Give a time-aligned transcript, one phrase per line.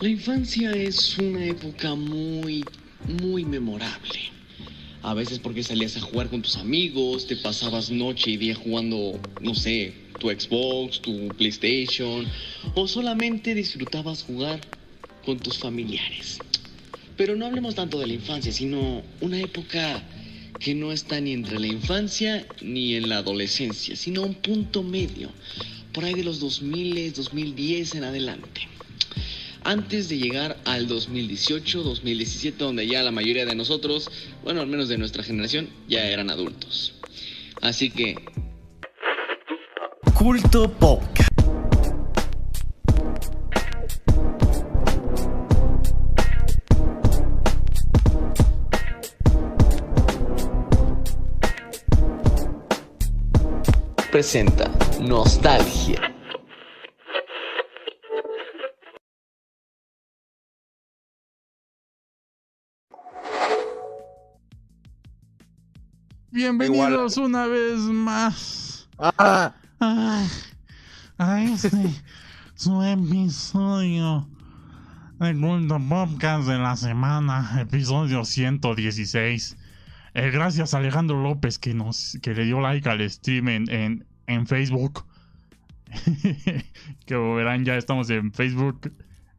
[0.00, 2.64] La infancia es una época muy,
[3.20, 4.30] muy memorable.
[5.02, 9.18] A veces porque salías a jugar con tus amigos, te pasabas noche y día jugando,
[9.40, 12.24] no sé, tu Xbox, tu PlayStation,
[12.76, 14.60] o solamente disfrutabas jugar
[15.24, 16.38] con tus familiares.
[17.16, 20.04] Pero no hablemos tanto de la infancia, sino una época
[20.60, 25.32] que no está ni entre la infancia ni en la adolescencia, sino un punto medio,
[25.92, 28.77] por ahí de los 2000, 2010 en adelante
[29.68, 34.10] antes de llegar al 2018, 2017, donde ya la mayoría de nosotros,
[34.42, 36.94] bueno, al menos de nuestra generación, ya eran adultos.
[37.60, 38.14] Así que...
[40.14, 41.02] Culto Pop.
[54.10, 54.70] Presenta
[55.02, 56.17] Nostalgia.
[66.42, 70.24] Bienvenidos una vez más Ah, a,
[71.18, 71.68] a este
[72.54, 74.28] su episodio
[75.18, 79.56] de Culto Podcast de la semana, episodio 116.
[80.14, 84.06] Eh, gracias a Alejandro López que nos que le dio like al stream en, en,
[84.28, 85.06] en Facebook.
[87.04, 88.92] que verán ya estamos en Facebook,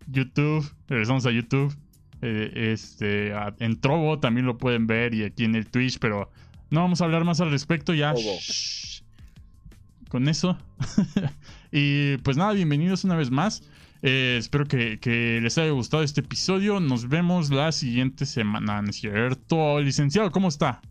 [0.06, 1.74] YouTube, regresamos a YouTube.
[2.22, 6.30] Eh, este, a- en Trovo también lo pueden ver y aquí en el Twitch, pero
[6.72, 8.14] no vamos a hablar más al respecto ya.
[10.10, 10.58] Con eso.
[11.72, 13.62] y pues nada, bienvenidos una vez más.
[14.02, 16.80] Eh, espero que, que les haya gustado este episodio.
[16.80, 19.80] Nos vemos la siguiente semana, ¿no es cierto?
[19.80, 20.82] Licenciado, ¿cómo está?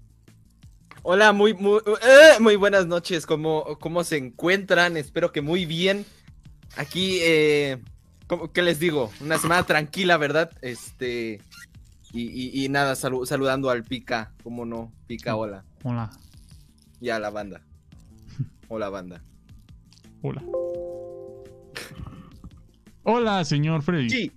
[1.03, 3.25] hola, muy, muy, eh, muy buenas noches.
[3.25, 4.97] ¿Cómo, ¿Cómo se encuentran?
[4.99, 6.05] Espero que muy bien.
[6.77, 7.79] Aquí, eh,
[8.27, 9.11] ¿cómo- ¿qué les digo?
[9.21, 10.51] Una semana tranquila, ¿verdad?
[10.61, 11.41] Este.
[12.13, 12.23] Y,
[12.61, 14.33] y- y nada, salu- saludando al Pica.
[14.43, 14.93] ¿Cómo no?
[15.07, 15.65] Pica, hola.
[15.85, 16.11] Hola,
[17.01, 17.61] Y a la banda.
[18.69, 19.23] Hola, banda.
[20.23, 20.43] hola.
[23.05, 24.11] Hola, señor Freddy.
[24.11, 24.33] Sí.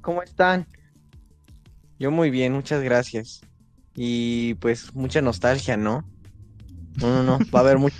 [0.00, 0.66] ¿Cómo están?
[1.98, 3.42] Yo muy bien, muchas gracias.
[3.94, 6.08] Y pues mucha nostalgia, ¿no?
[7.00, 7.96] No, no, no, va a haber mucho.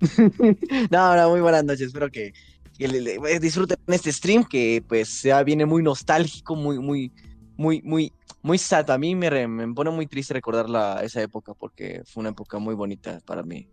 [0.90, 2.34] No, no, muy buenas noches, espero que,
[2.78, 7.10] que le- le- disfruten este stream que pues ya viene muy nostálgico, muy, muy,
[7.56, 8.12] muy, muy,
[8.44, 8.90] muy sad.
[8.92, 12.30] A mí me, re- me pone muy triste recordar la, esa época porque fue una
[12.30, 13.70] época muy bonita para mí.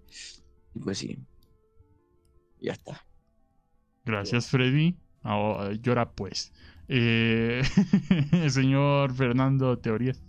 [0.75, 1.17] Y pues sí,
[2.59, 3.05] ya está.
[4.05, 4.99] Gracias, Freddy.
[5.21, 6.53] Ahora, llora pues.
[6.87, 7.61] Eh,
[8.49, 10.23] señor Fernando Teorías.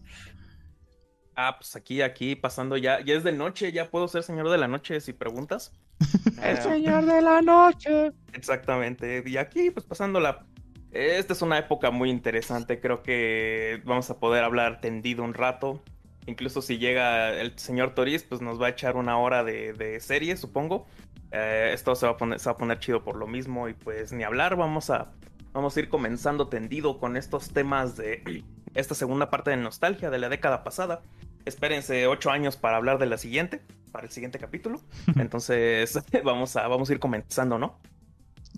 [1.35, 3.01] Ah, pues aquí, aquí, pasando ya.
[3.05, 5.73] Ya es de noche, ya puedo ser señor de la noche si preguntas.
[6.37, 8.13] El Eh, señor de la noche.
[8.33, 9.23] Exactamente.
[9.27, 10.47] Y aquí, pues pasándola.
[10.93, 12.79] Esta es una época muy interesante.
[12.79, 15.83] Creo que vamos a poder hablar tendido un rato.
[16.27, 19.99] Incluso si llega el señor Toriz, pues nos va a echar una hora de, de
[20.01, 20.87] serie, supongo.
[21.33, 23.69] Eh, esto se va, a poner, se va a poner chido por lo mismo.
[23.69, 25.13] Y pues ni hablar, vamos a,
[25.55, 30.19] vamos a ir comenzando tendido con estos temas de esta segunda parte de nostalgia de
[30.19, 31.01] la década pasada.
[31.47, 34.79] Espérense ocho años para hablar de la siguiente, para el siguiente capítulo.
[35.17, 37.79] Entonces, vamos a, vamos a ir comenzando, ¿no?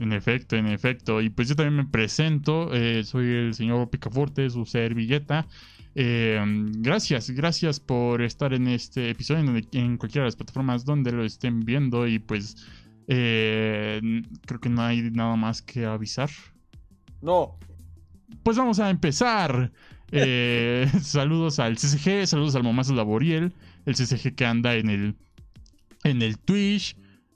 [0.00, 1.20] En efecto, en efecto.
[1.20, 2.74] Y pues yo también me presento.
[2.74, 5.46] eh, soy el señor Picaforte, su servilleta.
[5.94, 6.40] Eh,
[6.78, 11.12] gracias, gracias por estar en este episodio, en, donde- en cualquiera de las plataformas donde
[11.12, 12.06] lo estén viendo.
[12.08, 12.56] Y pues
[13.06, 14.00] eh,
[14.46, 16.30] creo que no hay nada más que avisar.
[17.22, 17.56] No.
[18.42, 19.70] Pues vamos a empezar.
[20.16, 23.52] Eh, saludos al CCG, saludos al Momazo Laboriel,
[23.84, 25.16] el CCG que anda en el
[26.04, 26.94] en el Twitch,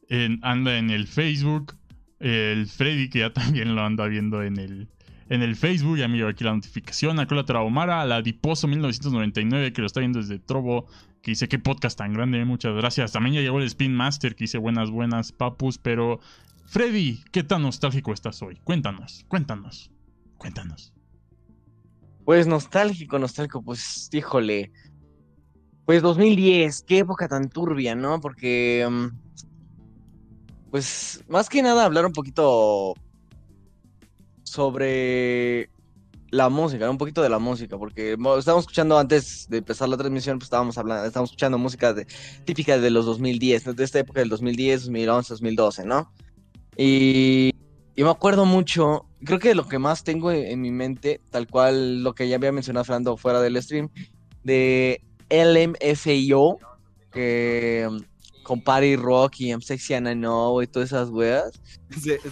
[0.08, 1.74] en- anda en el Facebook,
[2.20, 4.88] el Freddy que ya también lo anda viendo en el
[5.30, 9.74] en el Facebook, ya llegó aquí la notificación, a Cola Traumara, a la Diposo 1999
[9.74, 10.86] que lo está viendo desde Trovo,
[11.22, 13.12] que dice qué podcast tan grande, muchas gracias.
[13.12, 16.20] También ya llegó el Spin Master que dice buenas buenas papus, pero
[16.64, 18.58] Freddy, ¿qué tan nostálgico estás hoy?
[18.64, 19.90] Cuéntanos, cuéntanos,
[20.38, 20.94] cuéntanos.
[22.24, 24.70] Pues nostálgico, nostálgico, pues híjole.
[25.86, 28.20] Pues 2010, qué época tan turbia, ¿no?
[28.20, 29.06] Porque, mm,
[30.70, 32.94] pues más que nada hablar un poquito
[34.42, 35.70] sobre
[36.30, 39.96] la música, un poquito de la música, porque mo- estábamos escuchando antes de empezar la
[39.96, 42.06] transmisión, pues estábamos hablando, estábamos escuchando música de,
[42.44, 43.72] típica de los 2010, ¿no?
[43.74, 46.12] de esta época del 2010, 2011, 2012, ¿no?
[46.76, 47.50] Y,
[47.96, 52.02] y me acuerdo mucho, creo que lo que más tengo en, mi mente, tal cual
[52.02, 53.88] lo que ya había mencionado Fernando fuera del stream,
[54.44, 56.58] de LMFAO,
[57.10, 57.88] que
[58.48, 61.52] con Party Rock y I'm Sexy and I Know y todas esas weas.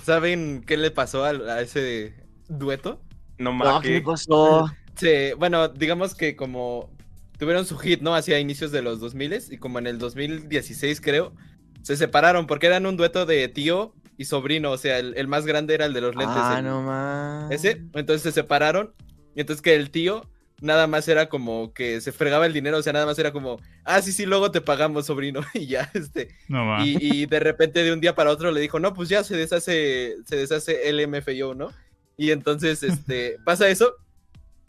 [0.02, 2.14] ¿Saben qué le pasó al- a, ese
[2.48, 3.00] dueto?
[3.38, 4.66] No No, más ¿qué le pasó?
[4.96, 6.90] Se- bueno, digamos que como
[7.38, 8.14] tuvieron su hit, ¿no?
[8.14, 11.34] Hacia inicios de los 2000 y como en el 2016 creo,
[11.82, 15.44] se separaron porque eran un dueto de tío y sobrino, o sea, el, el más
[15.44, 16.34] grande era el de los lentes.
[16.38, 17.50] Ah, el- no más.
[17.50, 18.94] Ese, entonces se separaron
[19.34, 20.24] y entonces que el tío
[20.60, 23.60] nada más era como que se fregaba el dinero, o sea, nada más era como,
[23.84, 26.84] ah, sí, sí, luego te pagamos, sobrino, y ya, este, No va.
[26.84, 29.36] y, y de repente de un día para otro le dijo, no, pues ya se
[29.36, 31.72] deshace, se deshace el MFYO, ¿no?
[32.16, 33.94] Y entonces, este, pasa eso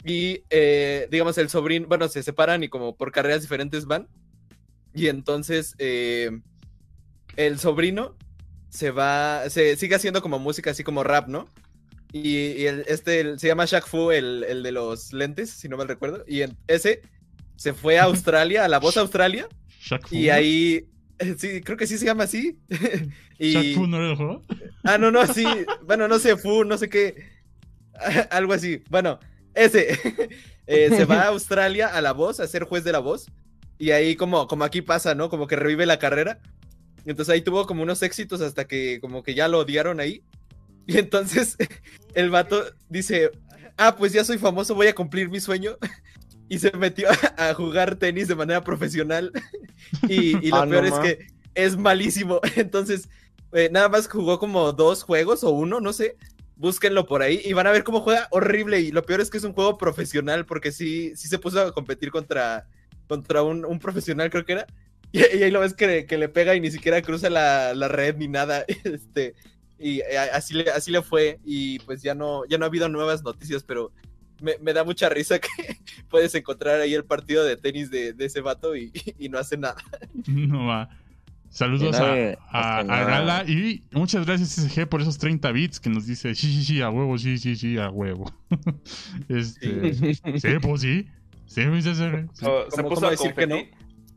[0.04, 4.08] y, eh, digamos, el sobrino, bueno, se separan y como por carreras diferentes van
[4.94, 6.40] y entonces eh,
[7.36, 8.16] el sobrino
[8.68, 11.48] se va, se sigue haciendo como música así como rap, ¿no?
[12.12, 15.68] Y, y el- este el- se llama Shaq Fu, el, el de los lentes, si
[15.68, 16.24] no mal recuerdo.
[16.26, 17.02] Y en- ese
[17.56, 19.46] se fue a Australia, a la voz Australia,
[19.80, 20.14] Shaq Fu.
[20.14, 20.86] y ahí,
[21.38, 22.58] sí, creo que sí se llama así.
[23.38, 24.42] y, ¿Shaq Fu no era el juego?
[24.84, 25.44] Ah, no, no, sí.
[25.84, 27.14] Bueno, no sé, Fu, no sé qué.
[28.30, 28.82] Algo así.
[28.90, 29.18] Bueno,
[29.54, 29.98] ese
[30.66, 33.26] eh, se va a Australia a la voz, a ser juez de la voz.
[33.78, 35.28] Y ahí como, como aquí pasa, ¿no?
[35.28, 36.40] Como que revive la carrera.
[37.04, 40.22] Entonces ahí tuvo como unos éxitos hasta que como que ya lo odiaron ahí.
[40.88, 41.56] Y entonces
[42.14, 43.30] el vato dice,
[43.76, 45.76] ah, pues ya soy famoso, voy a cumplir mi sueño.
[46.50, 47.10] Y se metió a,
[47.50, 49.30] a jugar tenis de manera profesional.
[50.08, 51.02] Y, y lo Ah, no peor es ma.
[51.02, 52.40] que es malísimo.
[52.56, 53.10] Entonces,
[53.52, 56.16] eh, nada más jugó como dos juegos o uno, no sé.
[56.56, 58.80] Búsquenlo por ahí y van a ver cómo juega horrible.
[58.80, 61.72] Y lo peor es que es un juego profesional porque sí, sí se puso a
[61.72, 62.66] competir contra,
[63.06, 64.66] contra un, un profesional, creo que era.
[65.12, 67.88] Y, y ahí lo ves que, que le pega y ni siquiera cruza la, la
[67.88, 68.64] red ni nada.
[68.84, 69.34] Este,
[69.78, 71.38] y eh, así le, así le fue.
[71.44, 73.92] Y pues ya no, ya no ha habido nuevas noticias, pero
[74.40, 75.48] me, me da mucha risa que
[76.10, 79.56] puedes encontrar ahí el partido de tenis de, de ese vato y, y no hace
[79.56, 79.76] nada.
[80.26, 80.88] No va.
[81.50, 82.82] Saludos a, nadie a-.
[82.84, 86.82] Gala y muchas gracias SG por esos 30 bits que nos dice sí, sí, sí,
[86.82, 88.30] a huevo, sí, sí, sí, a huevo.
[89.28, 90.20] este, sí,
[90.60, 91.06] pues sí.
[91.46, 92.02] Sí, pues, sí, sí,
[92.34, 92.44] sí.
[92.46, 93.56] Oh, se ¿Cómo- puso cómo a decir que no?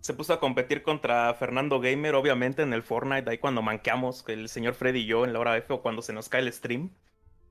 [0.01, 4.49] Se puso a competir contra Fernando Gamer, obviamente, en el Fortnite, ahí cuando manqueamos, el
[4.49, 6.89] señor Freddy y yo en la hora F o cuando se nos cae el stream.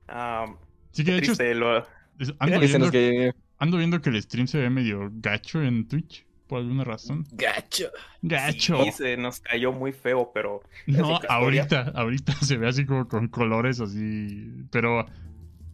[0.07, 0.53] Ah,
[0.91, 1.77] Sí, que de hecho triste, lo-
[2.19, 6.25] es- ando viendo, que- ando viendo que el stream se ve medio gacho en Twitch,
[6.47, 7.25] por alguna razón.
[7.31, 7.85] Gacho.
[8.21, 8.83] Gacho.
[8.83, 13.29] sí, se nos cayó muy feo, pero No, ahorita, ahorita se ve así como con
[13.29, 14.51] colores así.
[14.69, 15.05] Pero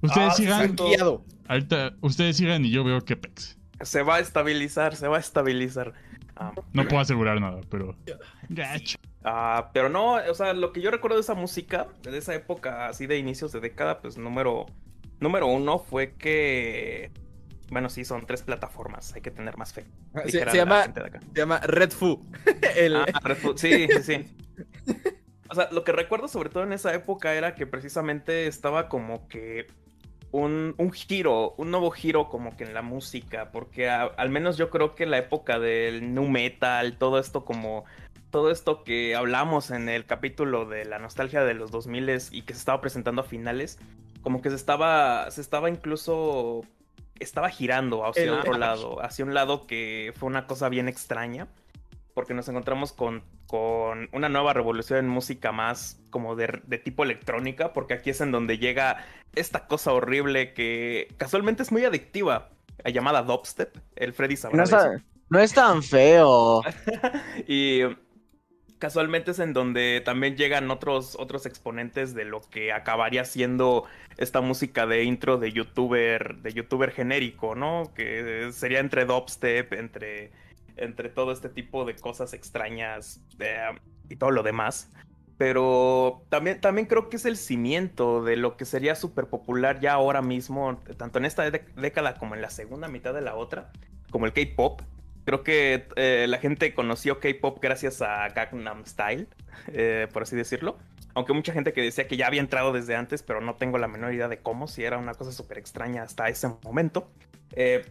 [0.02, 0.76] ustedes Ah, sigan,
[1.48, 3.58] ahorita, ustedes sigan y yo veo que pex.
[3.82, 5.94] se va a estabilizar, se va a estabilizar.
[6.40, 7.96] Ah, No puedo asegurar nada, pero.
[8.50, 8.98] Gacho.
[9.24, 12.88] Ah, pero no, o sea, lo que yo recuerdo de esa música, de esa época
[12.88, 14.68] así de inicios de década, pues número,
[15.20, 17.12] número uno fue que,
[17.70, 19.86] bueno, sí, son tres plataformas, hay que tener más fe.
[20.14, 20.84] Se, dijera se la llama,
[21.34, 22.24] se llama Red Fu.
[22.78, 24.38] El- Ah, Red Food, sí, sí, sí.
[25.50, 29.28] O sea, lo que recuerdo sobre todo en esa época era que precisamente estaba como
[29.28, 29.68] que
[30.32, 34.58] un, un giro, un nuevo giro como que en la música, porque a- al menos
[34.58, 37.86] yo creo que la época del nu metal, todo esto como
[38.30, 42.54] todo esto que hablamos en el capítulo de la nostalgia de los 2000 y que
[42.54, 43.80] se estaba presentando a finales,
[44.22, 46.62] como que se estaba se estaba incluso
[47.20, 51.48] estaba girando hacia El- otro lado, hacia un lado que fue una cosa bien extraña
[52.18, 57.04] porque nos encontramos con, con una nueva revolución en música más como de, de tipo
[57.04, 59.06] electrónica, porque aquí es en donde llega
[59.36, 62.50] esta cosa horrible que casualmente es muy adictiva,
[62.84, 63.78] eh, llamada dubstep.
[63.96, 66.64] El Freddy sabrá No, está- no es tan feo.
[67.48, 67.82] y
[68.80, 73.84] casualmente es en donde también llegan otros, otros exponentes de lo que acabaría siendo
[74.18, 77.92] esta música de intro de youtuber, de youtuber genérico, ¿no?
[77.96, 80.32] Que sería entre dubstep, entre,
[80.78, 83.58] entre todo este tipo de cosas extrañas eh,
[84.10, 84.92] y todo lo demás.
[85.38, 89.94] Pero también, también creo que es el cimiento de lo que sería súper popular ya
[89.94, 93.72] ahora mismo, tanto en esta dé- década como en la segunda mitad de la otra,
[94.10, 94.82] como el K-pop.
[95.26, 99.28] Creo que eh, la gente conoció K-pop gracias a Gangnam Style,
[99.68, 100.78] eh, por así decirlo.
[101.14, 103.88] Aunque mucha gente que decía que ya había entrado desde antes, pero no tengo la
[103.88, 107.12] menor idea de cómo, si era una cosa súper extraña hasta ese momento.
[107.52, 107.86] Eh,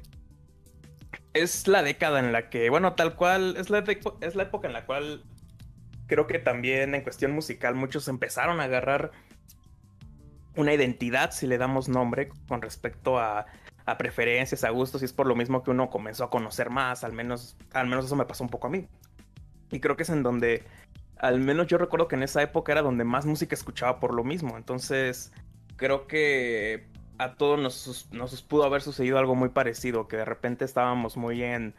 [1.34, 3.84] es la década en la que, bueno, tal cual, es la,
[4.20, 5.24] es la época en la cual
[6.06, 9.10] creo que también en cuestión musical muchos empezaron a agarrar
[10.56, 13.46] una identidad, si le damos nombre, con respecto a,
[13.84, 17.04] a preferencias, a gustos, y es por lo mismo que uno comenzó a conocer más,
[17.04, 18.88] al menos, al menos eso me pasó un poco a mí.
[19.70, 20.64] Y creo que es en donde,
[21.18, 24.24] al menos yo recuerdo que en esa época era donde más música escuchaba por lo
[24.24, 25.32] mismo, entonces
[25.76, 30.64] creo que a todos nos, nos pudo haber sucedido algo muy parecido, que de repente
[30.64, 31.74] estábamos muy en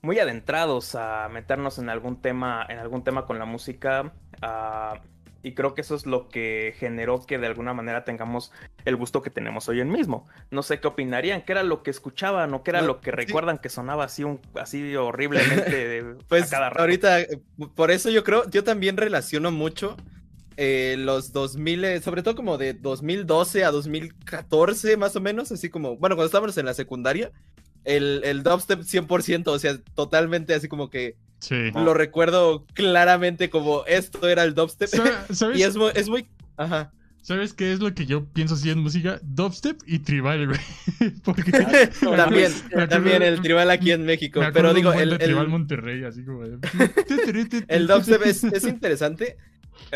[0.00, 4.12] muy adentrados a meternos en algún tema, en algún tema con la música.
[4.42, 5.00] Ah,
[5.42, 8.52] y creo que eso es lo que generó que de alguna manera tengamos
[8.84, 10.26] el gusto que tenemos hoy en mismo.
[10.50, 13.58] No sé qué opinarían, qué era lo que escuchaban o qué era lo que recuerdan
[13.58, 16.82] que sonaba así, un, así horriblemente pues cada rato.
[16.82, 17.18] Ahorita,
[17.74, 19.96] por eso yo creo, yo también relaciono mucho
[20.60, 25.70] eh, los 2000, eh, sobre todo como de 2012 a 2014 más o menos, así
[25.70, 27.30] como, bueno, cuando estábamos en la secundaria,
[27.84, 31.14] el, el dubstep 100%, o sea, totalmente así como que
[31.76, 34.90] lo recuerdo claramente como esto era el dubstep.
[35.54, 36.26] y es muy, es muy...
[36.56, 36.90] Ajá.
[37.22, 39.20] ¿Sabes qué es lo que yo pienso así en música?
[39.22, 40.60] Dubstep y tribal, güey.
[41.24, 41.50] Porque...
[42.16, 42.52] también,
[42.88, 44.40] también el tribal aquí en México.
[44.52, 46.44] Pero digo, el, tribal Monterrey, así como.
[47.68, 49.36] el dubstep es, es interesante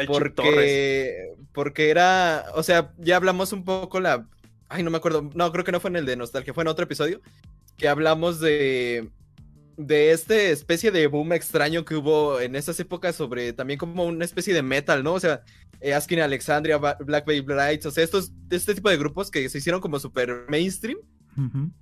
[0.06, 4.26] porque, porque era, o sea, ya hablamos un poco la,
[4.68, 6.68] ay, no me acuerdo, no, creo que no fue en el de Nostalgia, fue en
[6.68, 7.20] otro episodio,
[7.76, 9.10] que hablamos de,
[9.76, 14.24] de esta especie de boom extraño que hubo en esas épocas sobre también como una
[14.24, 15.14] especie de metal, ¿no?
[15.14, 15.42] O sea,
[15.80, 19.58] eh, Asking Alexandria, Black Bay Brights, o sea, estos, este tipo de grupos que se
[19.58, 20.98] hicieron como super mainstream.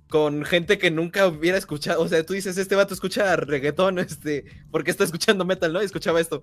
[0.09, 4.45] Con gente que nunca hubiera escuchado, o sea, tú dices, este vato escucha reggaetón, este,
[4.71, 5.81] porque está escuchando metal, ¿no?
[5.81, 6.41] escuchaba esto.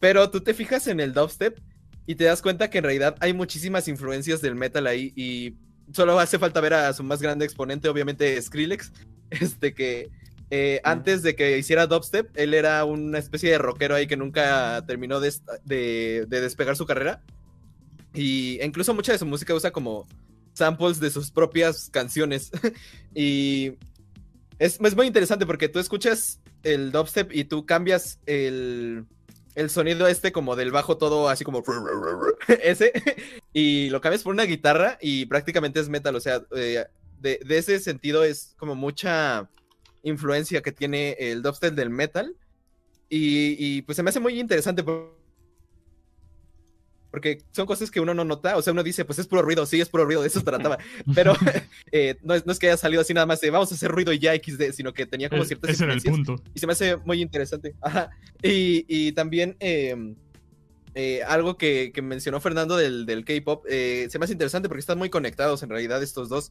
[0.00, 1.58] Pero tú te fijas en el dubstep
[2.06, 5.56] y te das cuenta que en realidad hay muchísimas influencias del metal ahí y
[5.92, 8.92] solo hace falta ver a su más grande exponente, obviamente Skrillex,
[9.30, 10.10] este que
[10.54, 14.84] eh, antes de que hiciera dubstep, él era una especie de rockero ahí que nunca
[14.86, 17.22] terminó de, despegar su carrera.
[18.12, 20.06] Y incluso mucha de su música usa como
[20.52, 22.50] samples de sus propias canciones.
[23.14, 23.78] y
[24.58, 29.06] es, muy interesante porque tú escuchas el dubstep y tú cambias el,
[29.54, 31.64] el sonido este como del bajo todo así como
[32.62, 32.92] ese
[33.54, 36.14] y lo cambias por una guitarra y prácticamente es metal.
[36.14, 36.84] O sea, eh,
[37.22, 39.48] de, de ese sentido es como mucha
[40.02, 42.36] influencia que tiene el dubstep del metal.
[43.08, 44.82] Y, pues se me hace muy interesante
[47.12, 49.66] porque son cosas que uno no nota, o sea, uno dice, pues es puro ruido,
[49.66, 50.78] sí, es puro ruido, de eso trataba,
[51.14, 51.34] pero
[51.92, 54.18] eh, no, es, que haya salido así nada más de vamos a hacer ruido y
[54.18, 56.42] ya XD, sino que tenía como ciertas Ese era el punto.
[56.54, 57.74] Y se me hace muy interesante.
[58.42, 60.14] Y, también em,
[60.94, 64.96] eh, algo que, mencionó Fernando del, del K-pop, eh, se me hace interesante porque están
[64.96, 66.50] muy conectados en realidad estos dos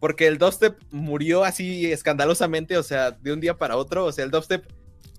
[0.00, 4.24] porque el dubstep murió así escandalosamente, o sea, de un día para otro, o sea,
[4.24, 4.64] el dubstep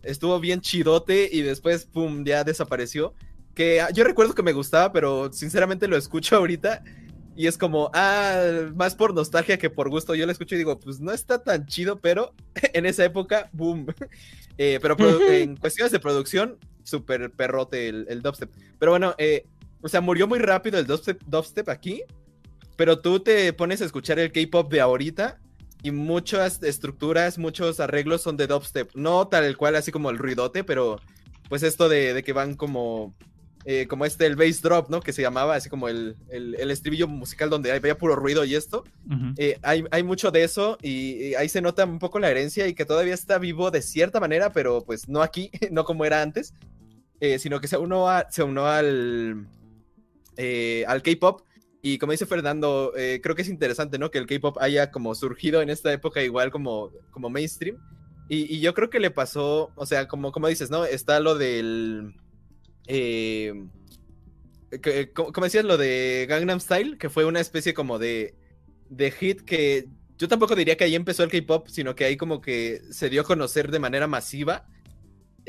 [0.04, 3.14] estuvo bien chidote y después, pum, ya desapareció.
[3.54, 6.84] Que ah, yo recuerdo que me gustaba, pero sinceramente lo escucho ahorita
[7.36, 10.16] y es como, ah, más por nostalgia que por gusto.
[10.16, 12.34] Yo lo escucho y digo, pues no está tan chido, pero
[12.74, 13.88] en esa época, boom.
[14.58, 14.96] Eh, pero
[15.32, 18.52] en cuestiones de producción, súper perrote el, el, dubstep.
[18.78, 19.48] Pero bueno, eh,
[19.82, 22.04] o sea, murió muy rápido el dubstep, dubstep aquí
[22.76, 25.40] pero tú te pones a escuchar el K-pop de ahorita
[25.84, 28.94] y muchas estructuras, muchos arreglos son de dubstep.
[28.96, 31.00] No tal cual así como el ruidote, pero
[31.50, 33.16] pues esto de, que van como,
[33.66, 35.02] eh, como este, el bass drop, ¿no?
[35.02, 38.84] Que se llamaba así como el, estribillo musical donde había puro ruido y esto.
[39.38, 42.86] Eh, hay, mucho de eso y, ahí se nota un poco la herencia y que
[42.86, 46.54] todavía está vivo de cierta manera, pero pues no aquí, no como era antes,
[47.20, 49.48] eh, sino que se unió, se unió al,
[50.88, 51.42] al K-pop
[51.82, 54.12] y como dice Fernando, eh, creo que es interesante, ¿no?
[54.12, 57.78] Que el K-pop haya como surgido en esta época igual como, como mainstream.
[58.30, 60.86] Y, yo creo que le pasó, o sea, como, como dices, ¿no?
[60.86, 62.16] Está lo del...
[62.88, 63.66] Eh,
[65.14, 68.36] como decías, lo de Gangnam Style, que fue una especie como de,
[68.90, 72.42] de hit que yo tampoco diría que ahí empezó el K-pop, sino que ahí como
[72.42, 74.68] que se dio a conocer de manera masiva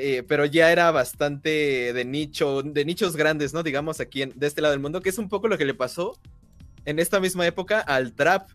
[0.04, 3.62] eh, pero ya era bastante de nicho, de nichos grandes, ¿no?
[3.62, 6.18] Digamos aquí de este lado del mundo, que es un poco lo que le pasó
[6.84, 8.48] en esta misma época al trap,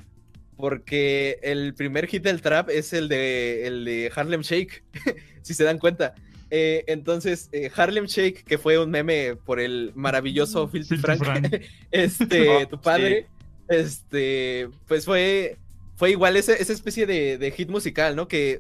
[0.58, 4.84] porque el primer hit del trap es el de, el de Harlem Shake,
[5.42, 6.16] si se dan cuenta.
[6.50, 11.62] Eh, entonces, eh, Harlem Shake, que fue un meme por el maravilloso Filthy Frank,
[11.92, 13.27] este, tu padre,
[13.70, 15.56] este, pues fue,
[15.96, 18.27] fue igual esa, esa especie de, de hit musical, ¿no?
[18.27, 18.60] Que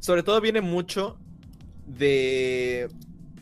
[0.00, 1.20] sobre todo viene mucho
[1.86, 2.88] de,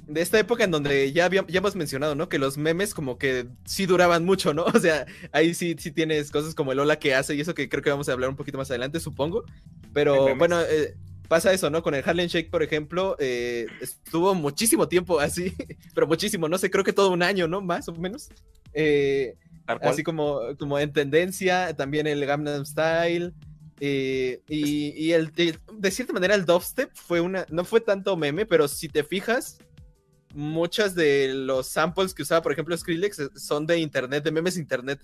[0.06, 2.28] de esta época en donde ya, ya hemos mencionado, ¿no?
[2.28, 4.64] Que los memes como que sí duraban mucho, ¿no?
[4.74, 7.68] O sea, ahí sí, sí tienes cosas como el hola que hace y eso que
[7.68, 9.44] creo que vamos a hablar un poquito más adelante, supongo.
[9.92, 10.94] Pero bueno, eh,
[11.28, 11.82] pasa eso, ¿no?
[11.82, 15.54] Con el Harlem Shake, por ejemplo, eh, estuvo muchísimo tiempo así,
[15.94, 17.60] pero muchísimo, no sé, creo que todo un año, ¿no?
[17.60, 18.28] Más o menos.
[18.72, 19.36] Eh,
[19.66, 23.32] así como, como en tendencia, también el Gangnam Style.
[23.80, 28.68] Eh, y, el, de, cierta manera el dubstep fue una, no fue tanto meme, pero
[28.68, 29.58] si te fijas,
[30.34, 34.56] muchas de los samples que usaba, por ejemplo, Skrillex eh, son de internet, de memes
[34.56, 35.00] internet.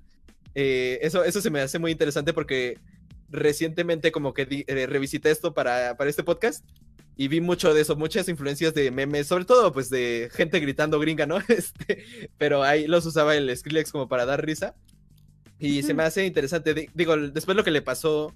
[0.55, 2.79] Eh, eso, eso se me hace muy interesante porque
[3.29, 6.65] recientemente como que revisité esto para, para este podcast
[7.17, 10.99] y vi mucho de eso, muchas influencias de memes, sobre todo pues de gente gritando
[10.99, 11.39] gringa, ¿no?
[11.49, 14.75] Este, pero ahí los usaba el Skrillex como para dar risa.
[15.59, 18.35] Y se me hace interesante, digo, después lo que le pasó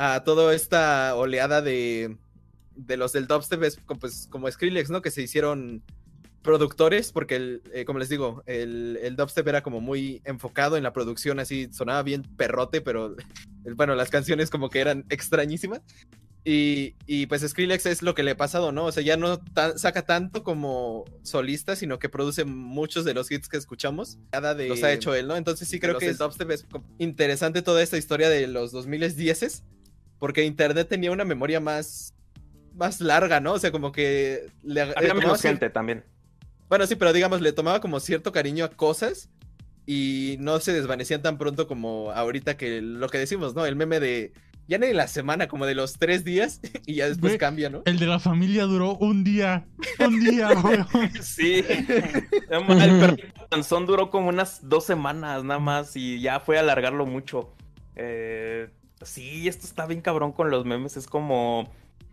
[0.00, 2.16] a toda esta oleada de,
[2.74, 5.02] de los del dubstep es pues, como Skrillex, ¿no?
[5.02, 5.82] Que se hicieron
[6.40, 10.84] productores, porque el, eh, como les digo, el, el, dubstep era como muy enfocado en
[10.84, 13.14] la producción, así sonaba bien perrote, pero
[13.76, 15.82] bueno, las canciones como que eran extrañísimas.
[16.46, 18.86] Y, y, pues Skrillex es lo que le ha pasado, ¿no?
[18.86, 19.42] O sea, ya no
[19.76, 24.16] saca tanto como solista, sino que produce muchos de los hits que escuchamos.
[24.30, 25.36] Cada de los ha hecho él, ¿no?
[25.36, 26.66] Entonces sí creo que el dubstep es
[26.96, 29.62] interesante toda esta historia de los 2010
[30.20, 32.14] porque Internet tenía una memoria más,
[32.76, 33.54] más larga, ¿no?
[33.54, 34.46] O sea, como que...
[34.62, 36.04] Le, Había menos gente también.
[36.68, 39.28] Bueno, sí, pero digamos, le tomaba como cierto cariño a cosas
[39.86, 43.66] y no se desvanecían tan pronto como ahorita que lo que decimos, ¿no?
[43.66, 44.32] El meme de
[44.68, 47.82] ya ni la semana, como de los tres días, y ya después cambia, ¿no?
[47.86, 49.66] El de la familia duró un día,
[49.98, 50.78] un día, güey.
[51.20, 51.64] sí.
[51.68, 57.52] El perrito duró como unas dos semanas nada más y ya fue a alargarlo mucho.
[57.96, 58.68] Eh,
[59.02, 61.70] sí, esto está bien cabrón con los memes, es como...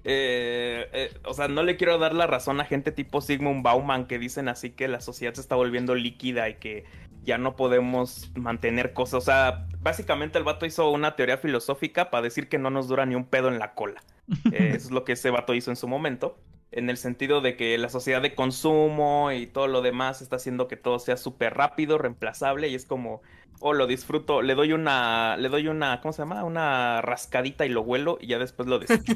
[0.10, 4.08] Eh, eh, o sea, no le quiero dar la razón a gente tipo Sigmund Bauman
[4.08, 6.86] que dicen así que la sociedad se está volviendo líquida y que
[7.28, 9.16] ya no podemos mantener cosas.
[9.16, 13.06] O sea, básicamente el vato hizo una teoría filosófica para decir que no nos dura
[13.06, 14.02] ni un pedo en la cola.
[14.52, 16.38] Eh, eso es lo que ese vato hizo en su momento.
[16.72, 20.68] En el sentido de que la sociedad de consumo y todo lo demás está haciendo
[20.68, 23.22] que todo sea súper rápido, reemplazable, y es como,
[23.60, 26.44] oh, lo disfruto, le doy una, le doy una, ¿cómo se llama?
[26.44, 29.14] Una rascadita y lo huelo y ya después lo desecho.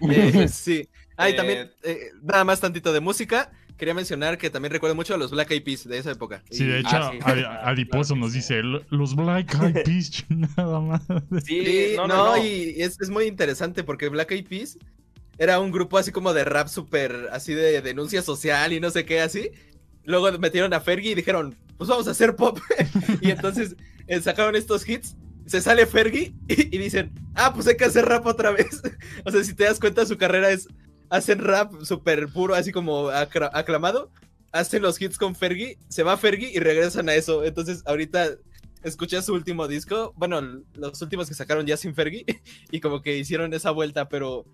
[0.00, 0.88] Eh, sí.
[1.16, 5.14] Ah, y también, eh, nada más tantito de música quería mencionar que también recuerdo mucho
[5.14, 6.42] a los Black Eyed Peas de esa época.
[6.50, 11.02] Sí, de hecho, ah, Adiposo nos dice los Black Eyed Peas, nada más.
[11.44, 14.76] Sí, no, y es, muy interesante porque Black Eyed Peas
[15.38, 19.04] era un grupo así como de rap súper, así de denuncia social y no sé
[19.06, 19.52] qué, así.
[20.08, 22.58] Luego metieron a Fergie y dijeron, pues vamos a hacer pop.
[23.20, 25.14] y entonces eh, sacaron estos hits
[25.48, 28.82] se sale Fergie y, dicen, ah, pues hay que hacer rap otra vez.
[29.24, 30.68] o sea, si te das cuenta, su carrera es
[31.08, 34.10] hacen rap súper puro, así como aclamado,
[34.52, 37.44] hacen los hits con Fergie, se va Fergie y regresan a eso.
[37.44, 38.36] Entonces, ahorita
[38.82, 40.40] escuché su último disco, bueno,
[40.74, 42.26] los últimos que sacaron ya sin Fergie,
[42.70, 44.44] y como que hicieron esa vuelta, pero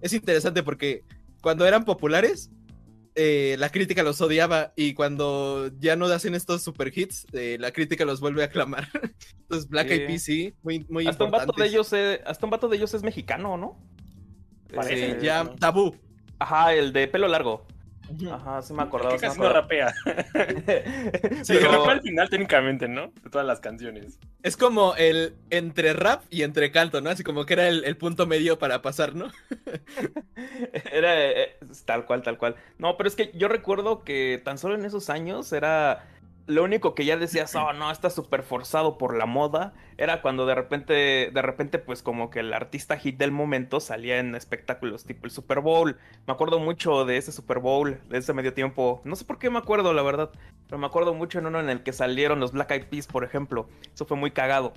[0.00, 1.02] es interesante porque
[1.42, 2.50] cuando eran populares,
[3.14, 7.72] eh, la crítica los odiaba y cuando ya no hacen estos super hits, eh, la
[7.72, 8.88] crítica los vuelve a aclamar.
[9.42, 12.68] Entonces Black Eyed Peas sí, muy, muy hasta Un vato de ellos, hasta un vato
[12.68, 13.78] de ellos es mexicano, ¿no?
[14.74, 15.18] Parece.
[15.22, 15.94] ya, tabú.
[16.38, 17.66] Ajá, el de pelo largo.
[18.30, 19.14] Ajá, sí me acordaba.
[19.14, 19.92] Que casi no rapea.
[21.42, 21.72] sí, pero...
[21.72, 23.12] rapea al final técnicamente, ¿no?
[23.22, 24.18] De todas las canciones.
[24.42, 27.10] Es como el entre rap y entre canto, ¿no?
[27.10, 29.30] Así como que era el, punto medio para pasar, ¿no?
[30.92, 32.56] era eh, tal cual, tal cual.
[32.78, 36.06] No, pero es que yo recuerdo que tan solo en esos años era
[36.46, 40.46] lo único que ya decías, oh no, está súper forzado por la moda, era cuando
[40.46, 45.04] de repente, de repente, pues como que el artista hit del momento salía en espectáculos
[45.04, 45.96] tipo el Super Bowl.
[46.26, 49.00] Me acuerdo mucho de ese Super Bowl, de ese medio tiempo.
[49.04, 50.30] No sé por qué me acuerdo, la verdad,
[50.66, 53.24] pero me acuerdo mucho en uno en el que salieron los Black Eyed Peas, por
[53.24, 53.68] ejemplo.
[53.94, 54.72] Eso fue muy cagado.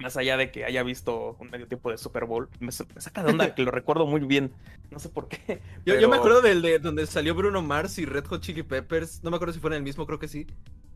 [0.00, 3.30] Más allá de que haya visto un medio tiempo de Super Bowl, me, saca de
[3.30, 4.52] onda que lo recuerdo muy bien.
[4.90, 5.60] No sé por qué.
[5.84, 9.22] Yo, me acuerdo del de donde salió Bruno Mars y Red Hot Chili Peppers.
[9.22, 10.46] No me acuerdo si fue en el mismo, creo que sí.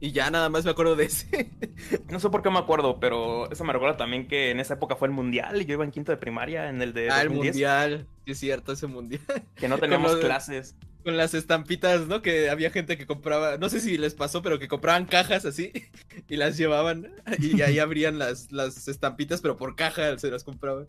[0.00, 1.50] Y ya nada más me acuerdo de ese.
[2.10, 4.96] No sé por qué me acuerdo, pero eso me recuerda también que en esa época
[4.96, 7.10] fue el mundial y yo iba en quinto de primaria en el de.
[7.10, 8.06] Ah, el mundial.
[8.24, 9.22] Sí, es cierto, ese mundial.
[9.56, 10.76] Que no teníamos clases.
[11.04, 12.22] Con las estampitas, ¿no?
[12.22, 15.72] Que había gente que compraba, no sé si les pasó, pero que compraban cajas así
[16.28, 20.86] y las llevaban y ahí abrían las, las estampitas, pero por caja se las compraban.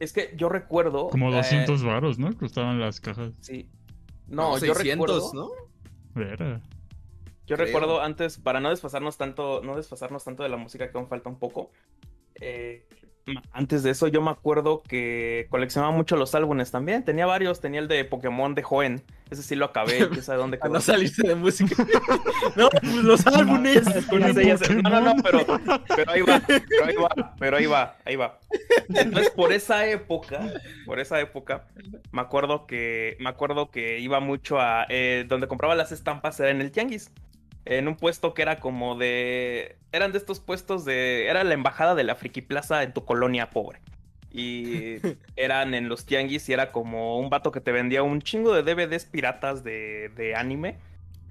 [0.00, 1.08] Es que yo recuerdo.
[1.08, 2.36] Como 200 eh, varos, ¿no?
[2.36, 3.32] Costaban las cajas.
[3.40, 3.70] Sí.
[4.26, 5.32] No, yo recuerdo.
[5.32, 5.50] ¿no?
[6.20, 6.60] Era.
[7.46, 11.08] Yo recuerdo antes, para no desfasarnos tanto, no desfasarnos tanto de la música que aún
[11.08, 11.70] falta un poco.
[12.40, 12.86] Eh,
[13.52, 17.04] antes de eso, yo me acuerdo que coleccionaba mucho los álbumes también.
[17.04, 19.02] Tenía varios, tenía el de Pokémon de Joen.
[19.30, 20.72] Ese sí lo acabé, quién sabe dónde quedó.
[20.72, 21.86] no saliste de música.
[22.56, 23.84] no, pues los álbumes.
[24.14, 25.60] No, no, no, pero,
[25.96, 28.38] pero ahí va, pero ahí va, pero ahí va, ahí va.
[28.88, 30.40] Entonces, por esa época,
[30.84, 31.66] por esa época,
[32.12, 36.50] me acuerdo que, me acuerdo que iba mucho a eh, donde compraba las estampas era
[36.50, 37.10] en el Tianguis
[37.64, 39.76] en un puesto que era como de...
[39.92, 41.26] Eran de estos puestos de...
[41.28, 43.80] Era la embajada de la Friki Plaza en tu colonia pobre.
[44.30, 44.96] Y
[45.36, 48.62] eran en los tianguis y era como un vato que te vendía un chingo de
[48.62, 50.78] DVDs piratas de, de anime.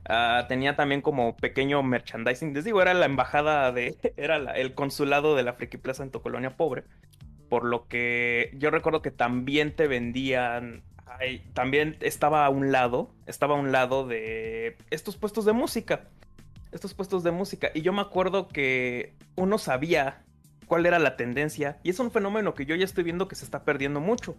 [0.05, 2.53] Ah, tenía también como pequeño merchandising.
[2.53, 3.95] Les digo, era la embajada de...
[4.17, 6.83] Era el consulado de la Friki Plaza en tu colonia pobre.
[7.49, 10.83] Por lo que yo recuerdo que también te vendían
[11.19, 16.07] Ay, también estaba a un lado, estaba a un lado de estos puestos de música.
[16.73, 17.69] Estos puestos de música.
[17.73, 20.23] Y yo me acuerdo que uno sabía
[20.67, 21.79] cuál era la tendencia.
[21.83, 24.35] Y es un fenómeno que yo ya estoy viendo que se está perdiendo mucho.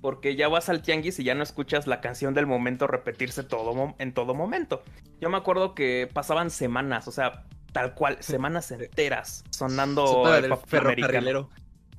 [0.00, 3.94] Porque ya vas al tianguis y ya no escuchas la canción del momento repetirse todo
[3.98, 4.82] en todo momento.
[5.20, 11.50] Yo me acuerdo que pasaban semanas, o sea, tal cual, semanas enteras sonando el ferrocarrilero.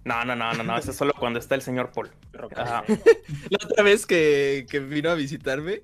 [0.04, 2.10] No, no, no, no, no, eso es solo cuando está el señor Paul.
[2.34, 5.84] La otra vez que, que vino a visitarme,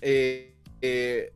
[0.00, 1.32] eh, eh,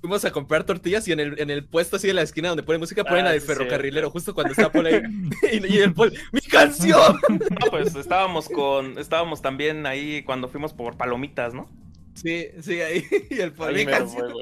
[0.00, 2.62] fuimos a comprar tortillas y en el, en el puesto así de la esquina donde
[2.62, 5.02] pone música ponen ah, la de ferrocarrilero, justo cuando está Paul ahí.
[5.68, 7.18] y, el Paul, ¡mi canción!
[7.28, 11.70] No, pues estábamos con, estábamos también ahí cuando fuimos por palomitas, ¿no?
[12.14, 13.04] Sí, sí, ahí.
[13.30, 14.32] Y el Paul, mi canción.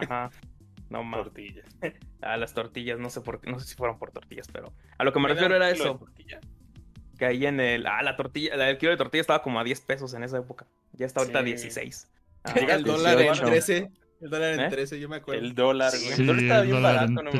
[0.00, 0.30] Ajá.
[0.88, 1.24] No más.
[1.24, 1.66] Tortillas.
[2.20, 5.04] A las tortillas, no sé por qué, no sé si fueron por tortillas, pero a
[5.04, 6.06] lo que me refiero era eso.
[7.18, 7.86] Que ahí en el.
[7.86, 10.66] Ah, la tortilla, el kilo de tortilla estaba como a 10 pesos en esa época.
[10.92, 12.08] Ya está ahorita a 16.
[12.44, 13.90] Ah, el dólar en 13.
[14.22, 15.00] El dólar en 13, ¿Eh?
[15.00, 15.40] yo me acuerdo.
[15.40, 16.12] El dólar, güey.
[16.12, 17.30] el dólar estaba bien barato, no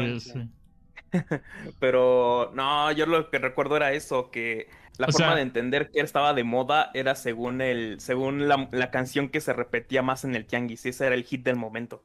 [1.78, 4.66] Pero no, yo lo que recuerdo era eso, que
[4.98, 9.28] la forma de entender que estaba de moda era según el, según la, la, canción
[9.28, 10.84] que se repetía más en el tianguis.
[10.84, 12.04] Ese era el hit del momento.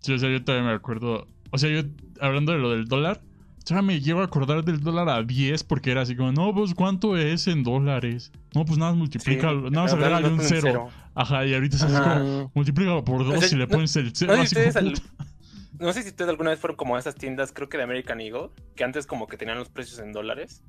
[0.00, 1.26] Sí, o sea, yo también me acuerdo.
[1.50, 1.86] O sea, yo
[2.20, 3.20] hablando de lo del dólar,
[3.64, 6.74] ya me llevo a acordar del dólar a 10 porque era así como, no, pues
[6.74, 8.30] ¿cuánto es en dólares?
[8.54, 10.90] No, pues nada más multiplica, nada más agrégale un cero.
[11.14, 14.36] Ajá, y ahorita se como, multiplícalo por 2 y le pones el cero.
[14.36, 14.78] No, sé si
[15.78, 18.20] no sé si ustedes alguna vez fueron como a esas tiendas, creo que de American
[18.20, 20.62] Eagle, que antes como que tenían los precios en dólares.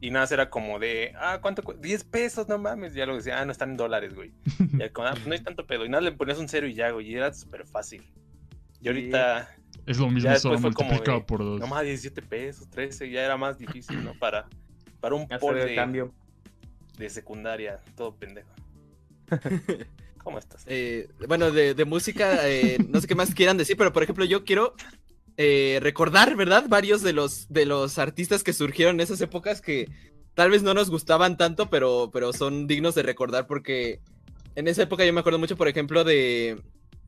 [0.00, 1.62] Y nada, era como de, ah, ¿cuánto?
[1.62, 2.94] 10 pesos, no mames.
[2.94, 4.32] Ya lo decía, ah, no están en dólares, güey.
[4.78, 5.86] Y como, ah, pues no hay tanto pedo.
[5.86, 7.10] Y nada, le ponías un cero y ya, güey.
[7.10, 8.04] Y era súper fácil.
[8.80, 9.48] Y ahorita.
[9.86, 11.60] Es lo mismo, solo multiplicado por dos.
[11.60, 14.14] No más 17 pesos, 13, ya era más difícil, ¿no?
[14.18, 14.48] Para,
[15.00, 16.12] para un pol de, cambio.
[16.98, 18.50] de secundaria, todo pendejo.
[20.24, 20.64] ¿Cómo estás?
[20.66, 24.24] Eh, bueno, de, de música, eh, no sé qué más quieran decir, pero por ejemplo,
[24.24, 24.74] yo quiero
[25.36, 26.64] eh, recordar, ¿verdad?
[26.68, 29.88] Varios de los, de los artistas que surgieron en esas épocas que
[30.34, 34.00] tal vez no nos gustaban tanto, pero, pero son dignos de recordar porque
[34.54, 36.60] en esa época yo me acuerdo mucho, por ejemplo, de,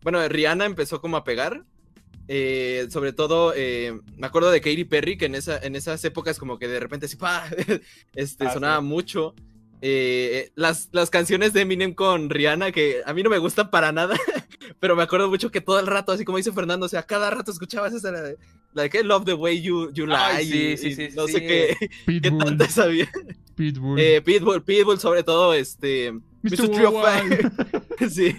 [0.03, 1.64] bueno, Rihanna empezó como a pegar.
[2.29, 6.38] Eh, sobre todo, eh, me acuerdo de Katy Perry, que en, esa, en esas épocas
[6.38, 7.17] como que de repente así,
[8.14, 9.35] este, ah, sonaba mucho.
[9.81, 13.93] Eh, las, las canciones de Eminem con Rihanna, que a mí no me gustan para
[13.93, 14.17] nada,
[14.81, 17.31] pero me acuerdo mucho que todo el rato, así como dice Fernando, o sea, cada
[17.31, 18.38] rato escuchabas esa, la de,
[18.75, 22.31] la que Love the Way You, you Lie, sí, sí, sí, no sé qué, qué
[22.31, 23.09] tanto sabía.
[23.55, 24.01] Pitbull.
[24.25, 26.12] Pitbull, Pitbull, sobre todo, este,
[26.43, 26.69] Mr.
[26.69, 28.11] Mr.
[28.11, 28.35] sí.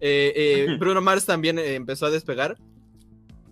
[0.00, 2.56] Eh, eh, Bruno Mars también eh, empezó a despegar.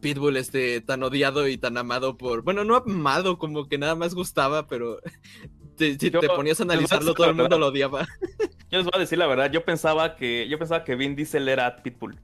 [0.05, 2.43] Pitbull, este, tan odiado y tan amado por.
[2.43, 4.99] Bueno, no amado, como que nada más gustaba, pero
[5.79, 8.07] si te ponías a analizarlo, todo el mundo lo odiaba.
[8.71, 11.49] Yo les voy a decir la verdad, yo pensaba que, yo pensaba que Vin Diesel
[11.49, 12.19] era Pitbull.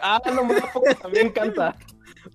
[0.00, 0.54] ah, no, me
[1.02, 1.76] también canta.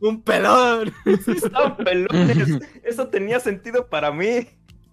[0.02, 0.94] Un pelón.
[1.06, 2.60] estaban pelones.
[2.84, 4.48] Eso tenía sentido para mí.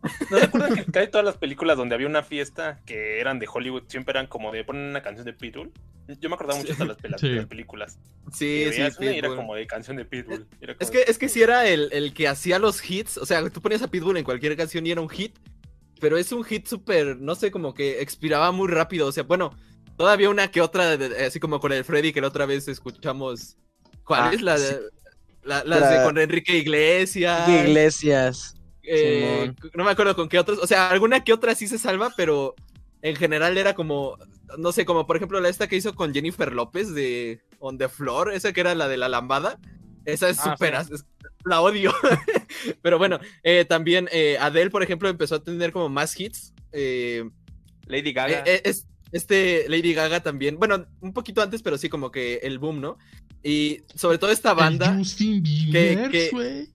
[0.31, 3.85] ¿No recuerdas que casi todas las películas donde había una fiesta que eran de Hollywood
[3.89, 5.73] siempre eran como de poner una canción de Pitbull?
[6.21, 7.99] Yo me acordaba mucho de las, películas.
[8.33, 10.47] Sí, sí, era como de canción de Pitbull.
[10.79, 13.61] Es que, es que si era el, el, que hacía los hits, o sea, tú
[13.61, 15.37] ponías a Pitbull en cualquier canción y era un hit,
[16.01, 19.51] pero es un hit súper, no sé, como que expiraba muy rápido, o sea, bueno,
[19.97, 23.57] todavía una que otra, así como con el Freddy que la otra vez escuchamos.
[24.05, 24.43] ¿Cuál ah, es?
[24.43, 24.81] La de,
[25.43, 27.49] la, de con Enrique Iglesias.
[27.49, 28.56] Iglesias.
[28.87, 30.59] Eh, no me acuerdo con qué otros.
[30.59, 32.55] O sea, alguna que otra sí se salva, pero
[33.03, 34.19] en general era como.
[34.59, 37.89] No sé, como por ejemplo la esta que hizo con Jennifer López de On the
[37.89, 39.59] Floor, esa que era la de la lambada.
[40.05, 40.75] Esa es ah, súper.
[41.45, 41.93] La odio.
[42.83, 46.53] pero bueno, eh, también eh, Adele, por ejemplo, empezó a tener como más hits.
[46.73, 48.43] Lady Gaga.
[48.47, 50.59] Es, este Lady Gaga también.
[50.59, 52.99] Bueno, un poquito antes, pero sí, como que el boom, ¿no?
[53.43, 55.01] Y sobre todo esta banda.
[55.73, 56.69] que, que,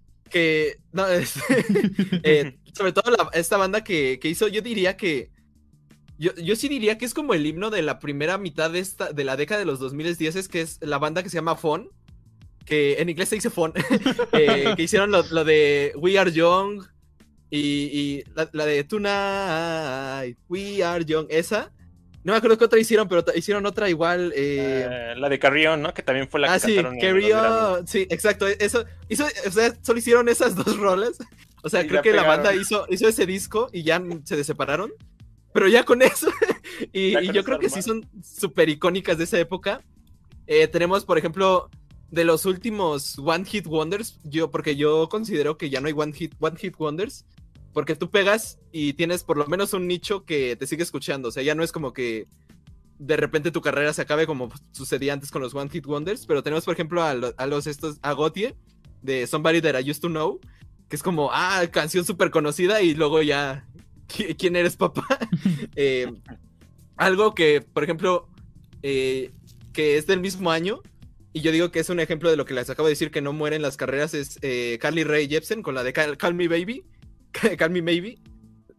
[0.92, 1.06] no,
[2.24, 5.32] eh, sobre todo esta banda que, hizo, yo diría que,
[6.18, 9.12] yo, yo, sí diría que es como el himno de la primera mitad de, esta,
[9.12, 11.90] de la década de los 2010, es que es la banda que se llama Fon,
[12.66, 13.74] que en inglés se dice Fon,
[14.34, 16.84] eh, que hicieron lo, de We Are Young
[17.50, 21.72] y, la, la, de Tonight, We Are Young, esa.
[22.24, 24.32] No me acuerdo qué otra hicieron, pero hicieron otra igual.
[24.36, 24.88] Eh...
[24.88, 25.94] eh la de Carrion, ¿no?
[25.94, 27.88] Que también fue la ah, que sí, Carrion.
[27.88, 28.48] Sí, exacto.
[28.48, 31.18] Eso, hizo, o sea, solo hicieron esas dos rolas.
[31.64, 34.92] O sea, creo que la banda hizo, hizo ese disco y ya se separaron.
[35.54, 36.32] Pero ya con eso.
[36.94, 39.82] y, yo creo que sí son súper icónicas de esa época.
[40.48, 41.70] Eh, tenemos, por ejemplo,
[42.10, 46.14] de los últimos One Hit Wonders, yo, porque yo considero que ya no hay One
[46.14, 47.26] Hit, one hit Wonders,
[47.74, 51.30] porque tú pegas y tienes por lo menos un nicho que te sigue escuchando.
[51.30, 52.28] O sea, ya no es como que
[53.00, 56.44] de repente tu carrera se acabe como sucedía antes con los One Hit Wonders, pero
[56.44, 58.56] tenemos por ejemplo a, lo- a los estos, a Gautier
[59.02, 60.40] de Somebody That I Used to Know,
[60.88, 63.66] que es como, ah, canción súper conocida y luego ya,
[64.08, 65.06] ¿qui- ¿quién eres papá?
[65.76, 66.12] Eh,
[66.98, 68.28] algo que, por ejemplo,
[68.84, 69.32] eh,
[69.74, 70.82] que es del mismo año,
[71.34, 73.22] y yo digo que es un ejemplo de lo que les acabo de decir, que
[73.22, 76.48] no mueren las carreras, es eh, Carly Rae Jepsen con la de Call, Call Me
[76.48, 76.84] Baby,
[77.58, 78.18] Call Me Maybe.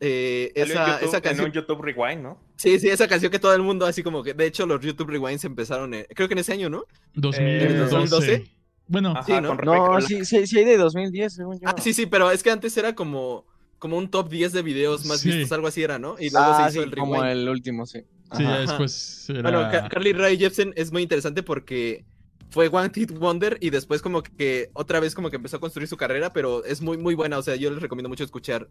[0.05, 2.41] Eh, en esa, YouTube- esa En canción, un YouTube Rewind, ¿no?
[2.57, 5.09] sí, sí, esa canción que todo el mundo, así como que, de hecho, los YouTube
[5.11, 6.85] Rewinds empezaron, en- creo que en ese año, ¿no?
[7.15, 7.77] 2012.
[7.89, 8.45] 2012.
[8.89, 9.55] Bueno, Ajá, Sí, ¿no?
[9.55, 11.69] No, sí, sí, sí hay de 2010, según yo.
[11.69, 13.47] Ah, sí, sí, pero es que antes era como,
[13.79, 15.31] como un top 10 de videos más Sí.
[15.31, 16.17] vistos, algo así era, ¿no?
[16.19, 17.31] Y luego Ah, se hizo sí, el como rewind.
[17.39, 18.01] el último, sí.
[18.37, 19.43] sí, ya después era...
[19.43, 22.05] Bueno, Ca- Carly Rae Jepsen es muy interesante porque
[22.53, 25.89] fue One Hit Wonder y después como que otra vez como que empezó a construir
[25.89, 28.69] su carrera, pero es muy muy buena, o sea, yo les recomiendo mucho escuchar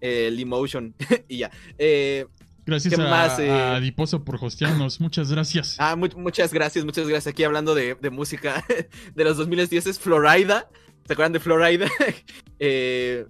[0.00, 0.94] eh, el Emotion
[1.28, 1.50] y ya.
[1.76, 2.26] Eh,
[2.66, 3.50] Gracias ¿qué a, más, eh?
[3.50, 4.98] a Adiposo por hostearnos.
[4.98, 5.76] Muchas gracias.
[5.78, 7.32] ah, mu- muchas gracias, muchas gracias.
[7.32, 8.64] Aquí hablando de, de música
[9.14, 10.70] de los 2010 es Florida.
[11.06, 11.86] ¿Se acuerdan de Florida?
[12.58, 13.26] eh,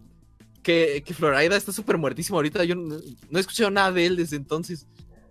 [0.62, 2.62] que, que Florida está súper muertísimo ahorita.
[2.64, 2.96] Yo no,
[3.30, 4.86] no he escuchado nada de él desde entonces.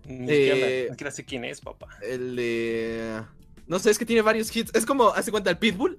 [0.06, 1.88] Ni Eh, ni siquiera sé quién es, papá.
[2.02, 3.22] El de.
[3.66, 4.70] No sé, es que tiene varios hits.
[4.74, 5.98] Es como, hace cuenta, el Pitbull.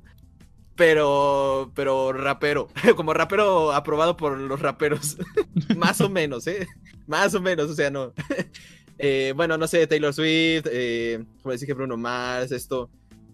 [0.76, 1.72] Pero.
[1.76, 2.68] Pero rapero.
[2.96, 5.18] Como rapero aprobado por los raperos.
[5.78, 6.68] Más o menos, ¿eh?
[7.08, 8.14] Más o menos, o sea, no.
[8.98, 10.68] Eh, bueno, no sé, Taylor Swift.
[10.72, 12.90] Eh, como decía que Bruno Mars, esto.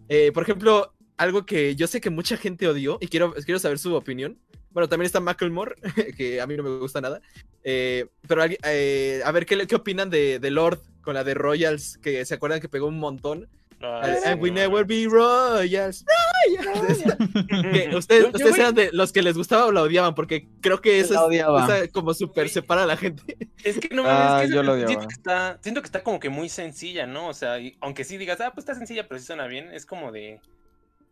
[0.10, 2.98] Eh, por ejemplo, algo que yo sé que mucha gente odió.
[3.00, 4.39] Y quiero, quiero saber su opinión.
[4.72, 5.76] Bueno, también está Macklemore,
[6.17, 7.22] que a mí no me gusta nada.
[7.62, 12.00] Pero a ver, ¿qué, le- ¿qué opinan de, de Lord con la de Royals?
[12.00, 13.48] Que se acuerdan que pegó un montón.
[13.82, 16.06] No, sí, And we no, never be Royals.
[16.06, 17.04] Royals.
[17.72, 20.13] Que ustedes, Yo- yo ustedes voy- eran de los que les gustaba o la odiaban,
[20.15, 23.38] porque creo que la es- esa como súper separa a la gente.
[23.63, 26.20] Es que no Ah, es que yo lo siento, que está, siento que está como
[26.20, 27.28] que muy sencilla, ¿no?
[27.28, 29.86] O sea, y- aunque sí digas, ah, pues está sencilla, pero sí suena bien, es
[29.86, 30.39] como de.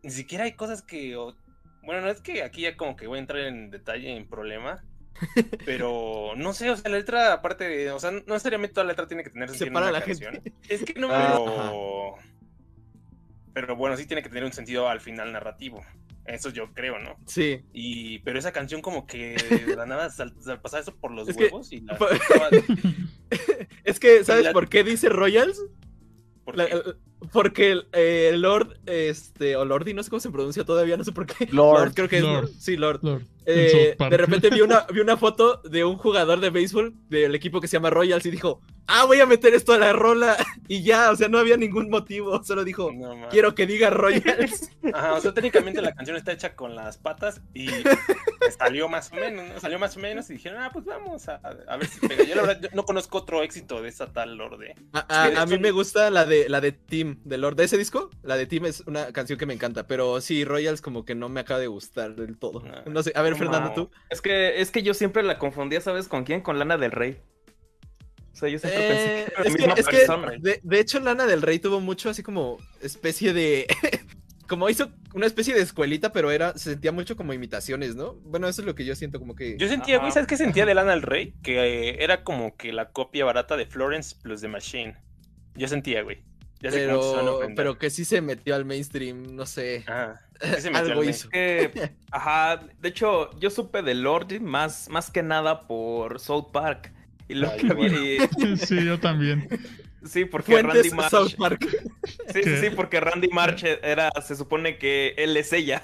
[0.03, 1.15] Ni siquiera hay cosas que.
[1.15, 1.36] o-
[1.84, 4.84] bueno, no es que aquí ya como que voy a entrar en detalle, en problema.
[5.65, 7.91] Pero no sé, o sea, la letra, aparte de.
[7.91, 9.99] O sea, no necesariamente toda la letra tiene que tener sentido en Separa a una
[9.99, 10.23] la gente.
[10.25, 10.53] canción.
[10.69, 12.15] Es que no, Ah, pero.
[13.53, 15.83] Pero bueno, sí tiene que tener un sentido al final narrativo.
[16.25, 17.17] Eso yo creo, ¿no?
[17.25, 17.62] Sí.
[17.73, 19.35] Y, pero esa canción como que
[19.65, 21.95] de la nada sal, sal- pasaba eso por los Es que- huevos y la...
[21.97, 22.09] fue-
[23.83, 25.62] Es que, ¿sabes la- por qué dice Royals?
[26.43, 26.81] ¿por La- qué?
[27.33, 31.12] porque el eh, Lord, este, o Lordi, no sé cómo se pronuncia todavía, no sé
[31.12, 31.47] por qué.
[31.51, 31.93] Lord.
[31.93, 32.23] creo que es.
[32.23, 32.47] Lord.
[32.57, 32.99] Sí, Lord.
[33.03, 37.35] Lord, Eh, de repente vi una, vi una foto de un jugador de béisbol del
[37.35, 40.36] equipo que se llama Royals y dijo, ah, voy a meter esto a la rola.
[40.71, 44.69] Y ya, o sea, no había ningún motivo, solo dijo, No, quiero que diga Royals.
[44.93, 47.67] Ajá, o sea, técnicamente la canción está hecha con las patas y
[48.58, 49.60] salió más o menos, ¿no?
[49.60, 51.36] Salió más o menos y dijeron, ah, pues vamos a,
[51.67, 52.23] a ver si pega.
[52.23, 54.75] Yo la verdad yo no conozco otro éxito de esa tal Lorde.
[54.93, 57.63] A, a- Sí, a mí me gusta la de la de Team de Lord de
[57.63, 58.10] ese disco.
[58.21, 61.30] La de Team es una canción que me encanta, pero sí, Royals como que no
[61.30, 62.62] me acaba de gustar del todo.
[62.62, 62.91] No.
[62.91, 63.36] No sé, a ver.
[63.36, 63.89] Fernando, tú.
[64.10, 66.41] Es que, es que yo siempre la confundía, ¿sabes con quién?
[66.41, 67.21] Con Lana del Rey.
[68.39, 70.32] O sea, yo siempre Eh, pensé que era la es que, misma es que, persona.
[70.39, 73.67] de, de hecho, Lana del Rey tuvo mucho así como especie de.
[74.47, 78.13] como hizo una especie de escuelita, pero era se sentía mucho como imitaciones, ¿no?
[78.23, 79.58] Bueno, eso es lo que yo siento como que.
[79.58, 80.12] Yo sentía, güey.
[80.13, 81.34] ¿sabes qué sentía de Lana del Rey?
[81.43, 84.95] Que eh, era como que la copia barata de Florence plus The Machine.
[85.56, 86.23] Yo sentía, güey.
[86.62, 89.84] Ya sé que pero, pero que sí se metió al mainstream, no sé.
[89.86, 90.21] Ajá.
[90.41, 91.30] Sí se metió Algo al hizo.
[91.30, 96.93] que, ajá, de hecho, yo supe de Lordi más, más que nada por South Park.
[97.29, 99.47] Y lo Ah, que había- y- Sí, yo también.
[100.03, 101.09] sí, porque Fuentes Randy Marsh.
[101.11, 101.65] South Park.
[102.29, 102.57] Sí, sí, ¿Qué?
[102.61, 105.81] sí, porque Randy March era, se supone que él es ella.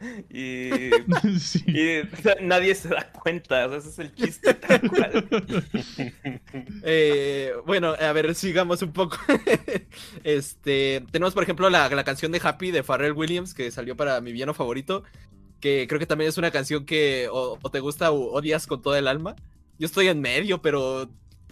[0.30, 0.90] y,
[1.38, 1.62] Sí.
[1.66, 3.66] y, o sea, nadie se da cuenta.
[3.66, 5.28] O sea, ese es el chiste tal cual.
[6.82, 9.16] Eh, bueno, a ver, sigamos un poco.
[10.24, 14.20] este, tenemos por ejemplo la, la canción de Happy de Pharrell Williams que salió para
[14.20, 15.04] mi villano favorito,
[15.60, 18.82] que creo que también es una canción que o, o te gusta o odias con
[18.82, 19.36] toda el alma.
[19.78, 21.08] Yo estoy en medio, pero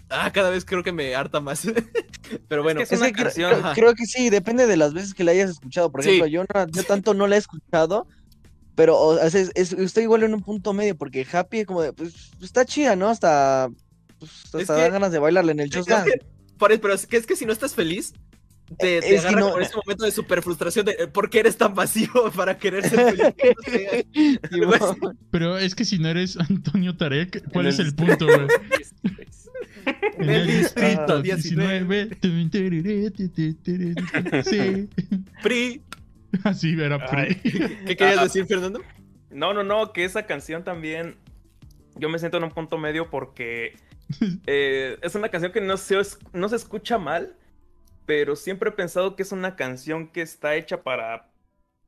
[0.08, 1.62] ah, cada vez creo que me harta más.
[2.48, 3.62] pero bueno, Es una Es que cre- canción.
[3.62, 5.90] cre- creo que sí, depende de las veces que la hayas escuchado.
[5.90, 6.08] Por Sí.
[6.10, 8.06] ejemplo, yo, no- yo tanto no la he escuchado,
[8.74, 11.92] pero o sea, es- es- estoy igual en un punto medio, porque Happy como de,
[11.92, 13.08] pues, está chida, ¿no?
[13.08, 13.68] Hasta,
[14.18, 15.80] pues, hasta da que- ganas de bailarle en el eso-
[16.80, 18.12] pero es que es que si no estás feliz,
[18.78, 21.06] te, Eh, te es que agarra no- por ese momento de super frustración de eh,
[21.06, 23.34] ¿por qué eres tan vacío para querer ser feliz?
[25.30, 28.46] Pero es que si no eres Antonio Tarek, ¿cuál es el punto, güey?
[30.18, 32.16] En El distrito 19.
[34.44, 34.88] Sí.
[35.42, 35.82] PRI.
[36.44, 37.34] Así era Ay.
[37.36, 37.50] Pri.
[37.86, 38.24] ¿Qué querías Ah.
[38.24, 38.80] decir, Fernando?
[39.30, 41.16] No, no, no, que esa canción también.
[41.98, 43.74] Yo me siento en un punto medio porque
[44.46, 45.96] eh, es una canción que no se,
[46.32, 47.36] no se escucha mal,
[48.06, 51.30] pero siempre he pensado que es una canción que está hecha para.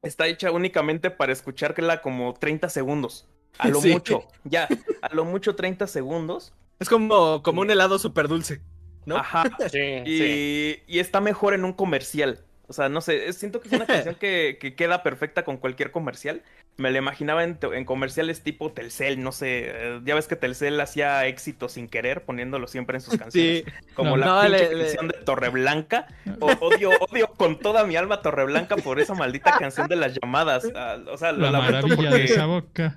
[0.03, 3.29] Está hecha únicamente para escucharla como 30 segundos.
[3.59, 3.89] A lo Sí.
[3.89, 4.69] mucho, ya,
[5.03, 6.55] a lo mucho 30 segundos.
[6.81, 8.63] Es como, como un helado súper dulce.
[9.05, 9.17] ¿no?
[9.17, 9.45] Ajá.
[9.67, 10.83] Sí, Y, sí.
[10.87, 12.45] y está mejor en un comercial.
[12.71, 15.91] O sea, no sé, siento que es una canción que, que queda perfecta con cualquier
[15.91, 16.43] comercial.
[16.77, 19.65] Me la imaginaba en, comerciales tipo Telcel, no sé.
[19.67, 23.65] eh, Ya ves que Telcel hacía éxito sin querer, poniéndolo siempre en sus canciones.
[23.65, 23.73] Sí.
[23.95, 26.07] Como No, la no, pinche le- le- canción de Torreblanca.
[26.41, 30.69] O- odio, odio con toda mi alma Torreblanca por esa maldita canción de las llamadas.
[30.75, 32.95] Ah, o sea, lo La lamento maravilla de esa boca.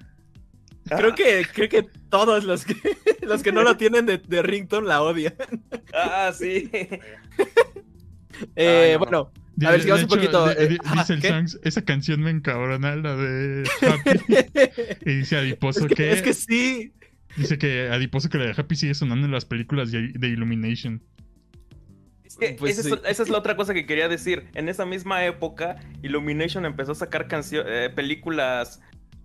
[0.86, 2.75] Creo que, creo que todos los que,
[3.21, 5.34] los que no lo tienen de, de ringtone la odian.
[5.93, 6.69] Ah, sí.
[8.55, 8.99] Eh, Ay, no.
[8.99, 9.31] bueno,
[9.62, 11.21] De- A ver, sigamos un poquito, de- eh, de- ajá, dice el.
[11.21, 14.19] Songs, esa canción me encabrona, la de Happy.
[15.06, 16.93] y dice Adiposo es que, que, es que sí.
[17.38, 21.02] dice que Adiposo que la de Happy sigue sonando en las películas de, de Illumination.
[22.24, 22.93] Es que Pues esa, sí.
[22.95, 24.45] es, esa es la otra cosa que quería decir.
[24.56, 28.82] En esa misma época, Illumination empezó a sacar eh, películas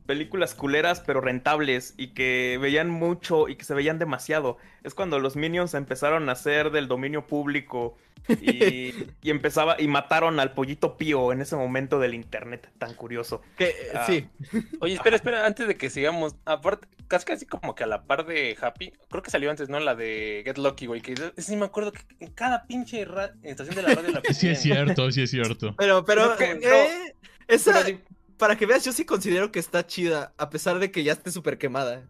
[0.07, 4.59] películas culeras pero rentables y que veían mucho y que se veían demasiado.
[4.85, 7.97] Es cuando los Minions empezaron a ser del dominio público
[8.29, 8.93] y,
[9.23, 13.43] y empezaba y mataron al pollito pío en ese momento del internet tan curioso.
[13.57, 14.05] Que, Ah.
[14.07, 14.27] Sí.
[14.81, 18.27] Oye, espera, espera, antes de que sigamos, aparte, casi casi como que a la par
[18.27, 19.81] de Happy, creo que salió antes, ¿no?
[19.81, 23.07] La de Get Lucky, güey, que sí me acuerdo que en cada pinche
[23.43, 25.75] estación de la radio la Sí es cierto, sí es cierto.
[25.77, 27.15] Pero, pero, que eh,
[27.49, 27.99] esa, Pero
[28.39, 31.31] para que veas, yo sí considero que está chida, a pesar de que ya esté
[31.31, 32.09] súper quemada.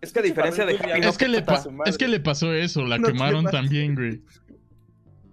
[0.00, 1.44] es que a diferencia de Happy, Es que, le
[1.86, 3.52] es que le pasó eso, la No quemaron quemas.
[3.52, 4.22] también, güey.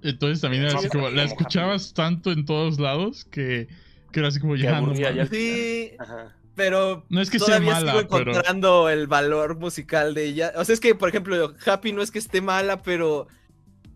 [0.01, 3.67] Entonces también era así pero como, la escuchabas tanto en todos lados que,
[4.12, 5.25] que era así como Que ya no ya.
[5.25, 6.36] Sí, Ajá.
[6.53, 10.53] pero No es que sea todavía mala, sigo pero encontrando el valor musical de ella.
[10.58, 13.27] O sea, es que, por ejemplo, Happy no es que esté mala, pero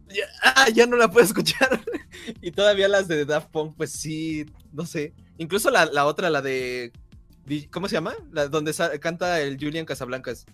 [0.10, 1.80] ya, ah, ya no la puedo escuchar.
[2.42, 5.14] y todavía las de Daft Punk, pues sí, no sé.
[5.40, 6.92] Incluso la, la otra, la de...
[7.72, 8.14] ¿Cómo se llama?
[8.32, 8.72] La, donde
[9.02, 10.46] canta el Julian Casablancas.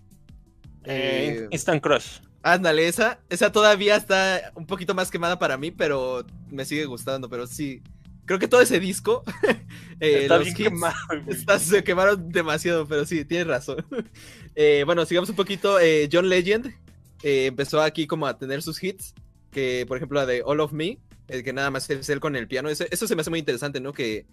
[0.86, 2.20] Eh, Eh, Instant Crush.
[2.44, 7.28] Ándale, esa, esa todavía está un poquito más quemada para mí, pero me sigue gustando,
[7.30, 7.82] pero sí.
[8.26, 9.24] Creo que todo ese disco,
[10.00, 10.96] eh, Está los bien hits, quemado,
[11.28, 13.86] está- se quemaron demasiado, pero sí, tienes razón.
[14.86, 15.78] Bueno, sigamos un poquito.
[16.12, 16.74] John Legend
[17.24, 19.14] empezó aquí como a tener sus hits,
[19.52, 22.38] que por ejemplo la de All of Me, el que nada más es él con
[22.38, 22.70] el piano.
[22.70, 23.92] Ese- eso se me hace muy interesante, ¿no?
[23.92, 24.26] Que,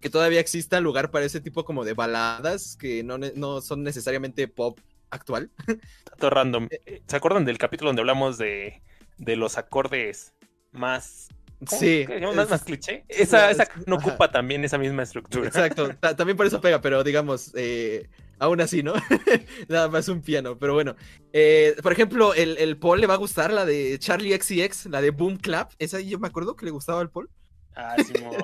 [0.00, 4.48] que todavía exista lugar para ese tipo como de baladas que no, no son necesariamente
[4.48, 4.78] pop
[5.10, 5.50] actual.
[6.10, 6.68] Dato random.
[7.06, 8.82] ¿Se acuerdan del capítulo donde hablamos de,
[9.18, 10.34] de los acordes
[10.72, 11.28] más...
[11.66, 11.80] ¿cómo?
[11.80, 12.04] Sí.
[12.34, 13.04] ¿Más, más cliché?
[13.08, 14.08] Esa, esa no Ajá.
[14.08, 15.46] ocupa también esa misma estructura.
[15.46, 18.92] Exacto, ta- también por eso pega, pero digamos, eh, aún así, ¿no?
[19.68, 20.94] Nada más un piano, pero bueno.
[21.32, 25.00] Eh, por ejemplo, el, el Paul le va a gustar la de Charlie XCX, la
[25.00, 25.72] de Boom Clap.
[25.78, 27.30] Esa yo me acuerdo que le gustaba al Paul.
[27.76, 28.34] Ah, Simón.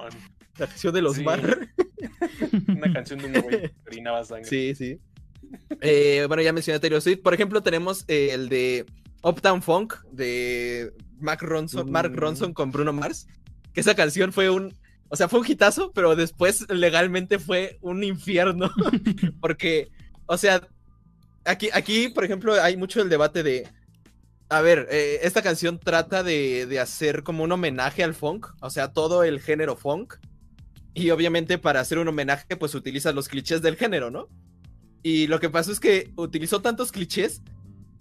[0.60, 1.24] La canción de los Sí.
[1.24, 1.68] Mar.
[2.68, 4.48] Una canción de un güey que orinaba sangre.
[4.48, 4.98] Sí, sí.
[5.80, 7.22] Eh, bueno, ya mencioné Taylor Swift.
[7.22, 8.86] Por ejemplo, tenemos eh, el de
[9.22, 12.16] Uptown Funk de Mark Ronson, Mark Mm.
[12.16, 13.26] Ronson con Bruno Mars.
[13.72, 14.74] Que esa canción fue un.
[15.08, 18.70] O sea, fue un hitazo, pero después legalmente fue un infierno.
[19.40, 19.90] Porque,
[20.26, 20.68] o sea,
[21.44, 23.66] aquí, aquí, por ejemplo, hay mucho el debate de.
[24.48, 28.68] A ver, eh, esta canción trata de, de hacer como un homenaje al funk, o
[28.70, 30.14] sea, todo el género funk.
[30.94, 34.28] Y obviamente para hacer un homenaje, pues utiliza los clichés del género, ¿no?
[35.02, 37.42] Y lo que pasó es que utilizó tantos clichés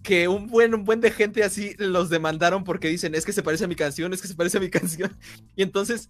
[0.03, 3.43] que un buen, un buen de gente así los demandaron porque dicen, es que se
[3.43, 5.15] parece a mi canción, es que se parece a mi canción.
[5.55, 6.09] Y entonces,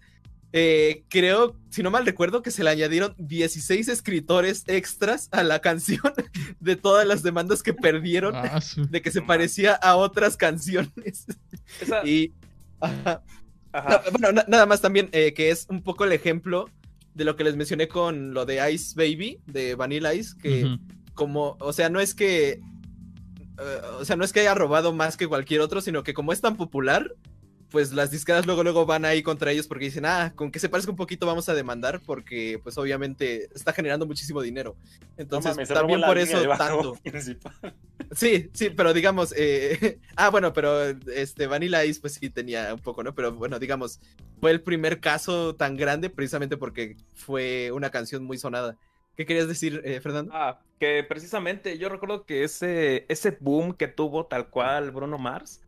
[0.52, 5.60] eh, creo, si no mal recuerdo, que se le añadieron 16 escritores extras a la
[5.60, 6.00] canción
[6.60, 11.26] de todas las demandas que perdieron Ah, de que se parecía a otras canciones.
[11.80, 12.32] Esa- Y...
[12.80, 13.22] ajá.
[13.72, 14.02] Ajá.
[14.04, 16.68] No, bueno, na- nada más también eh, que es un poco el ejemplo
[17.14, 20.76] de lo que les mencioné con lo de Ice Baby, de Vanilla Ice, que
[21.14, 22.50] como, o sea, no es que,
[23.58, 26.32] eh, o sea, no es que haya robado más que cualquier otro, sino que como
[26.32, 27.14] es tan popular,
[27.70, 30.68] pues las discadas luego luego van ahí contra ellos porque dicen, ah, con que se
[30.68, 34.76] parezca un poquito vamos a demandar porque pues obviamente está generando muchísimo dinero.
[34.80, 36.96] No Entonces, también por eso tanto.
[38.12, 42.80] Sí, sí, pero digamos, eh, ah, bueno, pero este Vanilla Ice pues sí tenía un
[42.80, 43.14] poco, ¿no?
[43.14, 44.00] Pero bueno, digamos,
[44.40, 48.76] fue el primer caso tan grande precisamente porque fue una canción muy sonada.
[49.16, 50.32] ¿Qué querías decir, eh, Fernando?
[50.34, 55.60] Ah, que precisamente yo recuerdo que ese, ese boom que tuvo tal cual Bruno Mars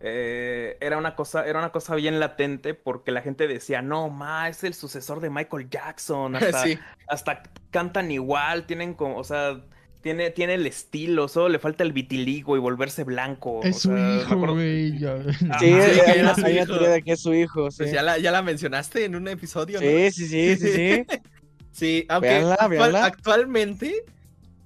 [0.00, 4.48] eh, era una cosa, era una cosa bien latente porque la gente decía, no, ma,
[4.48, 6.78] es el sucesor de Michael Jackson, hasta, Sí.
[7.08, 9.60] hasta cantan igual, tienen como, o sea,
[10.00, 13.60] tiene, tiene el estilo, solo le falta el vitiligo y volverse blanco.
[13.64, 15.04] Es o su sea, hijo, güey.
[15.04, 15.18] Ah,
[15.58, 17.70] Sí, sí, hay, una, teoría de que es su hijo.
[17.72, 19.86] Sí, Pues ya la, ya la mencionaste en un episodio, ¿no?
[19.86, 21.04] sí, sí, sí, sí, sí.
[21.72, 23.04] Sí, aunque Véanla, actual- véanla.
[23.04, 24.04] actualmente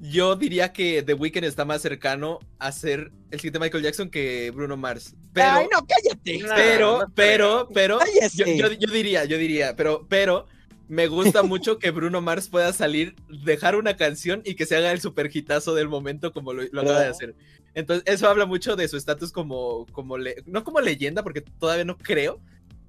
[0.04, 4.50] yo diría que The Weeknd está más cercano a ser el siguiente Michael Jackson que
[4.50, 5.14] Bruno Mars.
[5.32, 6.40] Pero, Ay, no, cállate.
[6.56, 7.98] Pero, no pero, pero,
[8.34, 10.46] yo, yo- yo diría, yo diría, pero, pero
[10.88, 14.90] me gusta mucho que Bruno Mars pueda salir, dejar una canción y que se haga
[14.90, 17.34] el super hitazo del momento como lo, lo acaba de hacer.
[17.74, 21.84] Entonces, eso habla mucho de su estatus como, como le- no como leyenda, porque todavía
[21.84, 22.40] no creo,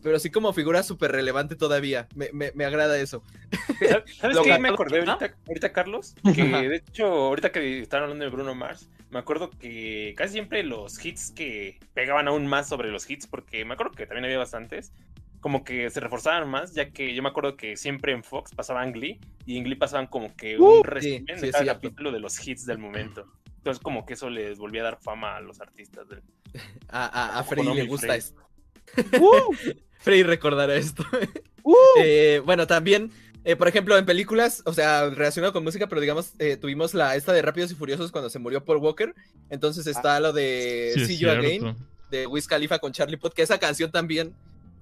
[0.03, 2.07] pero sí como figura súper relevante todavía.
[2.15, 3.23] Me, me- me agrada eso.
[4.19, 4.59] ¿Sabes qué?
[4.59, 5.13] Me acordé ¿Ah?
[5.13, 9.49] ahorita, ahorita, Carlos, que de hecho, ahorita que estaban hablando de Bruno Mars, me acuerdo
[9.49, 13.93] que casi siempre los hits que pegaban aún más sobre los hits, porque me acuerdo
[13.93, 14.91] que también había bastantes,
[15.39, 18.91] como que se reforzaban más, ya que yo me acuerdo que siempre en Fox pasaban
[18.93, 22.11] Glee, y en Glee pasaban como que Uh, un resumen sí, sí, de cada capítulo
[22.11, 23.25] de los hits del momento.
[23.57, 26.07] Entonces como que eso les volvía a dar fama a los artistas.
[26.09, 26.23] del-
[26.89, 28.19] A, a, a Freddy no, le gusta Freddy.
[28.19, 28.41] esto.
[29.19, 29.55] Uh,
[30.03, 31.03] Freddy recordará esto.
[31.63, 31.75] uh.
[31.99, 33.09] Eh, bueno, también,
[33.45, 37.15] eh, por ejemplo, en películas, o sea, relacionado con música, pero digamos, eh, tuvimos la
[37.15, 39.15] esta de Rápidos y Furiosos cuando se murió Paul Walker.
[39.49, 41.75] Entonces está lo de Sí, See You Again,
[42.11, 44.35] de Wiz Khalifa con Charlie Puth, que esa canción también.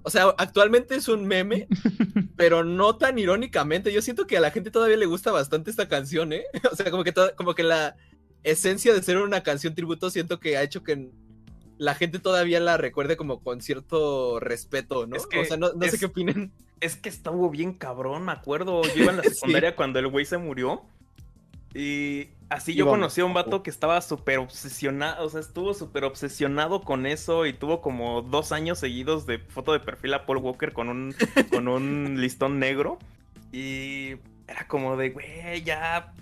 [0.04, 1.68] O sea, actualmente es un meme,
[2.36, 3.92] pero no tan irónicamente.
[3.92, 6.44] Yo siento que a la gente todavía le gusta bastante esta canción, ¿eh?
[6.72, 7.96] O sea, como que, como que la
[8.42, 11.10] esencia de ser una canción tributo siento que ha hecho que
[11.78, 15.16] la gente todavía la recuerde como con cierto respeto, ¿no?
[15.16, 16.52] Es que o sea, no, no sé qué opinen.
[16.80, 18.82] Es que estuvo bien cabrón, me acuerdo.
[18.82, 20.82] Yo iba en la secundaria cuando el güey se murió.
[21.74, 22.98] Y así yo Íbamos.
[22.98, 27.46] conocí a un vato que estaba súper obsesionado, o sea, estuvo súper obsesionado con eso
[27.46, 31.14] y tuvo como dos años seguidos de foto de perfil a Paul Walker con un,
[31.50, 32.98] con un listón negro.
[33.52, 34.16] Y
[34.48, 36.12] era como de, güey, ya,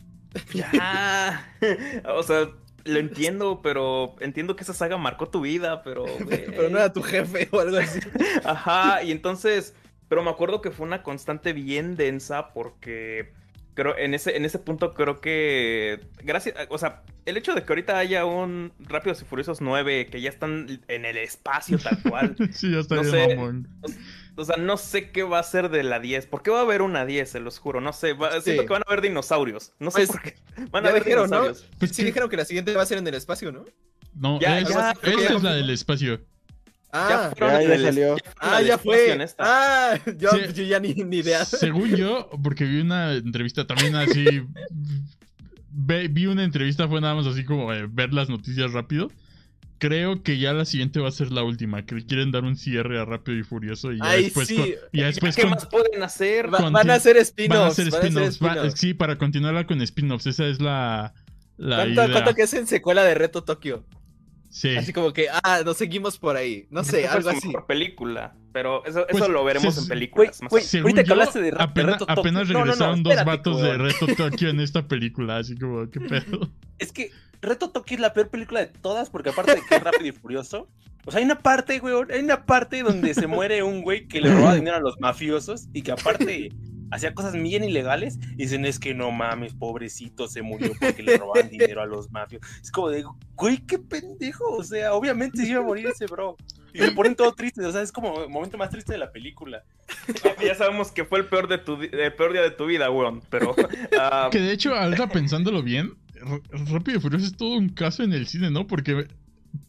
[0.53, 1.53] ya.
[2.17, 2.49] o sea,
[2.85, 6.05] lo entiendo, pero entiendo que esa saga marcó tu vida, pero...
[6.29, 8.01] Pero no era tu jefe o algo así.
[8.45, 9.75] Ajá, y entonces,
[10.09, 13.33] pero me acuerdo que fue una constante bien densa porque
[13.81, 17.73] creo en ese en ese punto creo que gracias, o sea, el hecho de que
[17.73, 22.37] ahorita haya un Rápidos y Furiosos 9 que ya están en el espacio tal cual.
[22.53, 23.35] Sí, ya está No sé.
[23.37, 23.69] mamón.
[24.37, 26.27] O sea, no sé qué va a ser de la 10.
[26.27, 27.29] ¿Por qué va a haber una 10?
[27.31, 27.81] Se los juro.
[27.81, 28.13] No sé.
[28.15, 28.43] va- Sí.
[28.43, 29.73] Siento que van a haber dinosaurios.
[29.79, 30.35] No sé Pues, por qué.
[30.71, 31.43] Van a ya haber dijeron, ¿no?
[31.43, 31.77] dinosaurios.
[31.79, 33.65] Pues sí dijeron que la siguiente va a ser en el espacio, ¿no?
[34.15, 34.93] No, Ya, es- esta
[35.35, 36.21] es la del espacio.
[36.93, 38.17] Ah, fueron Ya, ya salió.
[38.39, 39.23] ah, ya fue.
[39.23, 39.45] esta.
[39.47, 40.39] Ah, yo, Sí.
[40.55, 41.45] yo ya ni, ni idea.
[41.45, 44.25] Según yo, porque vi una entrevista también así.
[45.73, 49.11] ve- vi una entrevista, fue nada más así como eh, ver las noticias rápido.
[49.79, 51.87] Creo que ya la siguiente va a ser la última.
[51.87, 53.93] Que le quieren dar un cierre a Rápido y Furioso.
[53.93, 54.49] Y ya Ay, después.
[54.49, 54.57] sí.
[54.57, 56.53] con- y ya después ¿Qué con- más pueden hacer?
[56.53, 57.79] Va- van a hacer spin-offs.
[57.79, 58.43] hacer van a hacer spin-offs.
[58.43, 58.79] va- spin-offs.
[58.81, 60.27] sí, para continuarla con spin-offs.
[60.27, 61.15] Esa es la.
[61.57, 62.13] la ¿Cuánto, idea.
[62.13, 63.87] cuánto que es en secuela de Reto Tokio?
[64.51, 64.77] Sí.
[64.77, 66.67] Así como que, ah, nos seguimos por ahí.
[66.71, 67.47] No sé, Esta fue algo su así.
[67.49, 68.35] mejor película.
[68.53, 70.43] Pero eso, Pues, eso lo veremos se- en películas.
[70.43, 72.53] más güey, Según ahorita que yo, hablaste de Ra- de apenas, Reto Tokio- apenas No,
[72.53, 73.87] no, no, regresaron dos espérate, vatos de cabrón.
[73.89, 75.37] Reto Tokio en esta película.
[75.39, 76.51] Así como, ¿qué pedo?
[76.81, 79.83] Es que Reto Tokio es la peor película de todas, porque aparte de que es
[79.85, 80.69] rápido y furioso,
[81.07, 84.21] o sea, hay una parte, güey, hay una parte donde se muere un güey que
[84.21, 86.51] le roba dinero a los mafiosos y que aparte
[86.91, 91.17] hacía cosas bien ilegales y dicen, es que no mames, pobrecito, se murió porque le
[91.17, 92.43] roban dinero a los mafios.
[92.63, 96.37] Es como de, güey, qué pendejo, o sea, obviamente se iba a morir ese bro.
[96.73, 99.11] Y se ponen todo tristes, o sea, es como el momento más triste de la
[99.11, 99.65] película.
[100.43, 103.23] ya sabemos que fue el peor, de tu, el peor día de tu vida, weón.
[103.29, 103.57] Pero.
[103.99, 105.97] ah, Que de hecho, ahorita pensándolo bien,
[106.51, 108.67] Rápido y Furioso es todo un caso en el cine, ¿no?
[108.67, 109.09] Porque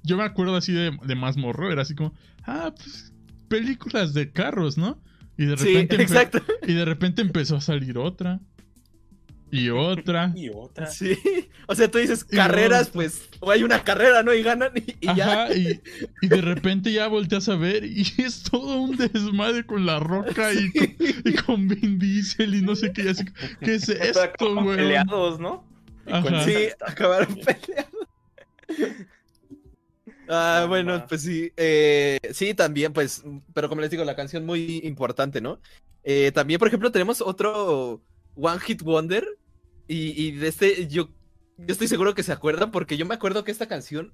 [0.03, 2.13] yo me acuerdo así de, de más morro, era así como,
[2.43, 3.13] ah, pues
[3.47, 5.01] películas de carros, ¿no?
[5.41, 6.43] Y de Sí, repente, empe- exacto.
[6.67, 8.39] y de repente empezó a salir otra.
[9.51, 10.31] Y otra.
[10.35, 10.85] Y otra.
[10.87, 11.17] Sí.
[11.67, 14.33] O sea, tú dices Y carreras, pues, o hay una carrera, ¿no?
[14.33, 15.51] Y ganan y, y ya.
[15.53, 15.81] Y,
[16.21, 20.53] y de repente ya volteas a ver y es todo un desmadre con la roca
[20.53, 23.09] y, con, y con Vin Diesel y no sé qué.
[23.09, 23.25] así,
[23.61, 24.77] ¿Qué es esto, acaban güey?
[24.77, 25.65] peleados, ¿no?
[26.05, 26.43] Ajá.
[26.45, 28.07] Sí, acabaron peleando.
[30.33, 31.51] Ah, bueno, pues sí.
[31.57, 33.21] eh, sí, también, pues,
[33.53, 35.59] pero como les digo, la canción muy importante, ¿no?
[36.03, 38.01] Eh, también, por ejemplo, tenemos otro
[38.35, 39.27] One Hit Wonder.
[39.87, 41.09] Y, y de este, yo,
[41.57, 44.13] yo estoy seguro que se acuerdan, porque yo me acuerdo que esta canción,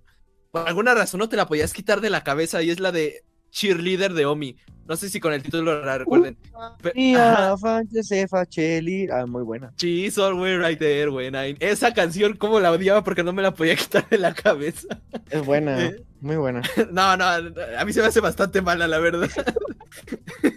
[0.52, 2.64] por alguna razón, no te la podías quitar de la cabeza.
[2.64, 4.56] Y es la de cheerleader de Omi.
[4.88, 6.38] No sé si con el título la recuerden.
[6.82, 7.58] Pe- Mia, Ajá.
[7.58, 9.10] Fantasy, Fachelli.
[9.12, 9.74] Ah, muy buena.
[9.78, 11.58] She's always right there when I...
[11.60, 14.88] Esa canción, como la odiaba porque no me la podía quitar de la cabeza.
[15.30, 16.02] Es buena, Eh.
[16.22, 16.62] muy buena.
[16.92, 19.30] No, no, a mí se me hace bastante mala, la verdad.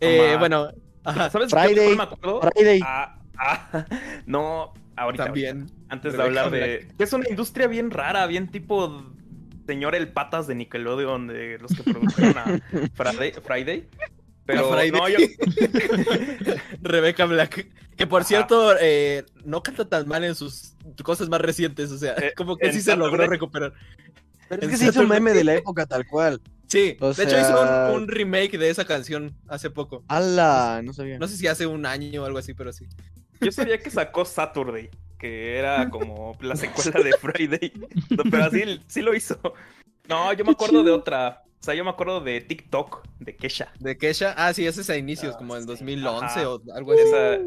[0.00, 0.68] eh, bueno,
[1.04, 2.40] ajá, ¿Sabes Friday, de qué me acuerdo?
[2.40, 2.80] Friday.
[2.84, 3.86] Ah, ah,
[4.26, 5.26] no, ahorita.
[5.26, 5.58] también.
[5.60, 5.76] ahorita.
[5.90, 6.88] Antes de hablar de.
[6.98, 9.12] Que es una industria bien rara, bien tipo.
[9.66, 12.44] Señor El Patas de Nickelodeon, de los que produjeron a
[12.94, 13.32] Friday.
[13.42, 13.88] Friday.
[14.44, 14.90] Pero Friday.
[14.92, 15.18] no, yo.
[16.82, 17.66] Rebecca Black.
[17.96, 18.28] Que por Ajá.
[18.28, 21.90] cierto, eh, no canta tan mal en sus cosas más recientes.
[21.90, 23.72] O sea, Eh, como que sí se logró recuperar.
[24.48, 26.40] Pero es que se hizo un meme de la época tal cual.
[26.68, 30.04] Sí, O de hecho hizo un remake de esa canción hace poco.
[30.08, 30.80] ¡Hala!
[30.84, 31.18] No sabía.
[31.18, 32.86] No sé si hace un año o algo así, pero sí.
[33.40, 37.72] Yo sabía que sacó Saturday, que era como la secuela de Friday.
[38.10, 39.38] No, pero así sí lo hizo.
[40.08, 41.42] No, yo me acuerdo de otra.
[41.60, 43.72] O sea, yo me acuerdo de TikTok, de Kesha.
[43.80, 45.68] De Kesha, ah, sí, ese es a inicios, Ah, como en sí.
[45.68, 46.48] 2011 Ajá.
[46.50, 47.02] o algo así.
[47.02, 47.38] Esa,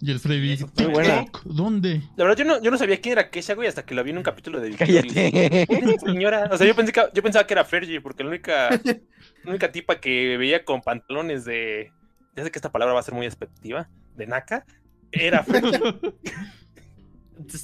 [0.00, 0.56] Y el Freddy.
[0.90, 1.20] Buena.
[1.24, 2.02] TikTok, ¿Dónde?
[2.16, 4.10] La verdad, yo no, yo no sabía quién era Kesha, güey, hasta que la vi
[4.10, 5.66] en un capítulo de Cállate.
[6.04, 9.50] Señora, o sea, yo, pensé que, yo pensaba que era Fergie, porque la única, la
[9.50, 11.92] única tipa que veía con pantalones de.
[12.34, 14.64] Ya sé que esta palabra va a ser muy despectiva, de Naka,
[15.12, 15.78] era Fergie.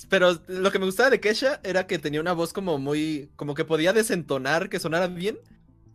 [0.08, 3.54] Pero lo que me gustaba de Kesha era que tenía una voz como muy, como
[3.54, 5.38] que podía desentonar, que sonara bien.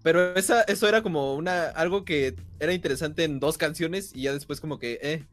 [0.04, 4.34] Pero esa, eso era como una, algo que era interesante en dos canciones y ya
[4.34, 5.24] después como que, eh,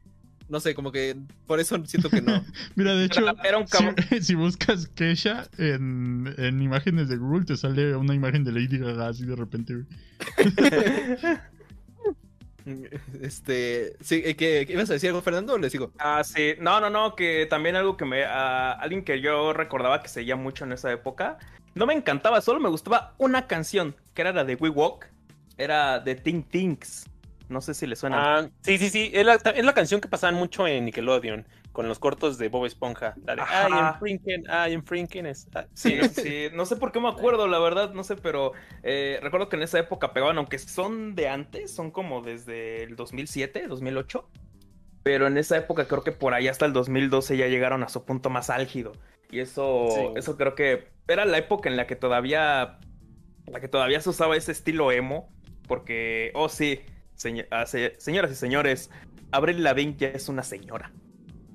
[0.47, 1.15] no sé, como que
[1.47, 2.43] por eso siento que no.
[2.75, 3.95] Mira, de hecho, era, un cabrón.
[4.09, 8.77] si, si buscas Kesha en, en imágenes de Google, te sale una imagen de Lady
[8.77, 9.85] Gaga así de repente.
[13.21, 15.91] Este, sí, eh, ¿qué, qué ibas a decir algo, Fernando, o le sigo?
[15.99, 16.55] Ah, sí.
[16.59, 18.23] No, no, no, que también algo que me...
[18.23, 21.37] ah, alguien que yo recordaba que seguía mucho en esa época.
[21.75, 25.07] No me encantaba, solo me gustaba una canción, que era la de We Walk.
[25.57, 27.09] Era de Think Things.
[27.49, 28.39] No sé si le suena.
[28.39, 31.45] Ah, sí, sí, sí, es la, es la canción que pasaban mucho en Nickelodeon,
[31.79, 33.13] con los cortos de Bob Esponja.
[33.23, 33.69] La de Ajá.
[33.69, 35.25] I am Frinken, I am Frinken.
[35.27, 36.09] es- Sí, sí,
[36.49, 36.49] sí.
[36.53, 38.51] No sé por qué me acuerdo, la verdad, no sé, pero
[38.83, 42.97] eh, recuerdo que en esa época pegaban, aunque son de antes, son como desde el
[42.97, 44.29] 2007, 2008.
[45.03, 48.03] Pero en esa época creo que por ahí hasta el 2012 ya llegaron a su
[48.03, 48.91] punto más álgido.
[49.31, 50.01] Y eso, Sí.
[50.17, 52.79] eso creo que era la época en la que todavía,
[53.47, 55.29] la que todavía se usaba ese estilo emo.
[55.65, 56.81] Porque, oh sí,
[57.51, 58.91] ah, se- señoras y señores,
[59.31, 60.91] Avril Lavigne ya es una señora.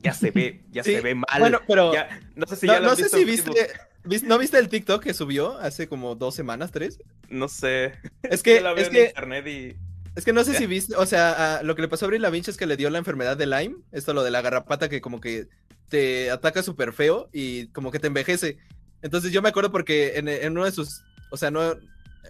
[0.05, 1.27] Ya se ve, ya Sí, se ve mal.
[1.41, 3.29] Bueno, pero Ya- no sé si no, ya lo no has sé visto si en
[3.29, 6.99] viste, ¿no viste el TikTok que subió hace como dos semanas, tres?
[7.31, 7.95] No sé.
[8.23, 9.77] Es que, Yo la veo es en que, internet y.
[10.15, 12.23] es que no sé si viste, o sea, a- lo que le pasó a Avril
[12.23, 15.01] Lavigne es que le dio la enfermedad de Lyme, esto lo de la garrapata que
[15.01, 15.49] como que
[15.89, 18.59] te ataca súper feo y como que te envejece.
[19.03, 21.75] Entonces yo me acuerdo porque en, en uno de sus, o sea, no,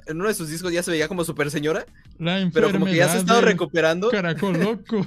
[0.07, 1.87] en uno de sus discos ya se veía como súper señora,
[2.19, 5.07] La pero como que ya se ha estado recuperando, Caracol loco.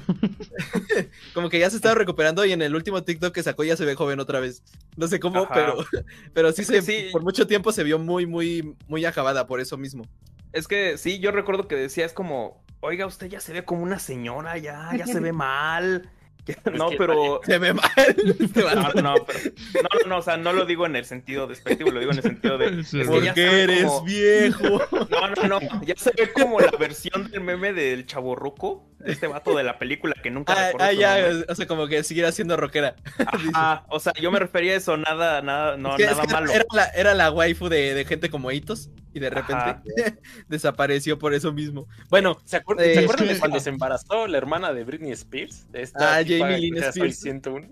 [1.34, 3.78] como que ya se ha estado recuperando y en el último TikTok que sacó ya
[3.78, 4.64] se ve joven otra vez.
[4.96, 5.54] No sé cómo, Ajá.
[5.54, 5.86] pero,
[6.34, 7.10] pero sí se, sí.
[7.12, 10.06] por mucho tiempo se vio muy, muy, muy acabada por eso mismo.
[10.54, 13.84] Es que sí, yo recuerdo que decía, es como, oiga, usted ya se ve como
[13.84, 16.10] una señora, ya, ya se ve mal.
[16.74, 17.42] No, que pero.
[17.46, 17.84] Se ve mal.
[18.56, 22.12] No, no, pero- no, o sea, no lo digo en el sentido despectivo, lo digo
[22.12, 22.68] en el sentido de.
[22.84, 24.82] Sí, es que Porque ve eres como- viejo.
[25.10, 29.56] No, no, no, ya se ve como la versión del meme del chaborruco, este vato
[29.56, 31.46] de la película que nunca Ah, recuerdo ah, ya, nombre.
[31.50, 32.96] o sea, como que siguiera siendo rockera.
[33.26, 36.24] Ajá, o sea, yo me refería a eso, nada, nada, no, Es que- es nada
[36.28, 36.52] que malo.
[36.52, 39.82] Era la, era la waifu de, de gente como Hitos y de repente
[40.48, 41.88] desapareció por eso mismo.
[42.10, 45.66] Bueno, ¿Se, acuer- Eh, ¿se acuerdan de cuando se embarazó la hermana de Britney Spears?
[45.74, 47.20] Esta Ah, Jamie Lynn era Soy Spears.
[47.20, 47.68] 101.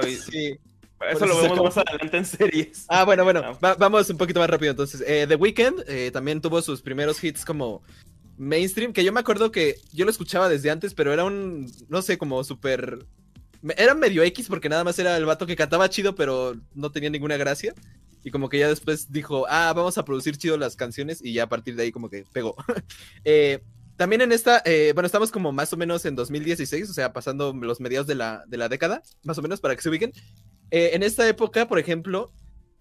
[0.00, 0.58] Soy- sí.
[1.10, 2.86] Eso lo vemos más adelante en series.
[2.88, 5.04] Ah, bueno, bueno, va- vamos un poquito más rápido entonces.
[5.06, 7.82] Eh, The Weeknd eh, también tuvo sus primeros hits como
[8.38, 12.00] mainstream, que yo me acuerdo que yo lo escuchaba desde antes, pero era un, no
[12.02, 12.98] sé, como súper...
[13.76, 17.10] Era medio X porque nada más era el vato que cantaba chido, pero no tenía
[17.10, 17.74] ninguna gracia.
[18.26, 21.44] Y como que ya después dijo, ah, vamos a producir chido las canciones y ya
[21.44, 22.56] a partir de ahí como que pegó.
[23.24, 23.62] Eh,
[23.96, 27.52] también en esta, eh, bueno, estamos como más o menos en 2016, o sea, pasando
[27.52, 30.12] los mediados de la, de la década, más o menos, para que se ubiquen.
[30.72, 32.32] Eh, en esta época, por ejemplo,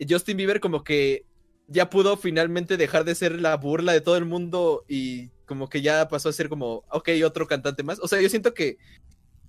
[0.09, 1.27] Justin Bieber como que
[1.67, 5.83] ya pudo finalmente dejar de ser la burla de todo el mundo y como que
[5.83, 7.99] ya pasó a ser como, ok, otro cantante más.
[7.99, 8.77] O sea, yo siento que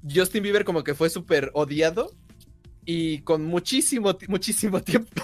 [0.06, 2.10] Justin Bieber como que fue súper odiado
[2.84, 5.22] y con muchísimo, muchísimo tiempo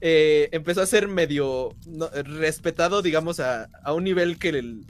[0.00, 4.84] eh, empezó a ser medio no, respetado, digamos, a, a un nivel que, el-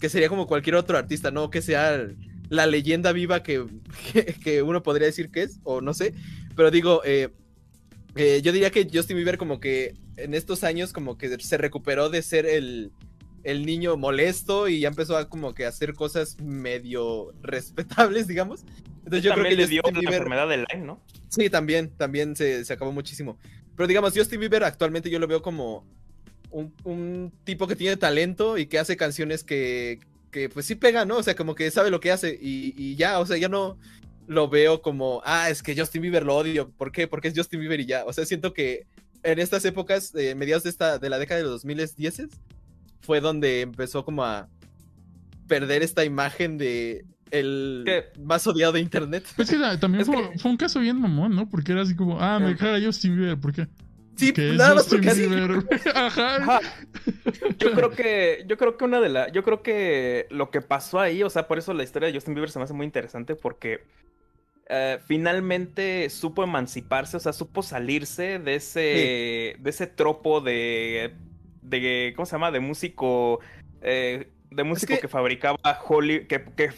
[0.00, 2.06] que sería como cualquier otro artista, no que sea
[2.50, 3.64] la leyenda viva que,
[4.12, 6.14] que, que uno podría decir que es, o no sé,
[6.56, 7.30] pero digo, eh,
[8.16, 12.10] eh, yo diría que Justin Bieber como que en estos años como que se recuperó
[12.10, 12.92] de ser el,
[13.42, 18.64] el niño molesto y ya empezó a como que hacer cosas medio respetables, digamos.
[18.98, 21.02] Entonces yo creo que le dio Justin la enfermedad de Lyme, ¿no?
[21.28, 23.38] Sí, también, también se, se acabó muchísimo.
[23.76, 25.84] Pero digamos, Justin Bieber actualmente yo lo veo como
[26.50, 29.98] un, un tipo que tiene talento y que hace canciones que,
[30.30, 31.18] que pues sí pega, ¿no?
[31.18, 33.76] O sea, como que sabe lo que hace y, y ya, o sea, ya no
[34.26, 36.70] lo veo como, ah, es que Justin Bieber lo odio.
[36.70, 37.06] ¿Por qué?
[37.08, 38.04] Porque es Justin Bieber y ya.
[38.04, 38.86] O sea, siento que
[39.22, 42.28] en estas épocas, eh, mediados de, esta, de la década de los 2010,
[43.00, 44.48] fue donde empezó como a
[45.46, 47.04] perder esta imagen de
[47.38, 48.04] el ¿Qué?
[48.22, 49.24] más odiado de internet.
[49.38, 51.48] Es que también Es fue, fue un caso bien mamón, ¿no?
[51.48, 52.56] Porque era así como, ah, me Eh.
[52.56, 53.66] caga Justin Bieber, ¿por qué?
[54.16, 55.26] Sí, nada más Justin porque así.
[55.26, 55.64] Bieber.
[55.94, 56.36] Ajá.
[56.36, 56.60] Ajá.
[57.58, 61.00] Yo creo que, yo creo que una de las, yo creo que lo que pasó
[61.00, 63.34] ahí, o sea, por eso la historia de Justin Bieber se me hace muy interesante
[63.34, 63.80] porque
[64.68, 71.12] eh, finalmente supo emanciparse, o sea, supo salirse de ese, de ese tropo de,
[71.62, 72.50] de, ¿cómo se llama?
[72.52, 73.40] De músico,
[73.82, 75.08] eh, de músico que- que...
[75.08, 76.70] fabricaba Holly, que, que,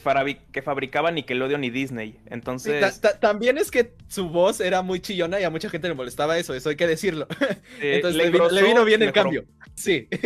[0.53, 2.12] que fabricaba Nickelodeon y Disney.
[2.12, 5.68] Sí, Entonces, ta- ta- también es que su voz era muy chillona y a mucha
[5.70, 7.27] gente le molestaba eso, eso hay que decirlo.
[7.81, 9.22] eh, Entonces le, vino, le engrosó, vino bien el mejoró.
[9.24, 9.45] cambio.
[9.74, 10.09] Sí.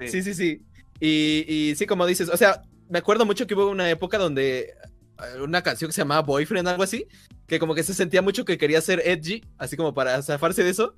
[0.00, 0.08] Sí.
[0.08, 0.62] sí, sí, sí.
[1.00, 4.60] Y, y sí, como dices, o sea, me acuerdo mucho que hubo una época donde
[4.60, 7.04] eh, una canción que se llamaba Boyfriend, algo así,
[7.48, 10.70] que como que se sentía mucho que quería ser edgy, así como para zafarse de
[10.70, 10.94] eso.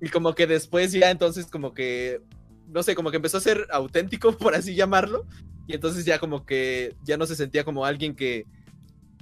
[0.00, 2.20] Y como que después ya entonces como que,
[2.68, 5.26] no sé, como que empezó a ser auténtico, por así llamarlo.
[5.66, 8.46] Y entonces ya como que ya no se sentía como alguien que,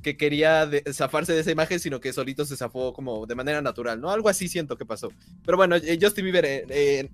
[0.05, 4.01] que quería zafarse de esa imagen, sino que solito se zafó como de manera natural,
[4.01, 4.11] ¿no?
[4.11, 5.11] Algo así siento que pasó.
[5.45, 7.11] Pero bueno, eh, Justin Bieber eh, eh, en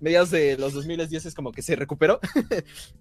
[0.00, 2.20] mediados de los 2010 es como que se recuperó.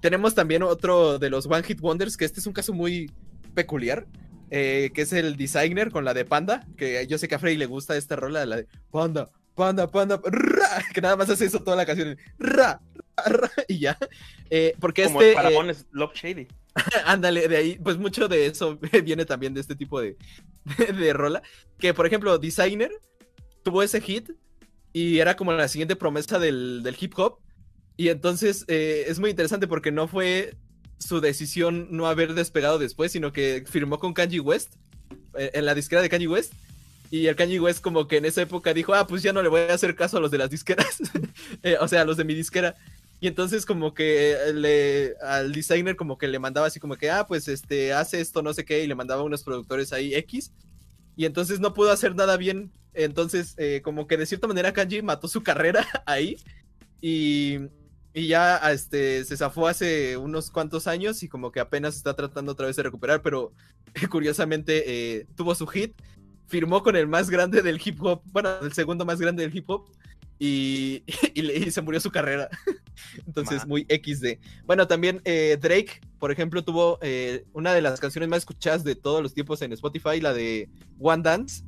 [0.00, 3.10] Tenemos también otro de los One Hit Wonders, que este es un caso muy
[3.54, 4.06] peculiar.
[4.50, 7.66] que es el designer con la de Panda, que yo sé que a Frey le
[7.66, 11.76] gusta esta rola, la de Panda, Panda, Panda, ra, que nada más hace eso toda
[11.76, 12.80] la canción, ra,
[13.16, 13.98] ra, ra, y ya.
[14.48, 16.48] Eh, porque Como este, el eh, Love Shady.
[17.04, 20.16] ándale, de ahí, pues mucho de eso viene también de este tipo de,
[20.78, 21.42] de, de rola,
[21.78, 22.90] que por ejemplo, Designer
[23.62, 24.30] tuvo ese hit
[24.92, 27.38] y era como la siguiente promesa del, del hip hop,
[27.96, 30.56] y entonces eh, es muy interesante porque no fue
[30.98, 34.76] su decisión no haber despegado después, sino que firmó con Kanye West,
[35.36, 36.54] eh, en la disquera de Kanye West.
[37.10, 39.48] Y el Kanye West como que en esa época dijo, ah, pues ya no le
[39.48, 41.00] voy a hacer caso a los de las disqueras,
[41.62, 42.76] Eh, o sea, a los de mi disquera.
[43.20, 47.10] Y entonces como que eh, le, al designer como que le mandaba así como que,
[47.10, 50.52] ah, pues este, hace esto, no sé qué, y le mandaba unos productores ahí X.
[51.16, 52.70] Y entonces no pudo hacer nada bien.
[52.94, 56.36] Entonces eh, como que de cierta manera Kanye mató su carrera ahí.
[57.00, 57.58] Y,
[58.14, 62.52] y ya este, se zafó hace unos cuantos años y como que apenas está tratando
[62.52, 63.52] otra vez de recuperar, pero
[64.10, 65.92] curiosamente tuvo su hit,
[66.50, 69.70] firmó con el más grande del hip hop, bueno, el segundo más grande del hip
[69.70, 69.88] hop,
[70.38, 72.48] y, y, se murió su carrera.
[73.26, 73.66] Entonces, Ma.
[73.66, 74.38] muy XD.
[74.66, 78.96] Bueno, también eh, Drake, por ejemplo, tuvo eh, una de las canciones más escuchadas de
[78.96, 81.64] todos los tiempos en Spotify, la de One Dance,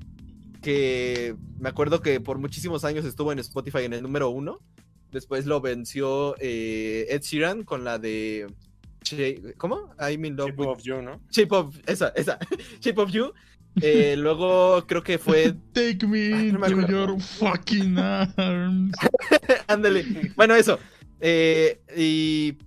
[0.62, 4.59] que me acuerdo que por muchísimos años estuvo en Spotify en el número uno.
[5.12, 8.47] Después lo venció eh, Ed Sheeran con la de...
[9.59, 9.93] ¿Cómo?
[9.99, 11.20] I'm in love Shape with of You, ¿no?
[11.30, 12.39] Shape of, esa, esa,
[12.80, 13.33] Shape of You.
[13.80, 16.88] Eh, luego creo que fue, Take me no acuerdo.
[16.88, 18.94] your fucking arms.
[19.66, 20.04] ándale,
[20.36, 20.78] bueno, eso.
[21.20, 22.58] Eh, y,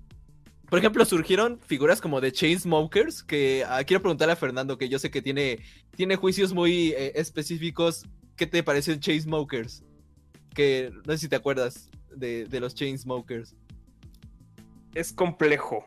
[0.69, 4.97] por ejemplo, surgieron figuras como de Chainsmokers, que ah, quiero preguntarle a Fernando, que yo
[4.97, 5.59] sé que tiene,
[5.95, 8.05] tiene juicios muy eh, específicos.
[8.35, 9.83] ¿Qué te parecen Chainsmokers?
[10.53, 13.55] Que no sé si te acuerdas de, de los Chainsmokers.
[14.93, 15.85] Es complejo.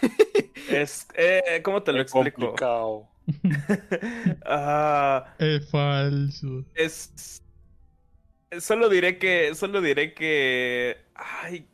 [0.70, 2.40] es, eh, ¿cómo te lo Qué explico?
[2.40, 3.08] complicado.
[4.44, 6.64] Ah, Es falso.
[6.74, 7.42] es.
[8.60, 9.54] Solo diré que.
[9.54, 10.96] Solo diré que.
[11.14, 11.66] Ay.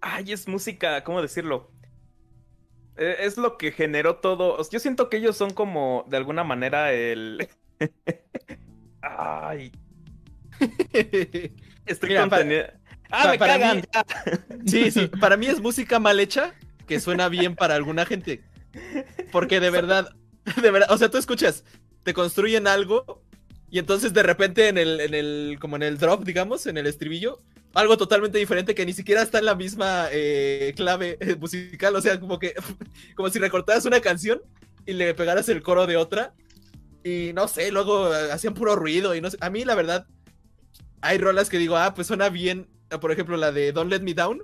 [0.00, 1.02] Ay, es música.
[1.04, 1.70] ¿Cómo decirlo?
[2.96, 4.58] Eh, Es lo que generó todo.
[4.70, 6.04] Yo siento que ellos son como.
[6.08, 7.48] De alguna manera el.
[9.02, 9.72] Ay.
[11.86, 12.64] Estoy Mira, pa- contenido.
[13.10, 13.76] ¡Ah, pa- me para cagan!
[13.78, 14.68] mí-!
[14.70, 16.54] Sí, sí, para mí es música mal hecha
[16.86, 18.42] que suena bien para alguna gente.
[19.32, 20.14] Porque de verdad,
[20.62, 21.64] de verdad, o sea, tú escuchas,
[22.02, 23.22] te construyen algo
[23.70, 26.86] y entonces de repente en el, en el, como en el drop, digamos, en el
[26.86, 27.42] estribillo,
[27.74, 32.00] algo totalmente diferente que ni siquiera está en la misma eh, clave eh, musical, o
[32.00, 32.54] sea, como que,
[33.16, 34.40] como si recortaras una canción
[34.86, 36.34] y le pegaras el coro de otra
[37.04, 40.06] y no sé, luego eh, hacían puro ruido y no sé, a mí la verdad,
[41.00, 42.68] hay rolas que digo, ah, pues suena bien,
[43.00, 44.42] por ejemplo, la de Don't Let Me Down,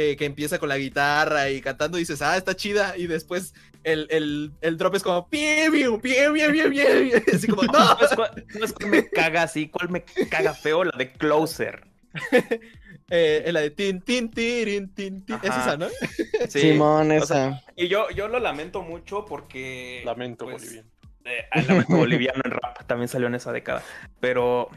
[0.00, 3.52] eh, que empieza con la guitarra y cantando, y dices, ah, está chida, y después
[3.82, 8.10] el, el, el drop es como, piu, piu, piu, piu, piu", así como, no, ¿Sabes
[8.14, 9.68] cuál, sabes cuál me caga así?
[9.68, 10.84] ¿Cuál me caga feo?
[10.84, 11.84] La de Closer.
[13.10, 15.36] Eh, la de tin, tin, tirin, tin, tin.
[15.36, 15.86] Es esa, ¿no?
[16.48, 16.60] Sí.
[16.60, 17.26] Simón, o esa.
[17.26, 20.02] sea, y yo, yo lo lamento mucho porque.
[20.04, 20.90] Lamento, pues, boliviano.
[21.24, 23.82] eh, el lamento boliviano en rap también salió en esa década.
[24.20, 24.68] Pero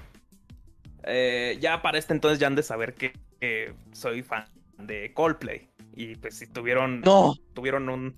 [1.04, 4.46] eh, ya para este entonces ya han de saber que, que soy fan
[4.82, 5.70] de Coldplay.
[5.96, 8.16] Y pues si tuvieron, No, tuvieron un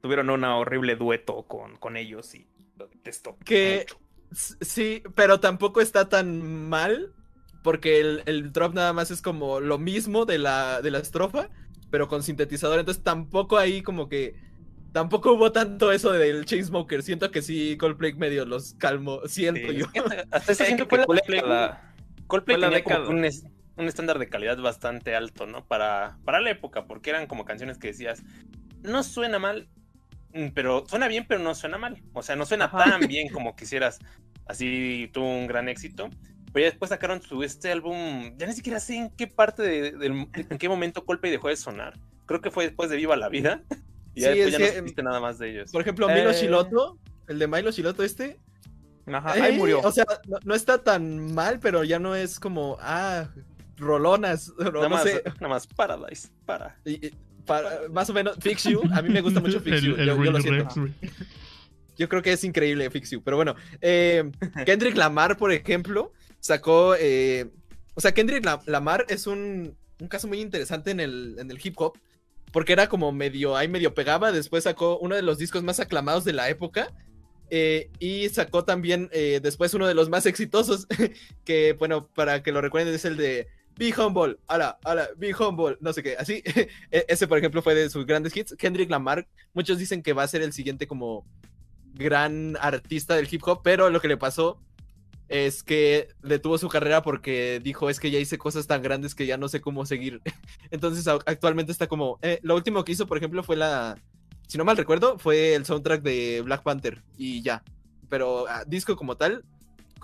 [0.00, 2.46] tuvieron una horrible dueto con, con ellos y
[2.76, 3.36] lo detesto.
[3.44, 4.00] Que- mucho.
[4.60, 7.12] Sí, pero tampoco está tan mal.
[7.62, 11.48] Porque el, el drop nada más es como lo mismo de la, de la estrofa,
[11.90, 12.78] pero con sintetizador.
[12.78, 14.34] Entonces tampoco ahí como que.
[14.92, 17.02] Tampoco hubo tanto eso del Chainsmoker.
[17.02, 19.22] Siento que sí, Coldplay medio los calmó.
[19.26, 19.86] Siento Sí, yo.
[20.30, 21.40] Hasta Sí, fue que la Coldplay.
[22.26, 23.06] Coldplay fue la tenía como década.
[23.06, 23.24] que un,
[23.76, 25.64] un estándar de calidad bastante alto, ¿no?
[25.66, 28.22] Para, para la época, porque eran como canciones que decías,
[28.82, 29.68] no suena mal,
[30.32, 32.02] mm, pero suena bien, pero no suena mal.
[32.12, 32.84] O sea, no suena Ajá.
[32.84, 33.98] tan bien como quisieras.
[34.46, 36.10] Así tuvo un gran éxito.
[36.52, 39.90] Pero ya después sacaron su este álbum, ya ni siquiera sé en qué parte de,
[39.92, 41.98] del- en qué momento Coldplay dejó de sonar.
[42.26, 43.62] Creo que fue después de Viva la Vida.
[44.16, 45.72] Y ya Sí, después es ya que, no supiste nada más de ellos.
[45.72, 46.34] Por ejemplo, Milo Eh.
[46.34, 48.38] Shiloto, el de Milo Shiloto este.
[49.06, 49.80] Ajá, eh, ahí murió.
[49.80, 53.26] O sea, no, no está tan mal, pero ya no es como, ah,
[53.76, 54.52] rolonas.
[54.58, 55.22] Nada no más, sé.
[55.24, 56.78] nada más Paradise, para.
[56.84, 57.14] y- y
[57.46, 58.80] para- más o menos, Fix You.
[58.92, 59.94] A mí me gusta mucho Fix You.
[59.96, 60.74] el yo, yo lo siento.
[61.96, 63.22] Yo creo que es increíble Fix You.
[63.22, 64.30] Pero bueno, eh,
[64.66, 66.94] Kendrick Lamar, por ejemplo, sacó.
[66.98, 67.50] eh,
[67.94, 71.58] o sea, Kendrick La- Lamar es un, un caso muy interesante en el, en el
[71.62, 71.96] hip hop.
[72.52, 74.32] Porque era como medio, ahí medio pegaba.
[74.32, 76.92] Después sacó uno de los discos más aclamados de la época.
[77.50, 80.86] eh, y sacó también eh, después uno de los más exitosos.
[81.44, 84.38] que, bueno, para que lo recuerden, es el de Be Humble.
[84.46, 85.76] Ala, ala, Be Humble.
[85.80, 86.16] No sé qué.
[86.16, 86.42] Así.
[86.90, 88.54] E- Ese, por ejemplo, fue de sus grandes hits.
[88.56, 91.26] Kendrick Lamar, muchos dicen que va a ser el siguiente como
[91.94, 94.60] gran artista del hip hop, pero lo que le pasó
[95.28, 99.26] es que detuvo su carrera porque dijo es que ya hice cosas tan grandes que
[99.26, 100.20] ya no sé cómo seguir.
[100.70, 102.18] Entonces actualmente está como...
[102.22, 103.96] eh, lo último que hizo, por ejemplo, fue la...
[104.46, 107.62] Si no mal recuerdo, fue el soundtrack de Black Panther y ya.
[108.10, 109.42] Pero ah, disco como tal,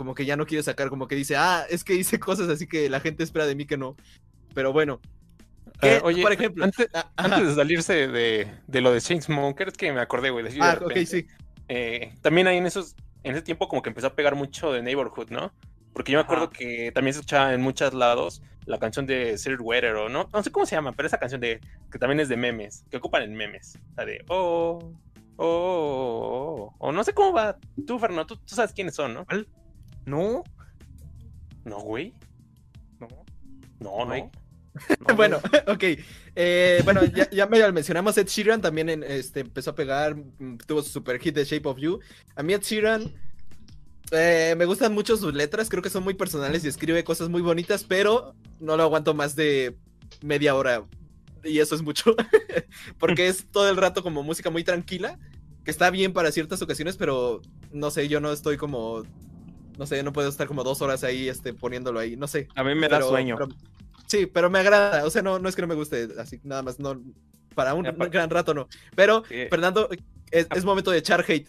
[0.01, 2.66] como que ya no quiere sacar, como que dice, ah, es que hice cosas así
[2.66, 3.96] que la gente espera de mí que no.
[4.55, 4.98] Pero bueno.
[5.82, 9.92] Eh, oye, por ejemplo, antes, ah, antes de salirse de, de lo de Chainsmokers, que
[9.92, 10.42] me acordé, güey.
[10.42, 11.26] de Ah, ok, sí.
[11.68, 14.80] Eh, también ahí en esos, en ese tiempo como que empezó a pegar mucho de
[14.80, 15.53] Neighborhood, ¿no?
[15.92, 16.55] Porque yo me acuerdo Ajá.
[16.55, 20.42] que también se escuchaba en muchos lados la canción de Sir Weather, o no, no
[20.42, 21.61] sé cómo se llama, pero esa canción de
[21.92, 23.78] que también es de memes, que ocupan en memes.
[23.98, 24.94] La de oh,
[25.36, 27.59] oh, oh, oh, o no sé cómo va.
[27.86, 29.26] Tú, Fernando, tú, tú sabes quiénes son, ¿no?
[30.07, 30.44] No,
[31.64, 32.12] No, güey.
[33.01, 33.09] no.
[33.80, 34.14] No, no.
[34.16, 34.30] No.
[35.09, 35.84] no, bueno, ok.
[36.36, 38.16] Eh, bueno, ya, ya medio lo mencionamos.
[38.18, 41.68] Ed Sheeran también en- este, empezó a pegar, mm, tuvo su super hit de Shape
[41.68, 41.98] of You.
[42.36, 43.12] A mí Ed Sheeran
[44.12, 47.42] eh, me gustan mucho sus letras, creo que son muy personales y escribe cosas muy
[47.42, 49.76] bonitas, pero no lo aguanto más de
[50.22, 50.84] media hora.
[51.44, 52.14] Y eso es mucho,
[52.98, 55.18] porque es todo el rato como música muy tranquila,
[55.64, 57.40] que está bien para ciertas ocasiones, pero
[57.72, 59.03] no sé, yo no estoy como...
[59.81, 62.49] No sé, no puedo estar como dos horas ahí este, poniéndolo ahí, no sé.
[62.55, 63.35] A mí me da Pero- sueño.
[63.39, 63.49] pero-
[64.07, 65.07] sí, pero me agrada.
[65.07, 67.01] O sea, no, no es que no me guste, así nada más, no.
[67.55, 68.68] Para un, gran rato no.
[68.95, 69.89] Pero, Eh, Fernando,
[70.31, 71.49] es, es momento de echar hate.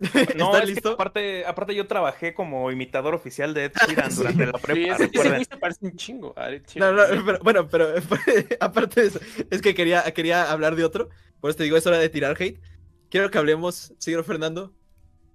[0.36, 0.90] No, ¿Estás es que listo?
[0.92, 4.16] aparte, aparte yo trabajé como imitador oficial de Ed Sheeran Sí.
[4.16, 6.34] durante la Sí, prepa, ese, ese se parece un chingo.
[6.36, 7.94] a Ed No, no, pero, bueno, pero
[8.60, 11.08] aparte de eso, es que quería, quería hablar de otro.
[11.40, 12.60] Por eso te digo, es hora de tirar hate.
[13.10, 14.72] Quiero que hablemos, señor Fernando,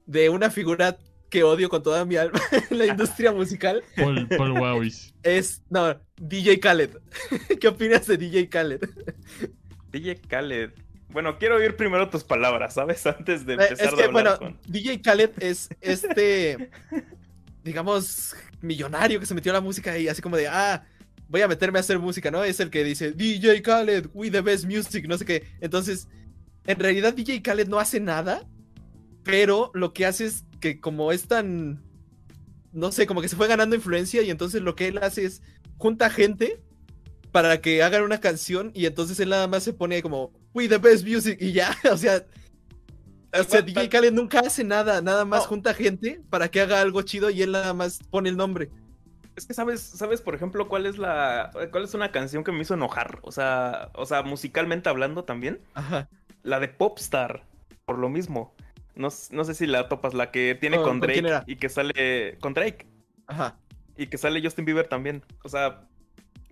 [0.06, 0.98] de una figura
[1.36, 3.84] que odio con toda mi alma en la industria musical.
[3.98, 5.14] Paul, Paul Wowis.
[5.22, 6.92] Es, no, DJ Khaled.
[7.60, 8.80] ¿Qué opinas de DJ Khaled?
[9.92, 10.72] DJ Khaled.
[11.10, 13.06] Bueno, quiero oír primero tus palabras, ¿sabes?
[13.06, 14.60] Antes de Eh, empezar es a que, hablar bueno, con...
[14.66, 16.70] DJ Khaled es este,
[17.66, 20.86] digamos, millonario que se metió a la música y así como de, ah,
[21.28, 22.46] voy a meterme a hacer música, ¿no?
[22.46, 25.44] Es el que dice, DJ Khaled, we the best music, no sé qué.
[25.60, 26.08] Entonces,
[26.66, 28.48] en realidad DJ Khaled no hace nada,
[29.26, 31.84] pero lo que hace es que como es tan,
[32.72, 35.44] no sé, como que se fue ganando influencia y entonces lo que él hace es
[35.78, 36.60] junta gente
[37.32, 40.80] para que hagan una canción y entonces él nada más se pone como, we the
[40.80, 42.26] best music y ya, o sea...
[43.40, 45.50] O sea, DJ Khaled nunca hace nada, nada más No.
[45.50, 48.72] junta gente para que haga algo chido y él nada más pone el nombre.
[49.36, 52.62] Es que sabes, sabes, por ejemplo, cuál es la, cuál es una canción que me
[52.62, 56.10] hizo enojar, o sea, o sea, musicalmente hablando también, Ajá.
[56.42, 57.46] la de Popstar,
[57.86, 58.56] por lo mismo.
[58.96, 62.54] No, no sé si la topas, la que tiene ¿Con- Drake y que sale con
[62.54, 62.86] Drake
[63.28, 63.58] Ajá.
[63.98, 65.24] y que sale Justin Bieber también.
[65.44, 65.82] O sea,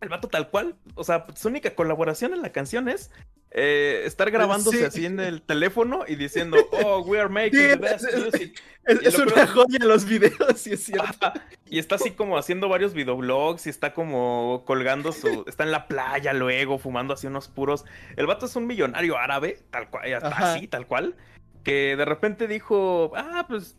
[0.02, 3.12] el vato tal cual, o sea, su única colaboración en la canción es
[3.56, 4.84] eh, estar grabándose Sí.
[4.84, 8.62] así en el teléfono y diciendo, oh, we are making Sí, the best es- music.
[8.86, 11.32] Es, una creo- joya los videos, sí es cierto.
[11.70, 15.46] Y está así como haciendo varios videoblogs y está como colgando su.
[15.48, 17.86] Está en la playa luego, fumando así unos puros.
[18.18, 21.16] El vato es un millonario árabe, tal cual, así, tal cual.
[21.64, 23.78] Que de repente dijo, ah, pues.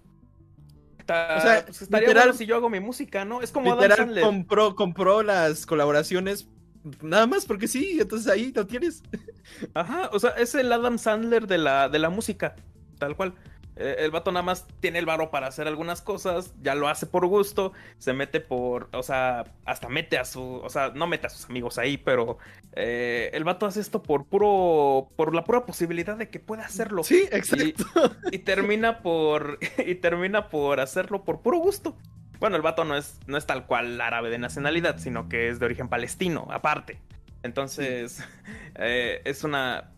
[1.02, 3.42] O sea, pues estaría literal- bueno si yo hago mi música, ¿no?
[3.42, 4.24] Es como Adam Literal Sandler.
[4.24, 6.48] compró, compró las colaboraciones
[7.02, 9.02] nada más porque sí, entonces ahí lo tienes.
[9.74, 12.56] Ajá, o sea, es el Adam Sandler de la, de la música,
[12.98, 13.34] tal cual.
[13.76, 17.06] Eh, el vato nada más tiene el varo para hacer algunas cosas, ya lo hace
[17.06, 21.26] por gusto, se mete por, o sea, hasta mete a su, o sea, no mete
[21.26, 22.38] a sus amigos ahí, pero
[22.72, 27.02] eh, el vato hace esto por puro, por la pura posibilidad de que pueda hacerlo.
[27.02, 27.84] Sí, exacto.
[28.30, 31.96] Y termina por, y termina por hacerlo por puro gusto.
[32.40, 35.58] Bueno, el vato no es, no es tal cual árabe de nacionalidad, sino que es
[35.58, 37.00] de origen palestino, aparte.
[37.42, 38.22] Entonces,
[38.74, 39.92] eh, es una.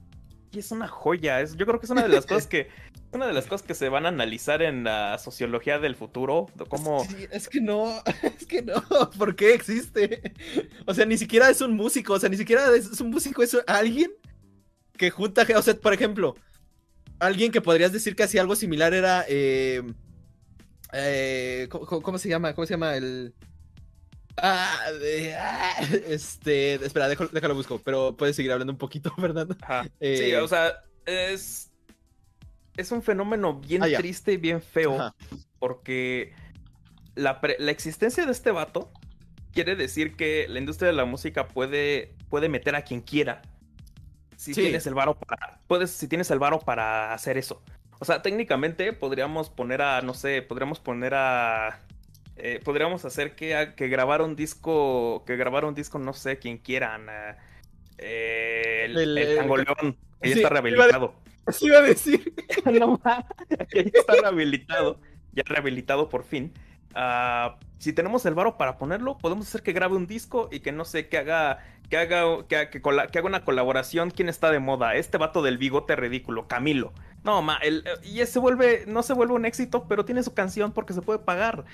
[0.53, 1.41] y es una joya.
[1.41, 2.69] Es, yo creo que es una de las cosas que.
[3.17, 6.47] Una de las cosas que se van a analizar en la sociología del futuro.
[6.69, 7.05] Cómo.
[7.05, 8.75] Sí, es que no, es que no,
[9.19, 10.35] ¿por qué existe?
[10.87, 13.57] O sea, ni siquiera es un músico, o sea, ni siquiera es, un músico, es
[13.67, 14.13] alguien
[14.99, 16.35] que junta, o sea, por ejemplo,
[17.19, 19.83] alguien que podrías decir que hacía algo similar era, eh,
[20.93, 22.55] eh, ¿cómo, se llama?
[22.55, 23.35] ¿Cómo se llama el...?
[24.37, 29.57] Ah, de- ah, este, espera, déjalo, déjalo busco, pero puedes seguir hablando un poquito, Fernando.
[29.63, 29.85] Ajá.
[29.85, 31.73] Sí, Eh, o sea, es.
[32.77, 34.95] Es un fenómeno bien Ah, triste y bien feo.
[35.01, 35.15] Ajá.
[35.59, 36.33] porque
[37.15, 38.91] la, pre- la existencia de este vato
[39.53, 43.41] quiere decir que la industria de la música puede, puede meter a quien quiera.
[44.37, 44.61] Si Sí.
[44.63, 45.59] tienes el varo para.
[45.67, 47.63] Puedes, si tienes el varo para hacer eso.
[47.99, 50.03] O sea, técnicamente podríamos poner a.
[50.03, 51.81] No sé, podríamos poner a.
[52.37, 55.25] eh, podríamos hacer que, a- que grabara un disco.
[55.27, 57.07] Que grabara un disco, no sé, quien quieran.
[57.09, 57.35] eh,
[57.97, 59.75] eh, el, El- el ya
[60.23, 61.15] Sí, está rehabilitado.
[61.61, 62.35] Iba a decir.
[62.65, 63.01] No
[63.71, 65.01] está rehabilitado,
[65.33, 66.53] ya rehabilitado por fin.
[66.95, 70.73] Ah, si tenemos el varo para ponerlo, podemos hacer que grabe un disco y que
[70.73, 71.59] no sé, que haga,
[71.91, 74.11] que haga, que, que haga una colaboración.
[74.11, 74.97] ¿Quién está de moda?
[74.97, 76.93] Este vato del bigote ridículo, Camilo.
[77.23, 80.73] No, ma, el, y ese vuelve, no se vuelve un éxito, pero tiene su canción
[80.73, 81.65] porque se puede pagar.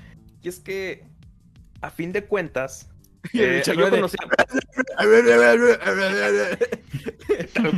[0.43, 1.07] Y es que,
[1.81, 2.92] a fin de cuentas,
[3.33, 3.75] eh, yo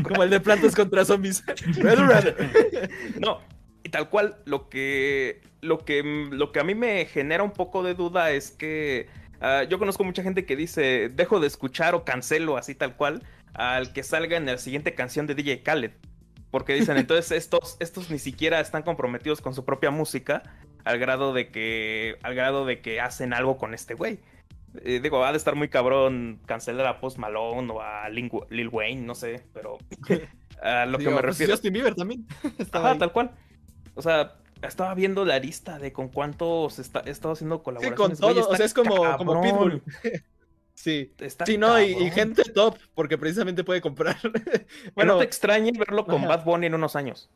[0.03, 1.45] Como el de plantas contra zombies.
[3.19, 3.41] No,
[3.83, 7.83] y tal cual, lo que, lo que, lo que a mí me genera un poco
[7.83, 9.09] de duda es que
[9.41, 13.23] ah, yo conozco mucha gente que dice, dejo de escuchar o cancelo así tal cual
[13.55, 15.93] al que salga en la siguiente canción de DJ Khaled.
[16.51, 20.43] Porque dicen, entonces estos, estos ni siquiera están comprometidos con su propia música
[20.85, 24.21] al grado de que, al grado de que hacen algo con este güey.
[24.83, 28.69] Eh, digo, ha de estar muy cabrón cancelar a Post Malone o a Lil, Lil
[28.69, 29.79] Wayne, no sé, pero
[30.63, 31.53] a lo que Digo, me pues, refiero...
[31.53, 32.27] Justin Bieber también.
[32.59, 32.99] Estaba Ajá, ahí.
[32.99, 33.33] tal cual.
[33.95, 38.19] O sea, estaba viendo la lista de con cuántos está, he estado haciendo Sí, colaboraciones.
[38.21, 38.49] con Güey, todo.
[38.51, 39.83] O sea, es como, como Pitbull.
[40.75, 41.15] Sí.
[41.21, 44.17] está Sí, no, y, gente top, porque precisamente puede comprar.
[44.97, 46.27] Bueno, no te extrañe verlo con.
[46.27, 47.31] Bad Bunny en unos años.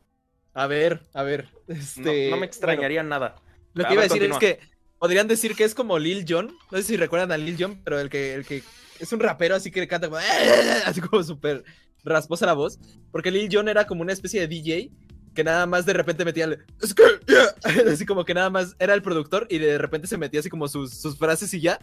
[0.53, 1.49] a ver, a ver.
[1.67, 3.35] No, Este, no me extrañaría nada.
[3.73, 4.39] lo A que iba a decir continúa.
[4.39, 4.59] es que
[4.99, 6.55] podrían decir que es como Lil Jon.
[6.71, 8.63] No sé si recuerdan a Lil Jon, pero el que, el que
[8.99, 10.19] es un rapero así que canta como,
[10.85, 11.63] así como súper
[12.03, 12.79] rasposa la voz.
[13.11, 14.91] Porque Lil Jon era como una especie de DJ
[15.33, 16.65] que nada más de repente metía el
[17.87, 20.67] así como que nada más era el productor y de repente se metía así como
[20.67, 21.79] sus, sus frases y ya.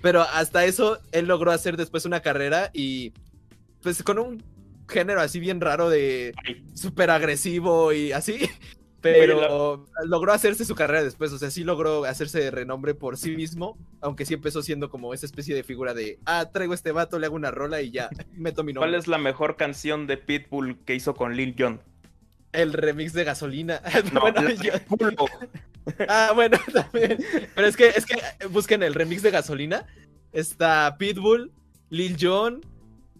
[0.00, 3.12] Pero hasta eso él logró hacer después una carrera y
[3.82, 4.42] pues con un
[4.88, 6.34] género así bien raro de
[6.74, 8.48] súper agresivo y así.
[9.12, 13.36] Pero logró hacerse su carrera después, o sea, sí logró hacerse de renombre por sí
[13.36, 17.18] mismo, aunque sí empezó siendo como esa especie de figura de, ah, traigo este vato,
[17.18, 18.90] le hago una rola y ya, meto mi nombre.
[18.90, 21.80] ¿Cuál es la mejor canción de Pitbull que hizo con Lil Jon?
[22.52, 23.82] El remix de gasolina.
[24.12, 24.72] No, Bueno, yo-.
[26.08, 27.18] Ah, bueno, también.
[27.54, 29.86] Pero es que, es que eh, busquen el remix de gasolina.
[30.32, 31.52] Está Pitbull,
[31.90, 32.62] Lil Jon,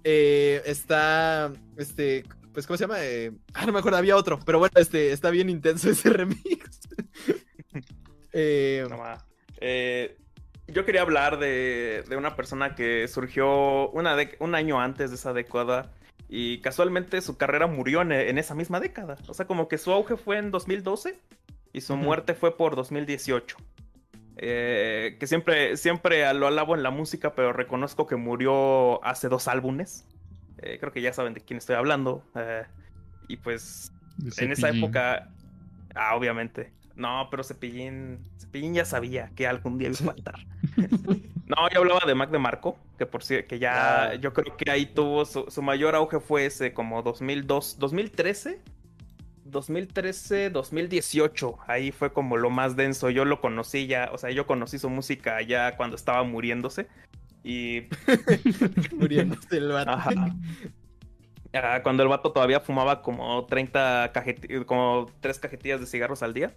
[0.03, 2.25] eh, está este,
[2.55, 2.97] pues ¿cómo se llama?
[3.01, 6.81] Eh, ah, no me acuerdo, había otro, pero bueno, este, está bien intenso ese remix.
[8.37, 9.25] Eh, No ma.
[9.61, 10.17] Eh,
[10.67, 15.33] yo quería hablar de, de una persona que surgió una un año antes de esa
[15.33, 15.93] década
[16.29, 19.19] y casualmente su carrera murió en, en esa misma década.
[19.29, 21.17] O sea, como que su auge fue en 2012
[21.73, 23.57] y su muerte fue por 2018.
[24.37, 29.49] Eh, que siempre, siempre lo alabo en la música, pero reconozco que murió hace dos
[29.49, 30.07] álbumes.
[30.65, 32.25] Eh, creo que ya saben de quién estoy hablando.
[32.35, 32.65] Eh,
[33.29, 33.93] y pues
[34.39, 35.29] en esa época,
[35.95, 36.73] ah, obviamente.
[36.97, 40.35] No, pero Cepillín, Cepillín ya sabía que algún día iba a faltar.
[41.47, 44.15] No, yo hablaba de Mac de Marco, que por si que ya Ah.
[44.15, 48.61] yo creo que ahí tuvo su, su mayor auge fue ese como 2002, 2013,
[49.45, 53.11] 2013, 2018, ahí fue como lo más denso.
[53.11, 56.87] Yo lo conocí ya, o sea, yo conocí su música ya cuando estaba muriéndose
[57.45, 57.83] y
[58.97, 59.91] Muriéndose el vato.
[59.91, 60.11] Ajá.
[61.53, 66.35] Ah, cuando el vato todavía fumaba como 30 cajeti- como 3 cajetillas de cigarros al
[66.35, 66.55] día.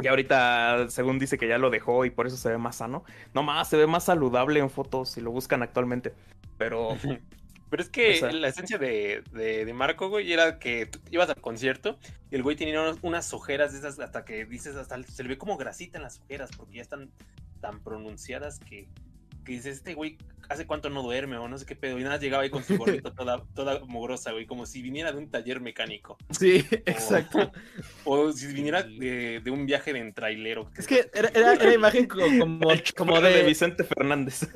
[0.00, 3.04] Y ahorita, según dice que ya lo dejó y por eso se ve más sano.
[3.34, 6.14] No más, se ve más saludable en fotos si lo buscan actualmente.
[6.56, 6.90] Pero
[7.70, 11.00] Pero es que O sea- la esencia de, de, de Marco, güey, era que tú
[11.10, 11.98] ibas al concierto
[12.30, 15.28] y el güey tenía unos- unas ojeras de esas hasta que dices, hasta se le
[15.30, 17.10] ve como grasita en las ojeras porque ya están
[17.60, 18.88] tan pronunciadas que,
[19.44, 20.18] que dices, este güey,
[20.48, 21.98] ¿hace cuánto no duerme o no sé qué pedo?
[21.98, 25.12] Y nada, más llegaba ahí con su gorrito toda, toda mugrosa, güey, como si viniera
[25.12, 26.16] de un taller mecánico.
[26.30, 27.52] Sí, exacto.
[28.04, 30.70] O si viniera de, de un viaje de trailero.
[30.76, 34.48] Es que era, era, era imagen co- como, como, de de, Vicente Fernández.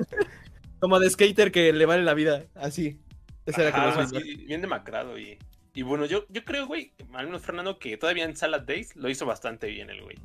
[0.81, 2.45] como de skater que le vale la vida.
[2.55, 3.01] Así.
[3.47, 5.39] Ese era como Ajá, así, bien demacrado y,
[5.75, 9.11] y bueno, yo, yo creo, güey, al menos Fernando, que todavía en Salad Days lo
[9.11, 10.17] hizo bastante bien el güey.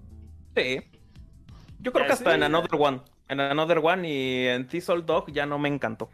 [0.56, 0.80] Sí.
[1.80, 3.02] Yo creo Ya que hasta en Another One.
[3.30, 6.10] En Another One y en Thistle Dog ya no me encantó.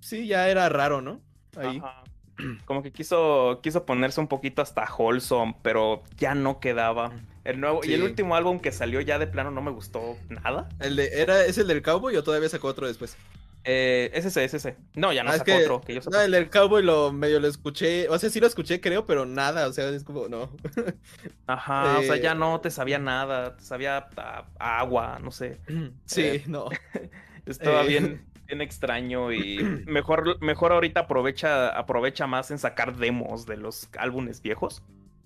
[0.00, 1.20] Sí, ya era raro, ¿no?
[1.56, 1.78] Ahí.
[1.78, 2.02] Ajá.
[2.64, 7.12] Como que quiso, quiso ponerse un poquito hasta wholesome, pero ya no quedaba.
[7.44, 10.68] El nuevo, y el último álbum que salió ya de plano no me gustó nada.
[10.78, 13.16] El de, era, ¿Es el del cowboy o todavía sacó otro después?
[13.64, 14.76] Eh, es ese.
[14.94, 16.00] No, ya no Ah, es sacó que- otro que yo.
[16.10, 18.08] No, el del cowboy lo medio lo escuché.
[18.08, 19.68] O sea, sí lo escuché, creo, pero nada.
[19.68, 20.50] O sea, es como, no.
[21.46, 25.30] Ajá, o sea, eh, ya no te sabía nada, te sabía a, a agua, no
[25.30, 25.58] sé.
[26.06, 26.68] Sí, Eh, no.
[27.46, 27.88] Estaba Eh.
[27.88, 33.88] bien, bien extraño y mejor, mejor ahorita aprovecha, aprovecha más en sacar demos de los
[33.98, 34.82] álbumes viejos.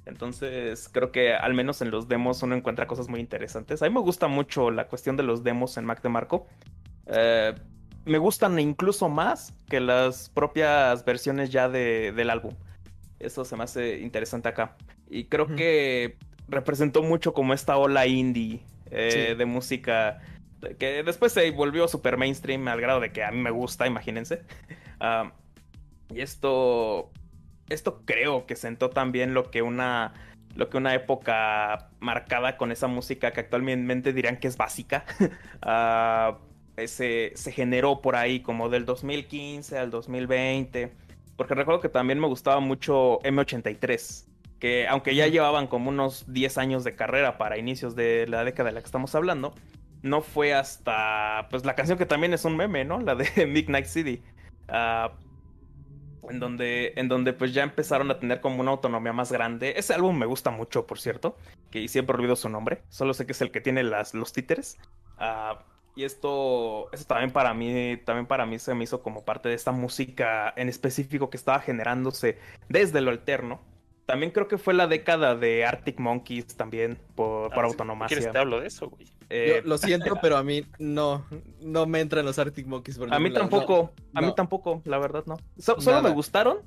[0.07, 3.81] Entonces, creo que al menos en los demos uno encuentra cosas muy interesantes.
[3.83, 6.47] A mí me gusta mucho la cuestión de los demos en Mac de Marco.
[7.07, 7.55] Eh,
[8.05, 12.55] me gustan incluso más que las propias versiones ya de- del álbum.
[13.19, 14.77] Eso se me hace interesante acá.
[15.09, 16.17] Y creo que
[16.49, 19.35] representó mucho como esta ola indie eh, Sí.
[19.35, 20.21] de música
[20.79, 24.43] que después se volvió super mainstream al grado de que a mí me gusta, imagínense.
[26.11, 27.11] Y esto,
[27.69, 30.13] esto creo que sentó también lo que una,
[30.55, 35.05] lo que una época marcada con esa música que actualmente dirían que es básica,
[35.63, 36.39] ah,
[36.87, 40.93] se, se generó por ahí como del 2015 al 2020.
[41.37, 44.27] Porque recuerdo que también me gustaba mucho M83,
[44.61, 48.69] que aunque ya llevaban como unos 10 años de carrera para inicios de la década
[48.69, 49.53] de la que estamos hablando,
[50.03, 53.01] no fue hasta, pues la canción que también es un meme, ¿no?
[53.01, 54.23] La de Midnight City.
[54.69, 55.13] ah,
[56.31, 59.75] en donde, en donde pues ya empezaron a tener como una autonomía más grande.
[59.77, 61.37] Ese álbum me gusta mucho, por cierto,
[61.71, 62.83] que siempre olvido su nombre.
[62.89, 64.79] Solo sé que es el que tiene las, los títeres.
[65.19, 65.63] Ah,
[65.97, 69.55] y esto, esto también para mí, también para mí se me hizo como parte de
[69.55, 72.39] esta música en específico que estaba generándose
[72.69, 73.61] desde lo alterno.
[74.07, 78.07] También creo que fue la década de Arctic Monkeys también por, por Ah, si autonomía.
[78.07, 79.07] ¿Quieres te hablo de eso, güey?
[79.31, 81.25] Eh, Yo lo siento, pero a mí no,
[81.63, 82.99] no me entran los Arctic Monkeys.
[82.99, 83.49] por A mí lado.
[83.49, 84.35] tampoco, a mí no.
[84.35, 85.37] tampoco, la verdad no.
[85.59, 86.09] So- solo Nada.
[86.11, 86.59] me gustaron.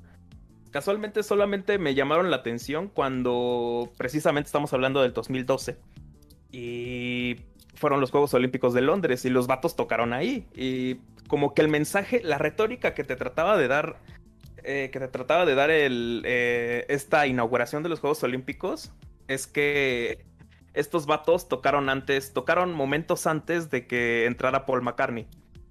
[0.72, 5.78] Casualmente solamente me llamaron la atención cuando precisamente estamos hablando del 2012.
[6.50, 7.36] Y
[7.78, 10.46] fueron los Juegos Olímpicos de Londres y los vatos tocaron ahí.
[10.54, 10.96] Y
[11.28, 13.96] como que el mensaje, la retórica que te trataba de dar,
[14.64, 18.92] eh, que te trataba de dar el, eh, esta inauguración de los Juegos Olímpicos,
[19.28, 20.24] es que
[20.74, 25.26] estos vatos tocaron antes, tocaron momentos antes de que entrara Paul McCartney.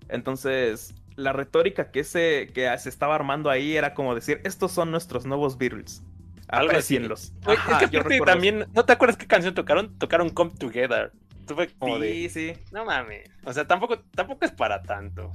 [0.09, 4.91] Entonces, la retórica que se, que se estaba armando ahí era como decir, estos son
[4.91, 6.03] nuestros nuevos Beatles.
[6.47, 6.95] Algo así.
[6.95, 7.33] Aprecienlos.
[7.45, 9.97] Ajá, es que yo también, ¿no te acuerdas qué canción tocaron?
[9.97, 11.11] Tocaron Come Together.
[11.47, 12.53] Tuve como de, Sí, sí.
[12.71, 13.29] no mames.
[13.45, 15.33] O sea, tampoco, tampoco es para tanto.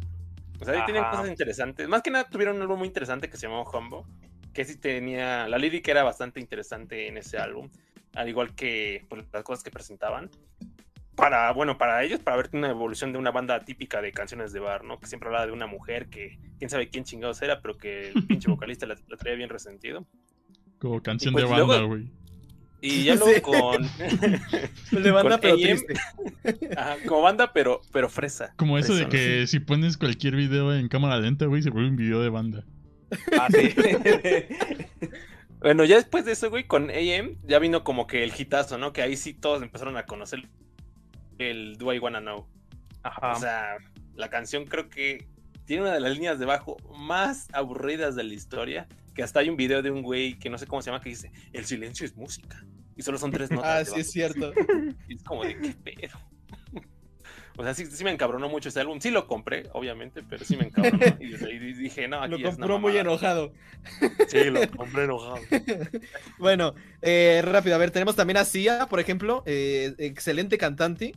[0.61, 1.89] O sea, ahí cosas interesantes.
[1.89, 4.07] Más que nada tuvieron un álbum muy interesante que se llamaba Humbo.
[4.53, 7.69] Que sí tenía, la lírica era bastante interesante en ese álbum.
[8.15, 10.31] Al igual que pues, las cosas que presentaban.
[11.17, 14.61] Para, bueno, para ellos, para ver una evolución de una banda típica de canciones de
[14.61, 14.99] bar, ¿no?
[14.99, 18.27] Que siempre hablaba de una mujer que quién sabe quién chingados era, pero que el
[18.27, 20.07] pinche vocalista la, la traía bien resentido.
[20.79, 22.11] Como canción pues de banda, luego- güey.
[22.83, 23.41] Y ya luego Sí.
[23.41, 23.83] con.
[25.03, 25.61] Le banda, con pero AM.
[25.61, 25.95] triste.
[26.77, 28.53] Ajá, como banda, pero, pero fresa.
[28.57, 31.97] Como eso de que si pones cualquier video en cámara lenta, güey, se vuelve un
[31.97, 32.65] video de banda.
[33.39, 33.75] Ah, sí.
[35.61, 38.93] Bueno, ya después de eso, güey, con AM ya vino como que el hitazo, ¿no?
[38.93, 40.49] Que ahí sí todos empezaron a conocer
[41.39, 42.47] el Do I Wanna Know.
[43.05, 43.33] Ajá.
[43.33, 43.77] O sea,
[44.17, 45.27] la canción creo que
[45.65, 48.89] tiene una de las líneas de bajo más aburridas de la historia.
[49.15, 51.11] Que hasta hay un video de un güey que no sé cómo se llama que
[51.11, 52.65] dice: El silencio es música.
[52.97, 53.89] Y solo son tres notas.
[53.89, 54.53] Ah, sí, es cierto.
[55.09, 56.19] Y es como de qué pedo.
[57.59, 58.99] O sea, sí, sí me encabronó mucho ese álbum.
[58.99, 61.05] Sí lo compré, obviamente, pero sí me encabronó.
[61.21, 63.53] y ahí dije, no, aquí Lo es compró muy enojado.
[64.29, 65.37] Sí, lo compré enojado.
[66.39, 71.13] Bueno, eh, rápido, a ver, tenemos también a Sia, por ejemplo, eh, excelente cantante.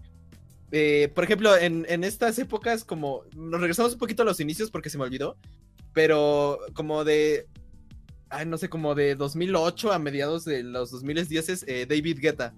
[0.72, 4.72] Eh, por ejemplo, en, en estas épocas, como nos regresamos un poquito a los inicios
[4.72, 5.38] porque se me olvidó,
[5.93, 7.48] pero como de,
[8.30, 12.54] ay, no sé, como de 2008 a mediados de los 2010, eh, David Guetta,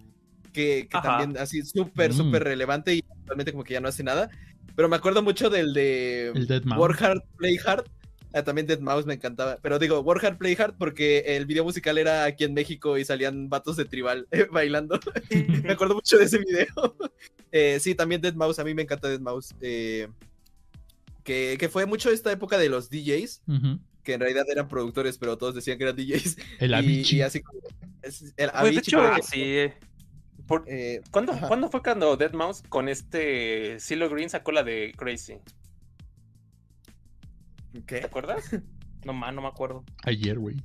[0.54, 2.18] que, que también así súper, Mm.
[2.18, 4.30] súper relevante y actualmente como que ya no hace nada.
[4.76, 6.80] Pero me acuerdo mucho del de El Dead Mouse.
[6.80, 7.86] Work Hard, Play Hard.
[8.34, 9.58] Ah, también Dead Mouse me encantaba.
[9.62, 13.06] Pero digo, Work Hard, Play Hard porque el video musical era aquí en México y
[13.06, 15.00] salían vatos de tribal eh, bailando.
[15.64, 16.68] me acuerdo mucho de ese video.
[17.50, 18.60] Eh, sí, también Dead Mouse.
[18.60, 19.56] A mí me encanta Dead Mouse.
[19.62, 20.10] eh,
[21.24, 23.80] que, que fue mucho esta época de los DJs, Ujú.
[24.08, 26.38] Que en realidad eran productores, pero todos decían que eran DJs.
[26.60, 27.18] El Y- Avicii.
[27.18, 27.60] Y, así como.
[28.02, 29.68] es- el Pues, de Avicii, hecho, Ah, sí.
[30.48, 31.34] Por- eh, ¿Cuándo.
[31.46, 35.40] ¿Cuándo fue cuando Dead Mouse con este Silo Green sacó la de Crazy?
[37.86, 38.00] ¿Qué?
[38.00, 38.44] ¿Te acuerdas?
[39.06, 39.86] No, ma, no me acuerdo.
[40.04, 40.58] Ayer, güey.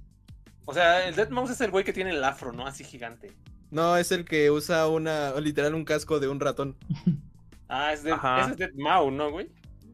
[0.64, 2.66] O sea, el Dead Mouse es el güey que tiene el afro, ¿no?
[2.66, 3.36] Así gigante.
[3.70, 6.76] No, es el que usa una, literal, un casco de un ratón.
[7.68, 8.40] Ah, es Dead, Ajá.
[8.42, 9.48] ese es Dead Mouse, ¿no, güey?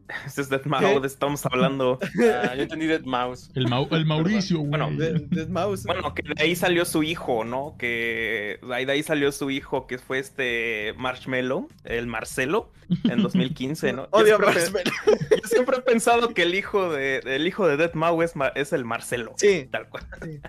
[0.26, 1.98] Ese es Dead Mouse, estamos hablando.
[2.42, 3.50] Ah, yo entendí Dead Mouse.
[3.54, 4.70] El, Mau- el Mauricio, güey.
[4.70, 5.84] Bueno, De- Dead Mouse.
[5.84, 7.76] Bueno, que de ahí salió su hijo, ¿no?
[7.78, 12.72] Que de ahí, salió su hijo, que fue este Marshmello, el Marcelo,
[13.04, 14.02] en 2015, ¿no?
[14.12, 14.90] Yo Odio Marshmello.
[15.30, 18.32] yo siempre he pensado que el hijo de, el hijo de Dead Mau es,
[18.72, 19.34] el Marcelo.
[19.36, 19.68] Sí.
[19.70, 20.04] Tal cual.
[20.22, 20.40] Sí.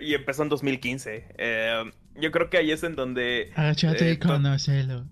[0.00, 1.26] Y empezó en 2015.
[1.38, 1.84] Eh,
[2.16, 3.52] yo creo que ahí es en donde.
[3.54, 5.04] Agáchate Eh, y conócelo.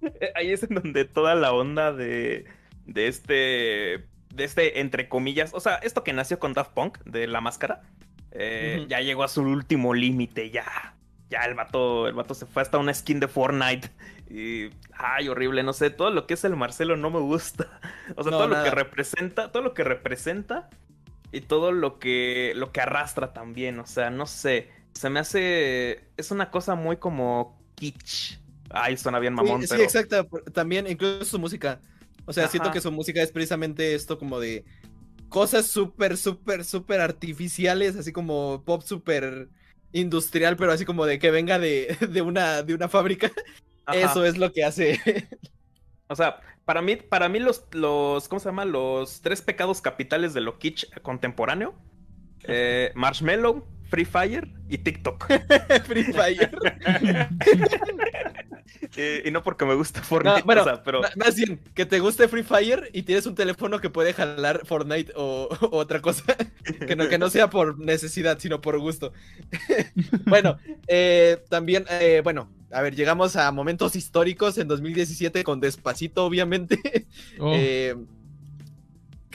[0.34, 2.46] Ahí es en donde toda la onda de.
[2.86, 4.06] De este.
[4.34, 5.52] De este, entre comillas.
[5.54, 7.82] O sea, esto que nació con Daft Punk, de la máscara.
[8.30, 8.84] eh.
[8.88, 10.50] Ya llegó a su último límite.
[10.50, 10.94] Ya.
[11.30, 12.06] Ya el vato.
[12.08, 13.88] El vato se fue hasta una skin de Fortnite.
[14.30, 14.70] Y.
[14.92, 15.62] Ay, horrible.
[15.62, 15.90] No sé.
[15.90, 17.80] Todo lo que es el Marcelo no me gusta.
[18.16, 19.52] O sea, No, todo lo que representa.
[19.52, 20.70] Todo lo que representa.
[21.32, 22.52] Y todo lo que.
[22.56, 23.78] lo que arrastra también.
[23.80, 24.70] O sea, no sé.
[24.94, 26.04] Se me hace.
[26.16, 28.38] Es una cosa muy como kitsch.
[28.70, 30.28] Ay, suena bien mamón, sí, sí, exacto.
[30.52, 31.80] También, incluso su música.
[32.26, 34.64] O sea, siento que su música es precisamente esto como de
[35.28, 39.48] cosas súper, súper, súper artificiales, así como pop súper
[39.92, 43.30] industrial, pero así como de que venga de, de una, de una fábrica.
[43.86, 43.98] Ajá.
[43.98, 45.00] Eso es lo que hace.
[46.08, 48.66] O sea, para mí, para mí los, los, ¿cómo se llama?
[48.66, 51.74] Los tres pecados capitales de lo kitsch contemporáneo.
[52.44, 55.26] Eh, Marshmallow, Free Fire y TikTok.
[55.86, 56.50] Free Fire.
[58.96, 61.00] Eh, y no porque me gusta Fortnite, No, bueno, o sea, pero...
[61.16, 65.12] Más bien, que te guste Free Fire y tienes un teléfono que puede jalar Fortnite
[65.16, 66.24] o, o otra cosa.
[66.86, 69.12] Que no, que no sea por necesidad, sino por gusto.
[70.26, 76.24] bueno, eh, también, eh, bueno, a ver, llegamos a momentos históricos en 2017 con Despacito,
[76.24, 77.06] obviamente.
[77.38, 77.94] Oh, Eh,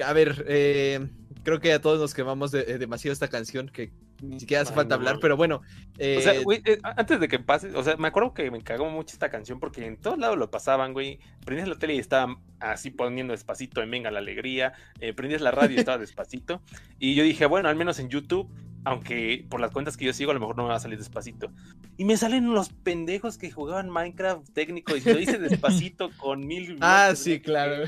[0.04, 1.08] a ver, eh,
[1.44, 3.92] creo que a todos nos quemamos de- demasiado esta canción que
[4.24, 5.62] ni siquiera hace Ay, falta no hablar, pero bueno.
[5.98, 8.62] eh, O sea, güey, eh, antes de que pase, o sea, me acuerdo que me
[8.62, 11.20] cagó mucho esta canción porque en todos lados lo pasaban, güey.
[11.46, 14.74] Prendías la tele y estaban así poniendo despacito en Venga la Alegría.
[15.00, 16.62] eh, prendías la radio y estaba despacito.
[17.00, 18.50] Y yo dije, bueno, al menos en YouTube,
[18.86, 20.98] aunque por las cuentas que yo sigo, a lo mejor no me va a salir
[20.98, 21.52] despacito.
[21.98, 26.78] Y me salen los pendejos que jugaban Minecraft técnico y lo hice despacito con mil.
[26.82, 27.86] ah, sí, claro.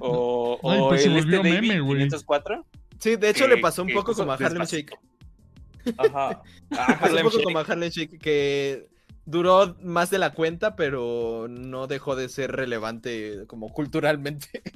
[0.00, 1.98] O, Ay, o pues se el este David meme, güey.
[2.08, 2.66] 504.
[2.98, 4.94] Sí, de hecho que- le pasó un poco como a Harlem Despacito.
[4.96, 5.00] Shake.
[5.96, 6.42] Ajá.
[6.76, 7.44] Ah, un Harlem poco Shake.
[7.44, 8.88] como a Harlem Shake, que
[9.24, 14.62] duró más de la cuenta, pero no dejó de ser relevante como culturalmente.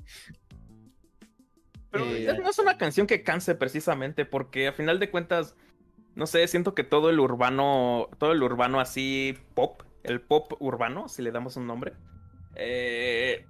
[1.90, 5.55] Pero Eh, es- no es una canción que canse precisamente, porque a final de cuentas,
[6.14, 11.09] no sé, siento que todo el urbano, todo el urbano así pop, el pop urbano,
[11.09, 11.92] si le damos un nombre,
[12.55, 13.46] eh,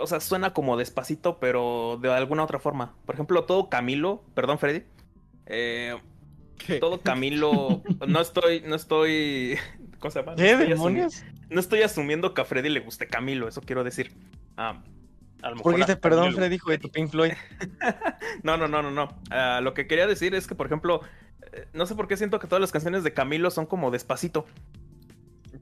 [0.00, 2.94] o sea, suena como despacito, pero de alguna otra forma.
[3.06, 4.84] Por ejemplo, todo Camilo, perdón Freddy,
[5.46, 5.96] eh,
[6.58, 6.78] ¿Qué?
[6.78, 9.56] todo Camilo, no estoy, no estoy,
[9.98, 10.32] ¿cómo se llama?
[10.32, 11.24] No ¿Qué estoy demonios?
[11.48, 14.12] No estoy asumiendo que a Freddy le guste Camilo, eso quiero decir.
[14.56, 14.82] Ah,
[15.42, 17.32] A lo mejor ¿Por qué a te perdón, Freddy, hijo de tu Pink Floyd?
[18.42, 19.08] No, no, no, no, no.
[19.30, 21.00] Ah, lo que quería decir es que, por ejemplo,
[21.52, 24.46] eh, no sé por qué siento que todas las canciones de Camilo son como despacito.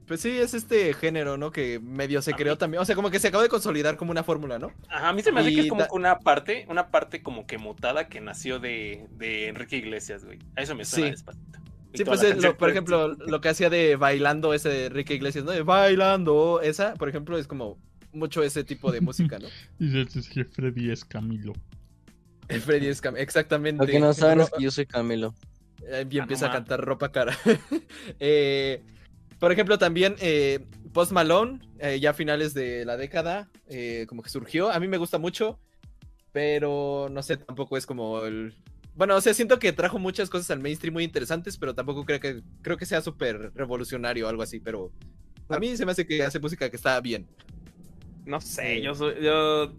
[0.07, 1.51] Pues sí, es este género, ¿no?
[1.51, 2.81] Que medio se A creó mí- también.
[2.81, 4.71] O sea, como que se acabó de consolidar como una fórmula, ¿no?
[4.89, 7.21] Ajá, a mí se me hace que Y es como da- una parte, una parte
[7.23, 10.39] como que mutada que nació de, de Enrique Iglesias, güey.
[10.55, 11.11] A eso me suena Sí.
[11.11, 11.59] despacito.
[11.93, 15.13] Y Sí, pues es lo- por ejemplo, lo que hacía de bailando ese de Enrique
[15.13, 15.51] Iglesias, ¿no?
[15.51, 17.77] De bailando, esa, por ejemplo, es como
[18.11, 19.47] mucho ese tipo de música, ¿no?
[19.79, 21.53] Dice el que Freddy es Camilo.
[22.47, 23.83] El Freddy es cam- exactamente.
[23.85, 25.33] Lo que no saben es que yo soy Camilo.
[25.87, 26.59] eh, Y Ah, empieza no a ma.
[26.59, 27.35] cantar ropa cara.
[28.19, 28.81] Eh,
[29.45, 34.23] por ejemplo, también eh, Post Malone, eh, ya a finales de la década, eh, como
[34.23, 34.71] que surgió.
[34.71, 35.59] A mí me gusta mucho,
[36.31, 38.55] pero no sé, tampoco es como el.
[38.95, 42.19] Bueno, o sea, siento que trajo muchas cosas al mainstream muy interesantes, pero tampoco creo
[42.19, 44.59] que, creo que sea súper revolucionario o algo así.
[44.59, 44.91] Pero
[45.49, 47.27] a mí se me hace que hace música que está bien.
[48.25, 49.75] No sé, yo soy, yo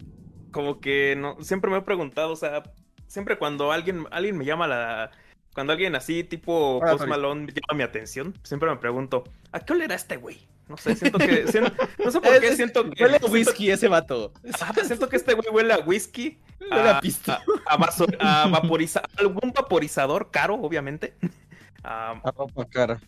[0.51, 2.63] como que no, siempre me he preguntado, o sea,
[3.07, 5.11] siempre cuando alguien, alguien me llama la,
[5.57, 7.09] cuando alguien así, tipo Ah, Post sorry.
[7.09, 10.37] Malone, llama mi atención, siempre me pregunto, ¿a qué olera este güey?
[10.67, 13.71] No sé, siento que, siento- no sé por qué siento que, Huele a siento- whisky
[13.71, 14.31] ese vato.
[14.53, 16.37] Ajá, siento que este güey huele a whisky,
[16.71, 17.31] Huele a pisto.
[17.31, 21.15] a, a vaso- a vaporiza- algún vaporizador caro, obviamente.
[21.83, 22.99] Ah, A ropa cara.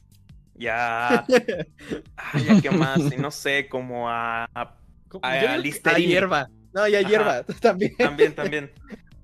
[0.56, 1.26] ya,
[2.18, 4.76] ah, ya qué más, y no sé, como a, a-
[6.08, 6.50] hierba.
[6.74, 7.10] No, y a Ajá.
[7.10, 7.96] hierba también.
[7.98, 8.72] también, también.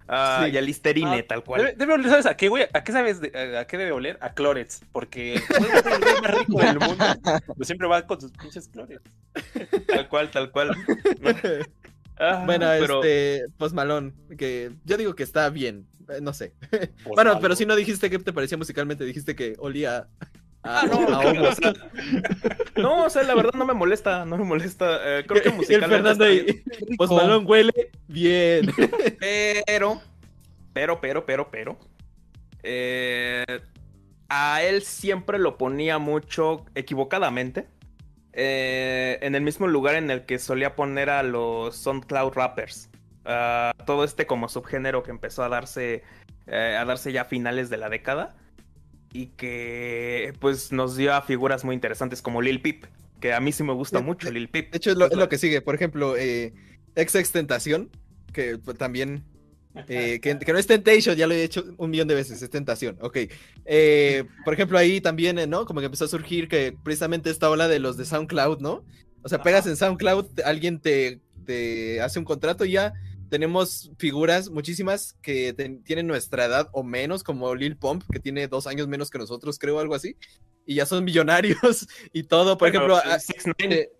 [0.08, 0.52] Ah, Sí.
[0.54, 1.62] Y a Listerine, Ah, tal cual.
[1.62, 2.68] Debe, debe oler, ¿sabes a qué, güey?
[2.74, 3.20] ¿A qué sabes?
[3.22, 4.18] de- a qué debe oler?
[4.22, 5.42] A Clorets, porque el
[6.00, 7.06] güey más rico del mundo.
[7.56, 9.04] Pues siempre va con sus pinches Clorets.
[9.88, 10.72] Tal cual, tal cual.
[11.22, 11.32] No.
[12.18, 16.54] Ah, Bueno, pero este, Post Malone, que yo digo que está bien, eh, no sé.
[17.04, 20.08] Bueno, pero si no dijiste qué te parecía musicalmente, dijiste que olía
[20.68, 21.50] Ah, no, hongos.
[21.50, 21.74] o sea,
[22.76, 25.20] no, o sea, la verdad no me molesta, no me molesta.
[25.20, 26.26] eh, creo que Y el musicalmente Fernando.
[26.98, 28.74] Post Malone huele bien.
[29.20, 30.02] Pero,
[30.74, 31.80] pero, pero, pero, pero.
[32.64, 33.46] eh,
[34.30, 37.68] a él siempre lo ponía mucho equivocadamente.
[38.34, 42.90] eh, en el mismo lugar en el que solía poner a los SoundCloud rappers.
[43.86, 46.04] Todo este como subgénero que empezó a darse.
[46.48, 48.36] eh, a darse ya a finales de la década.
[49.14, 52.86] Y que pues nos dio a figuras muy interesantes como Lil Peep.
[53.20, 54.72] Que a mí sí me gusta De- mucho Lil Peep.
[54.72, 55.62] De hecho, es lo, es lo que sigue.
[55.62, 56.54] Por ejemplo, eh,
[56.98, 57.90] XX Tentación,
[58.34, 59.24] que pues, también.
[59.88, 62.50] eh, que, que no es Temptation, ya lo he hecho un millón de veces, es
[62.50, 63.18] Tentación, ok.
[63.66, 65.66] Eh, por ejemplo, ahí también, eh, ¿no?
[65.66, 68.86] Como que empezó a surgir que precisamente esta ola de los de SoundCloud, ¿no?
[69.22, 72.94] O sea, pegas en SoundCloud, alguien te, te hace un contrato y ya
[73.30, 78.48] tenemos figuras muchísimas que ten- tienen nuestra edad o menos, como Lil Pump, que tiene
[78.48, 80.16] dos años menos que nosotros, creo, algo así.
[80.66, 82.58] Y ya son millonarios y todo.
[82.58, 83.92] Por Bueno, ejemplo, a- 6ix9ine, eh,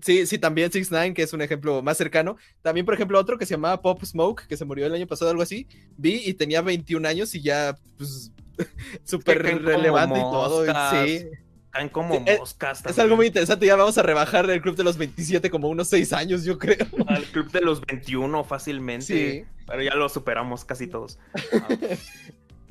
[0.00, 2.36] Sí, sí, también Six Nine, que es un ejemplo más cercano.
[2.62, 5.28] También, por ejemplo, otro que se llamaba Pop Smoke, que se murió el año pasado,
[5.32, 5.66] algo así.
[5.96, 8.30] Vi y tenía 21 años y ya, pues,
[9.04, 10.64] súper relevante y todo.
[10.64, 11.24] Sí,
[11.70, 12.84] caen como eh, moscas.
[12.86, 13.66] es algo muy interesante.
[13.66, 16.86] Ya vamos a rebajar el club de los 27 como unos 6 años, yo creo.
[17.06, 19.04] Al club de los 21 fácilmente.
[19.06, 19.44] Sí.
[19.66, 21.18] Pero ya lo superamos casi todos.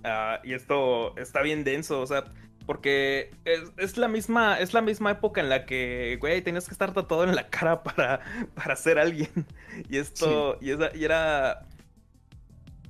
[0.03, 2.25] Ah, y esto está bien denso, o sea,
[2.65, 6.71] porque es, es la misma, es la misma época en la que, güey, tenías que
[6.73, 8.21] estar tatuado en la cara para,
[8.55, 9.29] para ser alguien.
[9.89, 11.65] Y esto, y, esa- y era.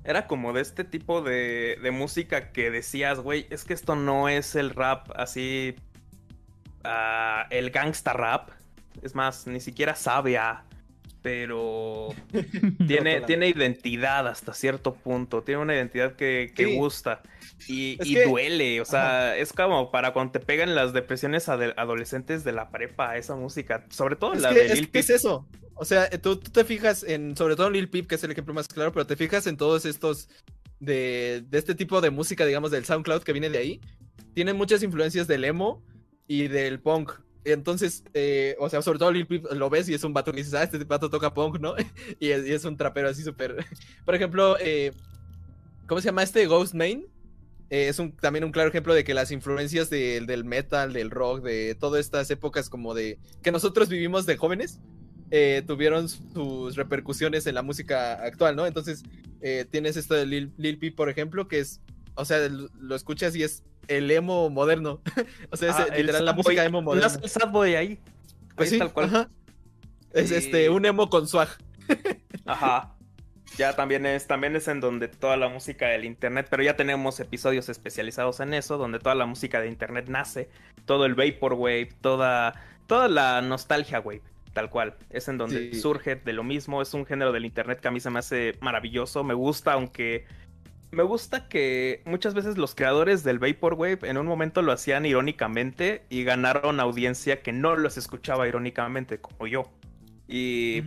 [0.04, 4.30] Era como de este tipo de, de música que decías, güey, es que esto no
[4.30, 5.76] es el rap así.
[7.50, 8.50] El gangsta rap.
[9.02, 10.64] Es más, ni siquiera sabe a.
[11.22, 12.10] Pero
[12.88, 15.44] tiene, tiene identidad hasta cierto punto.
[15.44, 16.76] Tiene una identidad que, que Sí.
[16.78, 17.22] gusta.
[17.68, 18.80] Y, Es y que- duele.
[18.82, 23.36] O sea, es como para cuando te pegan las depresiones adolescentes de la prepa, esa
[23.36, 23.86] música.
[23.90, 25.16] Sobre todo Es la que, de es, Lil es Peep.
[25.16, 25.48] eso.
[25.74, 28.24] O sea, eh, tú, tú te fijas en, sobre todo en Lil Peep, que es
[28.24, 30.30] el ejemplo más claro, pero te fijas en todos estos
[30.80, 33.82] de, de este tipo de música, digamos, del SoundCloud que viene de ahí.
[34.34, 35.84] Tienen muchas influencias del emo
[36.28, 37.14] y del punk.
[37.46, 40.40] Entonces, eh, o sea, sobre todo Lil Peep lo ves y es un vato que
[40.40, 41.76] dices, ah, este vato toca punk, ¿no?
[42.20, 43.66] y, es, un trapero así súper.
[44.06, 44.92] Por ejemplo, eh,
[45.88, 46.46] ¿cómo se llama este?
[46.46, 47.08] Ghost Main.
[47.70, 51.76] Eh, es también un claro ejemplo de que las influencias del- metal, del rock, de
[51.76, 54.80] todas estas épocas como de que nosotros vivimos de jóvenes,
[55.68, 58.66] tuvieron sus repercusiones en la música actual, ¿no?
[58.66, 59.04] Entonces,
[59.70, 61.82] tienes esto de Lil, Lil Peep, por ejemplo, que es,
[62.16, 65.02] o sea, lo escuchas y es el emo moderno.
[65.52, 67.08] o sea, es Ah, literal la música emo ¿No moderna.
[67.08, 68.00] es el sad boy ahí?
[68.56, 69.06] Pues Ahí sí, tal cual.
[69.08, 69.30] ajá.
[70.14, 71.50] Es este, un emo con swag.
[72.46, 72.94] Ajá.
[73.58, 77.20] Ya también es, también es en donde toda la música del internet, pero ya tenemos
[77.20, 80.50] episodios especializados en eso, donde toda la música de internet nace,
[80.86, 82.54] todo el vaporwave, toda,
[82.88, 84.22] toda la nostalgia wave,
[84.54, 84.96] tal cual.
[85.10, 85.80] Es en donde Sí.
[85.80, 88.58] surge de lo mismo, es un género del internet que a mí se me hace
[88.62, 90.26] maravilloso, me gusta, aunque
[90.92, 96.06] me gusta que muchas veces los creadores del vaporwave en un momento lo hacían irónicamente
[96.10, 99.64] y ganaron audiencia que no los escuchaba irónicamente, como yo.
[100.28, 100.84] Y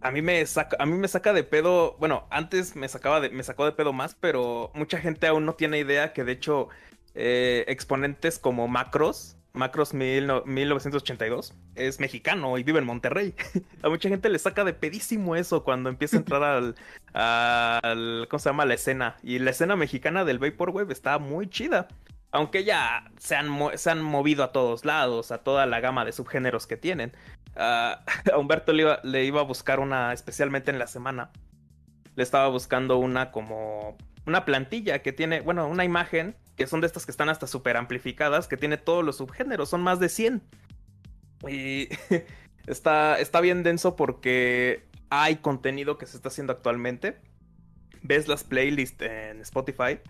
[0.00, 3.30] a mí me saca, a mí me saca de pedo, bueno, antes me sacaba de,
[3.30, 6.68] me sacó de pedo más, pero mucha gente aún no tiene idea que de hecho
[7.14, 13.34] eh, exponentes como Macros, Macros mil no- 1982, es mexicano y vive en Monterrey.
[13.82, 16.42] a mucha gente le saca de pedísimo eso cuando empieza a entrar
[17.12, 18.64] al, ¿cómo se llama?
[18.64, 19.16] La escena.
[19.22, 21.88] Y la escena mexicana del Vaporwave está muy chida.
[22.30, 26.12] aunque ya se han, se han movido a todos lados, a toda la gama de
[26.12, 27.12] subgéneros que tienen.
[27.56, 28.04] a
[28.38, 31.30] Humberto le iba, le iba a buscar una, especialmente en la semana.
[32.14, 36.88] Le estaba buscando una como una plantilla que tiene, bueno, una imagen, que son de
[36.88, 40.42] estas que están hasta súper amplificadas, que tiene todos los subgéneros, son más de 100.
[41.48, 41.88] Y
[42.66, 47.16] está, está bien denso porque hay contenido que se está haciendo actualmente.
[48.02, 50.00] Ves las playlists en Spotify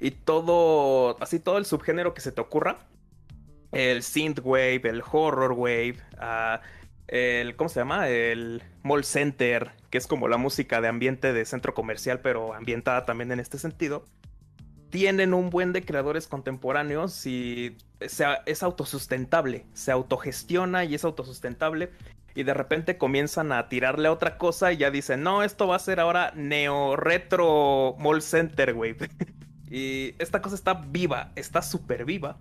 [0.00, 2.78] y todo, así todo el subgénero que se te ocurra.
[3.70, 6.58] El synthwave, el horror wave, uh,
[7.06, 8.08] el, ¿cómo se llama?
[8.08, 13.04] El mall center, que es como la música de ambiente de centro comercial, pero ambientada
[13.04, 14.04] también en este sentido.
[14.94, 21.90] Tienen un buen de creadores contemporáneos y es autosustentable, se autogestiona y es autosustentable.
[22.36, 25.74] Y de repente comienzan a tirarle a otra cosa y ya dicen, no, esto va
[25.74, 28.94] a ser ahora neo retro mall center, güey.
[29.68, 32.38] y esta cosa está viva, está súper viva.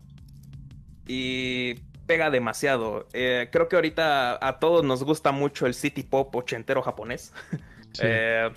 [1.08, 3.08] Y pega demasiado.
[3.14, 7.34] Eh, creo que ahorita a todos nos gusta mucho el city pop ochentero japonés.
[8.02, 8.50] Eh,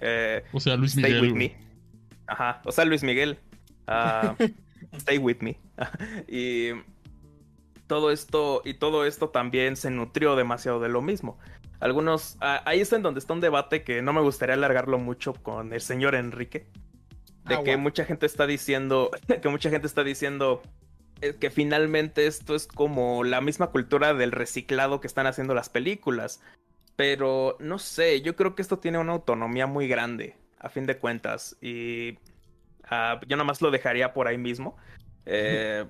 [0.00, 1.16] eh, o sea, Luis Miguel.
[1.16, 1.71] Stay with me.
[2.32, 3.38] Ajá, o sea, Luis Miguel.
[3.86, 4.34] Ah,
[4.96, 5.58] stay with me.
[6.28, 6.70] y
[7.86, 11.38] todo esto y todo esto también se nutrió demasiado de lo mismo.
[11.78, 15.34] Algunos ah, ahí es en donde está un debate que no me gustaría alargarlo mucho
[15.34, 16.66] con el señor Enrique.
[17.44, 19.10] De que mucha gente está diciendo
[19.42, 20.62] que mucha gente está diciendo
[21.38, 26.40] que finalmente esto es como la misma cultura del reciclado que están haciendo las películas.
[26.96, 30.98] Pero no sé, yo creo que esto tiene una autonomía muy grande, a fin de
[30.98, 31.56] cuentas.
[31.60, 32.12] Y
[32.90, 34.76] uh, yo nomás lo dejaría por ahí mismo.
[35.26, 35.84] Eh,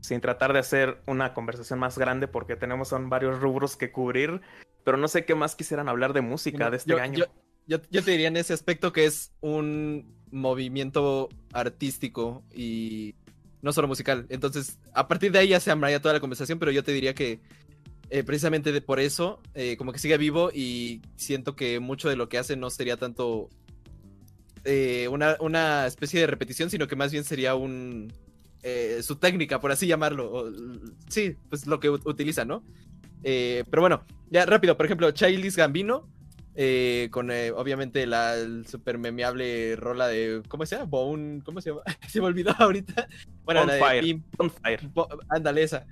[0.00, 4.40] sin tratar de hacer una conversación más grande porque tenemos son varios rubros que cubrir.
[4.84, 7.24] Pero no sé qué más quisieran hablar de música de este año.
[7.66, 13.14] yo, yo te diría en ese aspecto que es un movimiento artístico y
[13.62, 14.26] no solo musical.
[14.28, 17.14] Entonces, a partir de ahí ya se amaría toda la conversación, pero yo te diría
[17.14, 17.40] que
[18.10, 22.28] eh, precisamente por eso, eh, como que sigue vivo y siento que mucho de lo
[22.28, 23.48] que hace no sería tanto
[24.64, 28.12] eh, una, especie de repetición, sino que más bien sería un...
[29.02, 30.52] su técnica, por así llamarlo.
[31.08, 32.62] sí, pues lo que utiliza, ¿no?
[33.22, 36.08] pero bueno, ya rápido, por ejemplo, Childish Gambino
[36.60, 38.34] eh, con eh, obviamente la
[38.66, 40.42] super memeable rola de.
[40.48, 40.88] ¿Cómo se llama?
[40.90, 41.40] Bone.
[41.44, 41.82] ¿Cómo se llama?
[42.08, 43.06] se me olvidó ahorita.
[43.44, 44.20] Bueno, de
[45.28, 45.86] ándale esa.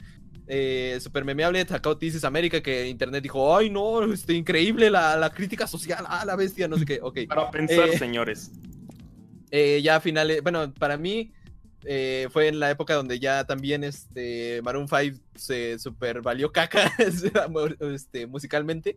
[0.49, 5.31] Eh, super memeable, sacó Thesis América, que internet dijo, ay no, este, increíble la, la
[5.31, 7.21] crítica social, ah, la bestia, no sé qué, ok.
[7.29, 8.53] Para pensar, señores.
[9.51, 11.33] ya a finales, bueno, para mí
[12.31, 16.93] fue en la época donde ya también este Maroon 5 se super valió caca
[17.81, 18.97] este, musicalmente.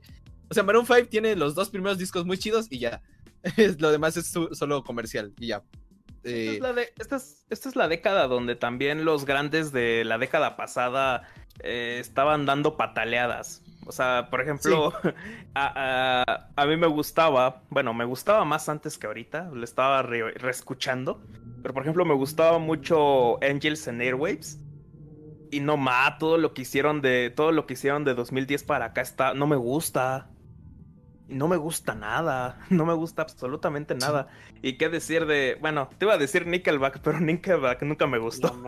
[0.50, 3.02] O sea, Maroon 5 tiene los dos primeros discos muy chidos y ya.
[3.80, 5.64] Lo demás es solo comercial y ya.
[6.24, 11.24] Esta, es la década donde también los grandes de la década pasada
[11.60, 13.64] eh, estaban dando pataleadas.
[13.86, 14.94] O sea, por ejemplo,
[15.56, 21.22] a, mí me gustaba, bueno, me gustaba más antes que ahorita, lo estaba reescuchando,
[21.62, 24.60] pero por ejemplo me gustaba mucho Angels and Airwaves.
[25.52, 28.86] Y no más, todo lo que hicieron de todo lo que hicieron de 2010 para
[28.86, 30.30] acá está no me gusta
[31.30, 34.28] no me gusta nada, no me gusta absolutamente nada.
[34.62, 38.60] Y qué decir de, bueno, te iba a decir Nickelback, pero Nickelback nunca me gustó.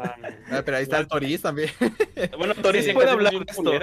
[0.52, 1.70] Ah, pero ahí está el Toris también.
[2.38, 3.74] bueno, Toris sí, puede hablar de esto.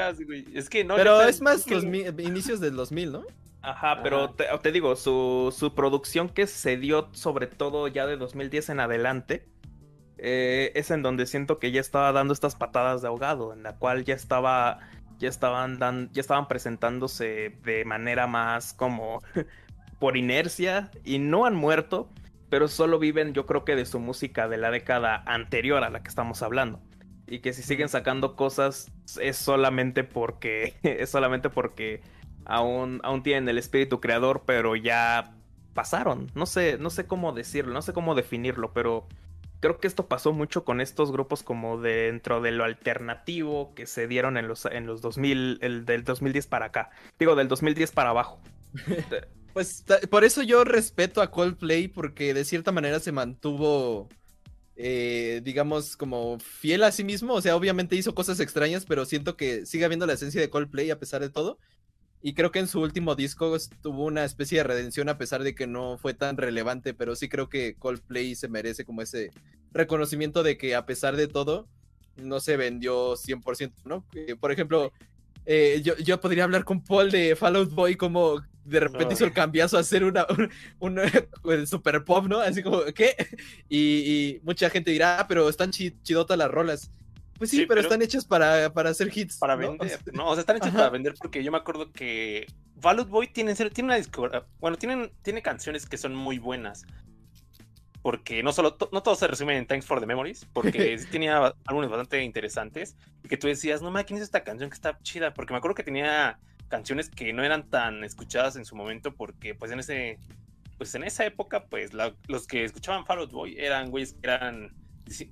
[0.55, 3.25] Es que no, pero es más los inicios del 2000, ¿no?
[3.61, 8.71] Ajá, pero te, digo, su, su, producción que se dio sobre todo ya de 2010
[8.71, 9.49] en adelante,
[10.17, 13.77] eh, es en donde siento que ya estaba dando estas patadas de ahogado, en la
[13.77, 14.81] cual ya estaba
[15.19, 19.21] ya estaban, dan, ya estaban presentándose de manera más como
[19.99, 22.09] por inercia y no han muerto,
[22.51, 26.03] pero solo viven yo creo que de su música de la década anterior a la
[26.03, 26.81] que estamos hablando.
[27.27, 28.91] Y que si siguen sacando cosas
[29.21, 32.01] es solamente porque es solamente porque
[32.45, 35.35] aún, aún tienen el espíritu creador, pero ya
[35.75, 36.31] pasaron.
[36.35, 39.07] No sé, no sé cómo decirlo, no sé cómo definirlo, pero
[39.61, 44.07] creo que esto pasó mucho con estos grupos como dentro de lo alternativo que se
[44.07, 46.91] dieron en los, en los 2000, el del 2010 para acá.
[47.19, 48.41] Digo, del 2010 para abajo.
[49.53, 54.09] pues por eso yo respeto a Coldplay porque de cierta manera se mantuvo,
[54.77, 57.35] eh, digamos, como fiel a sí mismo.
[57.35, 60.91] O sea, obviamente hizo cosas extrañas, pero siento que sigue habiendo la esencia de Coldplay
[60.91, 61.59] a pesar de todo.
[62.21, 65.55] Y creo que en su último disco tuvo una especie de redención a pesar de
[65.55, 69.31] que no fue tan relevante, pero sí creo que Coldplay se merece como ese
[69.73, 71.69] reconocimiento de que a pesar de todo
[72.17, 74.05] no se vendió 100%, ¿no?
[74.41, 74.93] por ejemplo,
[75.47, 79.33] eh, yo, yo, podría hablar con Paul de Fallout Boy como de repente hizo el
[79.33, 80.27] cambiazo a hacer una,
[80.79, 81.01] un,
[81.43, 82.39] un, super pop, ¿no?
[82.41, 83.15] Así como, ¿qué?
[83.69, 86.91] Y, y mucha gente dirá, ah, pero están chidotas las rolas.
[87.39, 89.39] Pues sí, pero, están hechas para, para hacer hits.
[89.39, 90.01] Para vender.
[90.13, 92.47] no, o sea, están hechas para vender porque yo me acuerdo que
[92.81, 94.47] Fall Boy tiene, tiene una discografía.
[94.59, 96.85] Bueno, tienen, tiene canciones que son muy buenas.
[98.03, 101.91] Porque no solo no todo se resume en Thanks for the Memories, porque tenía algunos
[101.91, 102.97] bastante interesantes.
[103.23, 105.33] Y que tú decías, no mames, ¿quién es esta canción que está chida?
[105.33, 106.39] Porque me acuerdo que tenía
[106.69, 110.19] canciones que no eran tan escuchadas en su momento, porque pues en ese.
[110.77, 114.73] Pues en esa época, pues los que escuchaban Fall Out Boy eran güeyes que eran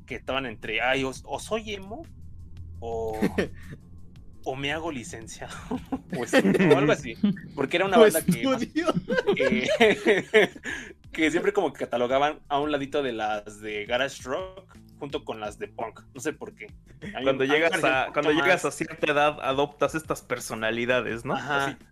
[0.06, 2.02] que estaban entre, ay, o, soy emo,
[2.80, 3.18] o,
[4.44, 5.54] o me hago licenciado,
[6.16, 7.14] o, algo así.
[7.54, 9.68] Porque era una banda que,
[11.12, 15.40] que, siempre como que catalogaban a un ladito de las de Garage Rock junto con
[15.40, 16.00] las de punk.
[16.14, 16.68] No sé por qué.
[17.22, 21.36] cuando llegas, a, cuando llegas a cierta edad, adoptas estas personalidades, ¿no?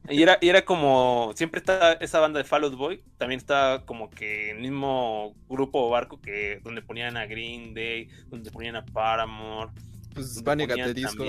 [0.09, 3.83] Y era, y era como, siempre está esa banda de Fall Out Boy, también está
[3.85, 8.77] como que el mismo grupo o barco que donde ponían a Green Day, donde ponían
[8.77, 9.71] a Paramore.
[10.15, 11.25] Pues Panic at Disco.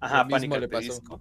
[0.00, 1.20] Ajá, Panic at Disco.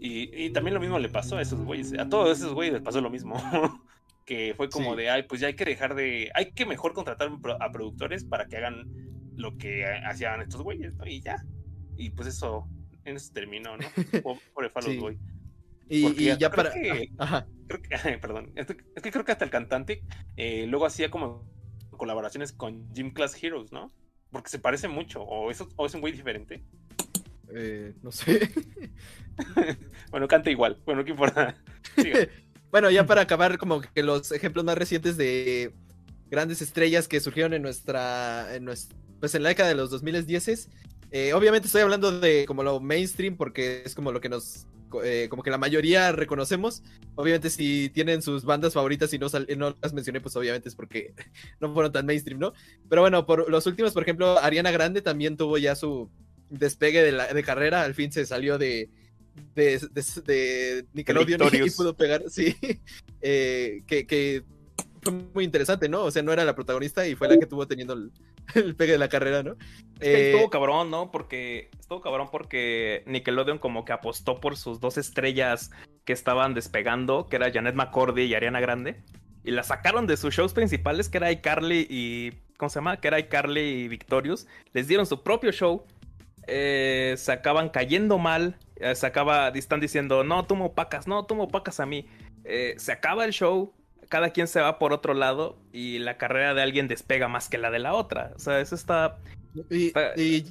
[0.00, 1.96] Y, y, también lo mismo le pasó a esos güeyes.
[1.96, 3.36] A todos esos güeyes les pasó lo mismo.
[4.24, 7.30] que fue como de, ay, pues ya hay que dejar de, hay que mejor contratar
[7.60, 8.86] a productores para que hagan
[9.36, 11.06] lo que hacían estos güeyes, ¿no?
[11.06, 11.44] Y ya.
[11.96, 12.68] Y pues eso,
[13.04, 13.84] en eso terminó, ¿no?
[14.54, 15.18] Por, el Fall Boy.
[15.88, 16.72] Y, ya para.
[17.18, 17.46] Ajá.
[17.66, 18.52] Creo que, perdón.
[18.54, 20.02] Es que, creo que hasta el cantante
[20.36, 21.46] eh, luego hacía como
[21.90, 23.92] colaboraciones con Gym Class Heroes, ¿no?
[24.30, 25.22] Porque se parece mucho.
[25.22, 26.62] O, eso, o es un güey diferente.
[27.54, 28.50] Eh, no sé.
[30.10, 30.80] bueno, canta igual.
[30.84, 31.56] Bueno, ¿qué importa?
[32.72, 35.74] Bueno, ya para acabar, como que los ejemplos más recientes de
[36.30, 38.64] grandes estrellas que surgieron en nuestra, en
[39.20, 40.70] pues en la década de los 2010
[41.10, 44.66] eh, obviamente estoy hablando de como lo mainstream porque es como lo que nos
[45.04, 46.82] eh, como que la mayoría reconocemos.
[47.14, 49.26] Obviamente si tienen sus bandas favoritas y no,
[49.58, 51.12] no las mencioné, pues obviamente es porque
[51.60, 52.54] no fueron tan mainstream, ¿no?
[52.88, 56.10] Pero bueno, por los últimos, por ejemplo, Ariana Grande también tuvo ya su
[56.48, 58.88] despegue de, la, de carrera, al fin se salió de,
[59.54, 59.78] de,
[60.24, 62.56] de, Nickelodeon y pudo pegar, sí,
[63.20, 64.44] eh, que,
[65.02, 66.04] fue muy interesante, ¿no?
[66.04, 67.94] O sea, no era la protagonista y fue la que tuvo teniendo
[68.54, 69.56] el, pegue de la carrera, ¿no?
[70.00, 71.10] estuvo eh, cabrón, ¿no?
[71.10, 75.70] Porque estuvo cabrón porque Nickelodeon como que apostó por sus dos estrellas
[76.04, 79.02] que estaban despegando, que era Janet McCordy y Ariana Grande,
[79.44, 82.32] y la sacaron de sus shows principales, que era iCarly y...
[82.56, 83.00] ¿Cómo se llama?
[83.00, 84.46] Que era iCarly y Victorious.
[84.72, 85.84] Les dieron su propio show.
[86.46, 88.56] Eh, se acaban cayendo mal
[88.94, 92.06] se acaba, están diciendo, no, tú me opacas, no, tú me opacas a mí.
[92.44, 93.72] Eh, se acaba el show,
[94.08, 97.58] cada quien se va por otro lado y la carrera de alguien despega más que
[97.58, 98.32] la de la otra.
[98.36, 99.18] O sea, eso está...
[99.70, 99.92] Y,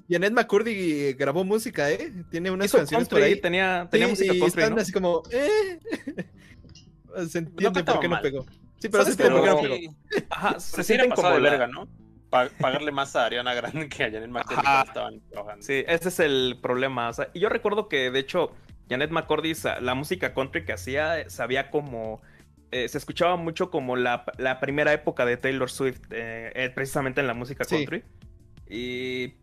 [0.10, 2.14] Janet McCurdy grabó música, ¿eh?
[2.30, 3.40] Tiene unas canciones por ahí.
[3.42, 5.80] Tenía, tenía música y están así como, ¿eh?
[7.28, 8.46] Se entiende por qué no pegó.
[8.78, 9.96] Sí, pero se entiende por qué no pegó.
[10.30, 11.88] Ajá, se, sienten como verga, ¿no?
[12.32, 15.64] Pagarle más a Ariana Grande que a Janet McCordy estaban trabajando.
[15.64, 17.10] Sí, ese es el problema.
[17.10, 18.52] O sea, y yo recuerdo que, de hecho,
[18.90, 22.22] Janet McCordy, la música country que hacía, sabía como...
[22.74, 24.24] Eh, se escuchaba mucho como la,
[24.62, 28.04] primera época de Taylor Swift, eh, eh, precisamente en la música country.
[28.70, 29.36] Y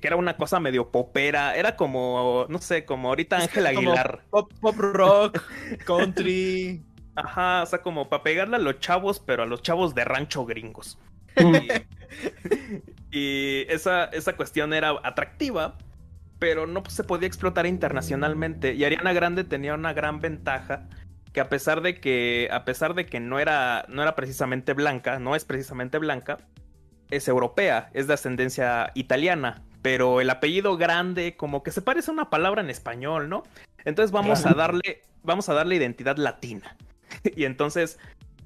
[0.00, 4.24] que era una cosa medio popera, era como, no sé, como ahorita Ángel Aguilar.
[4.30, 5.40] Pop, pop rock,
[5.84, 6.82] country.
[7.14, 10.44] Ajá, o sea, como para pegarle a los chavos, pero a los chavos de rancho
[10.44, 10.98] gringos.
[11.40, 11.68] Y,
[13.12, 15.76] esa, esa cuestión era atractiva,
[16.38, 18.74] pero no se podía explotar internacionalmente.
[18.74, 20.88] Y Ariana Grande tenía una gran ventaja
[21.32, 25.18] que a pesar de que a pesar de que no era no era precisamente blanca,
[25.18, 26.38] no es precisamente blanca,
[27.10, 32.14] es europea, es de ascendencia italiana, pero el apellido grande como que se parece a
[32.14, 33.44] una palabra en español, ¿no?
[33.84, 36.76] Entonces vamos a darle vamos a darle identidad latina.
[37.36, 37.98] y entonces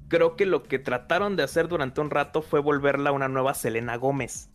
[0.07, 3.95] creo que lo que trataron de hacer durante un rato fue volverla una nueva Selena
[3.97, 4.49] Gómez.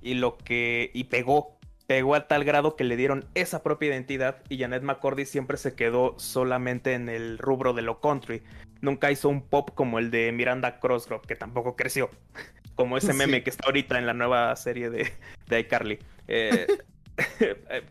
[0.00, 0.90] Y lo que.
[0.94, 1.58] y pegó.
[1.86, 4.42] Pegó a tal grado que le dieron esa propia identidad.
[4.50, 8.42] Y Janet McCordy siempre se quedó solamente en el rubro de lo country.
[8.82, 12.10] Nunca hizo un pop como el de Miranda Crossgrove, que tampoco creció.
[12.74, 15.10] Como ese meme que está ahorita en la nueva serie de,
[15.48, 15.98] de iCarly.
[16.28, 16.68] Eh,
[17.40, 17.82] eh,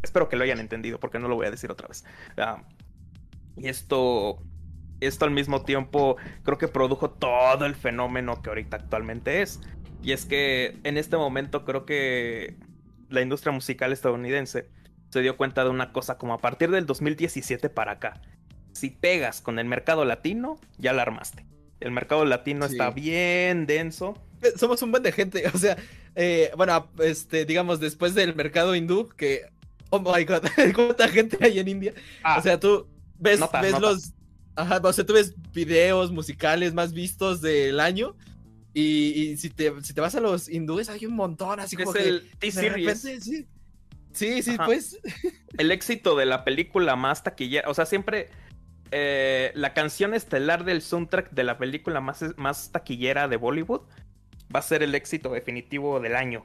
[0.00, 2.04] espero que lo hayan entendido, porque no lo voy a decir otra vez.
[2.36, 2.62] Ah,
[3.56, 4.38] y esto
[5.00, 9.60] esto al mismo tiempo creo que produjo todo el fenómeno que ahorita actualmente es.
[10.02, 12.56] Y es que en este momento creo que
[13.08, 14.68] la industria musical estadounidense
[15.10, 18.20] se dio cuenta de una cosa como a partir del 2017 para acá.
[18.72, 21.46] Si pegas con el mercado latino, ya la armaste.
[21.80, 24.14] El mercado latino está bien denso.
[24.42, 25.76] Eh, somos un buen de gente, o sea,
[26.14, 29.46] eh, bueno, este, digamos, después del mercado hindú, que,
[29.90, 30.42] oh my god,
[30.74, 31.94] cuánta gente hay en India.
[32.36, 32.86] o sea, tú
[33.18, 34.12] ves, ves los
[34.56, 38.16] Ajá, o sea, tú ves videos musicales más vistos del año.
[38.72, 38.82] Y,
[39.30, 42.02] y si, te, si te vas a los hindúes, hay un montón, así como Es
[42.02, 42.08] que.
[42.08, 43.04] el de T-Series.
[43.04, 43.46] repente, sí.
[44.12, 44.66] Sí, sí, Ajá.
[44.66, 44.98] pues.
[45.58, 47.68] el éxito de la película más taquillera.
[47.70, 48.30] O sea, siempre
[48.90, 53.82] eh, la canción estelar del soundtrack de la película más, más taquillera de Bollywood
[54.54, 56.42] va a ser el éxito definitivo del año.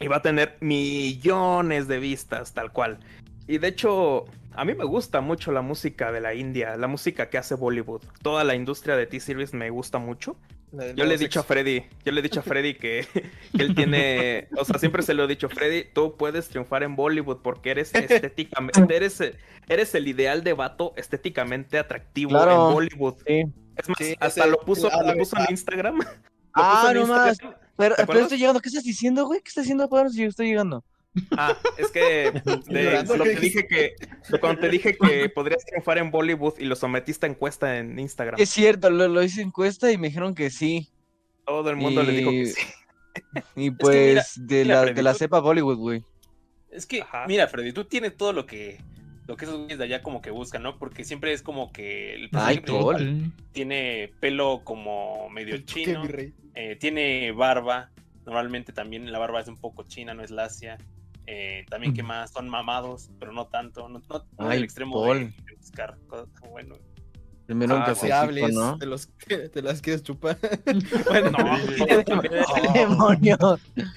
[0.00, 2.98] Y va a tener millones de vistas, tal cual.
[3.46, 4.24] Y de hecho,
[4.54, 8.02] a mí me gusta mucho la música de la India, la música que hace Bollywood.
[8.22, 10.36] Toda la industria de T-Series me gusta mucho.
[10.94, 13.06] Yo le he dicho a Freddy, yo le he dicho a Freddy que,
[13.56, 16.96] que él tiene, o sea, siempre se lo he dicho, Freddy, tú puedes triunfar en
[16.96, 19.20] Bollywood porque eres estéticamente, eres,
[19.68, 22.68] eres el ideal de vato estéticamente atractivo Claro.
[22.68, 23.16] en Bollywood.
[23.26, 23.44] Sí.
[23.76, 25.46] Es más, Sí, hasta lo puso, ah, lo puso en.
[25.50, 25.98] Instagram.
[26.54, 27.38] Ah, no más.
[27.78, 28.60] Pero, pero estoy llegando.
[28.60, 29.40] ¿Qué estás diciendo, güey?
[29.40, 29.88] ¿Qué estás diciendo?
[29.88, 30.84] ¿Para si yo estoy llegando?
[31.36, 32.32] Ah, es que
[32.68, 33.94] de Llorando, lo ¿qué que dije que
[34.28, 37.98] de cuando te dije que podrías triunfar en Bollywood y lo sometiste a encuesta en
[37.98, 38.40] Instagram.
[38.40, 40.88] Es cierto, lo, lo hice encuesta y me dijeron que sí.
[41.44, 42.60] Todo el mundo le dijo que Y- sí.
[43.56, 46.04] Y mira, pues de, mira, la, Freddy, de la tú- cepa Bollywood, güey.
[46.70, 47.26] Es que, Ajá.
[47.28, 48.80] mira, Freddy, tú tienes todo lo que
[49.28, 50.78] lo que esos güeyes de allá como que buscan, ¿no?
[50.78, 56.02] Porque siempre es como que el Ay, personaje tiene pelo como medio ¿Qué, chino,
[56.54, 57.90] eh, tiene barba,
[58.26, 60.76] normalmente también la barba es un poco china, no es lacia.
[61.26, 65.00] Eh, también que más son mamados, pero no tanto, no, no, no Ay, del extremo
[65.04, 65.32] Paul.
[65.46, 66.74] de, buscar cosas bueno.
[67.46, 68.76] Primero un Ah, cafecito, Deseables, ¿no?
[68.78, 70.38] de los que te las quieres chupar.
[71.08, 71.56] bueno, No,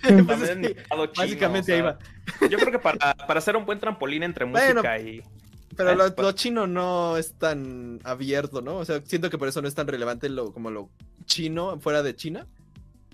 [0.03, 1.97] ¡El básicamente ahí va.
[2.49, 5.21] Yo creo que para, para hacer un buen trampolín entre Bueno, música y.
[5.75, 8.77] Pero Eh, lo, lo chino no es tan abierto, ¿no?
[8.77, 10.89] O sea, siento que por eso no es tan relevante lo, como lo
[11.25, 12.47] chino fuera de China.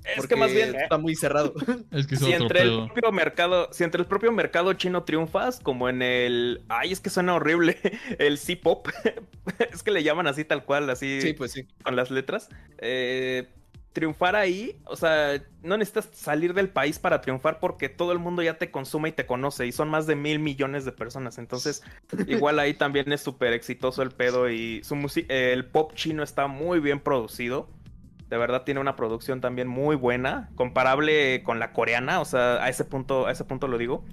[0.03, 0.75] Es Porque que más bien.
[0.75, 1.53] está muy cerrado.
[1.91, 5.59] Es que es Si entre el propio mercado, si entre el propio mercado chino triunfas,
[5.59, 7.77] como en el, ay, es que suena horrible,
[8.19, 8.87] el C-pop,
[9.71, 11.67] es que le llaman así tal cual, así sí, pues sí.
[11.83, 12.49] con las letras.
[12.79, 13.47] eh,
[13.93, 18.41] triunfar ahí, o sea, no necesitas salir del país para triunfar porque todo el mundo
[18.41, 21.37] ya te consume y te conoce y son más de mil millones de personas.
[21.37, 21.83] Entonces,
[22.27, 24.95] igual ahí también es súper exitoso el pedo y su
[25.27, 27.69] eh, el pop chino está muy bien producido.
[28.31, 32.69] De verdad tiene una producción también muy buena, comparable con la coreana, o sea, a
[32.69, 34.05] ese punto, a ese punto lo digo.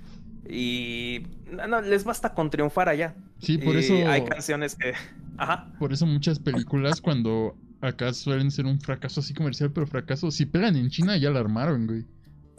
[0.49, 1.23] Y
[1.53, 3.15] no, no, les basta con triunfar allá.
[3.39, 3.95] Sí, por Y eso.
[4.11, 4.93] hay canciones que,
[5.39, 10.32] ajá, Por eso muchas películas cuando acá suelen ser un fracaso así comercial, pero fracaso,
[10.32, 12.05] si pegan en China ya la armaron, güey.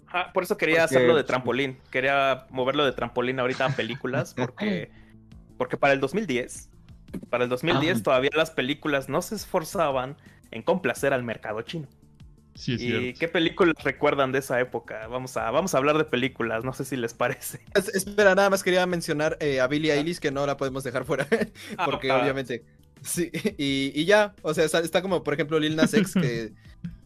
[0.07, 1.77] Ajá, por eso quería Porque- hacerlo de trampolín.
[1.91, 4.91] Quería moverlo de trampolín ahorita a películas porque,
[5.57, 6.69] porque para el 2010,
[7.29, 8.03] para el 2010 Ah.
[8.03, 10.15] todavía las películas no se esforzaban
[10.51, 11.87] en complacer al mercado chino.
[12.55, 13.19] Sí, es ¿Y cierto.
[13.19, 15.07] qué películas recuerdan de esa época?
[15.07, 17.59] Vamos a, vamos a hablar de películas, no sé si les parece.
[17.75, 21.05] Es- espera, nada más quería mencionar eh, a Billie Eilish que no la podemos dejar
[21.05, 21.25] fuera.
[21.85, 22.65] porque Ah, obviamente.
[23.01, 24.35] Sí, y, y ya.
[24.41, 26.53] O sea, está, está como, por ejemplo, Lil Nas X, que,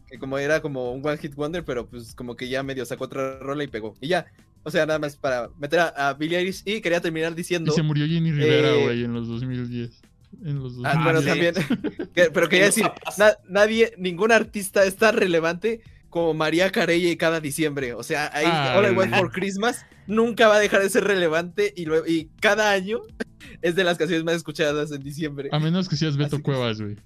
[0.08, 3.04] que como era como un One Hit Wonder, pero pues como que ya medio sacó
[3.04, 3.94] otra rola y pegó.
[4.00, 4.26] Y ya.
[4.64, 6.62] O sea, nada más para meter a, a Billie Eilish.
[6.64, 7.70] Y quería terminar Y diciendo.
[7.70, 10.02] se murió Jenny Rivera, eh, güey, en los 2010.
[10.42, 10.94] En los 2010.
[10.96, 11.26] Ah, bueno, sí.
[11.26, 11.54] también.
[12.14, 15.80] Que- pero quería decir, na- nadie, ningún artista es tan relevante
[16.10, 17.92] como María Carey cada diciembre.
[17.94, 21.04] O sea, ahí Ah, All I Want for Christmas nunca va a dejar de ser
[21.04, 23.00] relevante y, luego- y cada año
[23.62, 25.48] es de las canciones más escuchadas en diciembre.
[25.52, 26.96] A menos que seas Beto Así Cuevas, güey.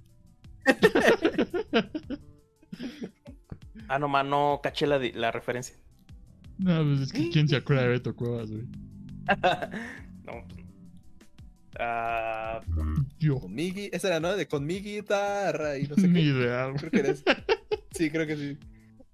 [3.89, 5.75] Ah, no, man, no caché la, la referencia.
[6.59, 8.65] No, pues es que quién se acuerda de Beto Cuevas, güey.
[10.27, 10.45] no.
[10.47, 10.58] pues,
[11.79, 12.61] ah,
[13.19, 13.41] Yo.
[13.41, 14.35] Con mi esa era, ¿no?
[14.37, 16.21] De con mi guitarra y no sé Ni qué.
[16.21, 16.73] idea.
[16.77, 17.25] Creo que era esa.
[17.93, 18.59] Sí, creo que sí.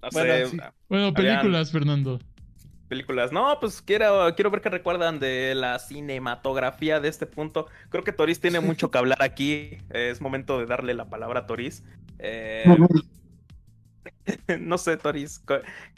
[0.03, 0.57] no Bueno, sé, sí.
[0.89, 2.19] Bueno, Habían- películas, Fernando.
[2.89, 3.33] películas.
[3.33, 7.67] No, pues quiero, quiero ver qué recuerdan de la cinematografía de este punto.
[7.89, 9.79] Creo que Toris tiene mucho que hablar aquí.
[9.91, 11.83] Es momento de darle la palabra a Toris.
[12.19, 12.65] Eh,
[14.61, 15.43] no sé, Toris,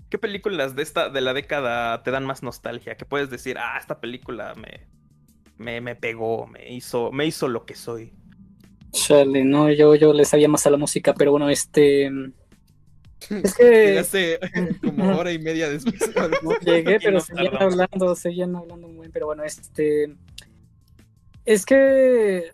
[0.09, 2.97] ¿qué películas de esta, de la década te dan más nostalgia?
[2.97, 4.86] Que puedes decir, ah, esta película me,
[5.58, 8.12] me, me pegó, me hizo, me hizo lo que soy.
[8.92, 12.10] Chale, no, yo, yo le sabía más a la música, pero bueno, este.
[13.42, 14.38] Es que Llegaste
[14.84, 16.14] como hora y media después.
[16.42, 17.74] no llegué, pero seguían tardamos.
[17.74, 20.16] hablando, seguían hablando muy bien, pero bueno, este.
[21.44, 22.52] Es que.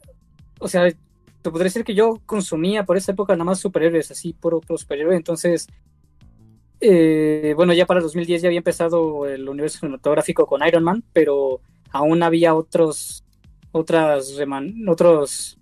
[0.61, 4.33] O sea, te podría decir que yo consumía por esa época nada más superhéroes, así,
[4.35, 5.67] puro, puro superhéroe, entonces.
[6.81, 11.05] eh, bueno, ya para el 2010 ya había empezado el universo cinematográfico con Iron Man,
[11.13, 11.61] pero
[11.93, 13.25] aún había otros.
[13.73, 14.37] Otras.
[14.39, 15.59] reman- Otros.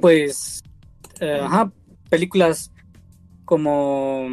[0.00, 0.62] Pues.
[1.20, 1.72] eh, ajá,
[2.10, 2.72] películas
[3.44, 4.26] como,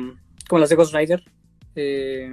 [0.47, 1.23] como las de Ghost Rider,
[1.75, 2.29] eh,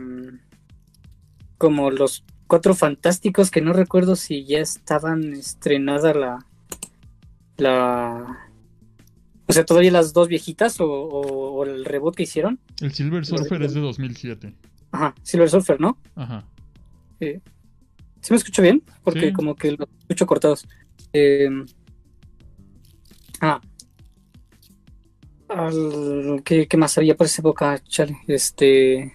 [1.58, 6.46] como los Cuatro Fantásticos, que no recuerdo si ya estaban estrenada la,
[7.58, 8.38] la...
[9.46, 12.58] O sea, todavía las dos viejitas o, o- o el reboot que hicieron.
[12.80, 14.54] El Silver Surfer es de 2007.
[14.92, 15.98] Ajá, Silver Surfer, ¿no?
[16.14, 16.44] Ajá.
[18.28, 18.82] ¿Sí me escucho bien?
[19.04, 19.32] Porque Sí.
[19.32, 20.68] como que los escucho cortados.
[21.14, 21.48] Eh,
[23.40, 23.58] ah.
[25.48, 27.82] Al- ¿qué, qué más había por esa época?
[27.84, 29.14] Chale, este...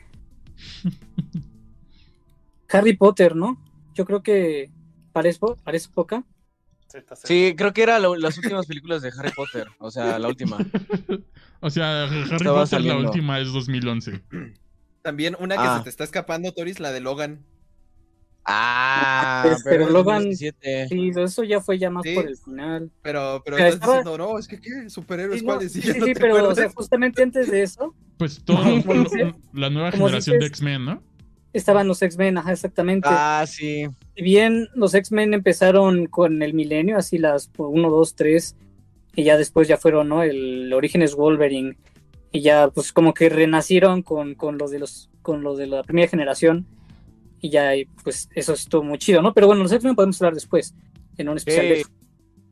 [2.70, 3.62] Harry Potter, ¿no?
[3.94, 4.72] Yo creo que
[5.76, 6.24] esa época.
[6.88, 7.20] ZZ.
[7.24, 9.68] Sí, creo que eran las últimas películas de Harry Potter.
[9.78, 10.58] O sea, la última.
[11.66, 13.08] O sea, Harry Estaba Potter la saliendo.
[13.10, 14.22] última es 2011.
[15.04, 15.78] También una que Ah.
[15.78, 17.46] se te está escapando, Toris, la de Logan.
[18.46, 20.88] Ah, Pues, pero es Logan- 2017.
[20.90, 22.14] Sí, eso ya fue ya más Sí.
[22.14, 22.92] por el final.
[23.02, 25.72] Pero, pero Pero estás estaba- diciendo, no, es que qué, superhéroes Sí, cuáles.
[25.72, 28.46] Sí, sí, no sí, pero o sea, justamente antes de eso Pues dices-
[29.54, 31.04] la nueva generación de X-Men, ¿no?
[31.54, 33.08] estaban los X-Men, ajá, exactamente.
[33.12, 33.86] Ah, sí.
[34.16, 38.56] Si bien los X-Men empezaron con el milenio, así las 1, 2, 3,
[39.16, 40.24] y ya después ya fueron, ¿no?
[40.24, 41.78] El origen es Wolverine,
[42.32, 45.84] y ya pues como que renacieron con, con los de los con los de la
[45.84, 46.66] primera generación,
[47.44, 47.74] y ya
[48.06, 49.34] pues eso estuvo muy chido, ¿no?
[49.34, 50.74] Pero bueno, los X-Men podemos hablar después,
[51.18, 51.86] en un especial de,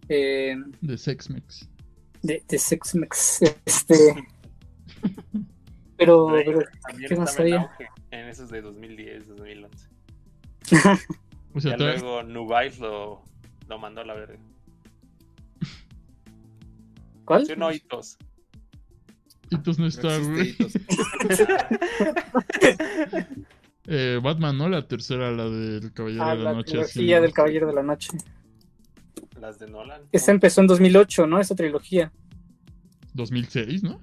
[0.09, 1.69] eh, De Sex Mix.
[2.21, 4.27] de, de Sex-Mex, este...
[5.95, 7.71] Pero, Blade pero también ¿qué más en había?
[8.11, 9.87] en esos de 2010, 2011.
[11.53, 13.23] O sea, ya todavía- luego Nubiles lo,
[13.67, 14.39] lo mandó a la verga.
[17.25, 17.45] ¿cuál?
[17.45, 18.17] Sí, no, hitos.
[19.49, 20.49] Hitos no está, güey.
[20.49, 20.73] hitos.
[23.93, 24.69] Eh, Batman, ¿no?
[24.69, 26.71] La tercera, la del Caballero Ah, de la, la Noche.
[26.71, 27.21] trilogía así.
[27.23, 28.09] del Caballero de la Noche.
[29.39, 30.03] Las de Nolan.
[30.13, 31.39] Esta empezó en 2008, ¿no?
[31.41, 32.11] Esa trilogía.
[33.13, 33.99] 2006, ¿no?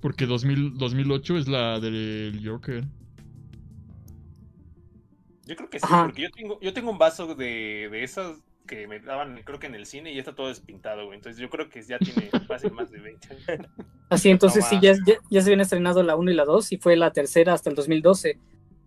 [0.00, 2.84] Porque 2000, 2008 es la del Joker.
[5.46, 6.04] Yo creo que sí, Ajá.
[6.04, 9.66] porque yo tengo, yo tengo un vaso de, de esas que me daban, creo que
[9.66, 11.16] en el cine, y está todo despintado, güey.
[11.16, 13.66] Entonces yo creo que ya tiene fácil más de 20 años.
[14.08, 16.72] Así, entonces No sí, ya, ya, ya se habían estrenado la 1 y la 2
[16.72, 18.38] y fue la tercera hasta el 2012.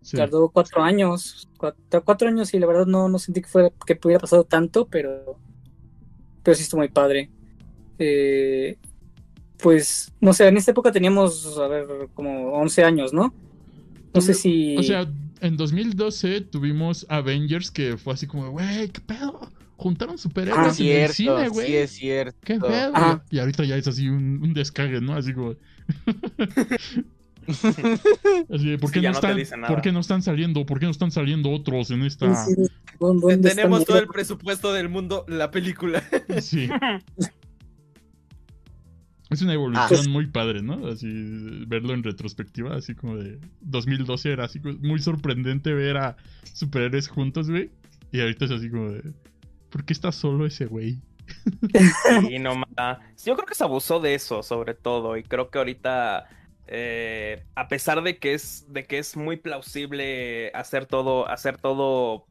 [0.02, 0.18] Sí.
[0.18, 1.49] Tardó cuatro años.
[1.58, 4.88] Cuatro, cuatro años y la verdad no, no sentí que, fuera, que hubiera pasado tanto,
[4.88, 5.38] pero,
[6.44, 7.30] pero sí estuvo muy padre.
[7.99, 8.78] Eh,
[9.58, 13.34] pues, no sé, en esta época teníamos, a ver, como 11 años, ¿no?
[14.14, 14.78] No sé si...
[14.78, 15.08] O sea,
[15.41, 19.52] en 2012 tuvimos Avengers que fue así como, güey, ¿qué pedo?
[19.78, 21.68] Juntaron Ah, superhéroes en el cine, güey.
[21.68, 22.38] sí es cierto.
[22.44, 22.95] ¿Qué pedo?
[22.95, 23.24] Ajá.
[23.30, 25.14] Y ahorita ya es así un, un descague, ¿no?
[25.14, 25.54] Así como.
[27.48, 29.74] Así de, ¿por, qué no están, dice nada.
[29.74, 30.66] ¿Por qué no están saliendo?
[30.66, 32.36] ¿Por qué no están saliendo otros en esta.?
[32.45, 32.62] Sí, sí,
[32.99, 33.94] ¿dónde- dónde Tenemos están?
[33.94, 36.04] todo el presupuesto del mundo, la película.
[36.41, 36.70] Sí.
[39.30, 40.10] Es una evolución Ah.
[40.10, 40.88] muy padre, ¿no?
[40.88, 41.08] Así,
[41.68, 46.16] verlo en retrospectiva, así como de 2012 era así muy sorprendente ver a
[46.54, 47.70] superhéroes juntos, güey.
[48.14, 49.04] Y ahorita es así como de,
[49.69, 50.99] ¿por qué está solo ese güey?
[52.30, 55.18] Y no ma- Yo creo que se abusó de eso, sobre todo.
[55.18, 56.27] Y creo que ahorita,
[56.68, 62.26] eh, a pesar de que es, de que es muy plausible hacer todo, hacer todo,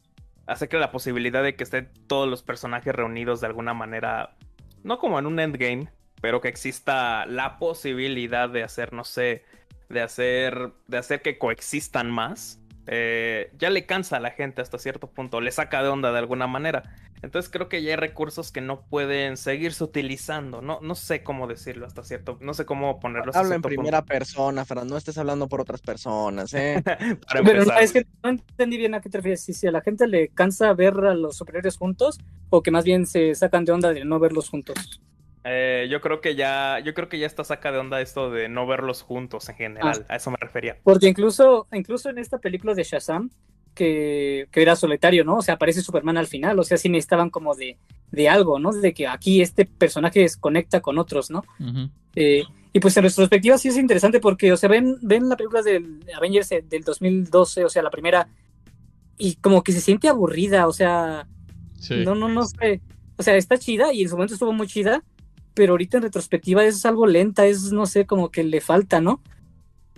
[0.47, 4.37] hacer que la posibilidad de que estén todos los personajes reunidos de alguna manera,
[4.83, 5.89] no como en un endgame,
[6.21, 9.45] pero que exista la posibilidad de hacer, no sé,
[9.89, 12.61] de hacer, de hacer que coexistan más.
[12.87, 16.19] Eh, ya le cansa a la gente hasta cierto punto, le saca de onda de
[16.19, 16.95] alguna manera.
[17.23, 20.63] Entonces creo que ya hay recursos que no pueden seguirse utilizando.
[20.63, 23.69] No, no sé cómo decirlo hasta cierto, no sé cómo ponerlo hasta Habla en cierto
[23.69, 26.83] primera persona, Fran, no estés hablando por otras personas, ¿eh?
[26.85, 29.43] punto, para Pero no, es que no entendí bien a qué te refieres.
[29.43, 32.19] Si, si a la gente le cansa ver a los superhéroes juntos
[32.51, 35.01] o que más bien se sacan de onda de no verlos juntos.
[35.49, 38.49] Eh, yo creo que ya, yo creo que ya está saca de onda esto de
[38.49, 40.05] no verlos juntos en general.
[40.09, 40.77] A eso me refería.
[40.83, 43.31] Porque incluso, incluso en esta película de Shazam,
[43.75, 45.37] que, que era solitario, ¿no?
[45.37, 47.77] O sea, aparece Superman al final, o sea, sí necesitaban como de,
[48.11, 48.73] de algo, ¿no?
[48.73, 51.45] De que aquí este personaje desconecta con otros, ¿no?
[52.15, 52.43] Eh,
[52.73, 56.01] y pues en retrospectiva sí es interesante porque, o sea, ven, ven la película del
[56.17, 58.29] Avengers eh, del 2012, o sea, la primera,
[59.19, 61.27] y como que se siente aburrida, o sea,
[61.79, 62.03] Sí.
[62.05, 62.81] no, no, no sé.
[63.19, 65.05] O sea, está chida y en su momento estuvo muy chida,
[65.57, 69.23] pero ahorita en retrospectiva es algo lenta, es, no sé, como que le falta, ¿no?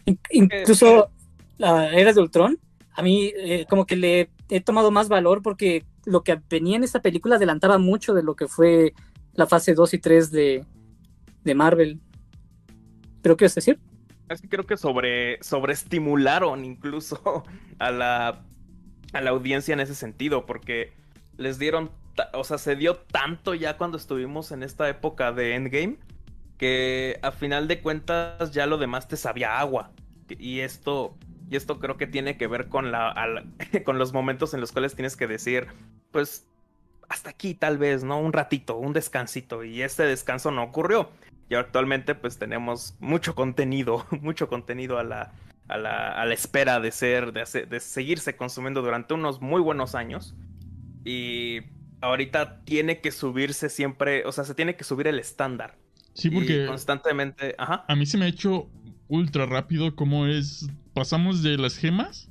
[0.06, 1.10] In- incluso
[1.58, 2.58] la era de Ultron,
[2.94, 6.84] a mí eh, como que le he tomado más valor porque lo que venía en
[6.84, 8.94] esta película adelantaba mucho de lo que fue
[9.34, 10.64] la fase 2 y 3 de,
[11.44, 12.00] de Marvel.
[13.20, 13.78] ¿Pero qué a decir?
[14.28, 17.44] Es que creo que sobre, sobreestimularon incluso
[17.80, 18.44] a la,
[19.12, 20.92] a la audiencia en ese sentido, porque
[21.36, 21.90] les dieron,
[22.32, 25.96] o sea, se dio tanto ya cuando estuvimos en esta época de Endgame,
[26.56, 29.90] que a final de cuentas ya lo demás te sabía agua.
[30.28, 31.16] Y esto,
[31.50, 33.44] y esto creo que tiene que ver con, la,
[33.84, 35.68] con los momentos en los cuales tienes que decir,
[36.10, 36.46] pues
[37.08, 38.20] hasta aquí tal vez, ¿no?
[38.20, 39.64] Un ratito, un descansito.
[39.64, 41.10] Y este descanso no ocurrió.
[41.48, 45.32] Y actualmente pues tenemos mucho contenido, mucho contenido a la,
[45.68, 49.62] a la, a la espera de ser, de, hacer- de seguirse consumiendo durante unos muy
[49.62, 50.34] buenos años.
[51.04, 51.60] Y
[52.00, 55.76] ahorita tiene que subirse siempre, o sea, se tiene que subir el estándar.
[56.14, 57.84] Sí, Y porque constantemente, ajá.
[57.86, 58.68] a mí se me ha hecho
[59.08, 60.68] ultra rápido cómo es.
[60.94, 62.28] Pasamos de las gemas,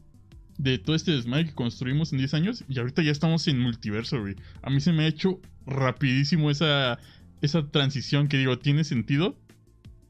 [0.57, 4.19] de todo este desmadre que construimos en 10 años, y ahorita ya estamos en multiverso,
[4.19, 4.35] güey.
[4.61, 6.99] A mí se me ha hecho rapidísimo esa,
[7.41, 9.37] esa transición que digo, tiene sentido,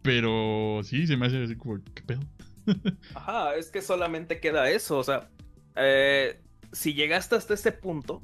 [0.02, 2.22] pero sí, se me hace así como, ¿qué pedo?
[3.14, 5.30] Ajá, es que solamente queda eso, o sea,
[5.76, 6.40] eh,
[6.72, 8.22] si llegaste hasta ese punto,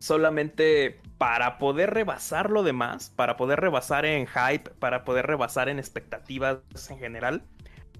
[0.00, 5.78] solamente para poder rebasar lo demás, para poder rebasar en hype, para poder rebasar en
[5.78, 6.58] expectativas
[6.88, 7.44] en general,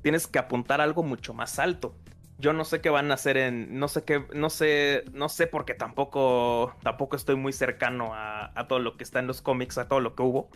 [0.02, 1.94] tienes que apuntar a algo mucho más alto.
[2.38, 5.46] Yo no sé qué van a hacer en, no sé qué, no sé, no sé
[5.46, 9.76] porque tampoco, tampoco estoy muy cercano a, a todo lo que está en los cómics,
[9.76, 10.48] a todo lo que hubo.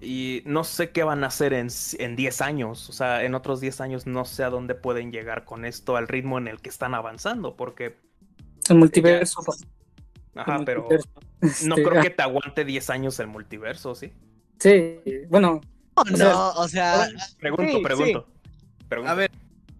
[0.00, 1.68] Y no sé qué van a hacer en,
[1.98, 2.90] en 10 años.
[2.90, 6.06] O sea, en otros 10 años no sé a dónde pueden llegar con esto al
[6.06, 7.56] ritmo en el que están avanzando.
[7.56, 7.96] Porque,
[8.68, 9.40] El multiverso.
[10.38, 10.88] Ajá, pero
[11.40, 14.12] no Este, creo ah, que te aguante 10 años el multiverso, ¿sí?
[14.58, 14.96] Sí,
[15.28, 15.60] bueno,
[16.16, 17.08] No, o sea,
[17.38, 18.28] Pregunto, Sí, pregunto.
[18.88, 19.10] pregunto.
[19.12, 19.30] A ver,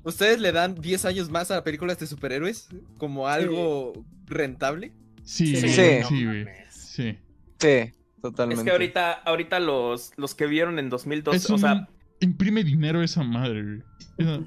[0.05, 3.93] ¿ustedes le dan 10 años más a películas de superhéroes como algo
[4.27, 4.93] rentable?
[5.25, 5.69] Sí, Sí.
[5.69, 6.45] sí, Sí.
[6.71, 7.19] Sí.
[7.59, 8.61] sí, totalmente.
[8.63, 11.89] es que ahorita, ahorita los, los que vieron en 2012, Es o un- sea,
[12.21, 13.83] Imprime dinero esa madre,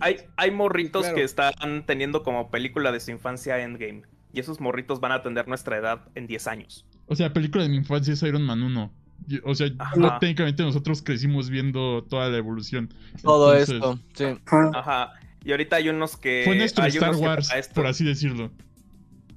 [0.02, 1.16] hay, hay morritos Claro.
[1.16, 4.02] que están teniendo como película de su infancia Endgame.
[4.34, 6.86] Y esos morritos van a tener nuestra edad en 10 años.
[7.08, 8.92] O sea, película de mi infancia es Iron Man 1.
[9.28, 12.94] Yo- O sea, no, técnicamente nosotros crecimos viendo toda la evolución.
[13.22, 14.26] Todo Entonces, esto, sí.
[14.74, 15.14] ajá.
[15.44, 16.44] Y ahorita hay unos que.
[16.46, 18.52] Fue nuestro hay Star Wars, por así decirlo.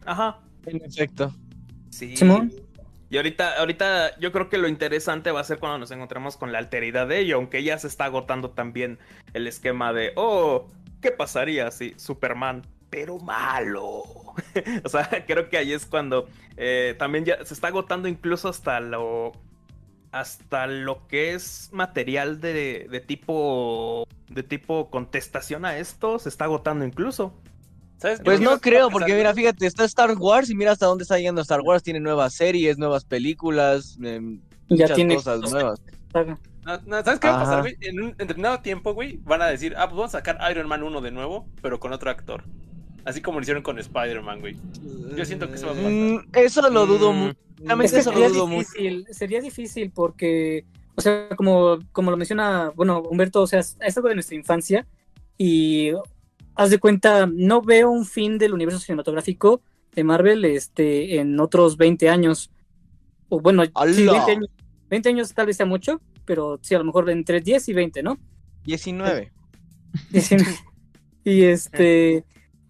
[0.04, 0.38] Ajá.
[0.66, 1.34] En efecto.
[1.90, 2.16] Sí.
[2.16, 2.52] Simón.
[3.10, 6.50] Y ahorita, ahorita yo creo que lo interesante va a ser cuando nos encontremos con
[6.52, 8.98] la alteridad de ello, aunque ya se está agotando también
[9.34, 10.68] el esquema de, oh,
[11.00, 14.02] ¿qué pasaría si Superman, pero malo?
[14.84, 18.80] o sea, creo que ahí es cuando eh, también ya se está agotando incluso hasta
[18.80, 19.32] lo,
[20.12, 26.44] hasta lo que es material de, de tipo, de tipo contestación a esto, se está
[26.44, 27.34] agotando incluso.
[27.98, 28.20] ¿Sabes?
[28.22, 31.18] Pues Yo no creo, porque mira, fíjate, está Star Wars y mira hasta dónde está
[31.18, 31.82] yendo Star Wars.
[31.82, 35.80] Tiene nuevas series, nuevas películas, em, ya muchas tiene cosas nuevas.
[36.12, 36.38] saga.
[36.64, 37.76] No, no, ¿Sabes qué va a pasar, güey?
[37.80, 40.82] En un determinado tiempo, güey, van a decir, ah, pues vamos a sacar Iron Man
[40.82, 42.44] 1 de nuevo, pero con otro actor.
[43.04, 44.56] Así como lo hicieron con Spider-Man, güey.
[45.16, 45.90] Yo siento que eso va a pasar.
[45.92, 47.16] Mm, eso lo dudo Mm.
[47.18, 47.38] mucho.
[47.84, 48.68] Es que eso lo sería dudo mucho.
[48.74, 50.64] difícil, sería difícil porque,
[50.96, 54.86] o sea, como, como lo menciona, bueno, Humberto, o sea, es algo de nuestra infancia
[55.38, 55.92] y
[56.54, 59.60] haz de cuenta, no veo un fin del universo cinematográfico
[59.94, 62.50] de Marvel este, en otros 20 años.
[63.28, 64.12] O bueno, sí, ¡Hala!
[64.12, 64.48] 20 años,
[64.90, 68.02] 20 años tal vez sea mucho, pero sí, a lo mejor entre 10 y 20,
[68.02, 68.18] ¿no?
[68.64, 69.32] 19.
[71.24, 72.24] y este,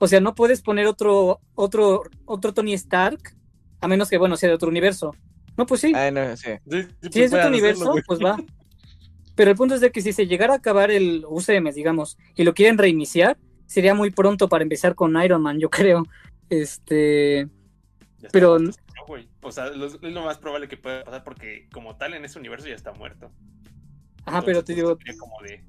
[0.04, 3.34] o sea, no puedes poner otro, otro, otro Tony Stark,
[3.80, 5.14] a menos que, bueno, sea de otro universo.
[5.56, 5.92] No, pues sí.
[5.94, 6.50] Ah, no, sí.
[6.64, 8.36] Si pues es de otro universo, pues va.
[9.34, 12.44] Pero el punto es de que si se llegara a acabar el UCM, digamos, y
[12.44, 13.36] lo quieren reiniciar,
[13.66, 16.04] sería muy pronto para empezar con Iron Man, yo creo.
[16.50, 17.48] Este,
[18.18, 18.58] Ya pero-.
[19.42, 22.38] O sea, lo- es lo más probable que pueda pasar porque como tal en ese
[22.38, 23.30] universo ya está muerto.
[24.24, 25.64] ajá, pero te Entonces, digo, sería como de,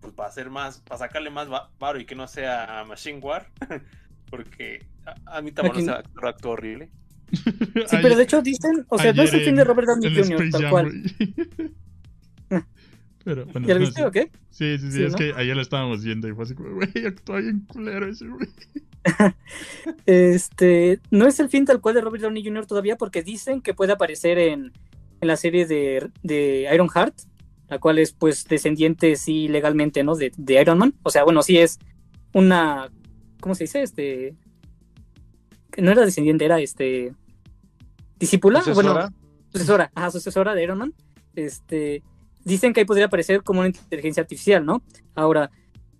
[0.00, 3.48] pues para hacer más, para sacarle más va- varo y que no sea Machine War,
[4.30, 6.90] porque a, a mí también Aquí- se actuó, actuó horrible.
[7.32, 10.50] sí, pero de hecho dicen, o sea, no es el fin de Robert Downey Jr.,
[10.50, 10.92] tal cual.
[13.24, 14.30] pero bueno, ¿Ya lo viste o qué?
[14.50, 15.18] Sí, sí, sí, Sí, es ¿no?
[15.18, 18.48] que ayer lo estábamos viendo y fue así como, güey, actúa bien culero ese güey.
[20.06, 22.66] Este, no es el fin tal cual de Robert Downey Jr.
[22.66, 24.72] todavía porque dicen que puede aparecer en,
[25.20, 27.14] en la serie de, de Iron Heart,
[27.68, 30.14] la cual es pues descendiente sí legalmente, ¿no?
[30.16, 30.94] De, de Iron Man.
[31.02, 31.78] O sea, bueno, sí es
[32.32, 32.90] una,
[33.40, 33.82] ¿cómo se dice?
[33.82, 34.34] Este,
[35.76, 37.12] no era descendiente, era este,
[38.18, 38.92] discípula, ¿Sucesora?
[38.92, 39.14] bueno,
[39.52, 40.94] sucesora, ajá, sucesora de Iron Man.
[41.34, 42.02] Este,
[42.44, 44.82] dicen que ahí podría aparecer como una inteligencia artificial, ¿no?
[45.14, 45.50] Ahora,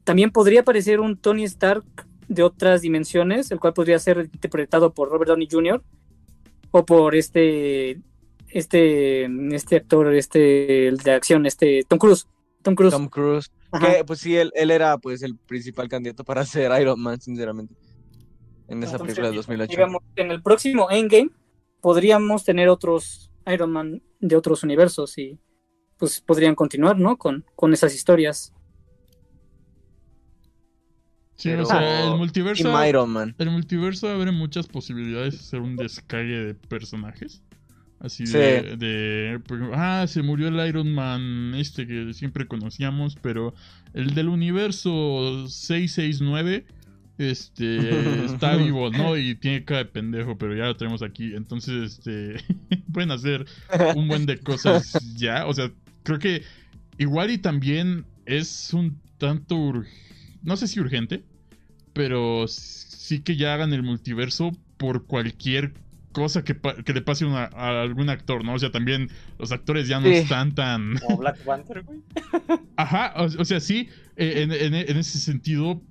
[0.04, 1.84] también podría aparecer un Tony Stark
[2.28, 5.82] de otras dimensiones, el cual podría ser interpretado por Robert Downey Jr.
[6.70, 8.00] o por este
[8.50, 12.26] este este actor este el de acción este Tom Cruise
[12.62, 13.50] Tom Cruise Tom Cruise.
[13.80, 17.74] Que, pues sí, él, él era pues el principal candidato para ser Iron Man, sinceramente.
[18.66, 19.70] En esa Entonces, película de 2008.
[19.70, 21.30] digamos en el próximo Endgame
[21.80, 25.38] podríamos tener otros Iron Man de otros universos y
[25.98, 28.52] pues podrían continuar no con con esas historias
[31.36, 32.84] Sí, Pero- o sea, el multiverso.
[32.86, 33.34] Iron Man.
[33.38, 37.42] El multiverso abre muchas posibilidades de hacer un descague de personajes.
[38.00, 38.38] Así Sí.
[38.38, 43.54] de, de, pues, ah, se murió el Iron Man este que siempre conocíamos, pero
[43.92, 46.64] el del universo 669
[47.18, 47.78] este
[48.26, 49.16] está vivo, ¿no?
[49.16, 51.34] Y tiene cara de pendejo, pero ya lo tenemos aquí.
[51.34, 52.36] Entonces, este
[52.92, 53.46] pueden hacer
[53.96, 55.70] un buen de cosas ya, o sea,
[56.04, 56.42] creo que
[56.98, 59.84] igual y también es un tanto
[60.42, 61.24] no sé si urgente,
[61.92, 65.72] pero sí que ya hagan el multiverso por cualquier
[66.18, 66.54] cosa que,
[66.92, 68.54] le pase una- a algún actor, ¿no?
[68.54, 69.08] O sea, también
[69.38, 70.14] los actores ya no Sí.
[70.14, 70.96] están tan...
[70.98, 72.00] Como Black Panther, güey.
[72.76, 75.82] Ajá, o, o sea, sí, eh, en, en- en ese sentido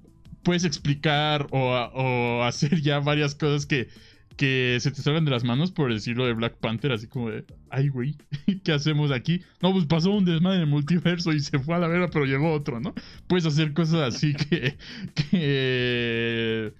[0.44, 3.90] puedes explicar o, hacer ya varias cosas que,
[4.38, 7.44] que se te salgan de las manos por decirlo de Black Panther, así como de,
[7.70, 8.16] ay, güey,
[8.64, 9.41] ¿qué hacemos aquí?
[9.62, 12.24] No, pues pasó un desmadre en el multiverso y se fue a la vera, pero
[12.26, 12.94] llegó otro, ¿no?
[13.28, 14.78] Puedes hacer cosas así que,
[15.32, 16.74] que,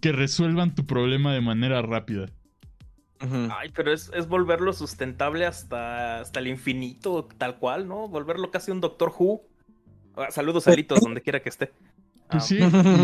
[0.00, 2.26] que resuelvan tu problema de manera rápida.
[3.20, 8.08] Ay, pero es, es volverlo sustentable hasta, hasta el infinito, tal cual, ¿no?
[8.08, 9.42] Volverlo casi un Doctor Who.
[10.16, 11.72] Ah, saludos a Litos, donde quiera que esté.
[12.30, 12.58] Pues Ah, sí,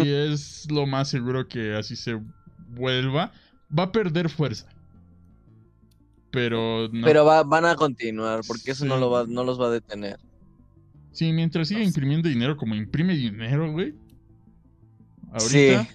[0.04, 2.20] y es lo más seguro que así se
[2.68, 3.32] vuelva.
[3.76, 4.68] Va a perder fuerza.
[6.30, 7.04] Pero no.
[7.06, 10.18] Pero va- van a continuar, porque eso no, lo va, no los va a detener.
[11.12, 13.94] Sí, mientras siga imprimiendo dinero como imprime dinero, güey.
[15.32, 15.48] Ahorita
[15.84, 15.88] Sí.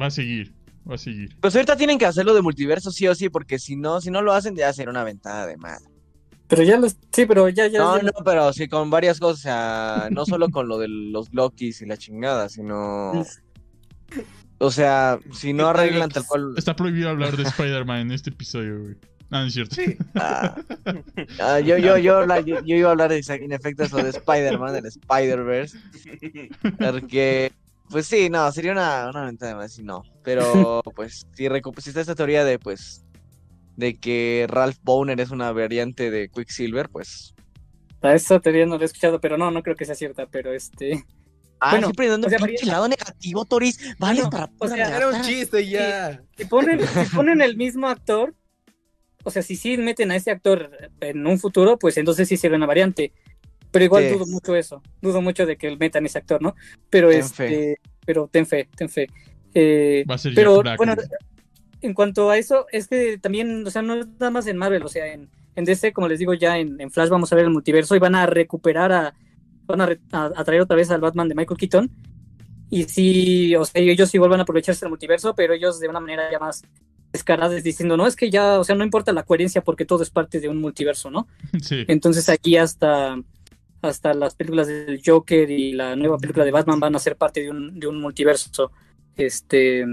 [0.00, 0.52] va a seguir.
[0.90, 1.36] Va a seguir.
[1.40, 4.20] Pues ahorita tienen que hacerlo de multiverso sí o sí, porque si no, si no
[4.22, 5.86] lo hacen, ya será una ventada de madre.
[6.48, 6.96] Pero ya los.
[7.12, 7.78] Sí, pero ya, ya.
[7.78, 10.88] No, ya- no, pero sí con varias cosas, o sea, no solo con lo de
[10.88, 13.24] los Lokis y la chingada, sino...
[14.58, 16.54] O sea, si no arreglan tal cual...
[16.56, 18.96] Está prohibido hablar de Spider-Man en este episodio, güey.
[19.30, 19.74] Ah, no es cierto.
[19.74, 19.96] Sí.
[20.14, 20.54] Ah,
[21.40, 24.74] ah, yo, yo, yo, yo, yo iba a hablar de, en efecto eso de Spider-Man,
[24.74, 25.78] del Spider-Verse,
[26.78, 27.50] porque,
[27.92, 32.00] pues sí, no, sería una, una ventaja más si no, pero pues si, si está
[32.00, 33.04] esta teoría de, pues,
[33.76, 37.34] de que Ralph Boner es una variante de Quicksilver, pues...
[38.00, 40.52] A esa teoría no la he escuchado, pero no, no creo que sea cierta, pero
[40.52, 41.04] este.
[41.64, 44.96] Ah, Bueno, siempre dando o sea, pinche lado negativo, Toris, vale para o sea.
[44.96, 46.20] Era un chiste ya.
[46.36, 48.34] Si ponen, si ponen el mismo actor,
[49.22, 52.56] o sea, si sí meten a ese actor en un futuro, pues entonces sí sería
[52.56, 53.12] una variante.
[53.72, 54.10] Pero igual Sí.
[54.14, 54.82] dudo mucho eso.
[55.00, 56.54] Dudo mucho de que metan ese actor, ¿no?
[56.90, 57.80] Pero Ten este.
[58.06, 59.08] Pero ten fe, ten fe.
[59.54, 60.94] Eh, Va a ser pero Jack bueno,
[61.80, 64.82] en cuanto a eso, es que también, o sea, no es nada más en Marvel,
[64.84, 67.44] o sea, en, en DC, como les digo, ya en, en Flash vamos a ver
[67.46, 69.14] el multiverso y van a recuperar a.
[69.66, 71.90] Van a, re- a- a traer otra vez al Batman de Michael Keaton.
[72.70, 76.00] Y sí, o sea, ellos igual van a aprovecharse del multiverso, pero ellos de una
[76.00, 76.62] manera ya más
[77.12, 80.08] descarada, diciendo, no, es que ya, o sea, no importa la coherencia porque todo es
[80.10, 81.28] parte de un multiverso, ¿no?
[81.62, 81.84] Sí.
[81.88, 83.16] Entonces aquí hasta,
[83.82, 87.42] hasta las películas del Joker y la nueva película de Batman van a ser parte
[87.42, 88.72] de un, de un multiverso.
[89.16, 89.84] Este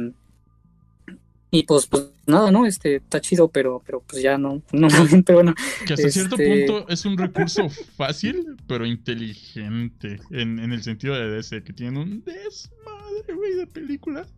[1.52, 2.66] y pues, pues nada, ¿no?
[2.66, 4.88] Este está chido, pero, pero pues ya no, no,
[5.26, 5.56] pero bueno.
[5.88, 10.20] Que hasta cierto este- punto es un recurso fácil, pero inteligente.
[10.30, 14.32] En, en el sentido de DC, que tienen un desmadre, güey, de películas.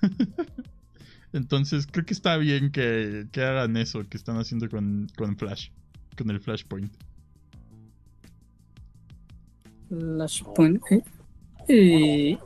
[1.34, 5.68] Entonces, creo que está bien que, que hagan eso que están haciendo con, con Flash.
[6.16, 6.92] Con el Flashpoint.
[9.98, 10.82] Flashpoint.
[10.90, 11.02] ¿eh?
[11.68, 12.38] Y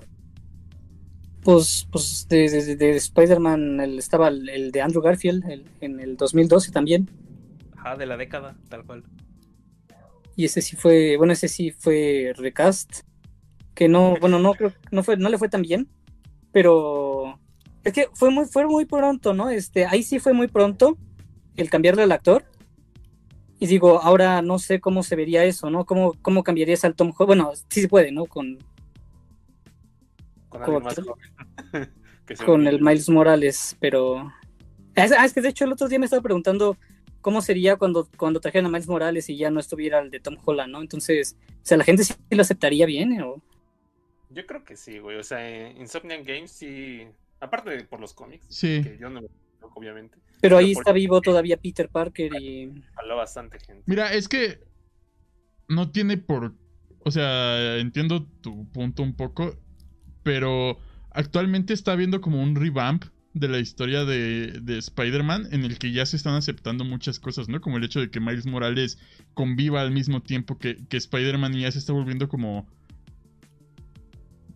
[1.43, 6.01] pues, pues de, de- de Spider-Man el- estaba el, el de Andrew Garfield el- en
[6.01, 7.09] el 2012 también.
[7.77, 9.05] Ajá, de la década, tal cual.
[10.35, 13.01] Y ese sí fue, bueno, ese sí fue recast.
[13.75, 15.89] Que no, bueno, no creo, no fue, no le fue tan bien.
[16.53, 17.39] Pero
[17.85, 19.51] es que fue muy, fue muy pronto, ¿no?
[19.51, 20.99] Este, ahí sí fue muy pronto
[21.57, 22.45] el cambiarle al actor.
[23.59, 25.87] Y digo, ahora no sé cómo se vería eso, ¿no?
[25.87, 27.27] ¿Cómo, cómo cambiarías al Tom Holland?
[27.27, 28.27] Bueno, sí se puede, ¿no?
[28.27, 28.59] Con,
[30.49, 32.67] Con más joven.
[32.67, 34.19] El Miles Morales, pero...
[34.97, 36.77] Ah, es- ah, es que de hecho el otro día me estaba preguntando
[37.21, 40.37] cómo sería cuando, cuando trajeran a Miles Morales y ya no estuviera el de Tom
[40.45, 40.81] Holland, ¿no?
[40.81, 43.21] Entonces, o sea, la gente sí lo aceptaría bien.
[43.23, 43.41] ¿O?
[44.31, 45.19] Yo creo que sí, güey.
[45.19, 47.07] O sea, en Insomniac Games sí.
[47.41, 48.45] Aparte de por los cómics.
[48.49, 48.83] Sí.
[48.83, 49.21] Que yo no
[49.61, 50.19] loco, obviamente.
[50.41, 52.73] Pero ahí está vivo todavía Peter Parker y...
[52.97, 53.83] Habló bastante gente.
[53.87, 54.61] Mira, es que
[55.69, 56.55] no tiene por...
[57.01, 59.57] O sea, entiendo tu punto un poco,
[60.23, 60.79] pero
[61.11, 65.93] actualmente está habiendo como un revamp de la historia de, de Spider-Man en el que
[65.93, 67.61] ya se están aceptando muchas cosas, ¿no?
[67.61, 68.99] Como el hecho de que Miles Morales
[69.35, 72.67] conviva al mismo tiempo que, que Spider-Man y ya se está volviendo como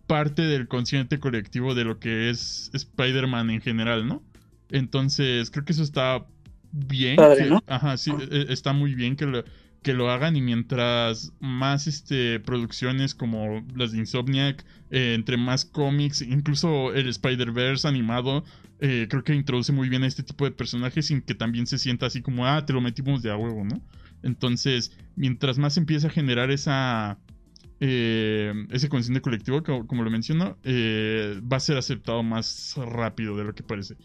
[0.07, 4.23] parte del consciente colectivo de lo que es Spider-Man en general, ¿no?
[4.71, 6.25] Entonces, creo que eso está
[6.71, 7.17] bien.
[7.17, 7.59] Padre, que- ¿no?
[7.67, 9.43] Ajá, sí, eh, está muy bien que lo,
[9.83, 15.65] que lo hagan y mientras más este, producciones como las de Insomniac, eh, entre más
[15.65, 18.43] cómics, incluso el Spider-Verse animado,
[18.79, 21.77] eh, creo que introduce muy bien a este tipo de personajes sin que también se
[21.77, 23.81] sienta así como, ah, te lo metimos de a huevo, ¿no?
[24.23, 27.17] Entonces, mientras más empieza a generar esa...
[27.79, 33.35] eh, ese consciente colectivo, como, como lo menciono, eh, va a ser aceptado más rápido
[33.37, 33.95] de lo que parece.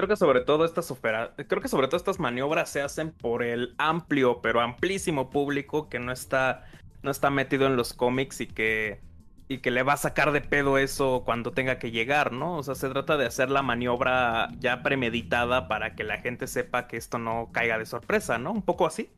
[0.00, 3.42] Creo que sobre todo estas opera- creo que sobre todo estas maniobras se hacen por
[3.42, 6.64] el amplio, pero amplísimo público que no está,
[7.02, 9.02] no está metido en los cómics y que,
[9.46, 12.56] y que le va a sacar de pedo eso cuando tenga que llegar, ¿no?
[12.56, 16.88] O sea, se trata de hacer la maniobra ya premeditada para que la gente sepa
[16.88, 18.52] que esto no caiga de sorpresa, ¿no?
[18.52, 19.10] Un poco así.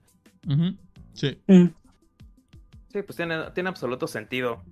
[1.12, 1.40] Sí.
[1.46, 1.66] Mm.
[2.88, 4.64] Sí, pues tiene, tiene absoluto sentido.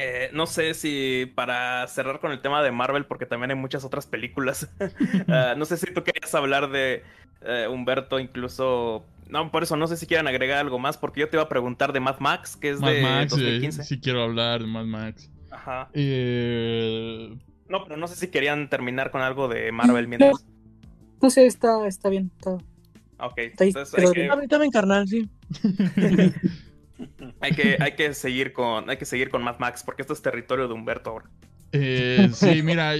[0.00, 3.84] Eh, no sé si para cerrar con el tema de Marvel, porque también hay muchas
[3.84, 4.70] otras películas.
[5.28, 7.02] ah, no sé si tú querías hablar de
[7.42, 9.04] eh, Humberto, incluso.
[9.28, 11.48] No, por eso no sé si quieran agregar algo más, porque yo te iba a
[11.48, 13.84] preguntar de Mad Max, que es Mad de Max, eh, 2015.
[13.84, 15.30] sí quiero hablar de Mad Max.
[15.50, 15.90] Ajá.
[15.92, 17.36] Eh,
[17.68, 20.46] No, pero no sé si querían terminar con algo de Marvel mientras.
[21.20, 22.30] No sé, está, está bien.
[22.36, 22.52] Está...
[23.20, 25.28] Ok, Está ahí, entonces pero- que, carnal, sí.
[27.40, 30.22] hay que, hay que seguir con, hay que seguir con Mad Max, porque esto es
[30.22, 31.30] territorio de Humberto ahora.
[31.72, 32.94] eh, sí, mira,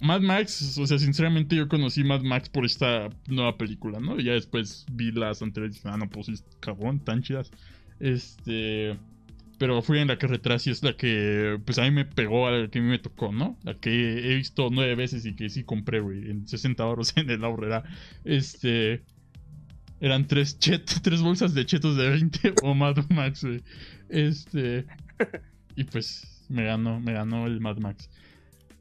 [0.00, 4.18] Mad Max, o sea, sinceramente yo conocí Mad Max por esta nueva película, ¿no?
[4.18, 7.50] Y ya después vi las anteriores y dije, ah, no, pues sí, cabrón, tan chidas.
[7.98, 8.98] Este.
[9.58, 12.52] Pero fui en la carretera, sí es la que, pues a mí me pegó, a
[12.52, 13.58] la que a mí me tocó, ¿no?
[13.62, 13.90] La que
[14.32, 17.84] he visto nueve veces y que sí compré, güey, en 60 euros en el ahorrera.
[18.24, 19.04] Este.
[20.00, 23.62] Eran tres, chet, tres bolsas de chetos de 20 o Mad Max, güey.
[24.08, 24.86] Este.
[25.76, 28.10] Y pues me ganó, me ganó el Mad Max.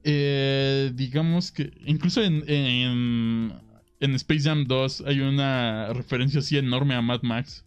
[0.03, 3.53] Eh, digamos que incluso en, en,
[3.99, 7.65] en Space Jam 2 hay una referencia así enorme a Mad Max.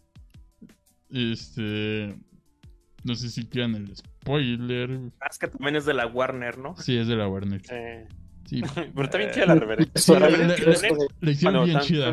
[1.10, 2.16] Este.
[3.04, 4.98] No sé si quieran el spoiler.
[5.20, 6.76] Ah, Es que también es de la Warner, ¿no?
[6.76, 7.60] Sí, es de la Warner.
[7.70, 8.06] Eh,
[8.46, 8.60] Sí,
[8.94, 9.92] pero bien chida la referencia.
[9.94, 12.12] Sí, La que tiene, la hicieron bueno, bien chida.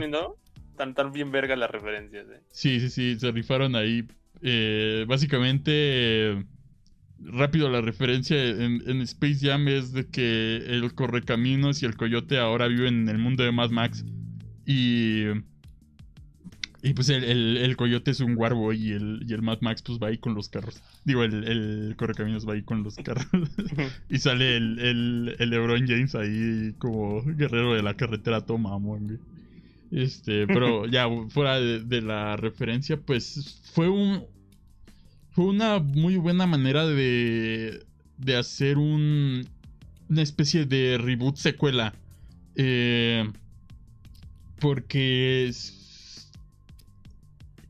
[0.79, 2.25] Tan, tan bien verga las referencias.
[2.29, 2.39] eh.
[2.51, 4.07] Sí, sí, sí, se rifaron ahí.
[4.41, 6.45] Eh, básicamente, eh,
[7.19, 12.37] rápido la referencia en, en Space Jam es de que el Correcaminos y el Coyote
[12.39, 14.05] ahora viven en el mundo de Mad Max.
[14.65, 15.25] Y.
[16.81, 19.81] Y pues el, el- el Coyote es un guarbo y el, y el Mad Max
[19.81, 20.81] pues va ahí con los carros.
[21.03, 23.27] Digo, el, el Correcaminos va ahí con los carros.
[24.09, 29.07] y sale el, el, el LeBron James ahí como guerrero de la carretera, toma, mamón,
[29.07, 29.19] güey.
[29.91, 34.25] Este, pero ya fuera de, la referencia, pues fue un.
[35.31, 37.85] Fue una muy buena manera de.
[38.17, 39.47] de hacer un.
[40.09, 41.93] una especie de reboot secuela.
[42.55, 43.29] Eh,
[44.59, 45.51] porque.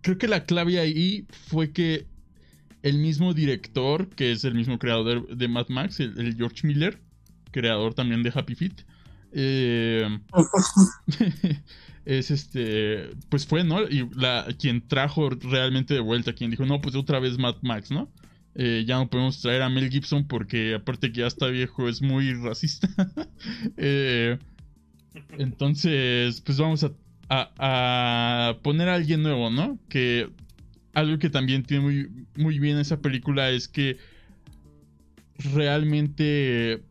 [0.02, 2.08] Creo que la clave ahí fue que
[2.82, 7.00] el mismo director, que es el mismo creador de Mad Max, el, el George Miller,
[7.52, 8.86] creador también de Happy Feet,
[9.32, 10.20] eh,
[12.18, 13.84] es este, pues fue, ¿no?
[13.84, 17.92] Y la, quien trajo realmente de vuelta, quien dijo, no, pues otra vez Mad Max,
[17.92, 18.10] ¿no?
[18.56, 22.02] Eh, ya no podemos traer a Mel Gibson porque aparte que ya está viejo es
[22.02, 22.90] muy racista.
[23.78, 24.38] Eh,
[25.38, 26.92] entonces, pues vamos a,
[27.30, 29.80] a- poner a alguien nuevo, ¿no?
[29.90, 30.30] Que
[30.94, 33.98] algo que también tiene muy, muy bien esa película es que
[35.38, 36.82] realmente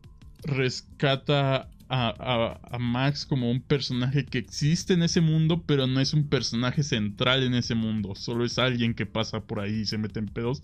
[0.43, 5.99] rescata a, a- a Max como un personaje que existe en ese mundo, pero no
[5.99, 8.15] es un personaje central en ese mundo.
[8.15, 10.61] Solo es alguien que pasa por ahí y se mete en pedos,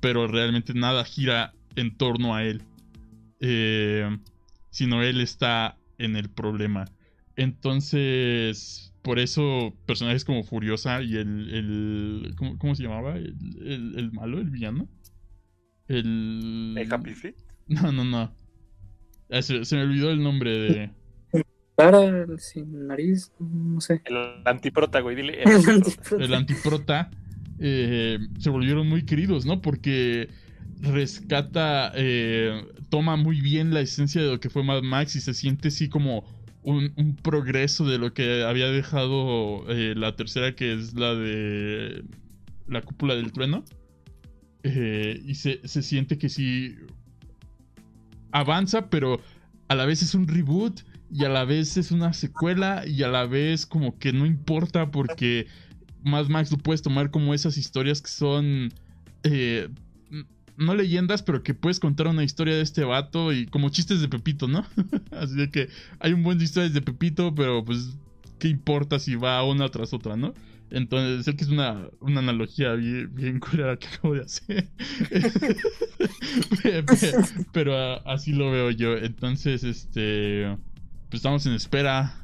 [0.00, 2.62] pero realmente nada gira en torno a él.
[3.40, 4.18] Eh,
[4.70, 6.84] sino él está en el problema.
[7.36, 11.48] Entonces, por eso personajes como Furiosa y el...
[11.54, 13.16] el ¿cómo, cómo se llamaba?
[13.16, 14.88] El, el- el malo, el villano.
[15.86, 16.74] El...
[16.76, 17.34] ¿El Happy Feet?
[17.68, 18.32] No, no, no.
[19.30, 20.90] Ah, se, se me olvidó el nombre de...
[21.76, 24.02] Cara, sin nariz, no sé.
[24.04, 25.42] El antiprota, güey, dile.
[25.44, 25.78] El el antiprota.
[25.78, 26.24] antiprota.
[26.24, 27.10] el antiprota,
[27.60, 29.62] eh, se volvieron muy queridos, ¿no?
[29.62, 30.28] Porque
[30.80, 35.34] rescata, eh, toma muy bien la esencia de lo que fue Mad Max y se
[35.34, 36.24] siente así como
[36.62, 42.04] un, un progreso de lo que había dejado eh, la tercera, que es la de
[42.66, 43.64] la cúpula del trueno.
[44.64, 46.74] Eh, y se, se siente que sí
[48.32, 49.20] avanza, pero
[49.68, 50.80] a la vez es un reboot
[51.10, 54.90] y a la vez es una secuela y a la vez como que no importa
[54.90, 55.46] porque
[56.02, 58.72] Mad Max lo puedes tomar como esas historias que son
[59.24, 59.68] eh,
[60.58, 64.08] no leyendas, pero que puedes contar una historia de este vato y como chistes de
[64.08, 64.66] Pepito, ¿no?
[65.12, 65.68] Así de que
[66.00, 67.96] hay un buen de historias de Pepito, pero pues,
[68.40, 70.34] ¿qué importa si va una tras otra, no?
[70.70, 74.68] Entonces, sé que es una, una analogía bien, bien curada que acabo de hacer.
[76.62, 77.12] Pe- pe-
[77.52, 78.96] pero así lo veo yo.
[78.96, 80.56] Entonces, este.
[81.08, 82.14] Pues estamos en espera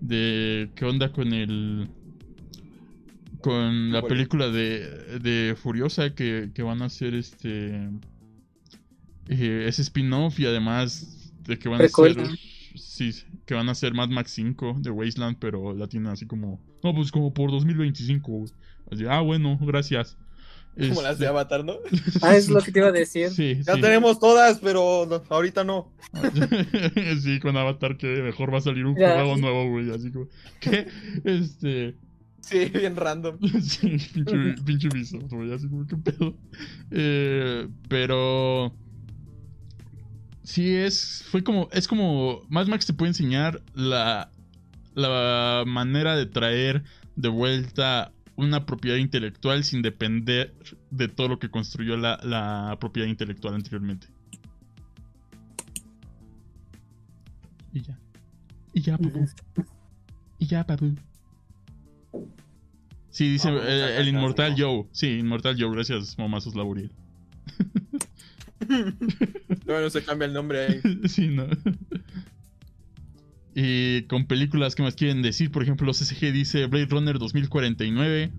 [0.00, 1.88] de qué onda con el.
[3.40, 4.08] Con la Bueno.
[4.14, 7.88] película de, de Furiosa que, que van a hacer este.
[9.28, 12.16] eh, ese spin-off y además de que van a hacer.
[12.78, 13.12] Sí,
[13.46, 16.60] que van a hacer Mad Max 5 de Wasteland, pero la tienen así como.
[16.82, 18.30] No, pues como por 2025.
[18.32, 18.52] güey.
[18.90, 20.16] Así, ah, bueno, gracias.
[20.76, 21.74] Como las de Este, Avatar, ¿no?
[22.22, 23.30] Ah, es lo que te iba a decir.
[23.30, 23.80] Sí, Ya sí.
[23.80, 25.92] tenemos todas, pero no, ahorita no.
[27.22, 29.14] sí, con Avatar que mejor va a salir un Ya.
[29.14, 29.90] juego nuevo, güey.
[29.90, 30.28] Así como.
[30.60, 30.86] ¿Qué?
[31.24, 31.96] Este.
[32.40, 33.38] Sí, bien random.
[33.60, 36.34] Sí, pinche, pinche Ubisoft, güey, así como, ¿qué pedo?
[36.92, 38.72] Eh, pero...
[40.48, 41.24] Sí, es...
[41.30, 41.68] Fue como...
[41.72, 42.40] Es como...
[42.48, 44.30] Mad Max te puede enseñar la...
[44.94, 46.84] La manera de traer
[47.16, 50.54] de vuelta una propiedad intelectual sin depender
[50.90, 54.08] de todo lo que construyó la, la propiedad intelectual anteriormente.
[57.74, 57.98] Y ya.
[58.72, 59.28] Y ya, papu.
[60.38, 60.96] Y ya, papu.
[63.10, 64.54] Sí, dice eh, el Inmortal.
[64.56, 64.86] Joe.
[64.92, 66.90] Sí, Inmortal Joe, gracias, mamazos Laburiel.
[69.66, 70.80] Bueno, se cambia el nombre ahí.
[71.08, 71.46] sí, no.
[73.54, 78.30] Y con películas que más quieren decir, por ejemplo, CCG dice Blade Runner 2049,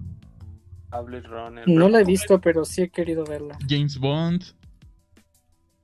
[0.91, 1.67] Hable Runner.
[1.67, 3.57] No la he visto, pero sí he querido verla.
[3.67, 4.43] James Bond,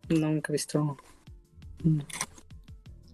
[0.09, 0.97] Nunca he visto.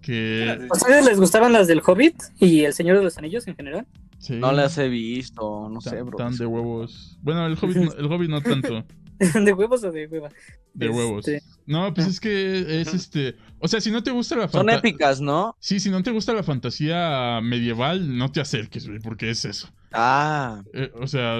[0.01, 0.67] que...
[0.69, 3.87] ¿A ustedes les gustaban las del Hobbit y El Señor de los Anillos en general?
[4.19, 6.17] sí, No las he visto, no sé, tan, bro.
[6.17, 7.17] tan de huevos.
[7.21, 8.85] Bueno, el Hobbit, no- el Hobbit no tanto.
[9.45, 10.29] ¿De huevos o de hueva?
[10.73, 11.25] De Este- huevos.
[11.65, 13.35] No, pues es que es este.
[13.59, 14.79] O sea, si no te gusta la Son fantasía.
[14.79, 15.55] épicas, ¿no?
[15.59, 19.69] Sí, si no te gusta la fantasía medieval, no te acerques, güey, porque es eso.
[19.93, 21.37] Ah, Eh, o sea,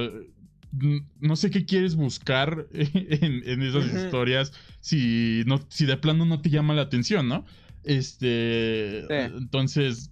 [1.20, 6.42] no sé qué quieres buscar en, en esas historias si, no, si de plano no
[6.42, 7.46] te llama la atención, ¿no?
[7.84, 9.02] Este.
[9.08, 9.16] Sí.
[9.38, 10.12] Entonces.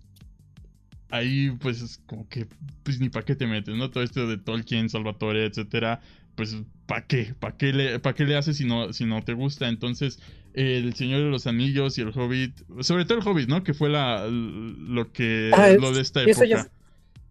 [1.11, 2.47] Ahí, pues, es como que.
[2.83, 3.89] Pues ni para qué te metes, ¿no?
[3.89, 6.01] Todo esto de Tolkien, Salvatore, etcétera.
[6.40, 6.56] Pues,
[6.86, 7.36] ¿para qué?
[7.38, 9.68] ¿Para qué le, pa' qué le haces si no, si no te gusta?
[9.68, 10.20] Entonces,
[10.53, 12.53] El Señor de los Anillos y el Hobbit.
[12.80, 13.61] Sobre todo el Hobbit, ¿no?
[13.64, 15.52] Que fue la, lo que.
[15.53, 16.45] Ah, lo de esta época.
[16.45, 16.72] ya-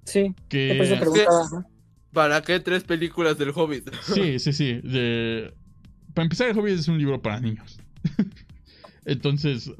[0.04, 0.76] Sí, que...
[1.00, 1.40] preguntaba.
[1.42, 1.66] ajá.
[2.12, 3.90] ¿Para qué tres películas del Hobbit?
[4.02, 4.80] Sí, sí, sí.
[4.82, 5.52] De...
[6.14, 7.80] Para empezar, el Hobbit es un libro para niños.
[9.06, 9.70] Entonces.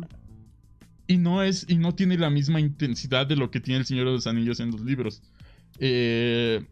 [1.07, 1.67] Y no es.
[1.69, 4.61] Y no tiene la misma intensidad de lo que tiene el Señor de los Anillos
[4.61, 5.23] en los libros.
[5.79, 6.65] Eh,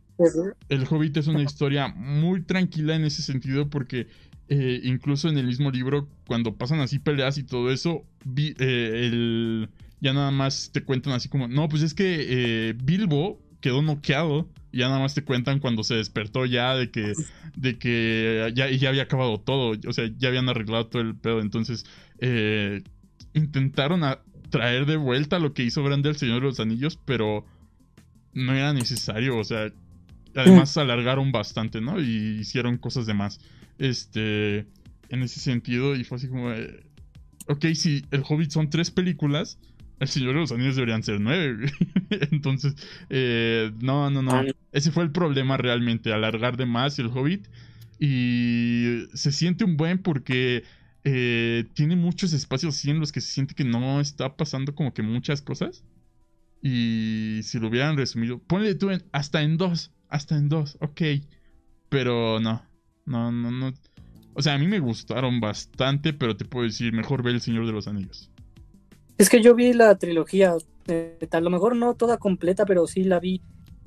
[0.68, 4.06] el Hobbit es una historia muy tranquila en ese sentido porque
[4.48, 8.04] eh, incluso en el mismo libro, cuando pasan así peleas y todo eso,
[8.36, 9.68] eh, el-
[10.00, 14.48] ya nada más te cuentan así como, no, pues es que eh, Bilbo quedó noqueado
[14.72, 17.14] ya nada más te cuentan cuando se despertó ya de que,
[17.56, 21.40] de que ya, ya había acabado todo, o sea, ya habían arreglado todo el pedo,
[21.40, 21.86] entonces
[23.32, 24.02] intentaron
[24.50, 27.46] traer de vuelta lo que hizo Grande el Señor de los Anillos, pero
[28.34, 29.72] no era necesario, o sea,
[30.36, 32.00] además alargaron bastante, ¿no?
[32.00, 33.40] Y hicieron cosas de más.
[33.78, 34.58] Este,
[35.08, 36.84] en ese sentido, y fue así como, eh,
[37.48, 39.58] ok, si el Hobbit son tres películas,
[40.00, 41.70] el Señor de los Anillos deberían ser nueve.
[42.30, 42.74] Entonces,
[43.10, 44.32] eh, no, no, no.
[44.72, 47.46] Ese fue el problema realmente, alargar de más el Hobbit.
[47.98, 50.64] Y se siente un buen porque
[51.04, 54.92] eh, tiene muchos espacios así en los que se siente que no está pasando como
[54.92, 55.82] que muchas cosas.
[56.62, 61.02] Y si lo hubieran resumido, ponle tú en- hasta en dos, hasta en dos, ok.
[61.88, 62.62] Pero no,
[63.04, 63.72] no, no, no.
[64.34, 67.66] O sea, a mí me gustaron bastante, pero te puedo decir, mejor ve El Señor
[67.66, 68.30] de los Anillos.
[69.18, 70.54] Es que yo vi la trilogía,
[70.88, 73.40] eh, a lo mejor no toda completa, pero sí la vi.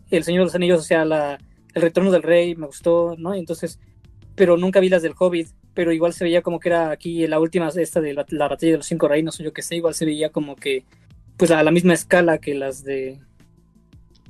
[0.09, 1.37] El Señor de los Anillos, o sea, la,
[1.73, 3.35] El Retorno del Rey, me gustó, ¿no?
[3.35, 3.79] Entonces,
[4.33, 7.39] pero nunca vi las del Hobbit, pero igual se veía como que era aquí la
[7.39, 9.93] última, esta de la, la batalla de los cinco reinos, o yo qué sé, igual
[9.93, 10.83] se veía como que,
[11.37, 13.19] pues a la misma escala que las de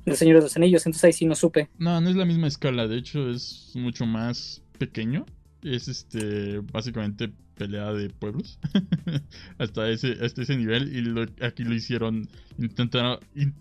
[0.05, 1.69] El Señor de los Anillos, entonces ahí sí no supe.
[1.77, 5.25] No, no es la misma escala, de hecho es mucho más pequeño.
[5.61, 8.57] Es este, básicamente pelea de pueblos.
[9.57, 10.95] hasta, ese, hasta ese nivel.
[10.95, 12.27] Y lo- aquí lo hicieron,
[12.57, 13.53] intentaron, in-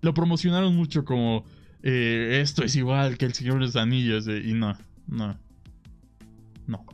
[0.00, 1.44] lo promocionaron mucho como
[1.82, 4.26] eh, esto es igual que el Señor de los Anillos.
[4.28, 5.38] eh, y no, no,
[6.66, 6.86] no.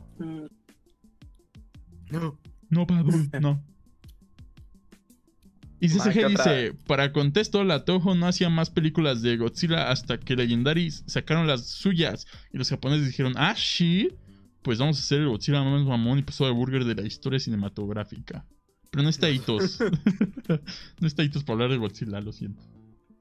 [2.11, 2.37] No.
[2.69, 3.63] No, Pablo, no.
[5.81, 6.53] Y Ma, ¿qué CCG otra?
[6.53, 11.47] dice, para contexto, la Toho no hacía más películas de Godzilla hasta que Legendary sacaron
[11.47, 12.27] las suyas.
[12.51, 14.09] Y los japoneses dijeron, ah, sí.
[14.61, 17.39] pues vamos a hacer el Godzilla más mamón y pasó de burger de la historia
[17.39, 18.45] cinematográfica.
[18.91, 19.79] Pero no está hitos.
[20.99, 22.61] no está hitos para hablar de Godzilla, lo siento.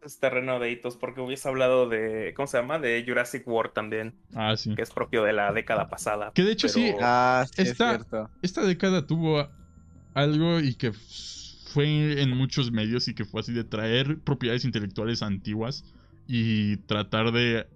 [0.02, 2.78] Es terreno de hitos porque hubiese hablado de, ¿cómo se llama?
[2.78, 4.74] De Jurassic World también, Ah, sí.
[4.74, 6.32] que es propio de la década pasada.
[6.34, 8.30] Que de hecho sí, Ah, sí, es Está- cierto.
[8.42, 9.48] esta década tuvo
[10.14, 10.92] algo y que
[11.72, 15.84] fue en muchos medios y que fue así de traer propiedades intelectuales antiguas
[16.26, 17.66] y tratar de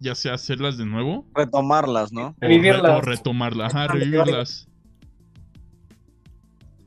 [0.00, 2.34] ya sea hacerlas de nuevo Retomarlas, ¿no?
[2.40, 2.98] Revivirlas.
[2.98, 4.68] o retomarlas, ajá, revivirlas.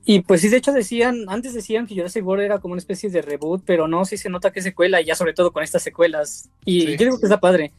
[0.07, 3.09] Y pues sí, de hecho decían, antes decían que Jurassic World era como una especie
[3.09, 5.63] de reboot, pero no, sí se nota que es secuela, y ya sobre todo con
[5.63, 6.49] estas secuelas.
[6.63, 6.91] Y Sí.
[6.97, 7.73] yo digo que está padre.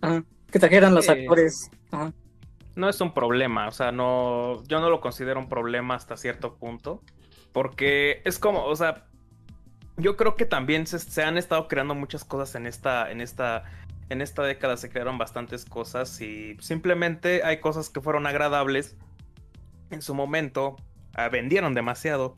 [0.00, 0.24] Ajá.
[0.50, 1.12] Que trajeran los Sí.
[1.12, 1.70] actores.
[1.90, 2.12] Ajá.
[2.74, 6.54] no es un problema, o sea, no, yo no lo considero un problema hasta cierto
[6.56, 7.02] punto,
[7.52, 9.06] porque es como, o sea,
[9.96, 13.64] yo creo que también se, han estado creando muchas cosas en esta, en esta,
[14.08, 18.96] en esta década se crearon bastantes cosas y simplemente hay cosas que fueron agradables
[19.90, 20.76] en su momento,
[21.14, 22.34] ah, vendieron demasiado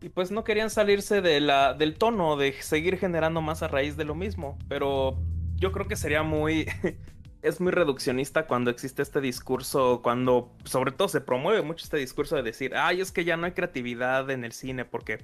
[0.00, 4.14] y pues no querían salirse del tono de seguir generando más a raíz de lo
[4.14, 5.18] mismo, pero
[5.56, 6.68] yo creo que sería muy
[7.46, 12.34] es muy reduccionista cuando existe este discurso, cuando sobre todo se promueve mucho este discurso
[12.34, 15.22] de decir, ay, es que ya no hay creatividad en el cine porque,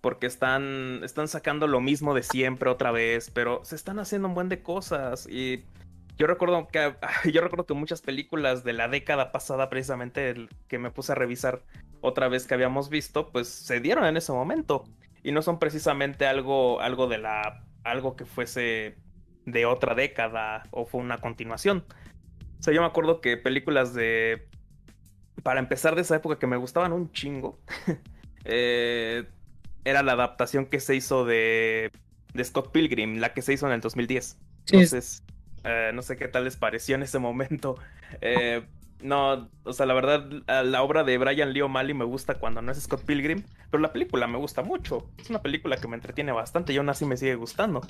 [0.00, 4.34] porque están, están sacando lo mismo de siempre otra vez, pero se están haciendo un
[4.34, 5.64] buen de cosas y
[6.16, 6.94] yo recuerdo que
[7.32, 11.16] yo recuerdo que muchas películas de la década pasada precisamente el que me puse a
[11.16, 11.62] revisar
[12.00, 14.84] otra vez que habíamos visto, pues se dieron en ese momento.
[15.24, 18.96] Y no son precisamente algo algo de la algo que fuese
[19.46, 21.84] de otra década o fue una continuación.
[22.58, 24.46] O sea, yo me acuerdo que películas de...
[25.42, 27.60] Para empezar de esa época que me gustaban un chingo,
[28.44, 29.24] eh,
[29.84, 31.92] era la adaptación que se hizo de,
[32.34, 34.24] de Scott Pilgrim, la que se hizo en el 2010.
[34.24, 34.38] Sí,
[34.72, 35.22] Entonces,
[35.62, 37.76] eh, no sé qué tal les pareció en ese momento.
[38.20, 38.64] Eh,
[39.00, 40.26] no, o sea, la verdad,
[40.64, 43.92] la obra de Brian Lee O'Malley me gusta cuando no es Scott Pilgrim, pero la
[43.92, 45.10] película me gusta mucho.
[45.18, 47.82] Es una película que me entretiene bastante y aún así me sigue gustando.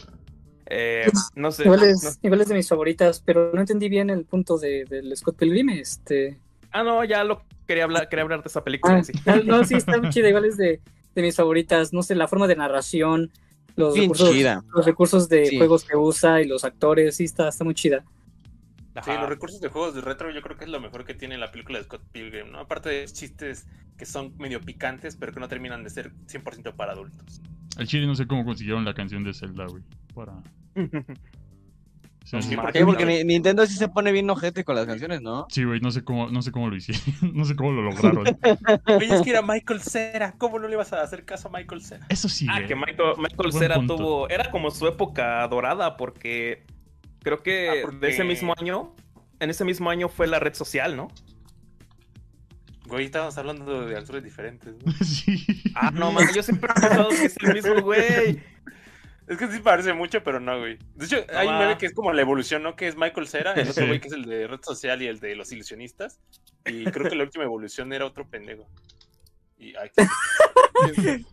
[0.68, 1.64] Eh, no sé.
[1.64, 4.84] igual, no- es, igual es de mis favoritas, pero no entendí bien el punto de,
[4.84, 5.68] del Scott Pilgrim.
[5.70, 6.38] Este...
[6.72, 8.96] Ah, no, ya lo quería hablar, quería hablar de esa película.
[8.96, 9.12] Ah, sí.
[9.44, 10.80] no, sí, está muy chida, igual es de,
[11.14, 11.92] de mis favoritas.
[11.92, 13.30] No sé, la forma de narración,
[13.76, 14.64] los Bien recursos, chida.
[14.74, 15.56] los recursos de Sí.
[15.58, 18.04] juegos que usa y los actores, sí, está, está muy chida.
[19.04, 21.36] Sí, los recursos de juegos de retro yo creo que es lo mejor que tiene
[21.36, 22.60] la película de Scott Pilgrim, ¿no?
[22.60, 23.66] Aparte de chistes
[23.98, 27.42] que son medio picantes, pero que no terminan de ser 100% para adultos.
[27.76, 29.82] Al chile no sé cómo consiguieron la canción de Zelda, güey.
[30.14, 30.32] Para.
[32.24, 32.84] sea, Sí, ¿Por qué?
[32.84, 35.46] Porque Ni- Nintendo sí se pone bien ojete con las canciones, ¿no?
[35.48, 37.02] Sí, güey, no sé cómo, no sé cómo lo hicieron.
[37.36, 38.24] no sé cómo lo lograron.
[38.86, 40.34] Oye, es que era Michael Cera.
[40.36, 42.06] ¿Cómo no le ibas a hacer caso a Michael Cera?
[42.08, 42.66] Eso sí, Ah, güey.
[42.66, 43.96] que Michael, Michael Cera punto.
[43.96, 44.28] tuvo.
[44.28, 46.64] Era como su época dorada, porque
[47.22, 48.92] creo que Ah, porque- de ese mismo año.
[49.38, 51.08] En ese mismo año fue la red social, ¿no?
[52.86, 54.92] Güey, estábamos hablando de actores diferentes, ¿no?
[55.04, 55.44] sí.
[55.74, 58.40] Ah, no mames, yo siempre he pensado que es el mismo güey.
[59.26, 60.78] Es que sí parece mucho, pero no, güey.
[60.94, 62.76] De hecho, hay un meme que es como la evolución, ¿no?
[62.76, 65.18] Que es Michael Cera, el otro güey que es el de red social y el
[65.18, 66.20] de los ilusionistas.
[66.64, 68.68] Y creo que la última evolución era otro pendejo.
[69.58, 69.90] Y ay,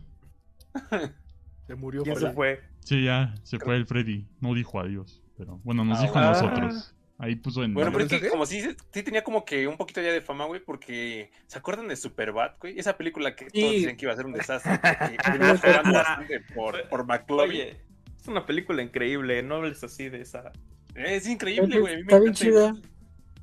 [1.66, 2.34] Se murió Y por eso ahí.
[2.34, 2.60] fue.
[2.80, 4.26] Sí, ya se fue el Freddy.
[4.40, 5.22] No dijo adiós.
[5.38, 6.94] Pero bueno, nos Ah, dijo a nosotros.
[7.24, 7.72] Ahí puso en.
[7.74, 8.60] Bueno, pero es que como sí,
[8.92, 12.52] sí tenía como que un poquito ya de fama, güey, porque ¿se acuerdan de Superbad,
[12.60, 12.78] güey?
[12.78, 13.76] Esa película que todos Sí.
[13.76, 14.78] decían que iba a ser un desastre.
[16.28, 17.50] Que por, por McLovin.
[17.50, 17.76] Oye,
[18.20, 20.52] es una película increíble, no hables así de esa.
[20.94, 21.94] Es increíble, güey.
[21.94, 22.70] a mí me Está bien encanta, chida.
[22.70, 22.82] güey.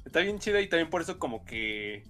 [0.05, 2.03] Está bien chida y también por eso como que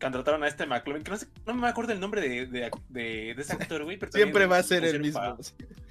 [0.00, 3.34] contrataron a este McLovin, que no sé, no me acuerdo el nombre de, de, de,
[3.34, 5.20] de ese actor, güey, pero Siempre va a ser el mismo.
[5.20, 5.36] pa-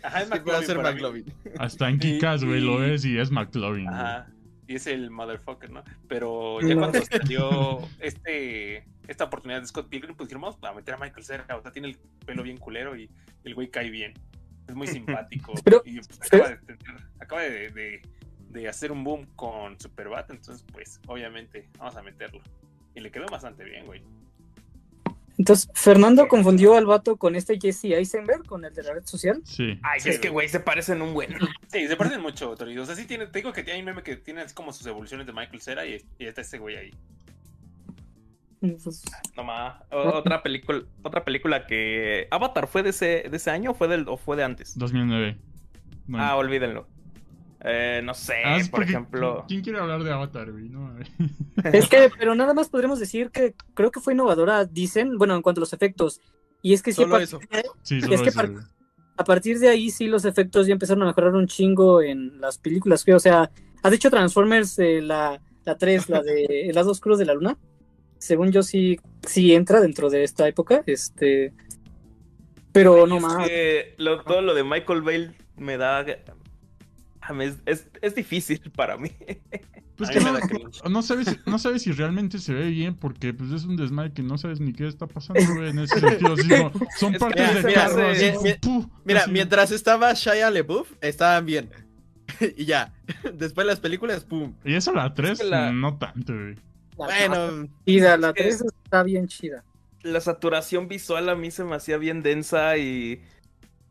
[0.02, 0.84] Ajá, es Siempre va a ser mí.
[0.84, 1.26] McLovin.
[1.60, 3.86] Hasta en Kikas, güey, lo ves y es McLovin.
[3.86, 3.98] güey.
[4.70, 5.84] Y es el motherfucker, ¿no?
[6.08, 6.82] Pero ya No.
[6.82, 11.26] cuando salió este, esta oportunidad de Scott Pilgrim, pues dijeron, vamos a meter a Michael
[11.26, 11.46] Cera.
[11.58, 13.10] O sea, tiene el pelo bien culero y
[13.44, 14.14] el güey cae bien.
[14.68, 15.54] Es muy simpático.
[15.66, 16.60] Pero- y pues, acaba, de,
[17.20, 18.02] acaba de, de-
[18.52, 20.30] de hacer un boom con Superbat.
[20.30, 22.40] Entonces, pues, obviamente, vamos a meterlo.
[22.94, 24.04] Y le quedó bastante bien, güey.
[25.40, 29.42] Entonces, Fernando confundió al vato con este Jesse Eisenberg, con el de la red social.
[29.46, 29.80] Sí.
[29.82, 30.50] Ay, Sí, es que, güey.
[30.50, 31.30] se parecen un buen.
[31.72, 32.84] Sí, se parecen mucho, Torido.
[32.84, 34.86] O sea, sí tiene, te digo que hay un meme que tiene así como sus
[34.86, 36.92] evoluciones de Michael Cera y, y está ese güey ahí.
[38.60, 39.02] Pues,
[39.38, 39.82] No más.
[39.92, 42.28] Otra película, otra película que.
[42.32, 44.78] Avatar fue de ese, de ese año o fue del, o fue de antes.
[44.78, 45.38] 2009.
[46.08, 46.20] No.
[46.22, 46.86] Ah, olvídenlo.
[47.64, 49.44] Eh, no sé, Ah, por porque- ejemplo.
[49.48, 50.70] ¿Quién quiere hablar de Avatar, güey?
[50.70, 50.96] No.
[51.74, 55.42] Es que, pero nada más podremos decir que creo que fue innovadora, dicen, bueno, en
[55.42, 56.22] cuanto a los efectos.
[56.62, 57.40] Y es que sí, Solo a eso.
[57.40, 58.64] partir de- Sí, solo Es que eso, par- güey.
[59.18, 62.58] a partir de ahí sí los efectos ya empezaron a mejorar un chingo en las
[62.58, 63.04] películas.
[63.04, 63.52] que, O sea,
[63.84, 67.58] has dicho Transformers, eh, la, la 3, la de El lado oscuro de la luna,
[68.18, 71.54] según yo sí, sí entra dentro de esta época, este...
[72.72, 73.48] Pero no Es más.
[73.48, 76.06] que lo- todo lo de Michael Bale me da.
[77.66, 79.12] Es, es difícil para mí.
[79.96, 80.32] Pues que no,
[80.90, 84.24] no sabes, no sabes si realmente se ve bien, porque pues es un desmadre que
[84.24, 86.34] no sabes ni qué está pasando, güey, en ese sentido.
[86.34, 88.86] así como, son Es que partes de mira, carro, así mira, como, mira, ¡puf!
[89.04, 89.32] Mira, así.
[89.32, 91.70] mientras estaba Shia LeBouf, estaban bien.
[92.58, 92.94] y ya.
[93.34, 94.54] Después las películas, pum.
[94.64, 96.56] Y eso la 3, que la- no tanto, güey.
[96.98, 99.64] La Bueno, chida, la es que- 3 está bien chida.
[100.02, 103.22] La saturación visual a mí se me hacía bien densa y.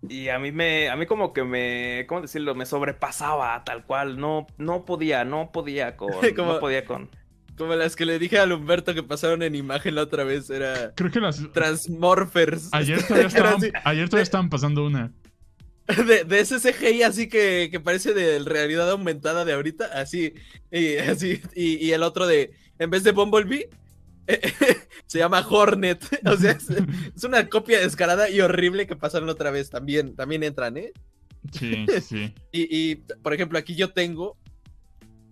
[0.09, 0.89] Y a mí me.
[0.91, 2.05] A mí como que me.
[2.09, 2.55] ¿Cómo decirlo?
[2.55, 4.19] Me sobrepasaba tal cual.
[4.19, 6.13] No, no podía, no podía con.
[6.37, 7.09] Como- No podía con.
[7.57, 10.93] como las que le dije al Humberto que pasaron en imagen la otra vez, era
[10.95, 11.43] Creo que las...
[11.53, 12.69] Transmorphers.
[12.73, 15.13] Ayer todavía, Era estaban, así, ayer todavía estaban pasando una.
[16.07, 20.35] de, de ese CGI así que, que parece de realidad aumentada de ahorita, así,
[20.71, 23.71] y así, y, y el otro de, en vez de Bumblebee,
[25.07, 26.05] se llama Hornet.
[26.27, 26.69] O sea, es,
[27.17, 29.71] es una copia descarada y horrible que pasaron otra vez.
[29.71, 30.93] También, también entran, ¿eh?
[31.53, 32.35] Sí, sí.
[32.53, 34.37] Y, y, por ejemplo, aquí yo tengo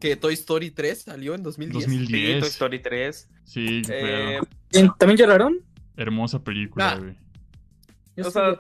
[0.01, 1.85] que Toy Story 3 salió en 2010.
[1.85, 2.47] Sí, Toy 2010.
[2.47, 3.29] Story 3.
[3.45, 4.41] Sí, Eh,
[4.99, 5.61] ¿También lloraron?
[5.97, 6.99] hermosa película, Ah.
[6.99, 7.17] güey.
[8.19, 8.57] O sí sea,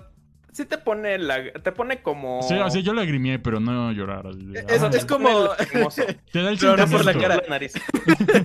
[0.52, 1.52] sí te pone la.
[1.52, 2.42] Te pone como.
[2.42, 4.26] Sí, o sea, yo lagrimé, pero no llorar.
[4.68, 5.50] Es, ah, es como...
[6.32, 7.80] Te da el pero no por la sentimiento.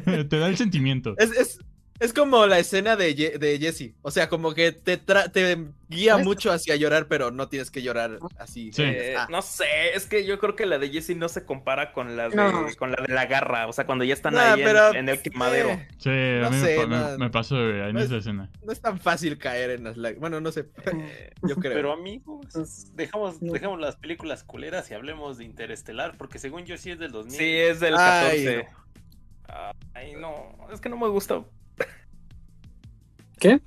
[0.06, 0.28] cara.
[0.30, 1.16] Te da el sentimiento.
[1.18, 1.60] Es, es,
[2.02, 3.94] es como la escena de, Ye- de Jesse.
[4.02, 7.82] O sea, como que te, tra- te guía mucho hacia llorar, pero no tienes que
[7.82, 8.72] llorar así.
[8.74, 8.84] Sí.
[8.84, 9.28] Eh, Ah.
[9.30, 12.30] No sé, es que yo creo que la de Jessie no se compara con la
[12.30, 12.66] de, No.
[12.78, 13.68] con la de la garra.
[13.68, 15.70] O sea, cuando ya están Nah, ahí en- pero, en, el quemadero.
[15.70, 17.18] eh, Sí, a No mí sé, me, me- no.
[17.18, 18.50] me pasó en No es- esa escena.
[18.66, 20.22] no es tan fácil caer en las lágrimas.
[20.22, 20.66] Bueno, no sé.
[21.44, 21.74] Yo creo.
[21.74, 26.78] Pero amigos, Pues, dejamos, dejamos las películas culeras y hablemos de Interestelar, porque según yo
[26.78, 27.38] sí es del 2000.
[27.38, 28.68] Sí, es del Ay, 14.
[29.94, 31.44] Ay, no, es que no me gusta.
[33.42, 33.60] ¿Qué?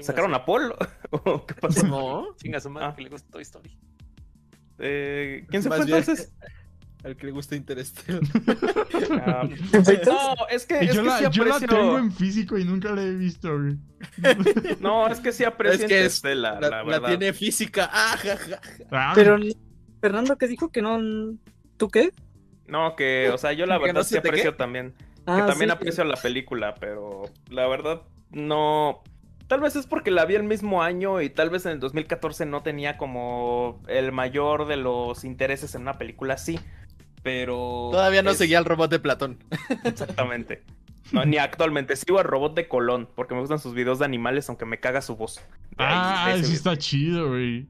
[0.00, 0.74] ¿Sacaron a Paul?
[1.10, 1.86] ¿O ¿Qué pasó?
[1.86, 2.34] No.
[2.36, 2.94] Chinga su madre Ah.
[2.96, 3.76] que le gusta Toy Story.
[4.78, 6.32] Eh, ¿Quién se Más fue bien, entonces?
[7.04, 8.20] Al que le gusta Interstellar.
[9.26, 10.14] Ah, ¿Perfectos?
[10.14, 11.76] no, es que, es yo que la, sí yo la aprecio.
[11.78, 13.78] tengo en físico y nunca la he visto, güey.
[14.80, 17.08] No, es que sí aprecio Es que Interstellar, La, la, la verdad.
[17.08, 17.88] tiene física.
[17.90, 18.60] Ah, ja, ja.
[18.90, 19.38] Ah, Pero
[20.02, 20.98] Fernando que dijo que no...
[21.78, 22.12] ¿Tú qué?
[22.66, 24.58] No, que, o sea, yo la ¿Que no verdad sí aprecio qué?
[24.58, 24.94] también.
[25.26, 29.02] Ah, que también sí, aprecio la película, pero la verdad no.
[29.48, 32.46] Tal vez es porque la vi el mismo año y tal vez en el 2014
[32.46, 36.58] no tenía como el mayor de los intereses en una película así.
[37.22, 37.88] Pero.
[37.90, 39.38] Todavía no es- seguía al robot de Platón.
[39.84, 40.62] Exactamente.
[41.12, 41.96] No, ni actualmente.
[41.96, 45.02] Sigo al robot de Colón porque me gustan sus videos de animales, aunque me caga
[45.02, 45.40] su voz.
[45.76, 46.56] Ah, de ese ese video.
[46.56, 47.66] está chido, güey.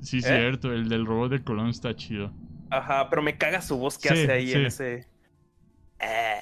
[0.00, 0.22] Sí, ¿Eh?
[0.22, 2.32] cierto, el del robot de Colón está chido.
[2.70, 5.08] Ajá, pero me caga su voz que Sí, hace ahí en ese.
[5.98, 6.40] Eh.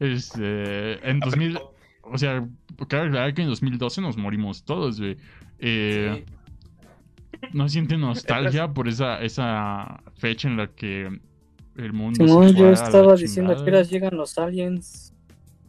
[0.00, 1.58] Este, en 2000,
[2.02, 2.46] o sea,
[2.78, 5.16] aclarar que en 2012 nos morimos todos, güey.
[5.58, 6.24] Eh,
[7.52, 11.20] ¿No sienten nostalgia por esa, esa fecha en la que
[11.76, 15.14] el mundo Simón, se yo estaba diciendo que ahora llegan los aliens.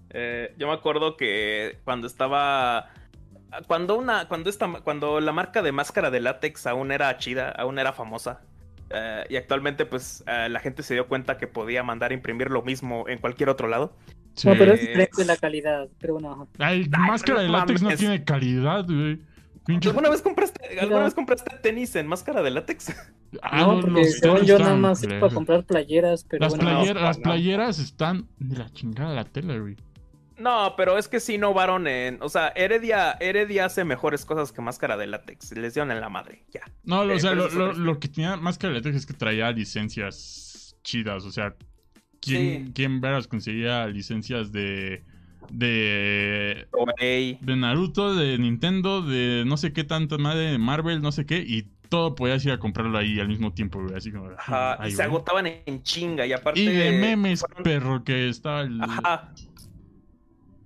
[0.09, 2.89] Eh, yo me acuerdo que cuando estaba.
[3.67, 4.27] Cuando una.
[4.27, 4.67] Cuando esta.
[4.83, 8.41] Cuando la marca de máscara de látex aún era chida, aún era famosa.
[8.91, 12.49] Eh, y actualmente, pues, eh, la gente se dio cuenta que podía mandar a imprimir
[12.49, 13.95] lo mismo en cualquier otro lado.
[14.35, 14.47] Sí.
[14.47, 15.87] No, pero es Eh, diferente la calidad.
[15.99, 16.47] Pero bueno.
[16.59, 19.19] Ay, Ay, máscara de látex no tiene calidad, güey.
[19.85, 22.87] ¿Alguna vez compraste, ¿alguna vez compraste tenis en máscara de látex?
[23.43, 26.67] Ah, no, los porque según yo nada más es para comprar playeras, pero Las, bueno.
[26.81, 27.23] player- no, las no.
[27.23, 29.75] playeras están de la chingada la tela, güey.
[30.39, 32.17] No, pero es que sí innovaron en.
[32.21, 35.51] O sea, Heredia, Heredia hace mejores cosas que máscara de látex.
[35.57, 36.61] Les dieron en la madre, ya.
[36.83, 40.75] No, lo- Eh, o sea, lo, que tenía Máscara de Látex es que traía licencias
[40.83, 41.25] chidas.
[41.25, 41.55] O sea,
[42.21, 42.71] ¿quién, Sí.
[42.73, 45.03] quién veras conseguía licencias de.
[45.51, 46.67] de.
[47.41, 51.37] De Naruto, de Nintendo, de no sé qué tanta madre, de Marvel, no sé qué,
[51.45, 53.95] y todo podías ir a comprarlo ahí al mismo tiempo, güey.
[53.95, 54.29] Así como.
[54.37, 55.07] Ajá, y se güey.
[55.07, 56.25] agotaban en chinga.
[56.25, 56.59] Y aparte.
[56.59, 58.79] Y de memes, fueron- perro, que estaba el.
[58.81, 59.33] Ajá.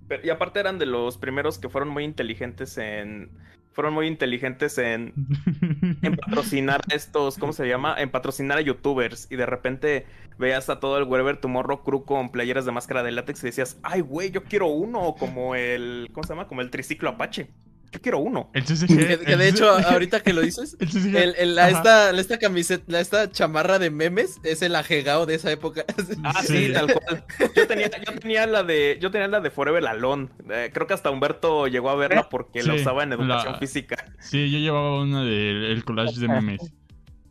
[0.08, 3.30] Pero- y aparte eran de los primeros que fueron muy inteligentes en.
[3.72, 5.12] Fueron muy inteligentes en,
[6.02, 7.96] en patrocinar a estos, ¿cómo se llama?
[7.98, 9.26] En patrocinar a youtubers.
[9.32, 10.06] Y de repente
[10.38, 13.80] veías a todo el Wherever Tomorrow crew con playeras de máscara de látex y decías,
[13.82, 15.16] ay, güey, yo quiero uno.
[15.18, 16.08] Como el.
[16.12, 16.46] ¿Cómo se llama?
[16.46, 17.50] Como el triciclo Apache.
[17.94, 18.50] Yo quiero uno.
[18.54, 18.86] El CCG.
[18.88, 21.16] Que, que el de CCG hecho, ahorita que lo dices, El CCG.
[21.16, 25.26] el, el- la, esta, la- esta camiseta, la- esta chamarra de memes es el ajegao
[25.26, 25.84] de esa época.
[26.24, 26.66] Ah, Sí.
[26.66, 27.24] sí, tal cual.
[27.54, 30.28] Yo tenía, yo tenía la de, yo tenía la de Forever Alone.
[30.50, 33.58] Eh, creo que hasta Humberto llegó a verla porque la Sí, usaba en educación la-
[33.58, 33.96] física.
[34.20, 36.60] Sí, yo llevaba una del el collage de memes.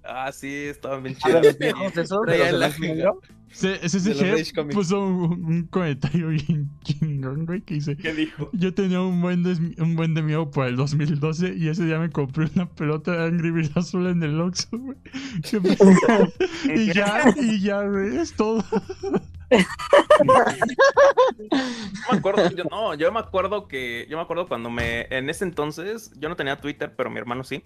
[0.05, 1.93] Ah, sí, estaban bien Ah, de chidos.
[3.53, 3.79] Se-
[4.71, 7.95] puso un, un comentario bien chingón, güey, que dice...
[7.95, 8.49] ¿Qué dijo?
[8.53, 11.99] Yo tenía un buen, de, un buen de miedo por el 2012 y ese día
[11.99, 14.97] me compré una pelota de Angry Birds azul en el Oxxo, güey.
[16.75, 18.63] Y ya, y ya, güey, es todo.
[20.19, 25.29] Yo me acuerdo, yo, no, yo me acuerdo que, yo me acuerdo cuando me, en
[25.29, 27.63] ese entonces, yo no tenía Twitter, pero mi hermano sí.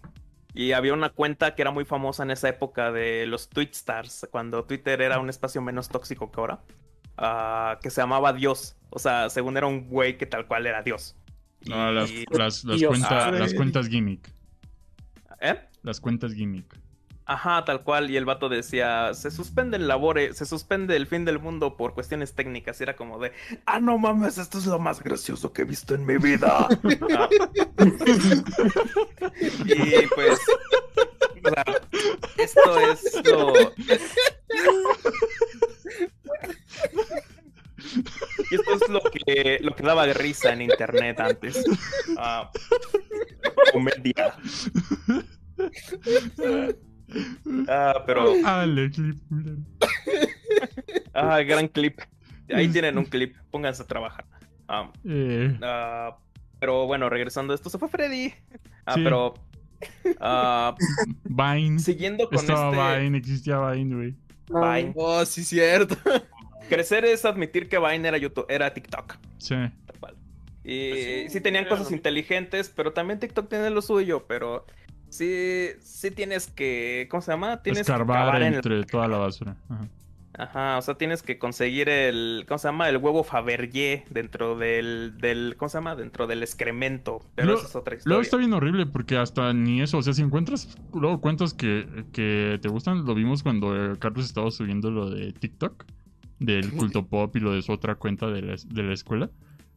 [0.57, 4.65] Y había una cuenta que era muy famosa en esa época de los Tweetstars, cuando
[4.65, 6.61] Twitter era un espacio menos tóxico que ahora,
[7.17, 8.75] ah, que se llamaba Dios.
[8.89, 11.15] O sea, según era un güey que tal cual era Dios.
[11.67, 14.31] No, las, Y- las, las, cuenta- Ah, las cuentas gimmick.
[15.41, 15.59] ¿Eh?
[15.84, 16.65] Las cuentas gimmick.
[17.28, 18.10] Ajá, tal cual.
[18.10, 21.94] Y el vato decía, se suspende el labore, se suspende el fin del mundo por
[21.94, 22.80] cuestiones técnicas.
[22.80, 23.34] Y era como de,
[23.66, 26.68] ah, no mames, esto es lo más gracioso que he visto en mi vida.
[27.10, 27.30] Ah.
[29.66, 30.40] y pues,
[31.44, 31.66] o sea,
[32.38, 33.54] esto es lo...
[38.52, 41.64] Y esto es lo que, lo que daba risa en internet antes.
[42.18, 42.49] Ah,
[43.72, 44.36] comedia.
[47.68, 48.34] Ah, pero...
[48.45, 48.65] Ah.
[51.14, 51.99] Ah, gran clip.
[52.53, 53.35] Ahí tienen un clip.
[53.52, 54.26] Pónganse a trabajar.
[54.68, 56.18] Ah, Eh, ah,
[56.60, 58.34] pero bueno, regresando a esto, se fue Freddy.
[58.85, 59.02] Ah, Sí.
[59.03, 59.34] pero.
[60.19, 60.76] ah,
[61.23, 61.80] Vine.
[61.80, 63.03] siguiendo con Estaba este.
[63.03, 64.15] Vine, existía Vine, güey.
[64.49, 64.94] Vine.
[64.95, 65.95] Oh, sí, cierto.
[66.69, 69.18] Crecer es admitir que Vine era YouTube, era TikTok.
[69.38, 69.56] Sí.
[69.56, 70.15] tal cual.
[70.64, 74.65] Y Pues sí, sí, tenían cosas lo- inteligentes, pero también TikTok tiene lo suyo, pero
[75.09, 77.61] sí, sí tienes que, ¿cómo se llama?
[77.63, 79.55] Tienes que Escarbar en el- entre toda la basura.
[79.69, 79.88] Ajá.
[80.39, 82.88] Ajá, o sea, tienes que conseguir el, ¿cómo se llama?
[82.89, 85.95] El huevo Fabergé dentro del, del, ¿cómo se llama?
[85.95, 87.23] Dentro del excremento.
[87.34, 88.21] Pero Luego- esa es otra Luego historia.
[88.21, 92.59] está bien horrible porque hasta ni eso, o sea, si encuentras luego cuentas que, que
[92.61, 95.85] te gustan, lo vimos cuando eh, Carlos estaba subiendo lo de TikTok,
[96.39, 99.31] del culto pop y lo de su otra cuenta de la, de la escuela,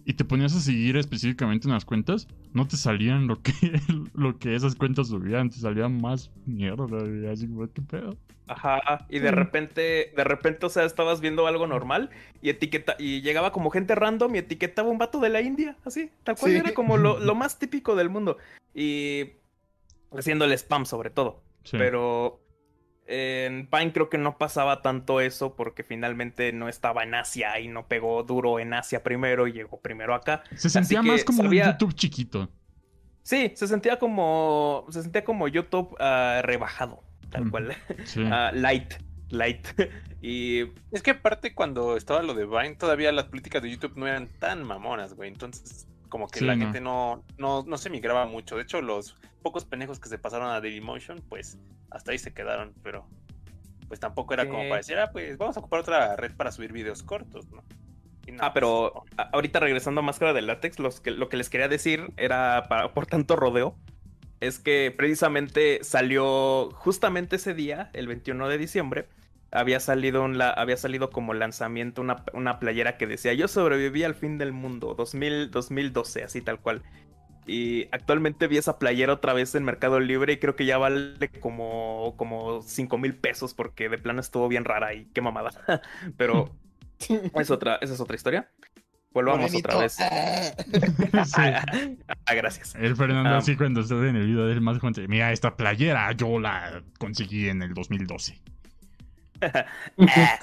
[0.05, 3.53] y te ponías a seguir específicamente unas cuentas, no te salían lo que,
[4.15, 8.17] lo que esas cuentas subían, te salían más mierda, güey, así como, ¿qué pedo?
[8.47, 12.11] Ajá, y de repente, de repente, o sea, estabas viendo algo normal
[12.43, 16.11] y etiqueta, y llegaba como gente random y etiquetaba un vato de la India, así,
[16.25, 16.59] tal cual Sí.
[16.59, 18.39] era como lo, lo más típico del mundo.
[18.75, 19.33] Y
[20.17, 21.43] haciendo el spam sobre todo.
[21.63, 21.77] Sí.
[21.79, 22.41] Pero
[23.11, 27.67] en Pine creo que no pasaba tanto eso porque finalmente no estaba en Asia y
[27.69, 30.45] no pegó duro en Asia primero y llegó primero acá.
[30.55, 32.49] Se sentía más como sabía- un YouTube chiquito.
[33.23, 37.77] Sí, se sentía como se sentía como YouTube ah, rebajado, tal cual.
[38.05, 38.23] Sí.
[38.31, 38.95] Ah, light,
[39.29, 39.67] light.
[40.23, 40.61] y
[40.91, 44.29] Es que aparte cuando estaba lo de Vine, todavía las políticas de YouTube no eran
[44.39, 45.29] tan mamonas, güey.
[45.29, 46.65] Entonces, como que Sí, la no.
[46.65, 48.57] gente no, no, no se migraba mucho.
[48.57, 51.59] De hecho, los pocos pendejos que se pasaron a Dailymotion, pues
[51.91, 53.07] hasta ahí se quedaron, pero
[53.89, 56.73] pues tampoco era como para decir, ah, pues vamos a ocupar otra red para subir
[56.73, 57.65] videos cortos, ¿no?
[58.39, 61.67] Ah, pero a- ahorita regresando a Máscara de Látex, los que, lo que les quería
[61.67, 63.77] decir era, para- por tanto rodeo,
[64.41, 69.09] es que precisamente salió justamente ese día, el 21 de diciembre,
[69.53, 74.05] había salido, un la- había salido como lanzamiento una, una playera que decía, yo sobreviví
[74.05, 76.83] al fin del mundo, 2000, 2012, así tal cual.
[77.47, 81.29] Y actualmente vi esa playera otra vez en Mercado Libre y creo que ya vale
[81.41, 85.51] como, como 5 mil pesos porque de plano estuvo bien rara y qué mamada.
[86.17, 86.51] Pero
[87.35, 88.51] es otra, esa es otra historia.
[89.13, 89.69] Volvamos Morenito.
[89.69, 89.97] otra vez.
[90.01, 90.53] Ah.
[91.25, 91.43] Sí.
[92.27, 92.77] Ah, gracias.
[92.77, 93.39] El Fernando Ah.
[93.39, 97.49] así cuando estuve en el video del más cuenta, mira esta playera, yo la conseguí
[97.49, 98.41] en el 2012.
[99.41, 100.39] Ah,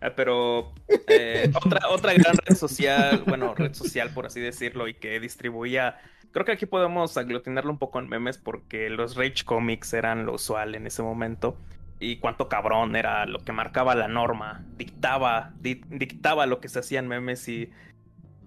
[0.16, 0.72] Pero
[1.06, 6.00] eh, otra, otra gran red social, bueno, red social por así decirlo, y que distribuía.
[6.32, 10.34] Creo que aquí podemos aglutinarlo un poco en memes porque los Rage Comics eran lo
[10.34, 11.56] usual en ese momento.
[12.00, 16.80] Y cuánto cabrón era lo que marcaba la norma, dictaba, di- dictaba lo que se
[16.80, 17.70] hacían memes y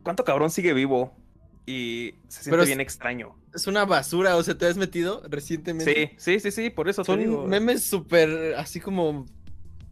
[0.04, 1.16] cuánto cabrón sigue vivo
[1.66, 3.38] y se siente Pero bien extraño.
[3.54, 6.16] Es una basura, o sea, ¿te has metido recientemente?
[6.18, 7.46] Sí, sí, sí, sí, por eso te Son digo.
[7.48, 9.26] memes súper así como.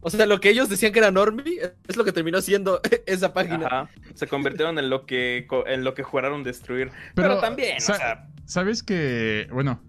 [0.04, 3.34] O sea, lo que ellos decían que era normie es lo que terminó siendo esa
[3.34, 3.66] página.
[3.68, 6.92] Ajá, se convirtieron en lo que en lo que juraron destruir.
[7.16, 9.82] Pero, también, sa- o sea, ¿Sabes que, bueno,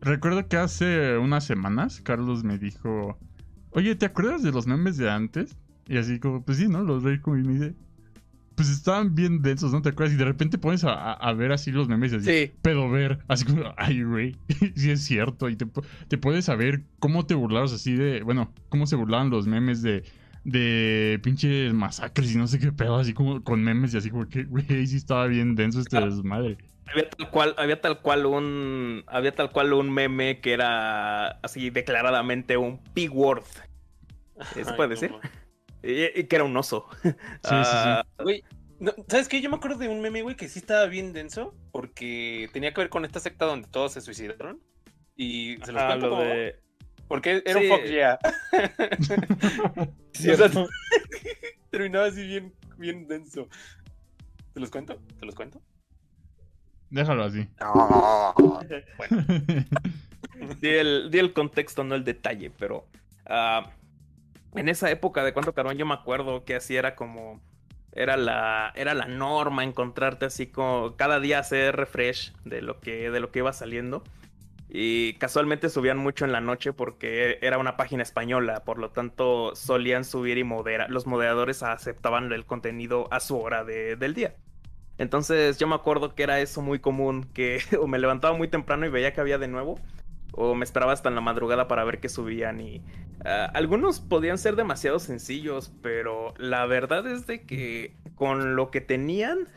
[0.00, 3.18] recuerdo que hace unas semanas Carlos me dijo,
[3.70, 5.56] oye, ¿te acuerdas de los memes de antes?
[5.86, 6.82] Y así como, pues sí, ¿no?
[6.84, 7.74] Los Rage Comics me dice,
[8.60, 10.14] pues estaban bien densos, ¿no te acuerdas?
[10.14, 12.52] Y de repente pones a, a- a ver así los memes y así, Sí.
[12.60, 14.36] pero ver, así como, ay, güey,
[14.76, 15.48] sí es cierto.
[15.48, 19.30] Y te, pu- te puedes saber cómo te burlaron así de, bueno, cómo se burlaban
[19.30, 20.02] los memes de,
[20.44, 24.28] de pinches masacres y no sé qué pedo, así como con memes y así como
[24.28, 26.04] que, güey, sí estaba bien denso este Ah.
[26.04, 26.58] desmadre.
[26.92, 31.70] había tal cual, había tal cual un, había tal cual un meme que era así
[31.70, 33.44] declaradamente un pig word.
[34.56, 35.10] ¿Eso Ay, puede no decir?
[35.12, 35.30] mames.
[35.82, 36.86] Y, y que era un oso.
[37.02, 37.10] sí,
[37.44, 38.44] Ah, Güey,
[38.78, 39.40] no, ¿sabes qué?
[39.40, 42.80] Yo me acuerdo de un meme, güey, que sí estaba bien denso, porque tenía que
[42.80, 44.60] ver con esta secta donde todos se suicidaron.
[45.16, 46.28] Y se los ah, cuento lo cómo va?
[46.28, 46.60] de...
[47.08, 47.66] Porque era Sí.
[47.66, 48.18] un fuck yeah.
[50.12, 50.44] Cierto.
[50.44, 50.66] O sea,
[51.70, 53.48] terminaba así bien, bien denso.
[54.54, 54.98] ¿Te los cuento?
[55.18, 55.60] ¿Te los cuento?
[56.88, 57.46] Déjalo así.
[60.60, 62.86] Di el, di el contexto, no el detalle, pero
[63.26, 63.70] ah,
[64.54, 67.40] en esa época de cuánto carbón yo me acuerdo que así era como
[67.92, 73.10] era la era la norma encontrarte así como cada día hacer refresh de lo que
[73.10, 74.02] de lo que iba saliendo
[74.68, 79.54] y casualmente subían mucho en la noche porque era una página española, por lo tanto
[79.56, 84.36] solían subir y moderar, los moderadores aceptaban el contenido a su hora de- del día.
[84.98, 88.86] Entonces yo me acuerdo que era eso muy común, que o me levantaba muy temprano
[88.86, 89.80] y veía que había de nuevo,
[90.32, 92.82] o me esperaba hasta en la madrugada para ver qué subían y
[93.24, 98.80] ah, algunos podían ser demasiado sencillos, pero la verdad es de que con lo que
[98.80, 99.48] tenían,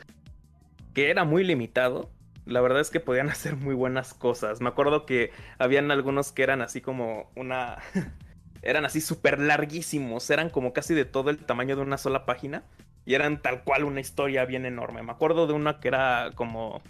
[0.92, 2.10] que era muy limitado,
[2.46, 4.60] la verdad es que podían hacer muy buenas cosas.
[4.60, 7.78] Me acuerdo que habían algunos que eran así como una...
[8.62, 12.64] eran así súper larguísimos, eran como casi de todo el tamaño de una sola página
[13.04, 15.02] y eran tal cual una historia bien enorme.
[15.02, 16.80] Me acuerdo de una que era como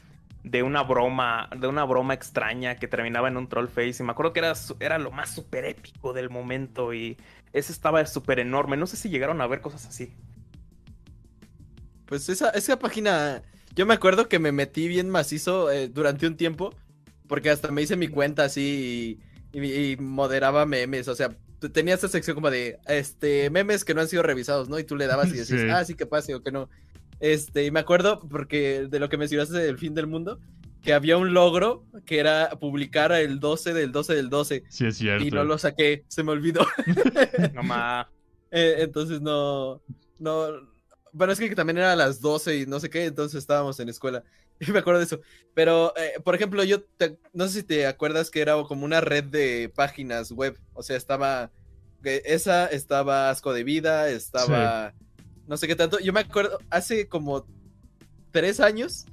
[0.44, 4.12] de una broma, de una broma extraña que terminaba en un troll face y me
[4.12, 7.16] acuerdo que era, era lo más súper épico del momento y
[7.52, 8.76] ese estaba súper enorme.
[8.76, 10.12] No sé si llegaron a ver cosas así.
[12.06, 13.42] Pues esa, esa página,
[13.74, 16.74] yo me acuerdo que me metí bien macizo eh, durante un tiempo,
[17.28, 19.18] porque hasta me hice mi cuenta así
[19.52, 21.30] y, y- y moderaba memes, o sea,
[21.72, 24.78] tenía esta sección como de, este, memes que no han sido revisados, ¿no?
[24.78, 25.68] Y tú le dabas y decías, Sí.
[25.68, 26.68] ah, sí que pase o que no.
[27.24, 30.40] Este, y me acuerdo, porque de lo que mencionaste del fin del mundo,
[30.82, 34.98] que había un logro que era publicar el 12 del 12 del 12, Sí, es
[34.98, 35.24] cierto.
[35.24, 36.66] y no lo saqué, se me olvidó.
[37.55, 38.06] No más.
[38.56, 39.80] Eh, entonces no,
[40.20, 40.46] no,
[41.12, 43.88] bueno, es que también era a las 12 y no sé qué, entonces estábamos en
[43.88, 44.22] escuela.
[44.60, 45.20] Y me acuerdo de eso.
[45.55, 49.01] Pero, eh, por ejemplo, yo te- no sé si te acuerdas que era como una
[49.01, 50.56] red de páginas web.
[50.74, 51.51] O sea, estaba,
[52.02, 54.94] que esa, estaba Asco de Vida, estaba,
[55.46, 55.98] no sé qué tanto.
[56.00, 57.46] Yo me acuerdo, hace como
[58.30, 59.06] tres años,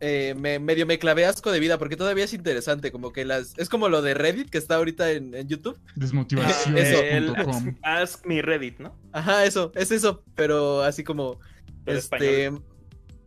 [0.00, 3.56] eh, me, medio me clavé Asco de Vida porque todavía es interesante, como que las,
[3.58, 5.78] es como lo de Reddit que está ahorita en, en YouTube.
[5.96, 7.76] El Desmotivación.com.
[7.82, 8.96] Ask Me Reddit, ¿no?
[9.12, 11.38] Ajá, eso, es eso, pero así como,
[11.84, 12.64] Pero este, español.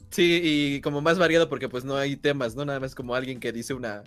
[0.09, 2.65] sí, y como más variado porque pues no hay temas, ¿no?
[2.65, 4.03] Nada más como alguien que dice una,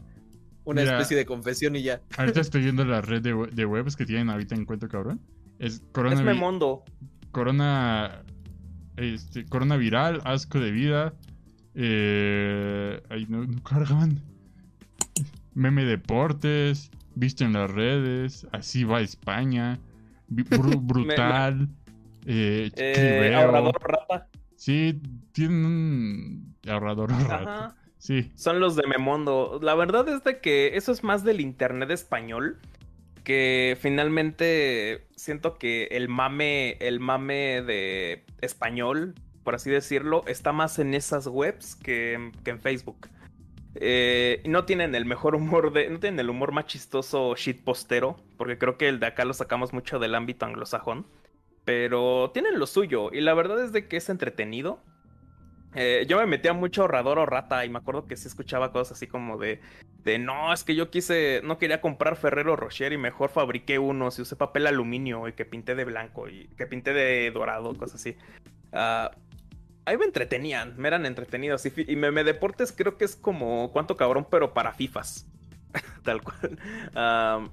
[0.64, 0.94] una Mira.
[0.96, 2.02] especie de confesión y ya.
[2.16, 5.20] Ahorita estoy viendo la red de, de webs que tienen ahorita en cuenta, cabrón.
[5.60, 6.82] Es Corona, Es Memondo.
[7.30, 8.24] corona,
[8.96, 11.14] este, corona viral, asco de vida.
[11.74, 14.20] Eh, ay, no, no cargan.
[15.54, 19.78] Meme deportes, visto en las redes, así va España,
[20.28, 21.68] brutal,
[22.26, 24.28] eh, Eh, ahorrador rata.
[24.56, 25.00] Sí,
[25.32, 27.34] tienen un ahorrador rato.
[27.34, 27.76] Ajá.
[27.98, 29.58] Sí, Son los de Memondo.
[29.62, 32.58] La verdad es de que eso es más del internet español.
[33.26, 40.78] Que finalmente siento que el mame, el mame de español, por así decirlo, está más
[40.78, 43.08] en esas webs que, que en Facebook.
[43.74, 45.90] Eh, no tienen el mejor humor de.
[45.90, 48.16] No tienen el humor más chistoso shitpostero.
[48.36, 51.08] Porque creo que el de acá lo sacamos mucho del ámbito anglosajón.
[51.64, 53.10] Pero tienen lo suyo.
[53.12, 54.78] Y la verdad es de que es entretenido.
[55.76, 58.96] Eh, yo me metía mucho ahorrador o rata y me acuerdo que sí escuchaba cosas
[58.96, 59.60] así como de,
[60.04, 64.18] de no, es que yo quise, no quería comprar Ferrero Rocher y mejor fabriqué unos
[64.18, 67.96] y usé papel aluminio y que pinté de blanco y que pinté de dorado, cosas
[68.00, 68.16] así.
[68.72, 69.10] Ah,
[69.84, 73.96] ahí me entretenían, me eran entretenidos y, y meme deportes creo que es como cuánto
[73.96, 75.26] cabrón, pero para FIFAs,
[76.04, 76.58] tal cual.
[76.94, 77.46] Ah,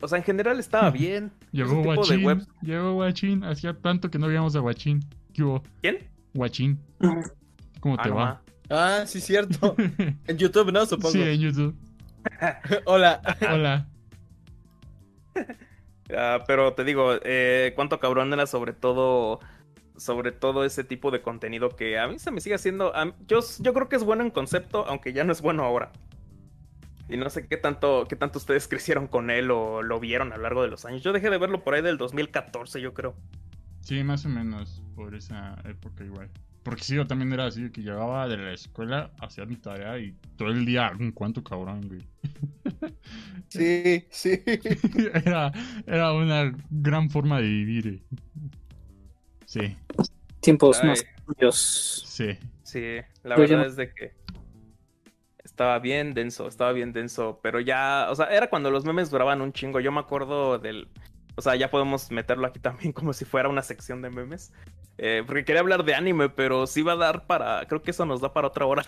[0.00, 1.32] o sea, en general estaba bien.
[1.50, 5.04] llegó de Guachín, llegó Guachín, hacía tanto que no veíamos a Guachín.
[5.32, 5.62] ¿Qué hubo?
[5.80, 6.11] ¿Quién?
[6.34, 6.78] Guachín,
[7.80, 8.24] ¿cómo Ah, te va?
[8.24, 8.42] ma.
[8.70, 9.74] Ah, sí, cierto.
[10.26, 10.86] En YouTube, ¿no?
[10.86, 11.12] Supongo.
[11.12, 11.74] sí, en YouTube.
[12.86, 13.20] Hola.
[13.52, 13.88] Hola.
[16.16, 19.40] Ah, pero te digo, eh, cuánto cabrón era sobre todo,
[19.96, 22.92] sobre todo ese tipo de contenido que a mí se me sigue haciendo.
[23.04, 25.92] mí- yo, yo creo que es bueno en concepto, aunque ya no es bueno ahora.
[27.08, 30.36] Y no sé qué tanto, qué tanto ustedes crecieron con él o lo vieron a
[30.36, 31.02] lo largo de los años.
[31.02, 33.14] Yo dejé de verlo por ahí del 2014, yo creo.
[33.82, 36.30] Sí, más o menos por esa época igual.
[36.62, 40.12] Porque sí, yo también era así, que llegaba de la escuela, hacía mi tarea y
[40.36, 42.02] todo el día, un cuánto cabrón, güey.
[43.48, 44.40] Sí, sí.
[45.26, 45.52] era,
[45.86, 47.86] era una gran forma de vivir.
[47.86, 48.02] eh.
[49.44, 49.76] Sí,
[50.40, 50.88] Tiempos Ay.
[50.88, 52.04] más tuyos.
[52.06, 52.38] sí.
[52.62, 52.80] Sí,
[53.22, 54.14] la Yo ya verdad es de que.
[55.44, 59.42] Estaba bien denso, estaba bien denso, pero ya, o sea, era cuando los memes duraban
[59.42, 59.80] un chingo.
[59.80, 60.88] Yo me acuerdo del,
[61.36, 64.52] o sea, ya podemos meterlo aquí también como si fuera una sección de memes.
[64.98, 68.04] Eh, porque quería hablar de anime, pero sí va a dar para, creo que eso
[68.06, 68.84] nos da para otra hora.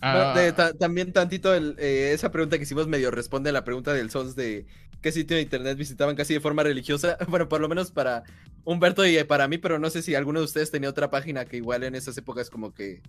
[0.00, 3.62] Ah, De- ta- también tantito el, eh, esa pregunta que hicimos medio responde a la
[3.64, 4.66] pregunta del Sons de
[5.00, 7.16] qué sitio de internet visitaban casi de forma religiosa.
[7.28, 8.24] Bueno, por lo menos para
[8.64, 11.56] Humberto y para mí, pero no sé si alguno de ustedes tenía otra página que
[11.58, 13.00] igual en esas épocas como que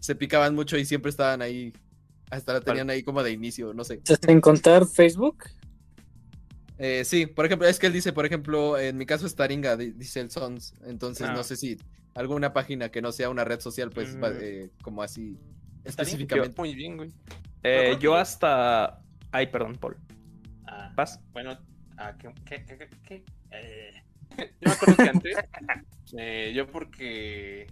[0.00, 1.72] se picaban mucho y siempre estaban ahí,
[2.30, 4.00] hasta la tenían ahí como de inicio, no sé.
[4.04, 5.44] Sin contar Facebook.
[6.84, 9.76] Eh, sí, por ejemplo, es que él dice, por ejemplo, en mi caso es Taringa,
[9.76, 11.32] di- dice el Sons, entonces Ah.
[11.32, 11.76] no sé si
[12.14, 14.38] alguna página que no sea una red social, pues, va- Mm.
[14.40, 15.38] eh, como así
[15.84, 16.54] específicamente.
[16.58, 17.12] Muy bien, güey.
[17.62, 19.00] Eh, yo hasta,
[19.30, 19.96] ay, perdón, Paul.
[20.66, 21.20] Ah, ¿Vas?
[21.32, 21.56] Bueno,
[21.98, 23.24] ah, ¿qué, qué, qué, qué- qué?
[23.52, 23.92] Eh,
[24.60, 25.36] yo me acuerdo que antes,
[26.18, 27.68] eh, yo porque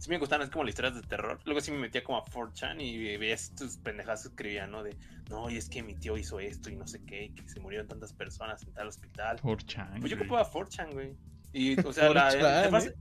[0.00, 2.24] sí me gustaban así como las historias de terror, luego sí me metía como a
[2.24, 4.82] 4chan y veía estos pendejadas que escribían, ¿no?
[4.82, 4.96] De,
[5.30, 7.60] no, y es que mi tío hizo esto y no sé qué, y que se
[7.60, 9.40] murieron tantas personas en tal hospital.
[9.40, 11.14] 4chan, Pues yo ocupaba 4chan, güey.
[11.52, 12.94] Y, o sea, la, 4chan, además, ¿eh?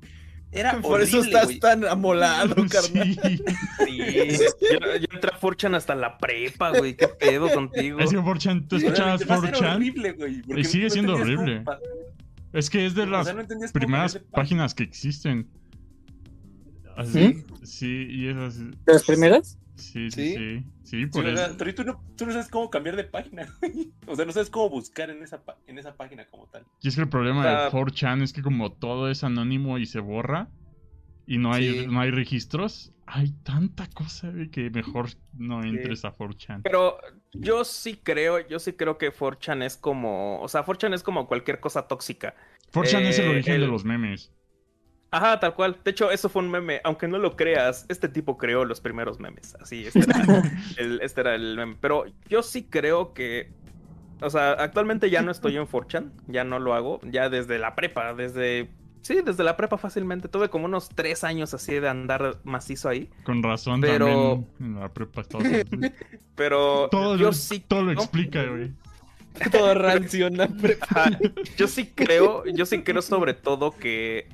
[0.52, 1.60] era Por eso horrible, estás güey.
[1.60, 3.14] tan amolado, carnal.
[3.24, 3.44] Sí.
[3.88, 4.38] Sí,
[4.72, 6.96] yo, yo entré a Forchan hasta la prepa, güey.
[6.96, 8.00] ¿Qué pedo contigo?
[8.00, 9.76] Es que 4chan, tú escuchabas 4chan.
[9.76, 11.64] horrible, güey, Y sigue no siendo horrible.
[12.54, 15.48] Es que es de o las sea, no primeras páginas que existen.
[16.98, 18.64] Así, sí, y es así.
[18.86, 19.58] ¿De las primeras?
[19.76, 20.36] Sí, sí, ¿Sí?
[20.36, 20.64] sí.
[20.84, 21.56] Sí, Sí, eso.
[21.58, 23.46] pero tú no, tú no sabes cómo cambiar de página.
[24.08, 26.64] O sea, no sabes cómo buscar en esa, en esa página como tal.
[26.82, 29.78] Y es que el problema O sea- de 4chan es que como todo es anónimo
[29.78, 30.50] y se borra
[31.28, 31.88] y no hay, Sí.
[31.88, 36.62] no hay registros, hay tanta cosa que mejor no entres a 4chan.
[36.64, 36.98] Pero
[37.34, 41.28] yo sí creo, yo sí creo que 4chan es como, o sea, 4chan es como
[41.28, 42.34] cualquier cosa tóxica.
[42.74, 44.32] 4chan es el Eh, origen de los memes.
[45.10, 45.78] Ajá, tal cual.
[45.84, 46.82] De hecho, eso fue un meme.
[46.84, 49.56] Aunque no lo creas, este tipo creó los primeros memes.
[49.62, 50.44] Así, este era
[50.78, 51.78] el, este era el meme.
[51.80, 53.52] Pero yo sí creo que.
[54.22, 56.12] O sea, actualmente ya no estoy en 4chan.
[56.28, 57.00] Ya no lo hago.
[57.04, 58.14] Ya desde la prepa.
[58.14, 58.70] Desde.
[59.02, 60.28] Sí, desde la prepa fácilmente.
[60.28, 63.10] Tuve como unos tres años así de andar macizo ahí.
[63.24, 65.62] Con razón Pero- también en la prepa estaba así.
[66.36, 67.62] Pero todo, yo lo, sí.
[67.66, 68.74] todo lo explica, güey.
[69.52, 71.12] Todo rancio en la prepa.
[71.58, 74.28] Yo sí creo, yo sí creo sobre todo que,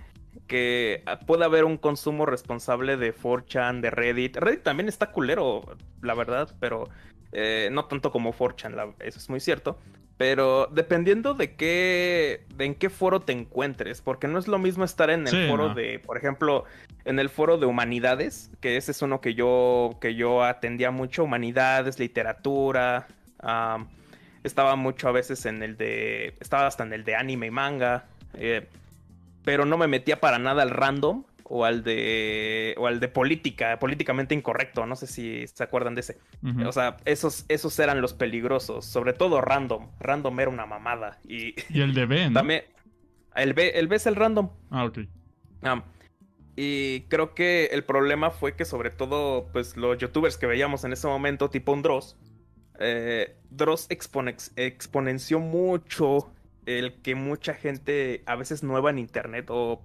[0.47, 4.37] que puede haber un consumo responsable de 4chan, de Reddit.
[4.37, 5.63] Reddit también está culero,
[6.01, 6.89] la verdad, pero
[7.31, 9.79] eh, no tanto como 4chan, la- eso es muy cierto.
[10.17, 14.83] Pero dependiendo de qué, de en qué foro te encuentres, porque no es lo mismo
[14.83, 15.73] estar en el Sí, foro no.
[15.75, 16.65] de, por ejemplo,
[17.05, 21.23] en el foro de humanidades, que ese es uno que yo, que yo atendía mucho,
[21.23, 23.07] humanidades, literatura,
[24.43, 28.05] estaba mucho a veces en el de, estaba hasta en el de anime y manga,
[28.35, 28.67] eh,
[29.43, 33.77] pero no me metía para nada al random o al de, o al de política,
[33.79, 36.17] políticamente incorrecto, no sé si se acuerdan de ese.
[36.65, 39.89] O sea, esos, esos eran los peligrosos, sobre todo random.
[39.99, 41.19] Random era una mamada.
[41.27, 42.33] Y y el de B, ¿no?
[42.33, 42.63] también.
[43.35, 44.49] El B, el B es el random.
[44.69, 44.99] Ah, ok.
[45.63, 45.83] Ah,
[46.55, 50.93] y creo que el problema fue que sobre todo, pues los youtubers que veíamos en
[50.93, 52.15] ese momento, tipo un Dross,
[52.79, 56.31] eh, Dross exponenció mucho
[56.65, 59.81] el que mucha gente, a veces nueva en internet, o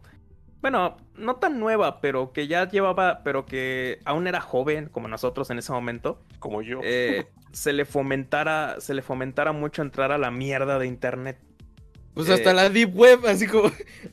[0.61, 5.51] bueno, no tan nueva, pero que ya llevaba, pero que aún era joven, como nosotros
[5.51, 6.81] en ese momento, Como yo.
[6.83, 11.39] eh, se le fomentara, se le fomentara mucho entrar a la mierda de internet.
[12.15, 13.71] Pues Eh, hasta la Deep Web, así como,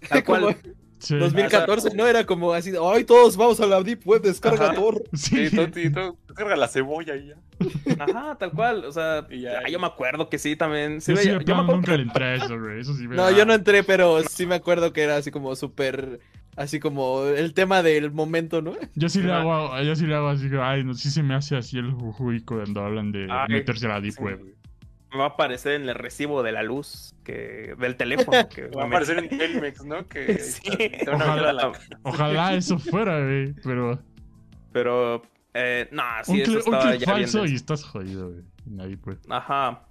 [0.08, 0.58] Tal como cual.
[1.06, 1.16] Sí.
[1.18, 2.08] 2014, ¿no?
[2.08, 4.76] Era como así, ay, todos vamos a la Deep Web, descarga Ajá.
[4.76, 5.04] Tor.
[5.14, 5.50] Sí.
[5.50, 7.36] Sí, tú, y tú, carga la cebolla y ya.
[8.04, 8.86] Ajá, tal cual.
[8.86, 11.00] O sea, Y ya- ah, yo me acuerdo que sí, también.
[11.02, 12.80] Sí, Yo me acuerdo nunca que- le entré a eso, güey.
[12.82, 15.32] Eso sí me No, da- yo no entré, pero sí me acuerdo que era así
[15.32, 16.20] como súper,
[16.58, 18.74] así como el tema del momento, ¿no?
[18.96, 21.56] Yo sí le hago, yo sí le hago así, ay, no, sí se me hace
[21.56, 24.24] así el jujuy cuando hablan de Ay, meterse a la deep sí.
[24.24, 24.40] web.
[25.16, 28.48] Va a aparecer en el recibo de la luz que del teléfono.
[28.50, 30.08] Que Va a aparecer en Telmex, ¿no?
[30.08, 30.92] Que Sí.
[31.12, 31.54] Ojalá.
[31.54, 34.00] la- eso fuera, güey, pero
[34.72, 35.22] Pero,
[35.54, 38.96] eh, no, sí, un, eso un estaba ya falso y estás jodido, güey.
[39.06, 39.20] web.
[39.30, 39.82] Ajá.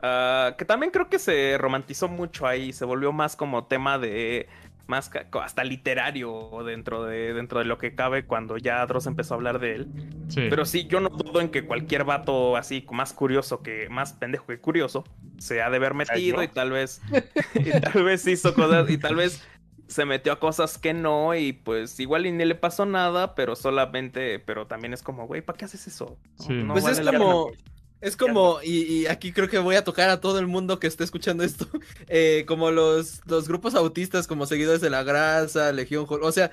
[0.00, 4.48] Ah, que también creo que se romantizó mucho ahí, se volvió más como tema de
[4.88, 5.10] más
[5.42, 9.58] hasta literario dentro de dentro de lo que cabe cuando ya Dross empezó a hablar
[9.60, 9.88] de él.
[10.28, 10.46] Sí.
[10.50, 14.46] Pero sí, yo no dudo en que cualquier vato así más curioso que más pendejo
[14.46, 15.04] que curioso
[15.38, 17.00] se ha de haber metido y tal vez
[17.54, 19.46] y tal vez hizo cosas y tal vez
[19.86, 23.56] se metió a cosas que no y pues igual y ni le pasó nada, pero
[23.56, 26.18] solamente, pero también es como, güey, ¿para qué haces eso?
[26.38, 26.52] No- Sí.
[26.62, 27.58] no Pues vale es la como, pena.
[28.00, 30.86] Es como, y, y aquí creo que voy a tocar a todo el mundo que
[30.86, 31.66] esté escuchando esto,
[32.08, 36.50] eh, como los, los grupos autistas, como Seguidores de la Grasa, Legión, o sea,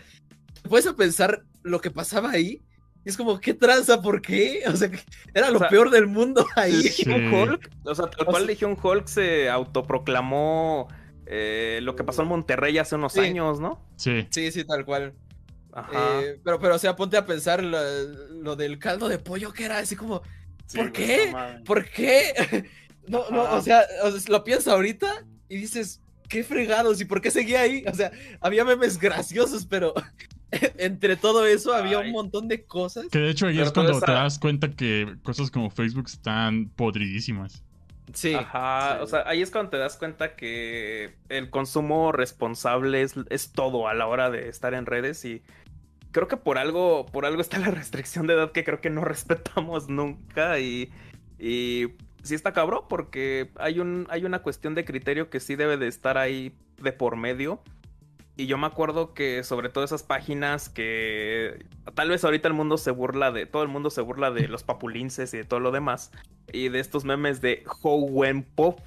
[0.67, 2.61] puedes a pensar lo que pasaba ahí,
[3.06, 4.01] Y es como, ¿qué tranza?
[4.01, 4.64] ¿Por qué?
[4.67, 4.90] O sea,
[5.33, 6.74] era lo O sea, peor del mundo ahí.
[6.83, 7.35] Legion Sí.
[7.35, 10.88] Hulk, o sea, tal O cual sea- Legion Hulk se autoproclamó
[11.27, 13.19] eh, lo que pasó en Monterrey hace unos Sí.
[13.22, 13.80] años, ¿no?
[13.98, 14.27] Sí.
[14.32, 15.14] Sí, sí, tal cual.
[15.74, 16.22] Ajá.
[16.22, 17.77] Eh, pero, pero, o sea, ponte a pensar lo,
[18.41, 20.22] lo del caldo de pollo que era así como,
[20.66, 21.32] Sí, ¿por qué?
[21.32, 21.64] no.
[21.64, 22.69] ¿por qué?
[23.08, 27.22] No, no, o sea, o sea, lo piensas ahorita y dices, qué fregados y por
[27.22, 27.84] qué seguía ahí.
[27.88, 28.11] O sea,
[28.42, 29.94] había memes graciosos, pero
[30.77, 33.08] entre todo eso había un montón de cosas.
[33.11, 36.69] Que de hecho ahí Pero es cuando te das cuenta que cosas como Facebook están
[36.69, 37.64] podridísimas.
[38.14, 39.03] Sí, Ajá, sí.
[39.03, 43.88] o sea, ahí es cuando te das cuenta que el consumo responsable es, es todo
[43.88, 45.42] a la hora de estar en redes y
[46.16, 49.02] creo que por algo, por algo está la restricción de edad que creo que no
[49.03, 50.90] respetamos nunca y,
[51.38, 51.88] y
[52.24, 55.88] sí está cabrón porque hay un, hay una cuestión de criterio que sí debe de
[55.88, 57.61] estar ahí de por medio.
[58.38, 62.77] Y yo me acuerdo que sobre todo esas páginas que tal vez ahorita el mundo
[62.77, 65.72] se burla de, todo el mundo se burla de los papulinces y de todo lo
[65.72, 66.11] demás.
[66.53, 68.80] Y de estos memes de How When Pop.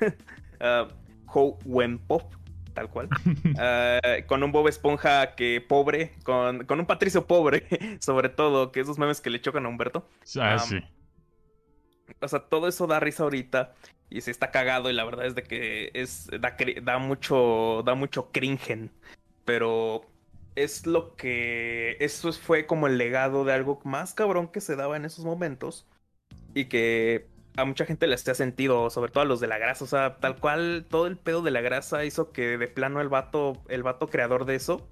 [0.58, 0.88] Ah,
[1.26, 2.32] How When Pop,
[2.76, 3.08] tal cual.
[3.58, 3.98] Ah,
[4.28, 7.66] con un Bob Esponja que pobre, con, con un Patricio pobre,
[8.00, 10.06] sobre todo, que esos memes que le chocan a Humberto.
[10.38, 10.78] Ah, sí.
[12.20, 13.74] O sea, todo eso da risa ahorita
[14.10, 17.94] y se está cagado y la verdad es de que es da, da mucho da
[17.94, 18.90] mucho cringen,
[19.44, 20.02] pero
[20.54, 24.76] es lo que eso es- fue como el legado de algo más cabrón que se
[24.76, 25.86] daba en esos momentos
[26.54, 29.84] y que a mucha gente le hacía sentido, sobre todo a los de la grasa,
[29.84, 33.08] o sea, tal cual todo el pedo de la grasa hizo que de plano el
[33.08, 34.88] vato el vato creador de eso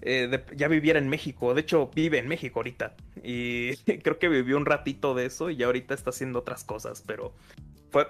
[0.00, 1.54] eh, ya viviera en México.
[1.54, 2.94] De hecho, vive en México ahorita.
[3.22, 7.02] Y creo que vivió un ratito de eso y ya ahorita está haciendo otras cosas.
[7.06, 7.32] Pero
[7.90, 8.06] fue,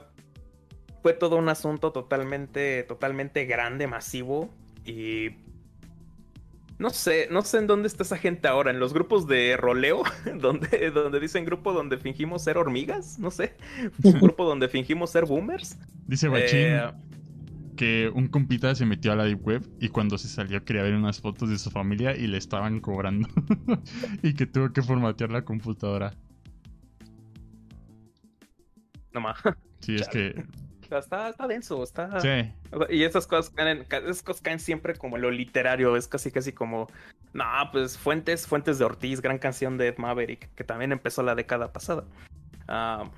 [1.02, 4.50] fue todo un asunto totalmente, totalmente grande, masivo.
[4.84, 5.30] Y
[6.78, 8.70] no sé, no sé en dónde está esa gente ahora.
[8.70, 10.02] En los grupos de roleo,
[10.40, 13.18] donde, donde dicen grupo donde fingimos ser hormigas.
[13.18, 13.56] No sé.
[14.02, 15.76] Un grupo donde fingimos ser boomers.
[16.06, 16.92] Dice Bachín Eh,
[17.76, 20.94] que un compita se metió a la Deep Web y cuando se salió quería ver
[20.94, 23.28] unas fotos de su familia y le estaban cobrando.
[24.22, 26.12] y que tuvo que formatear la computadora.
[29.12, 29.38] no más.
[29.80, 30.44] Sí, es que.
[30.90, 32.18] Está, está denso, está.
[32.20, 32.50] Sí.
[32.88, 36.52] Y esas cosas caen, ca- esas cosas caen siempre como lo literario, es casi casi
[36.52, 36.88] como,
[37.34, 41.34] no, pues Fuentes, Fuentes de Ortiz, gran canción de Ed Maverick, que también empezó la
[41.34, 42.04] década pasada.
[42.68, 43.10] Ah,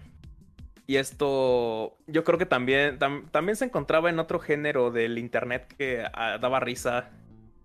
[0.88, 5.72] y esto, yo creo que también, tam- también se encontraba en otro género del internet
[5.78, 7.10] que ah, daba risa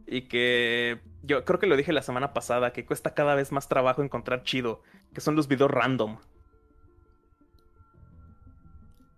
[0.05, 3.67] y que yo creo que lo dije la semana pasada, que cuesta cada vez más
[3.67, 4.83] trabajo encontrar chido,
[5.15, 6.19] que son los videos random.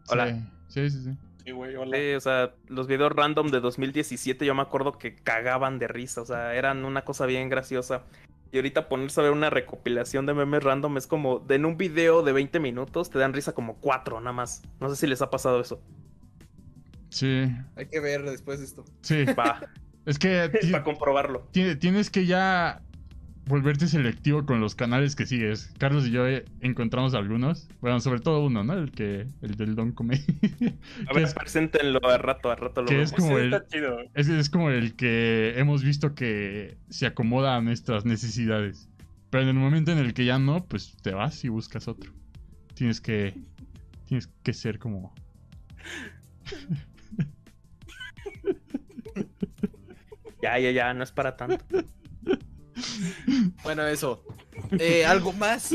[0.09, 0.27] Hola.
[0.27, 1.11] Sí, sí, sí.
[1.45, 1.95] Sí, güey, hola.
[1.97, 6.21] Sí, o sea, los videos random de 2017 yo me acuerdo que cagaban de risa,
[6.21, 8.03] o sea, eran una cosa bien graciosa.
[8.51, 11.77] Y ahorita ponerse a ver una recopilación de memes random es como, de en un
[11.77, 14.61] video de 20 minutos te dan risa como cuatro nada más.
[14.79, 15.81] No sé si les ha pasado eso.
[17.09, 17.47] Sí.
[17.75, 18.85] Hay que ver después de esto.
[19.01, 19.25] Sí.
[19.37, 19.61] Va,
[20.05, 21.47] Es que para comprobarlo.
[21.51, 22.81] ti- tienes que ya
[23.47, 25.73] volverte selectivo con los canales que sigues.
[25.77, 27.67] Carlos y yo eh, encontramos algunos.
[27.81, 28.73] Bueno, sobre todo uno, ¿no?
[28.73, 29.27] El que.
[29.41, 30.23] El del Don Comedy.
[31.09, 33.99] A ver, es, preséntenlo a rato, a rato lo que es como Sí, el- chido.
[34.13, 38.89] es, es como el que hemos visto que se acomoda a nuestras necesidades.
[39.29, 42.11] Pero en el momento en el que ya no, pues te vas y buscas otro.
[42.75, 43.33] Tienes que.
[44.05, 45.13] Tienes que ser como.
[50.41, 51.65] Ya, ya, ya, no es para tanto.
[53.63, 54.23] Bueno, eso.
[54.79, 55.71] Eh, ¿Algo más?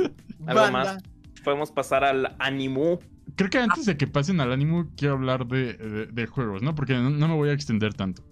[0.47, 0.95] Algo Banda?
[0.95, 0.99] más.
[1.45, 2.99] Podemos pasar al animu.
[3.37, 6.75] Creo que antes de que pasen al ánimo, quiero hablar de, de- de juegos, ¿no?
[6.75, 8.23] Porque no, no me voy a extender tanto.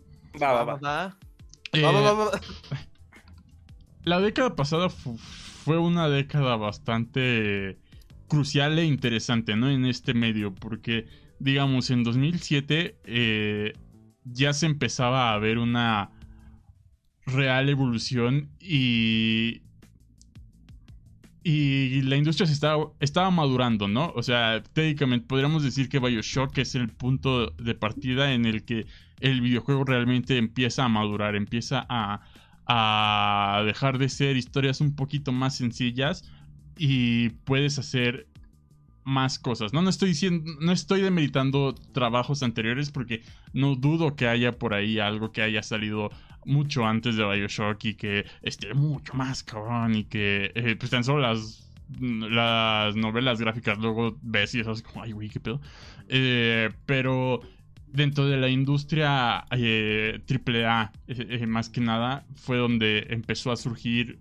[0.41, 0.79] Va, va, Va, va.
[0.81, 1.19] va.
[1.73, 2.41] Eh, Va, va, va, va.
[4.05, 7.79] La década pasada fu- fue una década bastante
[8.29, 9.69] crucial e interesante, ¿no?
[9.71, 11.07] En este medio, porque,
[11.39, 13.73] digamos, en 2007 eh,
[14.25, 16.11] ya se empezaba a ver una
[17.33, 19.63] real evolución y...
[21.43, 24.13] Y la industria se estaba, estaba madurando, ¿no?
[24.15, 28.87] O sea, técnicamente podríamos decir que Bioshock es el punto de partida en el que
[29.21, 32.21] el videojuego realmente empieza a madurar, empieza a,
[32.67, 36.31] a dejar de ser historias un poquito más sencillas
[36.77, 38.27] y puedes hacer
[39.11, 39.73] más cosas.
[39.73, 43.23] No, no estoy diciendo, no estoy demeritando trabajos anteriores porque
[43.53, 46.11] no dudo que haya por ahí algo que haya salido
[46.45, 51.05] mucho antes de Bioshock y que esté mucho más cabrón y que eh, pues tan
[51.05, 51.67] solo las
[51.99, 55.61] las novelas gráficas luego ves y es como ay güey qué pedo
[56.09, 57.41] Eh, pero
[57.93, 63.57] dentro de la industria eh, AAA, eh, eh, más que nada, fue donde empezó a
[63.57, 64.19] surgir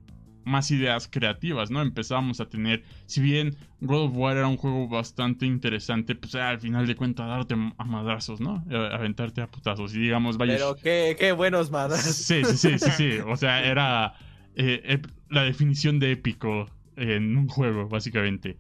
[0.50, 1.82] más ideas creativas, ¿no?
[1.82, 6.60] Empezábamos a tener, si bien God of War era un juego bastante interesante, pues al
[6.60, 8.64] final de cuentas darte a madrazos, ¿no?
[8.72, 9.96] A- Aventarte a putazos.
[9.96, 10.54] Y digamos, vaya.
[10.54, 12.02] Pero qué, qué buenos madres.
[12.02, 13.10] Sí, sí, sí, sí, sí.
[13.26, 14.14] O sea, era
[14.56, 18.58] eh, la definición de épico en un juego, básicamente.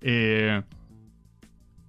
[0.00, 0.62] Eh,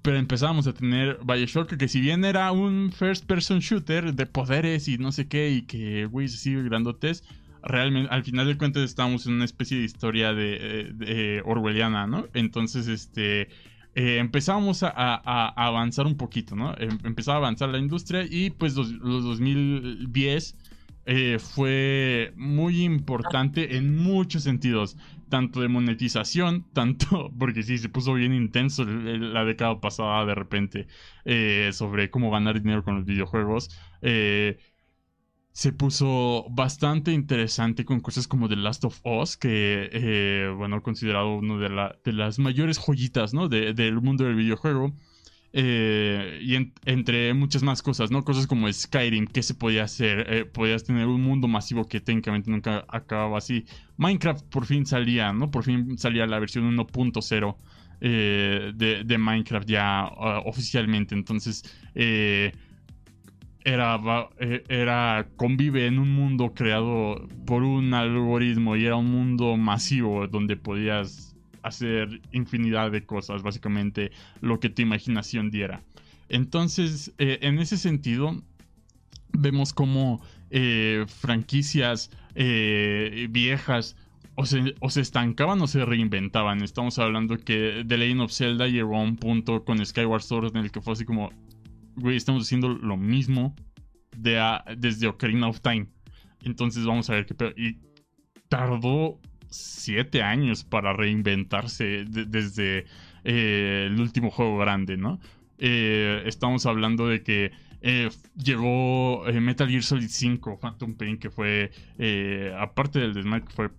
[0.01, 4.87] pero empezábamos a tener Bioshock, que si bien era un first person shooter de poderes
[4.87, 7.23] y no sé qué, y que, güey, se sigue grandotes,
[7.63, 12.07] realmente, al final de cuentas, estábamos en una especie de historia de, eh, de orwelliana,
[12.07, 12.27] ¿no?
[12.33, 13.49] Entonces, este.
[13.95, 14.91] eh, empezamos a,
[15.55, 16.73] avanzar un poquito, ¿no?
[16.77, 20.55] Em- Empezaba a avanzar la industria y pues los, los 2010
[21.09, 24.97] eh, fue muy importante en muchos sentidos,
[25.29, 30.87] tanto de monetización, tanto, porque sí, se puso bien intenso la década pasada de repente
[31.25, 33.69] eh, sobre cómo ganar dinero con los videojuegos.
[34.01, 34.57] Eh,
[35.57, 41.35] se puso bastante interesante con cosas como The Last of Us, que, eh, bueno, considerado
[41.35, 43.49] una de, la- de las mayores joyitas, ¿no?
[43.49, 44.93] De- del mundo del videojuego.
[45.53, 48.23] Eh, y en- entre muchas más cosas, ¿no?
[48.23, 50.27] Cosas como Skyrim, ¿qué se podía hacer?
[50.31, 53.65] Eh, podías tener un mundo masivo que técnicamente nunca acababa así.
[53.97, 55.49] Minecraft por fin salía, ¿no?
[55.49, 57.57] Por fin salía la versión 1.0
[57.99, 61.15] eh, de, de Minecraft ya ah, oficialmente.
[61.15, 61.63] Entonces,
[61.95, 62.51] eh,
[63.67, 69.57] era, eh, era convive en un mundo creado por un algoritmo y era un mundo
[69.57, 75.81] masivo donde podías hacer infinidad de cosas, básicamente lo que tu imaginación diera.
[76.29, 78.41] Entonces, eh, en ese sentido,
[79.33, 83.97] vemos como eh, franquicias eh, viejas
[84.35, 86.61] o se, o se estancaban o se reinventaban.
[86.61, 90.63] Estamos hablando que The Legend of Zelda llegó a un punto con Skyward Sword en
[90.63, 91.31] el que fue así como,
[91.97, 93.55] güey, estamos haciendo lo mismo
[94.15, 95.87] desde Ocarina of Time.
[96.43, 97.51] Entonces vamos a ver qué pedo.
[97.57, 97.77] Y
[98.49, 99.19] tardó
[99.49, 102.85] siete años para reinventarse de- desde
[103.23, 105.19] eh, el último juego grande, ¿no?
[105.57, 107.51] Eh, estamos hablando de que
[107.81, 111.71] eh, llegó Metal Gear Solid 5, Phantom Pain, que fue,
[112.57, 113.69] aparte del desmadre que fue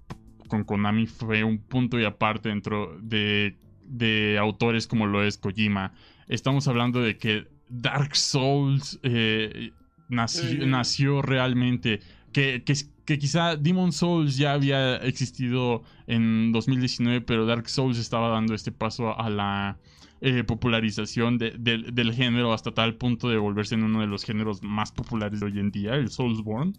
[0.48, 5.92] con Konami, fue un punto y aparte dentro de, de autores como lo es Kojima.
[6.26, 9.72] Estamos hablando de que Dark Souls eh,
[10.08, 10.70] nació, Mm.
[10.70, 12.00] nació realmente.
[12.32, 12.74] Que, que,
[13.06, 18.70] que quizá Demon Souls ya había existido en 2019, pero Dark Souls estaba dando este
[18.72, 19.78] paso a la
[20.20, 24.24] eh, popularización de- del- del género hasta tal punto de volverse en uno de los
[24.24, 26.72] géneros más populares de hoy en día, el Soulsborne.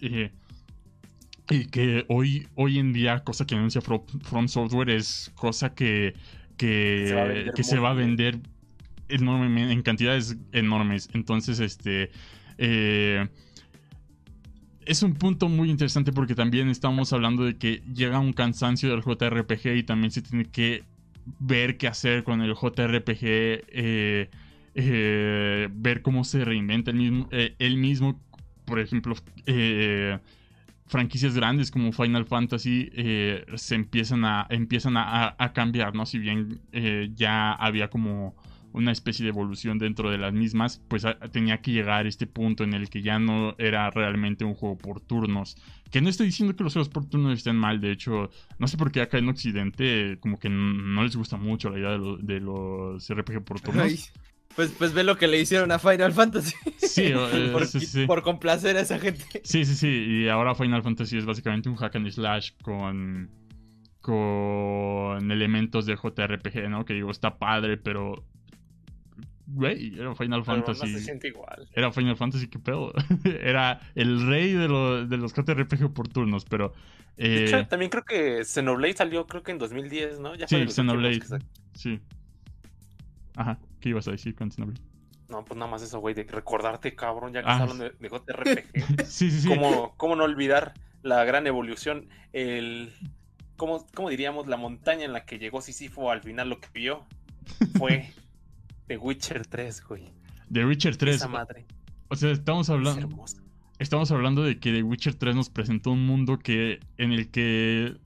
[0.00, 0.30] Eh,
[1.50, 6.14] y que hoy, hoy en día, cosa que anuncia From, From Software es cosa que,
[6.56, 8.08] que, Se va a vender que se muy va a bien.
[8.16, 8.38] vender
[9.08, 11.08] en cantidades enormes.
[11.14, 12.10] Entonces, este.
[12.58, 13.26] eh,
[14.86, 19.02] es un punto muy interesante porque también estamos hablando de que llega un cansancio del
[19.02, 20.82] JRPG y también se tiene que
[21.40, 24.30] ver qué hacer con el JRPG, eh,
[24.74, 27.28] eh, ver cómo se reinventa el mismo,
[27.76, 28.18] mismo
[28.64, 29.14] por ejemplo,
[30.86, 32.90] franquicias grandes como Final Fantasy
[33.56, 36.06] se empiezan a empiezan a, a- cambiar, ¿no?
[36.06, 36.60] Si bien
[37.14, 38.34] ya había como
[38.72, 42.26] una especie de evolución dentro de las mismas, pues a- tenía que llegar a este
[42.26, 45.56] punto en el que ya no era realmente un juego por turnos.
[45.90, 48.76] Que no estoy diciendo que los juegos por turnos estén mal, de hecho, no sé
[48.76, 51.98] por qué acá en Occidente eh, como que no les gusta mucho la idea de,
[51.98, 53.84] lo- de los RPG por turnos.
[53.84, 53.98] Ay,
[54.54, 56.54] pues, pues ve lo que le hicieron a Final Fantasy.
[56.78, 58.06] Sí, eh, por, sí, sí.
[58.06, 59.24] por complacer a esa gente.
[59.44, 59.88] Sí, sí, sí.
[59.88, 63.30] Y ahora Final Fantasy es básicamente un hack and slash con.
[64.00, 66.84] con elementos de JRPG, ¿no?
[66.84, 68.24] Que digo, está padre, pero.
[69.50, 70.92] Güey, era Final Pero no Fantasy.
[70.92, 71.66] se siente igual.
[71.72, 72.92] Era Final Fantasy, qué pedo.
[73.24, 76.72] era el rey de, lo- de los JRPG por turnos, pero.
[77.16, 80.34] De eh, hecho, también creo que Xenoblade salió creo que en 2010, ¿no?
[80.34, 81.20] Ya sí, de Xenoblade.
[81.74, 81.98] Sí.
[83.36, 84.80] Ajá, ¿qué ibas a decir con Xenoblade?
[85.28, 87.58] No, pues nada más eso, güey, de recordarte, cabrón, ya que Ah.
[87.62, 89.04] hablan de, de JRPG.
[89.06, 89.48] sí, sí, sí.
[89.48, 92.08] ¿Cómo, cómo no olvidar la gran evolución?
[92.32, 92.92] El.
[93.56, 94.46] ¿cómo, cómo diríamos?
[94.46, 97.04] La montaña en la que llegó Sísifo al final lo que vio
[97.76, 98.12] fue
[98.88, 100.04] The Witcher 3, güey.
[100.52, 101.14] The Witcher 3.
[101.16, 101.66] Esa madre.
[102.08, 103.24] O sea, estamos Es hablando.
[103.78, 107.96] Estamos hablando de que The Witcher 3 nos presentó un mundo que en el que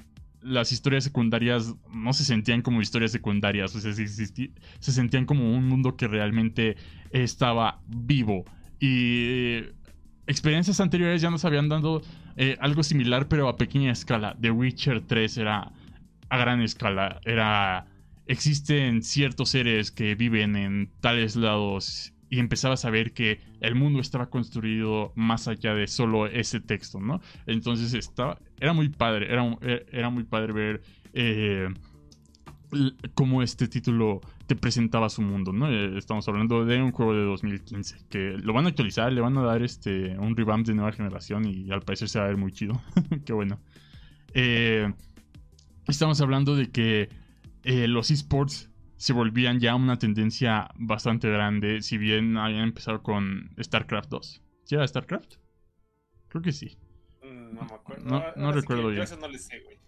[0.43, 5.69] las historias secundarias no se sentían como historias secundarias, o sea, se sentían como un
[5.69, 6.77] mundo que realmente
[7.11, 8.45] estaba vivo.
[8.81, 9.73] Y eh,
[10.27, 12.03] experiencias anteriores ya nos habían dado
[12.37, 14.37] eh, algo similar, pero a pequeña escala.
[14.41, 15.73] The Witcher 3 era
[16.29, 17.87] a gran escala, era...
[18.33, 24.01] Existen ciertos seres que viven en tales lados y empezabas a ver que el mundo
[24.01, 27.21] estaba construido más allá de solo ese texto, ¿no?
[27.45, 29.59] Entonces estaba, era muy padre, era,
[29.93, 31.69] era muy padre ver eh,
[33.13, 35.71] cómo este título te presentaba su mundo, ¿no?
[35.71, 39.37] Eh, estamos hablando de un juego de 2015, que lo van a actualizar, le van
[39.37, 42.39] a dar este un revamp de nueva generación y al parecer se va a ver
[42.39, 42.81] muy chido.
[43.27, 43.61] Qué bueno.
[44.33, 44.91] Eh,
[45.87, 47.11] estamos hablando de que
[47.65, 54.11] los esports se volvían ya una tendencia bastante grande, si bien habían empezado con StarCraft
[54.11, 54.43] 2.
[54.65, 55.35] ¿Sí era StarCraft?
[56.29, 56.79] Creo que sí.
[57.23, 58.05] Mm, no me acuerdo.
[58.05, 58.99] No, no recuerdo bien.
[58.99, 59.79] Yo eso no le sé, güey.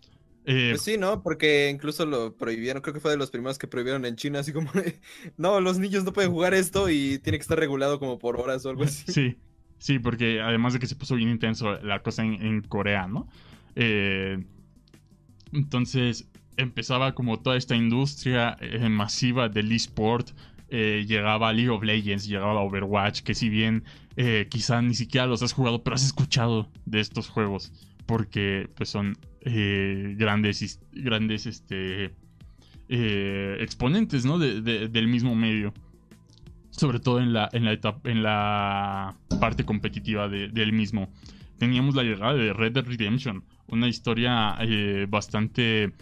[0.47, 1.23] Eh, Pues sí, ¿no?
[1.23, 4.53] Porque incluso lo prohibieron, creo que fue de los primeros que prohibieron en China, así
[4.53, 4.71] como,
[5.37, 8.65] no, los niños no pueden jugar esto y tiene que estar regulado como por horas
[8.67, 9.05] o algo así.
[9.13, 9.39] Sí,
[9.79, 13.29] sí, porque además de que se puso bien intenso la cosa en, en Corea, ¿no?
[13.75, 14.45] Eh,
[15.53, 20.31] entonces empezaba como toda esta industria eh, masiva del eSport.
[20.69, 23.85] Eh, llegaba League of Legends, llegaba Overwatch, que si bien
[24.17, 27.73] eh, quizá ni siquiera los has jugado, pero has escuchado de estos juegos,
[28.07, 32.15] porque pues son eh, grandes, grandes este,
[32.89, 34.39] eh, exponentes ¿no?
[34.39, 35.75] de, de, del mismo medio.
[36.71, 41.09] Sobre todo en la, en la, etapa, en la parte competitiva de, del mismo.
[41.57, 44.59] Teníamos la llegada de Red Dead Redemption, una historia
[45.09, 45.93] bastante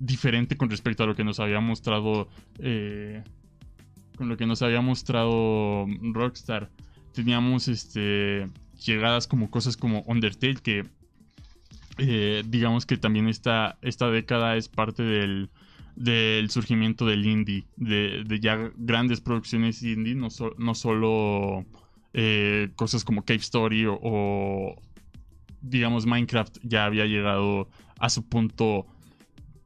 [0.00, 3.22] diferente con respecto a lo que nos había mostrado eh,
[4.16, 6.70] con lo que nos había mostrado Rockstar.
[7.12, 8.48] Teníamos este
[8.84, 10.86] llegadas como cosas como Undertale que
[11.98, 15.50] eh, digamos que también esta, esta década es parte del,
[15.96, 21.66] del surgimiento del indie de, de, ya grandes producciones indie no, so, no solo
[22.14, 24.82] eh, cosas como Cave Story o, o
[25.60, 28.86] digamos Minecraft ya había llegado a su punto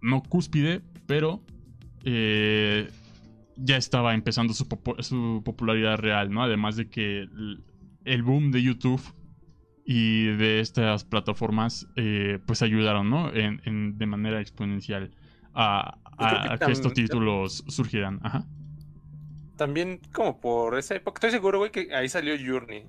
[0.05, 1.43] no cúspide, pero
[2.05, 2.89] eh,
[3.57, 6.43] ya estaba empezando su, popu su, popularidad real, ¿no?
[6.43, 7.65] Además de que el,
[8.05, 9.03] el, boom de YouTube
[9.87, 13.33] y de estas plataformas, eh, pues ayudaron, ¿no?
[13.33, 15.11] En, en, de manera exponencial
[15.55, 18.21] a, a, a que, que estos títulos surgieran.
[18.23, 18.47] Ajá.
[19.57, 22.85] También como por esa época, estoy seguro, güey, que ahí salió Journey.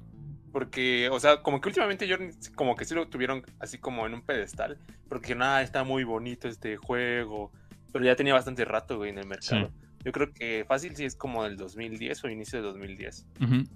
[0.56, 4.14] Porque, o sea, como que últimamente Journey como que sí lo tuvieron así como en
[4.14, 4.78] un pedestal.
[5.10, 7.52] Porque nada, está muy bonito este juego.
[7.92, 9.68] Pero ya tenía bastante rato, güey, en el mercado.
[9.68, 9.88] Sí.
[10.06, 13.28] Yo creo que fácil sí es como del 2010 o inicio de 2010.
[13.42, 13.68] Uh -huh.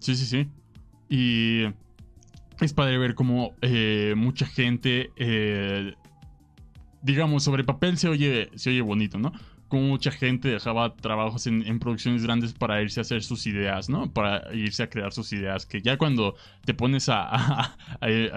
[0.00, 0.48] Sí, sí, sí.
[1.08, 1.72] Y
[2.60, 5.94] es padre ver cómo eh, mucha gente, eh,
[7.00, 9.30] digamos, sobre papel se oye, se oye bonito, ¿no?
[9.68, 13.88] Como mucha gente dejaba trabajos en, en, producciones grandes para irse a hacer sus ideas,
[13.88, 14.10] ¿no?
[14.12, 17.76] Para irse a crear sus ideas, que ya cuando te pones a,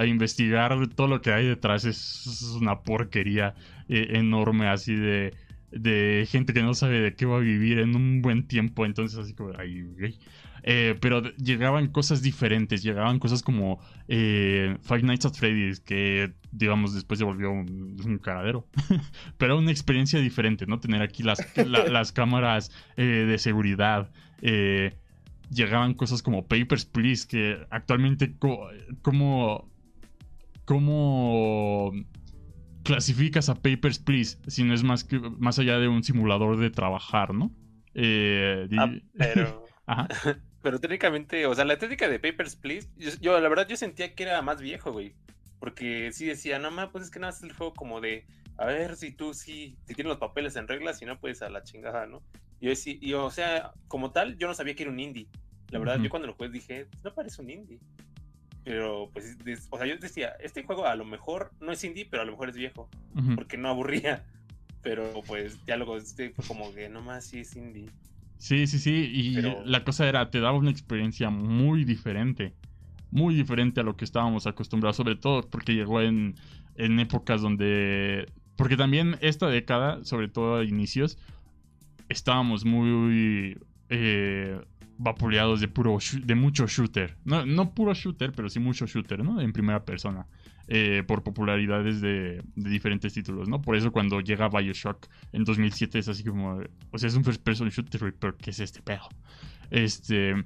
[0.05, 3.55] investigar todo lo que hay detrás es, una porquería
[3.89, 5.33] eh, enorme así de,
[5.71, 9.17] de gente que no sabe de qué va a vivir en un buen tiempo, entonces
[9.17, 9.85] así como, ay.
[10.63, 16.93] Eh, pero llegaban cosas diferentes, llegaban cosas como eh, Five Nights at Freddy's, que digamos
[16.93, 18.67] después se volvió un, un caradero.
[19.37, 20.79] pero una experiencia diferente, ¿no?
[20.79, 24.11] Tener aquí las, la, las cámaras eh, de seguridad.
[24.41, 24.95] eh,
[25.49, 28.69] llegaban cosas como Papers, Please, que actualmente co
[29.01, 29.69] como...
[30.65, 31.93] como
[32.83, 36.71] clasificas a Papers, Please si no es más, que, más allá de un simulador de
[36.71, 37.51] trabajar, ¿no?
[37.93, 39.65] Eh, ah, pero...
[39.85, 40.07] Ajá.
[40.61, 44.13] Pero técnicamente, o sea, la técnica de Papers, Please, yo, yo, la verdad yo sentía
[44.13, 45.15] que era más viejo, güey.
[45.61, 48.25] Porque sí decía, no más, pues es que nada es el juego como de,
[48.57, 51.51] a ver si tú sí, si tienes los papeles en regla, si no, pues a
[51.51, 52.23] la chingada, ¿no?
[52.59, 55.27] Y yo decía, y, o sea, como tal, yo no sabía que era un indie.
[55.69, 57.79] La verdad, yo cuando lo jugué dije, no parece un indie.
[58.63, 59.37] Pero, pues,
[59.69, 62.31] o sea, yo decía, este juego a lo mejor no es indie, pero a lo
[62.31, 62.89] mejor es viejo.
[63.35, 64.25] Porque no aburría.
[64.81, 67.91] Pero, pues, ya luego este fue como que nomás sí es indie.
[68.39, 69.11] Sí, sí, sí.
[69.13, 69.63] Y Pero...
[69.63, 72.55] la cosa era, te daba una experiencia muy diferente.
[73.11, 74.95] Muy diferente a lo que estábamos acostumbrados.
[74.95, 76.35] Sobre todo porque llegó en,
[76.75, 78.31] en épocas donde.
[78.55, 81.17] Porque también esta década, sobre todo a inicios,
[82.09, 83.57] estábamos muy
[83.89, 84.59] eh,
[84.97, 87.17] vapuleados de puro de mucho shooter.
[87.25, 89.41] No, no puro shooter, pero sí mucho shooter, ¿no?
[89.41, 90.27] En primera persona.
[90.67, 93.61] Eh, por popularidades de, de, diferentes títulos, ¿no?
[93.61, 97.43] Por eso cuando llega Bioshock en 2007 es así como, o sea, es un first
[97.43, 99.09] person shooter, pero ¿qué es este pedo?
[99.69, 100.45] Este,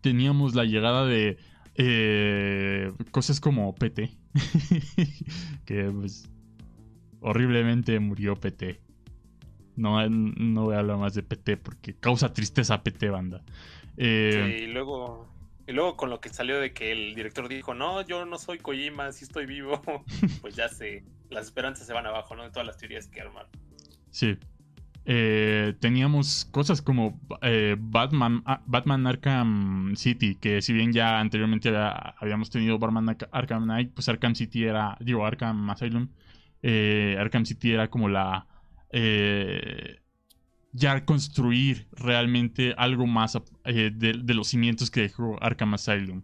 [0.00, 1.36] teníamos la llegada de
[1.82, 4.10] eh, cosas como PT,
[5.64, 6.30] que pues
[7.20, 8.80] horriblemente murió PT.
[9.76, 13.42] No, no voy a hablar más de PT porque causa tristeza PT, banda.
[13.96, 15.26] Eh, sí, y luego
[15.66, 18.58] y luego con lo que salió de que el director dijo, no, yo no soy
[18.58, 19.80] Kojima, sí estoy vivo,
[20.42, 22.42] pues ya se, las esperanzas se van abajo, ¿no?
[22.42, 23.48] De todas las teorías que armar.
[24.10, 24.36] Sí,
[25.04, 31.68] eh, teníamos cosas como eh, Batman, ah, Batman Arkham City, que si bien ya anteriormente
[31.68, 36.08] había- habíamos tenido Batman Arkham Knight, pues Arkham City era, digo, Arkham Asylum,
[36.62, 38.46] eh, Arkham City era como la...
[38.92, 39.96] eh,
[40.72, 46.22] ya construir realmente algo más de, los cimientos que dejó Arkham Asylum.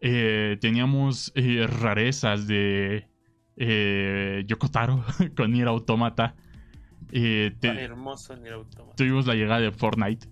[0.00, 1.32] Teníamos
[1.80, 3.08] rarezas de
[4.46, 5.04] Yokotaro
[5.36, 6.36] con Nier Automata.
[7.12, 8.96] Eh, te- Tan hermoso en el automata.
[8.96, 10.26] tuvimos la llegada de Fortnite.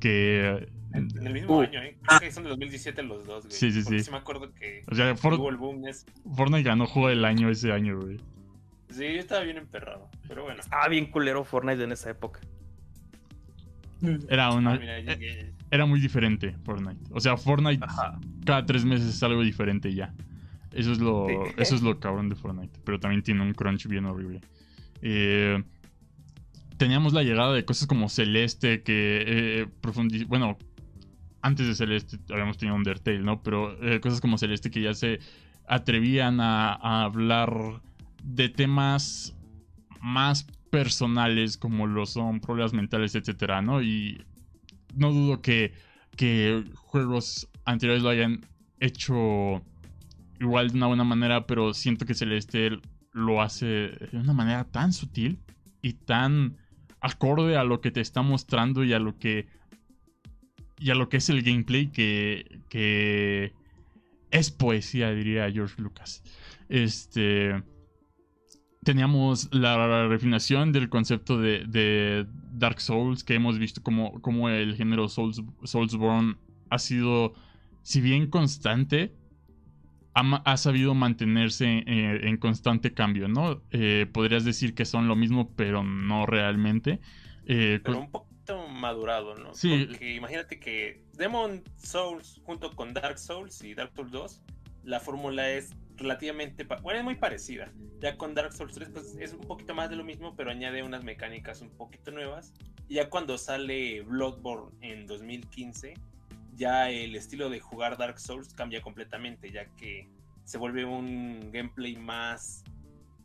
[0.00, 0.68] Que.
[0.92, 1.60] En el mismo Uh.
[1.62, 1.96] año, ¿eh?
[2.02, 3.56] Creo que son de 2017 los dos, güey.
[3.56, 4.10] Sí, sí, Porque sí.
[4.10, 5.86] me acuerdo que O sea, For- hubo el boom.
[5.86, 8.16] es- Fortnite ganó juego del año ese año, güey.
[8.88, 10.08] Sí, yo estaba bien emperrado.
[10.26, 10.60] Pero bueno.
[10.72, 12.40] Ah, bien culero Fortnite en esa época.
[14.28, 14.72] Era una.
[14.74, 15.52] Ah, mira, eh, llegué.
[15.70, 17.00] Era muy diferente Fortnite.
[17.12, 18.18] O sea, Fortnite Ajá.
[18.44, 20.12] cada tres meses es algo diferente ya.
[20.72, 21.34] Eso es lo, Sí.
[21.58, 22.80] eso es lo cabrón de Fortnite.
[22.84, 24.40] Pero también tiene un crunch bien horrible.
[25.02, 25.62] Eh,
[26.80, 30.56] teníamos la llegada de cosas como Celeste que eh, Bueno,
[31.42, 33.42] antes de Celeste habíamos tenido Undertale, ¿no?
[33.42, 35.20] Pero eh, cosas como Celeste que ya se
[35.68, 37.82] atrevían a, a hablar
[38.24, 39.36] de temas
[40.00, 43.82] más personales como lo son problemas mentales, etcétera, ¿no?
[43.82, 44.24] Y
[44.94, 45.74] no dudo que,
[46.16, 48.40] que juegos anteriores lo hayan
[48.78, 49.62] hecho
[50.40, 52.70] igual de una buena manera, pero siento que Celeste
[53.12, 55.40] lo hace de una manera tan sutil
[55.82, 56.56] y tan
[57.00, 59.46] acorde a lo que te está mostrando y a lo que
[60.78, 63.52] y a lo que es el gameplay que, que
[64.30, 66.22] es poesía, diría George Lucas.
[66.68, 67.62] Este
[68.82, 74.74] teníamos la refinación del concepto de, de Dark Souls, que hemos visto como, como el
[74.74, 76.36] género Souls, Soulsborne
[76.70, 77.34] ha sido,
[77.82, 79.12] si bien constante,
[80.14, 83.62] ha, ha sabido mantenerse eh, en constante cambio, ¿no?
[83.70, 87.00] Eh, podrías decir que son lo mismo, pero no realmente.
[87.46, 89.54] Eh, Pero co- un poquito madurado, ¿no?
[89.54, 89.86] Sí.
[89.88, 94.42] Porque imagínate que Demon Souls junto con Dark Souls y Dark Souls 2,
[94.84, 97.70] la fórmula es relativamente, bueno, es muy parecida.
[98.00, 100.82] Ya con Dark Souls 3 pues es un poquito más de lo mismo, pero añade
[100.82, 102.52] unas mecánicas un poquito nuevas.
[102.88, 105.94] Y ya cuando sale Bloodborne en 2015,
[106.60, 110.10] ya el estilo de jugar Dark Souls cambia completamente, ya que
[110.44, 112.62] se vuelve un gameplay más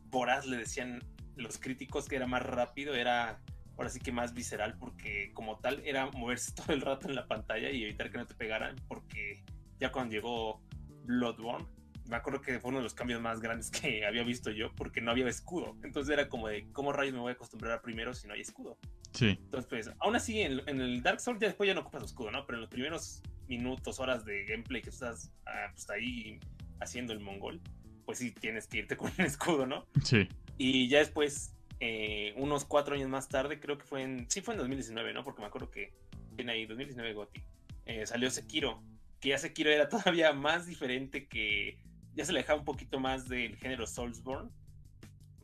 [0.06, 1.04] voraz, le decían
[1.36, 3.38] los críticos que era más rápido, era
[3.76, 7.26] ahora sí que más visceral, porque como tal era moverse todo el rato en la
[7.26, 9.44] pantalla y evitar que no te pegaran, porque
[9.78, 10.62] ya cuando llegó
[11.04, 11.66] Bloodborne,
[12.08, 15.02] me acuerdo que fue uno de los cambios más grandes que había visto yo, porque
[15.02, 15.76] no había escudo.
[15.84, 18.40] Entonces era como de, ¿cómo rayos me voy a acostumbrar a primero si no hay
[18.40, 18.78] escudo?
[19.16, 22.02] Sí, Entonces, pues, aún así, en, en el Dark Souls ya después ya no ocupas
[22.04, 22.46] escudo, ¿no?
[22.46, 26.38] Pero en los primeros minutos, horas de gameplay que estás ah, pues, ahí
[26.80, 27.60] haciendo el mongol,
[28.04, 29.86] pues sí tienes que irte con un escudo, ¿no?
[30.02, 30.28] sí.
[30.58, 34.30] Y ya después, eh, unos cuatro años más tarde, creo que fue en.
[34.30, 35.22] Sí, fue en 2019, ¿no?
[35.22, 35.92] Porque me acuerdo que
[36.34, 37.42] tiene ahí 2019 Goti.
[37.84, 38.82] eh, salió Sekiro.
[39.20, 41.78] Que ya Sekiro era todavía más diferente que.
[42.14, 44.50] Ya se alejaba un poquito más del género Soulsborne.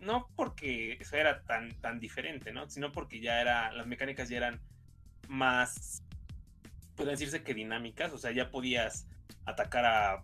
[0.03, 2.69] No porque eso era tan, tan diferente, ¿no?
[2.69, 3.73] Sino porque ya era.
[3.73, 4.61] Las mecánicas ya eran
[5.29, 6.03] más.
[6.95, 8.13] Podrían decirse que dinámicas.
[8.13, 9.07] O sea, ya podías
[9.47, 10.23] atacar a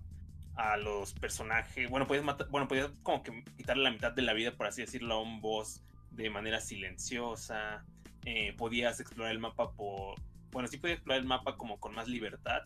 [0.58, 1.89] a los personajes.
[1.89, 4.82] Bueno, podías matar, bueno, podías como que quitarle la mitad de la vida, por así
[4.82, 7.84] decirlo, a un boss de manera silenciosa.
[8.24, 10.20] Eh, podías explorar el mapa por.
[10.50, 12.62] Bueno, sí podías explorar el mapa como con más libertad,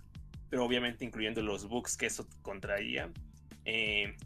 [0.48, 3.10] pero obviamente incluyendo los bugs que eso contraía.
[3.66, 4.16] Eh,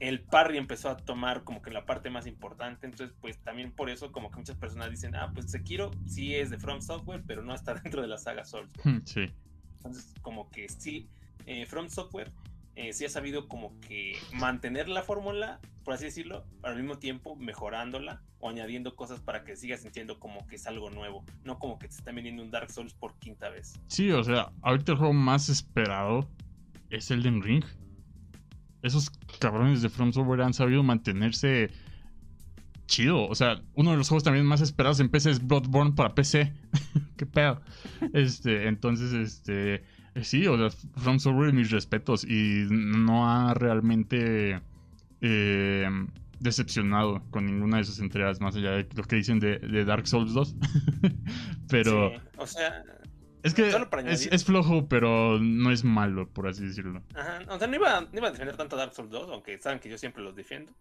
[0.00, 3.90] el parry empezó a tomar como que la parte más importante, entonces pues también por
[3.90, 7.42] eso como que muchas personas dicen, ah, pues Sekiro sí es de From Software, pero
[7.42, 8.72] no está dentro de la saga Souls.
[9.04, 9.30] Sí.
[9.76, 11.08] Entonces, como que sí,
[11.46, 12.32] eh, From Software
[12.76, 16.98] eh, sí ha sabido como que mantener la fórmula, por así decirlo, pero al mismo
[16.98, 21.58] tiempo mejorándola o añadiendo cosas para que sigas sintiendo como que es algo nuevo, no
[21.58, 23.78] como que te están vendiendo un Dark Souls por quinta vez.
[23.88, 26.26] Sí, o sea, ahorita el juego más esperado
[26.88, 27.64] es Elden Ring.
[28.82, 31.70] Esos cabrones de From Software han sabido mantenerse
[32.86, 33.26] chido.
[33.26, 36.52] O sea, uno de los juegos también más esperados en PC es Bloodborne para PC.
[37.16, 37.60] Qué pedo.
[38.12, 39.84] Este, entonces, este,
[40.14, 44.60] eh, sí, o sea, From Software mis respetos y no ha realmente
[45.20, 45.88] eh,
[46.40, 50.06] decepcionado con ninguna de sus entregas más allá de lo que dicen de, de Dark
[50.06, 50.56] Souls 2.
[51.68, 52.82] Pero o sea,
[53.42, 57.02] es que Solo para es, flojo, pero no es malo, por así decirlo.
[57.14, 59.58] Ajá, o sea, no iba, no iba a defender tanto a Dark Souls 2, aunque
[59.58, 60.72] saben que yo siempre los defiendo.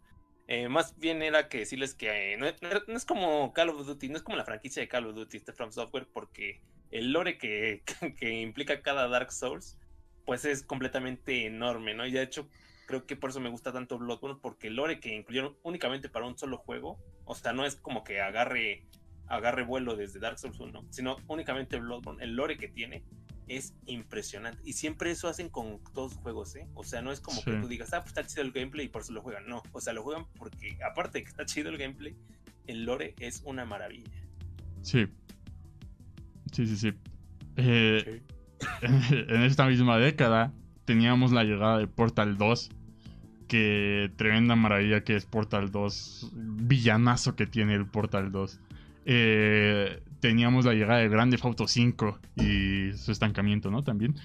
[0.48, 4.18] Eh, más bien era que decirles que eh, no es como Call of Duty, no
[4.18, 6.60] es como la franquicia de Call of Duty, este From Software, porque
[6.92, 7.84] el lore que,
[8.20, 9.78] que implica cada Dark Souls,
[10.26, 12.06] pues es completamente enorme, ¿no?
[12.06, 12.48] Y de hecho,
[12.88, 16.26] creo que por eso me gusta tanto Bloodborne, porque el lore que incluyeron únicamente para
[16.26, 18.88] un solo juego, o sea, no es como que agarre
[19.30, 23.04] agarre vuelo desde Dark Souls 1, sino únicamente Bloodborne, el lore que tiene
[23.48, 24.62] es impresionante.
[24.64, 26.68] Y siempre eso hacen con todos los juegos, ¿eh?
[26.76, 27.62] O sea, no es como que Sí.
[27.62, 29.48] tú digas, ah, pues está chido el gameplay y por eso lo juegan.
[29.48, 32.16] No, o sea, lo juegan porque, aparte de que está chido el gameplay,
[32.68, 34.12] el lore es una maravilla.
[34.84, 35.08] Sí.
[36.52, 36.94] Sí, sí, sí.
[37.56, 38.22] Eh,
[38.82, 40.54] en esta misma década
[40.86, 42.70] teníamos la llegada de Portal 2.
[43.48, 46.32] Que tremenda maravilla que es Portal 2.
[46.36, 48.60] Villanazo que tiene el Portal 2.
[49.12, 53.84] Eh, teníamos la llegada de Grande Auto 5 y su estancamiento, ¿no?
[53.84, 54.16] También.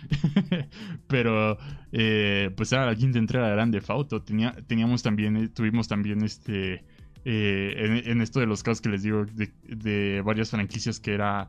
[1.08, 1.56] Pero,
[1.92, 4.22] eh, pues era la quinta entrega de Grande Auto.
[4.22, 6.84] Tenía, teníamos también, eh, tuvimos también este.
[7.24, 11.14] eh, en, en esto de los casos que les digo, de, de varias franquicias que
[11.14, 11.48] era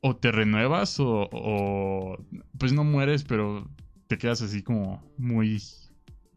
[0.00, 2.16] o te renuevas o, o,
[2.58, 3.70] pues no mueres, pero
[4.06, 5.60] te quedas así como muy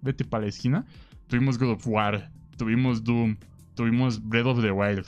[0.01, 0.85] vete para la esquina.
[1.27, 3.37] Tuvimos God of War, tuvimos Doom,
[3.75, 5.05] tuvimos Breath of the Wild,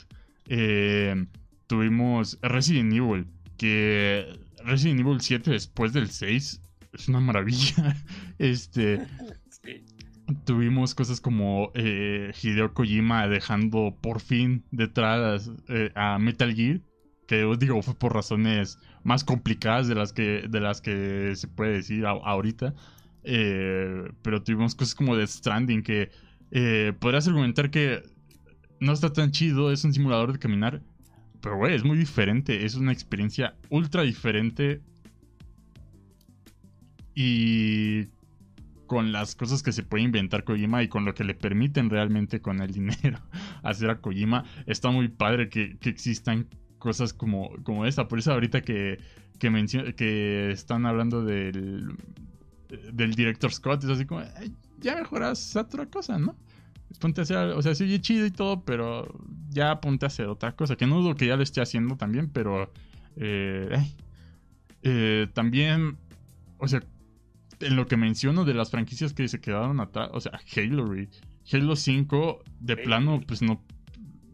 [0.50, 1.26] eh,
[1.66, 4.26] tuvimos Resident Evil, que
[4.64, 6.60] Resident Evil 7 después del 6
[6.92, 7.96] es una maravilla.
[8.38, 9.06] Este,
[9.62, 9.84] Sí.
[10.44, 16.80] tuvimos cosas como eh, Hideo Kojima dejando por fin detrás eh, a Metal Gear,
[17.26, 21.46] que os digo fue por razones más complicadas de las que, de las que se
[21.48, 22.74] puede decir a- ahorita.
[23.22, 26.10] Eh, pero tuvimos cosas como Death Stranding que
[26.52, 28.02] eh, podrías argumentar que
[28.80, 30.82] no está tan chido, es un simulador de caminar.
[31.40, 32.64] Pero, güey, es muy diferente.
[32.64, 34.80] Es una experiencia ultra diferente.
[37.14, 38.06] Y
[38.86, 42.40] con las cosas que se puede inventar Kojima y con lo que le permiten realmente
[42.40, 43.20] con el dinero
[43.62, 48.08] hacer a Kojima, está muy padre que, que existan cosas como, como esta.
[48.08, 48.98] Por eso ahorita que,
[49.38, 51.94] que, que están hablando del,
[52.92, 56.34] del director Scott, es así como, "Ay, ya mejoras otra cosa, ¿no?
[56.98, 59.06] Ponte a hacer, o sea, sí, chido y todo, pero
[59.50, 60.76] ya ponte a hacer otra cosa.
[60.76, 62.72] Que no dudo que ya lo esté haciendo también, pero
[63.16, 63.86] eh,
[64.82, 65.98] eh, también,
[66.58, 66.82] o sea,
[67.60, 71.08] en lo que menciono de las franquicias que se quedaron atrás, o sea, Halo, güey.
[71.52, 73.62] Halo 5, de plano, pues no.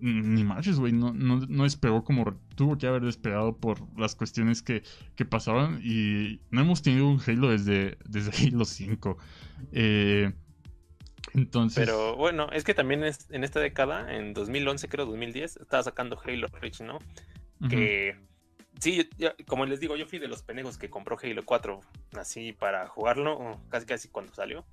[0.00, 0.92] Ni marches, güey.
[0.92, 4.82] No, no, no despegó como tuvo que haber despegado por las cuestiones que,
[5.14, 5.80] que pasaban.
[5.82, 9.16] Y no hemos tenido un Halo desde, desde Halo 5.
[9.72, 10.32] Eh,
[11.36, 11.84] entonces.
[11.84, 16.18] Pero bueno, es que también es, en esta década, en 2011, creo 2010, estaba sacando
[16.24, 16.96] Halo Reach, ¿no?
[17.60, 18.16] ujú, que
[18.80, 21.80] sí, yo- como les digo, yo fui de los pendejos que compró Halo 4
[22.18, 24.66] así para jugarlo, casi casi cuando salió.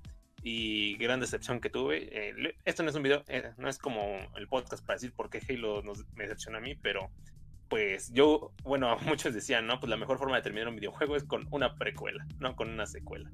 [0.46, 2.08] Y gran decepción que tuve.
[2.12, 5.30] eh, esto no es un video, eh, no es como el podcast para decir por
[5.30, 7.10] qué Halo nos, me decepcionó a mí, pero
[7.70, 9.80] pues yo, bueno, muchos decían, ¿no?
[9.80, 12.84] Pues la mejor forma de terminar un videojuego es con una precuela, no con una
[12.84, 13.30] secuela.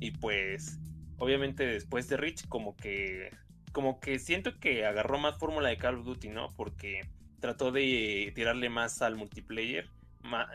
[0.00, 0.80] Y pues,
[1.18, 3.30] obviamente después de Rich, como que,
[3.72, 6.50] como que siento que agarró más fórmula de Call of Duty, ¿no?
[6.56, 7.02] Porque
[7.40, 9.90] trató de tirarle más al multiplayer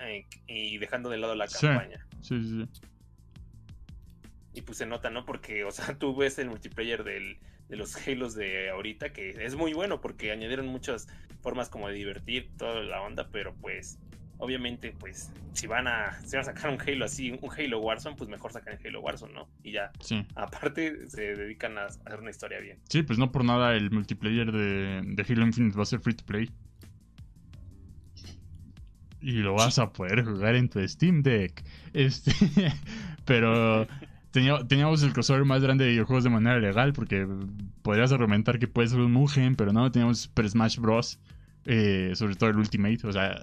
[0.04, 2.06] eh, y dejando de lado la campaña.
[2.22, 2.82] Sí, sí, sí.
[4.54, 5.26] Y pues se nota, ¿no?
[5.26, 9.56] Porque, o sea, tú ves el multiplayer del, de los Halos de ahorita, que es
[9.56, 11.08] muy bueno porque añadieron muchas
[11.42, 14.00] formas como de divertir toda la onda, pero pues,
[14.40, 18.16] obviamente, pues, si van a, si van a sacar un Halo así, un Halo Warzone,
[18.16, 19.48] pues mejor sacan el Halo Warzone, ¿no?
[19.64, 20.26] Y ya, Sí.
[20.36, 22.80] aparte, se dedican a hacer una historia bien.
[22.90, 26.16] Sí, pues no por nada el multiplayer de, de Halo Infinite va a ser free
[26.16, 26.50] to play.
[29.22, 31.62] Y lo vas a poder jugar en tu Steam Deck.
[31.94, 32.32] Este,
[33.26, 33.86] pero
[34.32, 37.28] tenía- teníamos el crossover más grande de videojuegos de manera legal porque
[37.82, 41.20] podrías argumentar que puede ser un Mugen, pero no, teníamos Super Smash Bros.
[41.66, 43.38] eh, sobre todo el Ultimate, o sea,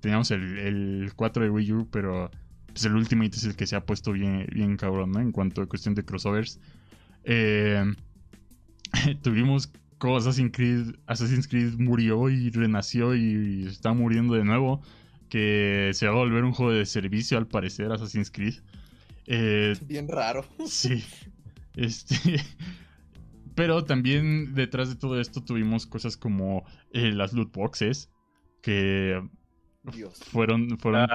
[0.00, 2.30] teníamos el, el 4 de Wii U, pero
[2.78, 5.20] pues el Ultimate es el que se ha puesto bien, bien cabrón, ¿no?
[5.20, 6.60] En cuanto a cuestión de crossovers.
[7.24, 7.84] Eh,
[9.22, 14.80] tuvimos como Assassin's Creed, Assassin's Creed murió y renació y, está muriendo de nuevo.
[15.28, 18.54] Que se va a volver un juego de servicio al parecer, Assassin's Creed.
[19.26, 20.44] Eh, Bien raro.
[20.66, 21.04] sí.
[21.74, 22.14] Este.
[23.54, 28.08] Pero también detrás de todo esto tuvimos cosas como eh, las loot boxes.
[28.62, 29.20] Que
[29.92, 30.18] Dios.
[30.30, 31.08] fueron, fueron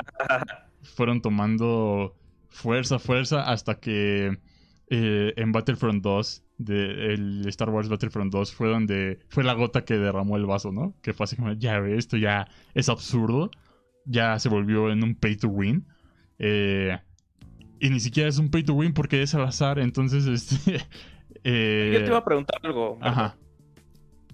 [0.82, 2.16] fueron tomando
[2.50, 4.38] fuerza, fuerza, hasta que
[4.90, 9.85] eh, en Battlefront 2, de, el Star Wars Battlefront 2, fue donde fue la gota
[9.85, 10.95] que derramó el vaso, ¿no?
[11.02, 13.50] Que fue así como, ya ve, esto ya es absurdo,
[14.06, 15.88] ya se volvió en un pay to win.
[16.40, 16.98] Eh,
[17.80, 20.85] y ni siquiera es un pay to win porque es al azar, entonces, este...
[21.43, 22.98] eh, Yo te iba a preguntar algo.
[23.00, 23.22] Marco.
[23.22, 23.38] Ajá.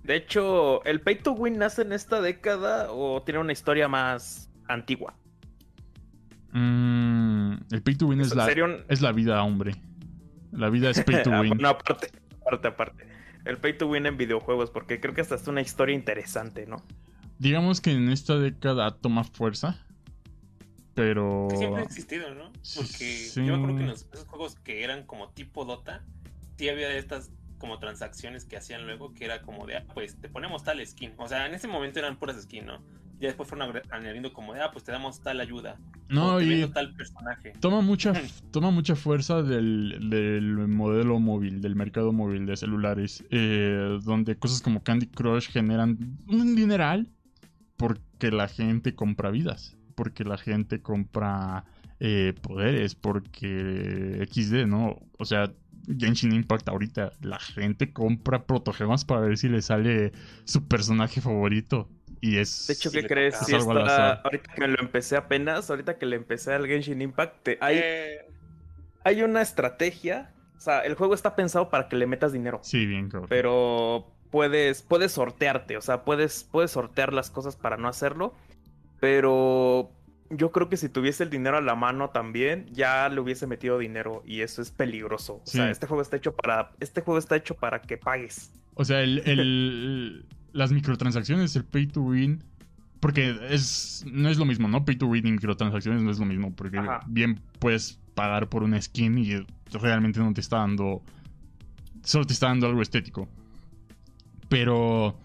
[0.09, 4.49] De hecho, ¿el Pay to Win nace en esta década o tiene una historia más
[4.67, 5.13] antigua?
[6.51, 9.75] Mm, el pay to win es la, ¿Sería un- es la vida, hombre.
[10.51, 11.49] La vida es pay to Ah, win.
[11.49, 12.09] bueno, aparte,
[12.41, 13.07] aparte, aparte.
[13.45, 16.83] El Pay to Win en videojuegos, porque creo que hasta es una historia interesante, ¿no?
[17.37, 19.77] digamos que en esta década toma fuerza.
[20.95, 21.47] Pero.
[21.51, 22.51] Que siempre ha existido, ¿no?
[22.75, 22.87] Porque
[23.29, 23.45] Sí.
[23.45, 26.03] yo me acuerdo que en los, juegos que eran como tipo Dota,
[26.57, 30.29] sí había estas como transacciones que hacían luego, que era como de, ah, pues te
[30.29, 31.13] ponemos tal skin.
[31.17, 32.81] O sea, en ese momento eran puras skins, ¿no?
[33.19, 35.77] Ya después fueron añadiendo como de, ah, pues te damos tal ayuda.
[36.07, 37.53] No, o y tal personaje.
[37.59, 38.13] toma mucha,
[38.51, 43.23] toma mucha fuerza del, del modelo móvil, del mercado móvil de celulares.
[43.29, 47.09] eh, donde cosas como Candy Crush generan un dineral
[47.75, 49.77] porque la gente compra vidas.
[49.95, 51.65] Porque la gente compra
[51.99, 52.95] eh, poderes.
[52.95, 54.97] Porque XD, ¿no?
[55.17, 55.51] O sea,
[55.97, 60.11] Genshin Impact ahorita, la gente compra protogemas para ver si le sale
[60.45, 61.89] su personaje favorito.
[62.21, 62.67] Y es.
[62.67, 63.35] De hecho, ¿qué crees?
[63.41, 67.57] está- ahorita que me lo empecé apenas, ahorita que le empecé al Genshin Impact, te-
[67.61, 68.17] hay, Eh,
[69.03, 70.33] hay una estrategia.
[70.57, 72.59] O sea, el juego está pensado para que le metas dinero.
[72.63, 73.29] Sí, bien, cabrón.
[73.29, 78.33] Pero puedes, puedes sortearte, o sea, puedes, puedes sortear las cosas para no hacerlo.
[78.99, 79.91] Pero
[80.29, 83.77] yo creo que si tuviese el dinero a la mano también, ya le hubiese metido
[83.79, 85.41] dinero y eso es peligroso.
[85.43, 88.51] O sea, este juego está hecho para, este juego está hecho para que pagues.
[88.75, 92.43] O sea, el, el- las microtransacciones, el pay to win.
[92.99, 94.83] Porque es, no es lo mismo, ¿no?
[94.83, 96.53] Pay to win y microtransacciones no es lo mismo.
[96.53, 96.99] Porque Ajá.
[97.07, 99.35] bien puedes pagar por una skin y
[99.71, 101.01] realmente no te está dando.
[102.03, 103.27] Solo te está dando algo estético.
[104.49, 105.17] Pero.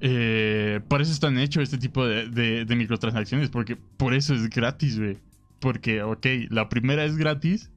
[0.00, 3.50] Eh, por eso están hechos este tipo de, de- de microtransacciones.
[3.50, 5.18] Porque por eso es gratis, güey.
[5.60, 7.70] Porque, ok, la primera es gratis.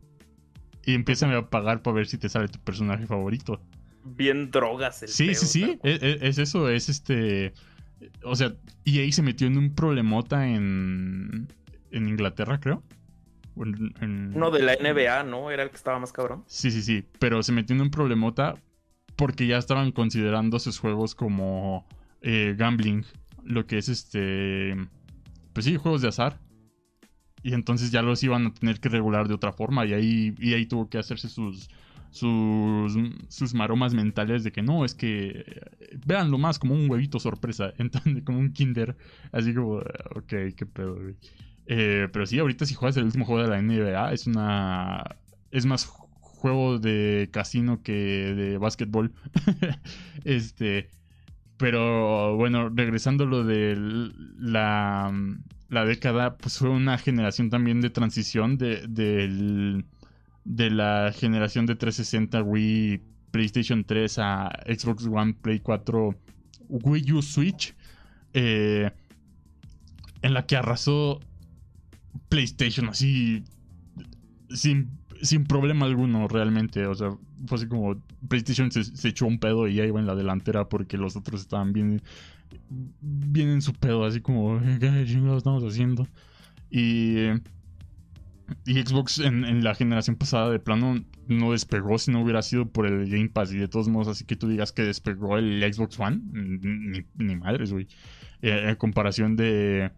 [0.86, 3.62] Y empiezan a pagar para ver si te sale tu personaje favorito.
[4.04, 5.94] Bien drogas el Sí, sí, sí, tal cual.
[5.94, 7.54] es, es- es eso, es este...
[8.24, 11.48] O sea, EA se metió en un problemota en,
[11.92, 12.84] en Inglaterra, creo.
[14.02, 15.52] En- Uno de la NBA, ¿no?
[15.52, 16.44] Era el que estaba más cabrón.
[16.48, 18.56] Sí, sí, sí, pero se metió en un problemota
[19.16, 21.86] porque ya estaban considerando sus juegos como
[22.22, 23.06] eh, gambling,
[23.44, 24.76] lo que es este...
[25.54, 26.40] Pues sí, juegos de azar.
[27.44, 30.68] Y entonces ya los iban a tener que regular de otra forma y ahí EA
[30.68, 31.70] tuvo que hacerse sus...
[32.14, 32.94] Sus,
[33.30, 37.72] sus maromas mentales de que no, es que eh, véanlo más como un huevito sorpresa,
[37.78, 38.98] entonces como un kinder,
[39.32, 39.76] así como,
[40.16, 40.28] ok,
[40.58, 40.98] qué pedo.
[41.68, 45.06] Eh, pero sí, ahorita si juegas el último juego de la NBA, es una.
[45.52, 49.14] Es más ju- juego de casino que de básquetbol.
[50.26, 50.90] este.
[51.62, 53.78] Pero bueno, regresando a lo de
[54.40, 55.14] la,
[55.70, 58.88] la década, pues fue una generación también de transición de,
[60.44, 66.16] de la generación de 360 Wii, PlayStation 3 a Xbox One, Play 4,
[66.68, 67.76] Wii U Switch.
[68.34, 68.90] eh,
[70.24, 71.20] en la que arrasó
[72.30, 73.44] PlayStation así
[74.50, 74.90] sin,
[75.22, 76.88] sin problema alguno realmente.
[76.88, 77.12] O sea,
[77.46, 80.98] fue así como PlayStation se, echó un pedo y ya iba en la delantera porque
[80.98, 82.02] los otros estaban bien,
[82.70, 85.04] bien en su pedo, así como, ¿qué
[85.38, 86.08] estamos haciendo?
[86.70, 87.28] Y,
[88.66, 92.68] y Xbox en, en la generación pasada de plano no despegó si no hubiera sido
[92.70, 95.62] por el Game Pass y de todos modos así que tú digas que despegó el
[95.74, 97.88] Xbox One, ni, ni madres, güey.
[98.42, 99.92] Eh, en comparación de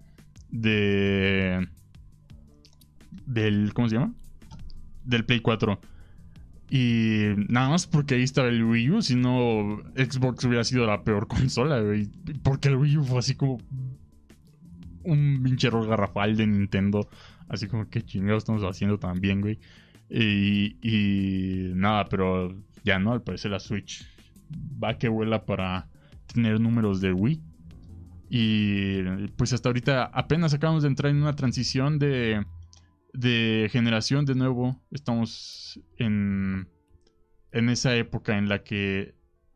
[0.49, 1.67] de
[3.25, 4.13] del ¿cómo se llama?
[5.03, 5.79] del Play 4.
[6.75, 11.03] Y nada más porque ahí estaba el Wii U, si no Xbox hubiera sido la
[11.03, 12.09] peor consola, güey.
[12.41, 13.59] Porque el Wii U fue así como
[15.03, 17.07] un pinche error garrafal de Nintendo.
[17.47, 19.59] Así como que chingados estamos haciendo también, güey.
[20.09, 24.03] Y, y nada, pero ya no, al parecer la Switch
[24.83, 25.87] va que vuela para
[26.25, 27.39] tener números de Wii.
[28.31, 32.43] Y pues hasta ahorita apenas acabamos de entrar en una transición de,
[33.13, 34.81] de generación de nuevo.
[34.91, 36.67] Estamos en,
[37.51, 39.15] en esa época en la que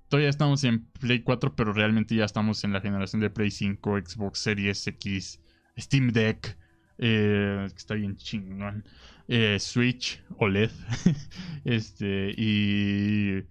[0.09, 3.99] todavía estamos en Play 4, pero realmente ya estamos en la generación de Play 5,
[4.05, 5.41] Xbox Series X,
[5.77, 6.57] Steam Deck,
[6.99, 8.85] eh, está bien chingón,
[9.27, 10.71] eh, Switch, OLED.
[11.65, 13.43] este, y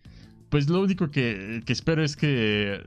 [0.48, 2.82] pues lo único que, que espero es que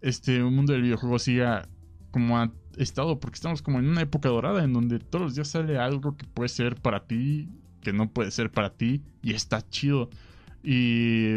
[0.00, 1.68] este mundo del videojuego siga
[2.10, 5.48] como ha estado, porque estamos como en una época dorada en donde todos los días
[5.48, 7.48] sale algo que puede ser para ti,
[7.82, 10.10] que no puede ser para ti, y está chido.
[10.62, 11.36] Y.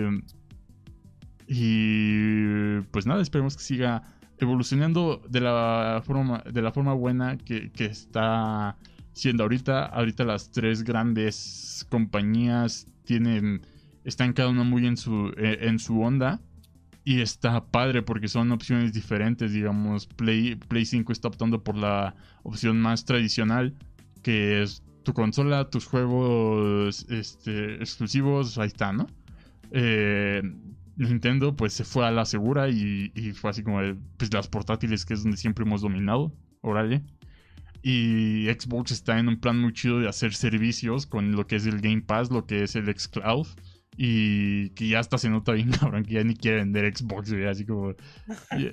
[1.48, 2.82] Y.
[2.92, 4.04] Pues nada, esperemos que siga
[4.40, 8.78] evolucionando de la forma, de la forma buena que, que está
[9.14, 9.86] siendo ahorita.
[9.86, 13.62] Ahorita las tres grandes compañías tienen.
[14.04, 16.40] Están cada una muy en su, eh, en su onda.
[17.08, 20.08] Y está padre porque son opciones diferentes, digamos.
[20.08, 23.74] Play, Play 5 está optando por la opción más tradicional,
[24.24, 29.08] que es tu consola, tus juegos este, exclusivos, ahí está, ¿no?
[29.72, 30.42] Eh,
[30.98, 35.06] Nintendo pues se fue a la segura y, fue así como de, pues las portátiles
[35.06, 37.04] que es donde siempre hemos dominado, órale.
[37.82, 41.66] Y Xbox está en un plan muy chido de hacer servicios con lo que es
[41.68, 43.48] el Game Pass, lo que es el xCloud.
[44.00, 47.46] Y que ya hasta se nota bien, cabrón, que ya ni quiere vender Xbox, güey,
[47.48, 47.96] así como...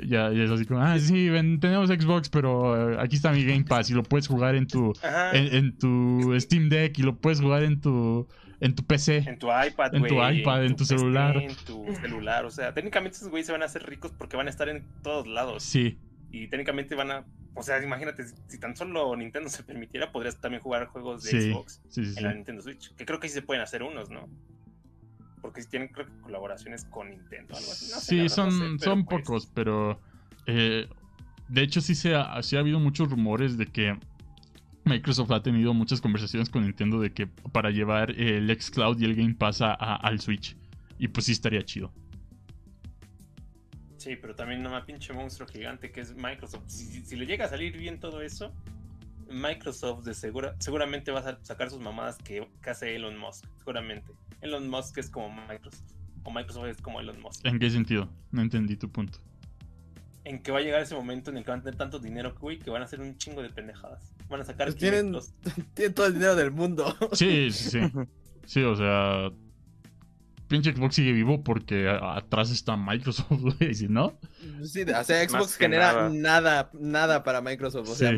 [0.07, 3.65] Ya, es así como, ah, sí, ven, tenemos Xbox, pero eh, aquí está mi Game
[3.65, 4.93] Pass y lo puedes jugar en tu,
[5.33, 8.29] en, en tu Steam Deck y lo puedes jugar en tu,
[8.61, 9.25] en tu PC.
[9.27, 10.11] En tu iPad, En güey.
[10.13, 11.37] tu iPad, en tu PC, celular.
[11.39, 12.45] En tu celular.
[12.45, 14.85] O sea, técnicamente esos güeyes se van a hacer ricos porque van a estar en
[15.03, 15.63] todos lados.
[15.63, 15.99] Sí,
[16.31, 17.25] Y técnicamente van a.
[17.57, 21.51] O sea, imagínate, si- tan solo Nintendo se permitiera, podrías también jugar juegos de sí,
[21.53, 22.19] Xbox sí, sí, sí.
[22.19, 22.95] en la Nintendo Switch.
[22.95, 24.29] Que creo que sí se pueden hacer unos, ¿no?
[25.45, 27.55] Porque sí tienen, creo colaboraciones con Nintendo.
[27.55, 27.91] Algo así.
[27.93, 30.01] No Sí, son, no sé, pero son pues, pocos, pero
[30.47, 30.89] eh,
[31.49, 33.99] de hecho sí, se ha, sí ha habido muchos rumores de que
[34.87, 39.15] Microsoft ha tenido muchas conversaciones con Nintendo de que para llevar el xCloud y el
[39.17, 40.57] Game Pass a- a- al Switch.
[40.99, 41.93] Y pues sí estaría chido.
[43.99, 46.65] Sí, pero también no más pinche monstruo gigante que es Microsoft.
[46.69, 48.55] Si, si- si le llega a salir bien todo eso,
[49.31, 53.45] Microsoft de segura, seguramente va a sa- sacar sus mamadas que, que hace Elon Musk.
[53.59, 54.13] Seguramente.
[54.41, 55.83] Elon Musk es como Microsoft.
[56.25, 57.45] O Microsoft es como Elon Musk.
[57.47, 58.09] ¿En qué sentido?
[58.31, 59.19] No entendí tu punto.
[60.25, 62.35] En que va a llegar ese momento en el que van a tener tanto dinero,
[62.41, 64.11] güey, que van a hacer un chingo de pendejadas.
[64.29, 65.13] Van a sacar Pues tienen-
[65.95, 66.97] todo el dinero del mundo.
[67.13, 67.81] Sí, sí, sí.
[68.47, 69.31] Sí, o sea...
[70.49, 73.29] Pinche Xbox sigue vivo porque atrás está Microsoft,
[73.59, 73.75] güey.
[73.75, 74.19] Si no,
[74.63, 76.11] Sí, o sea, Xbox genera nada.
[76.11, 76.71] nada.
[76.75, 77.89] nada, para Microsoft.
[77.89, 78.17] O sea, Sí.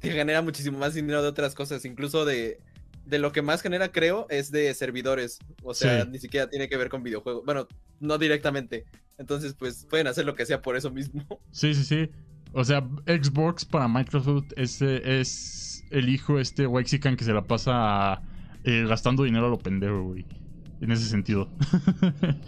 [0.00, 2.58] Microsoft genera muchísimo más dinero de otras cosas, incluso de,
[3.06, 5.38] de lo que más genera, creo, es de servidores.
[5.62, 6.10] O sea, Sí.
[6.10, 7.44] ni siquiera tiene que ver con videojuegos.
[7.44, 7.66] Bueno,
[8.00, 8.84] no directamente.
[9.18, 11.24] Entonces, pues pueden hacer lo que sea por eso mismo.
[11.50, 12.10] Sí, sí, sí.
[12.52, 18.22] O sea, Xbox para Microsoft es, es el hijo este Wexican que se la pasa
[18.64, 20.24] eh, gastando dinero a lo pendejo, güey.
[20.80, 21.50] En ese sentido.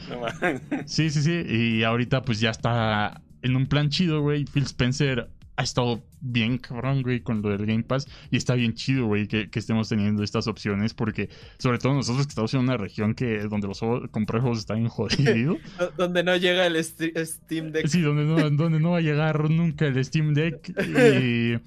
[0.09, 0.63] No mames.
[0.87, 1.43] sí, sí, sí.
[1.49, 4.45] Y ahorita pues ya está en un plan chido, güey.
[4.45, 5.29] Phil Spencer
[5.61, 8.09] ha estado bien cabrón, güey, con lo del Game Pass.
[8.31, 10.95] Y está bien chido, güey, que, que estemos teniendo estas opciones.
[10.95, 14.61] Porque, sobre todo nosotros que estamos en una región que donde los juegos, comprar juegos
[14.61, 15.59] está bien jodido.
[15.79, 17.87] Do- Donde no llega el st- Steam Deck.
[17.89, 21.59] Sí, donde no, donde no va a llegar nunca el Steam Deck y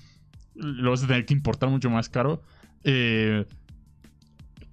[0.55, 2.41] lo vas a tener que importar mucho más caro.
[2.83, 3.45] Eh,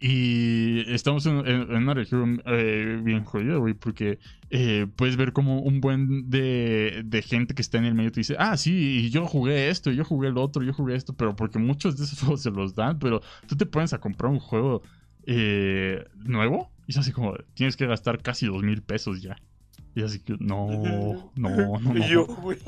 [0.01, 4.19] y estamos en, en- en una región eh, bien jodida, güey, porque
[4.51, 8.21] eh, puedes ver como un buen de, de gente que está en el medio te
[8.21, 11.37] dice, ah, sí, y yo jugué esto, yo jugué el otro, yo jugué esto, pero
[11.37, 14.41] porque muchos de esos juegos se los dan, pero tú te pones a comprar un
[14.41, 14.83] juego
[15.27, 19.37] eh, nuevo y es así como, tienes que gastar casi dos mil pesos ya.
[19.95, 22.09] Y así que, no, no, no, no.
[22.09, 22.59] Yo, güey.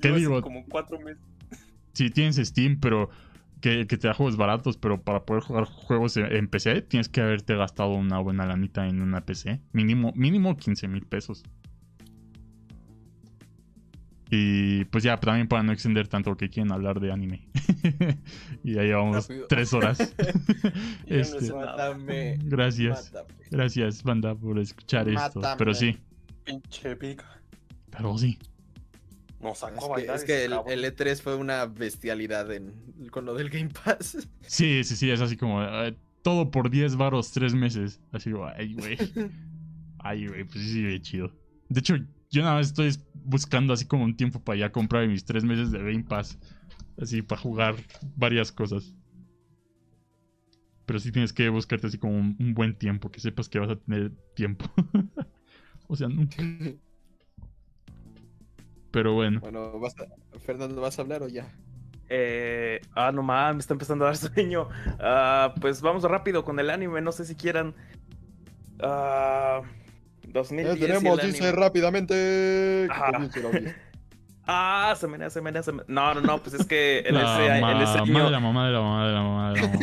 [0.00, 0.40] ¿Qué digo?
[0.40, 1.22] Como cuatro meses.
[1.92, 3.10] Sí, tienes Steam, pero
[3.60, 7.08] que, que te da juegos baratos, pero para poder jugar juegos en, en PC tienes
[7.08, 9.60] que haberte gastado una buena lanita en una PC.
[9.72, 11.42] Mínimo, mínimo 15 mil pesos.
[14.30, 17.48] Y pues ya, también para no extender tanto que quieren hablar de anime.
[18.62, 19.46] y ya llevamos Rápido.
[19.46, 19.98] tres horas.
[21.06, 21.52] Este.
[21.52, 22.38] Mátame.
[22.42, 23.12] gracias.
[23.14, 23.34] Mátame.
[23.50, 25.40] Gracias, banda, por escuchar esto.
[25.56, 25.96] Pero sí,
[26.44, 27.40] Pinche pica.
[27.90, 28.38] pero sí.
[29.40, 30.72] Nos sacó Es a que, es que el, cabrón.
[30.72, 32.74] el E3 fue una bestialidad en,
[33.10, 34.28] con lo del Game Pass.
[34.42, 38.00] Sí, sí, sí, es así como eh, todo por 10 varos, 3 meses.
[38.12, 38.98] Así como, ay, güey.
[39.98, 41.32] Ay, güey, pues sí, sí, chido.
[41.68, 41.96] De hecho,
[42.30, 45.70] yo nada más estoy buscando así como un tiempo para ya comprar mis 3 meses
[45.70, 46.38] de Game Pass.
[47.00, 47.76] Así para jugar
[48.16, 48.92] varias cosas.
[50.84, 53.70] Pero sí tienes que buscarte así como un, un buen tiempo, que sepas que vas
[53.70, 54.64] a tener tiempo.
[55.86, 56.36] o sea, nunca.
[58.90, 59.40] Pero bueno.
[59.40, 61.46] Bueno, vas a- Fernando, ¿vas a hablar o ya?
[62.10, 64.68] Eh, ah, no mames, me está empezando a dar sueño.
[64.98, 67.74] Ah, pues vamos rápido con el anime, no sé si quieran.
[68.82, 69.60] Ah,
[70.28, 71.52] 2010 y el anime.
[71.52, 72.88] rápidamente.
[74.50, 75.84] Ah, se menea, se menea, se menea.
[75.88, 78.40] No, no, no, pues es que en, La ese, en ese mamá año, de la
[78.40, 79.78] mamá de la mamá de la mamá de la mamá.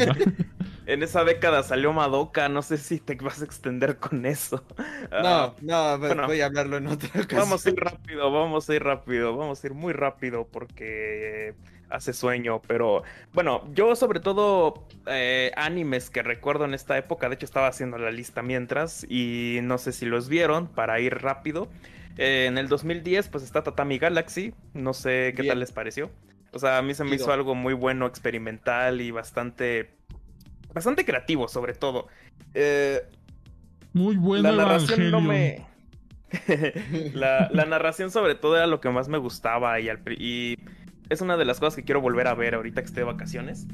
[0.86, 4.64] En esa década salió Madoka, no sé si te vas a extender con eso.
[5.12, 6.28] Ah, No, no, voy- bueno.
[6.28, 7.50] voy a hablarlo en otra ocasión.
[7.50, 11.56] Vamos a ir rápido, vamos a ir rápido, vamos a ir muy rápido porque
[11.90, 17.36] hace sueño, pero bueno, yo sobre todo eh, animes que recuerdo en esta época, de
[17.36, 21.70] hecho estaba haciendo la lista mientras y no sé si los vieron para ir rápido.
[22.18, 25.50] Eh, en el 2010 pues está Tatami Galaxy, no sé qué Bien.
[25.50, 26.12] tal les pareció.
[26.52, 29.95] O sea, a mí se me hizo algo muy bueno, experimental y bastante...
[30.76, 32.08] Bastante creativo sobre todo.
[32.54, 33.02] Eh,
[33.94, 35.66] Muy bueno la narración no me.
[37.14, 39.80] la, la narración, sobre todo, era lo que más me gustaba.
[39.80, 40.58] Y, al pri- y
[41.10, 43.68] es una de las cosas que quiero volver a ver ahorita que estoy de vacaciones.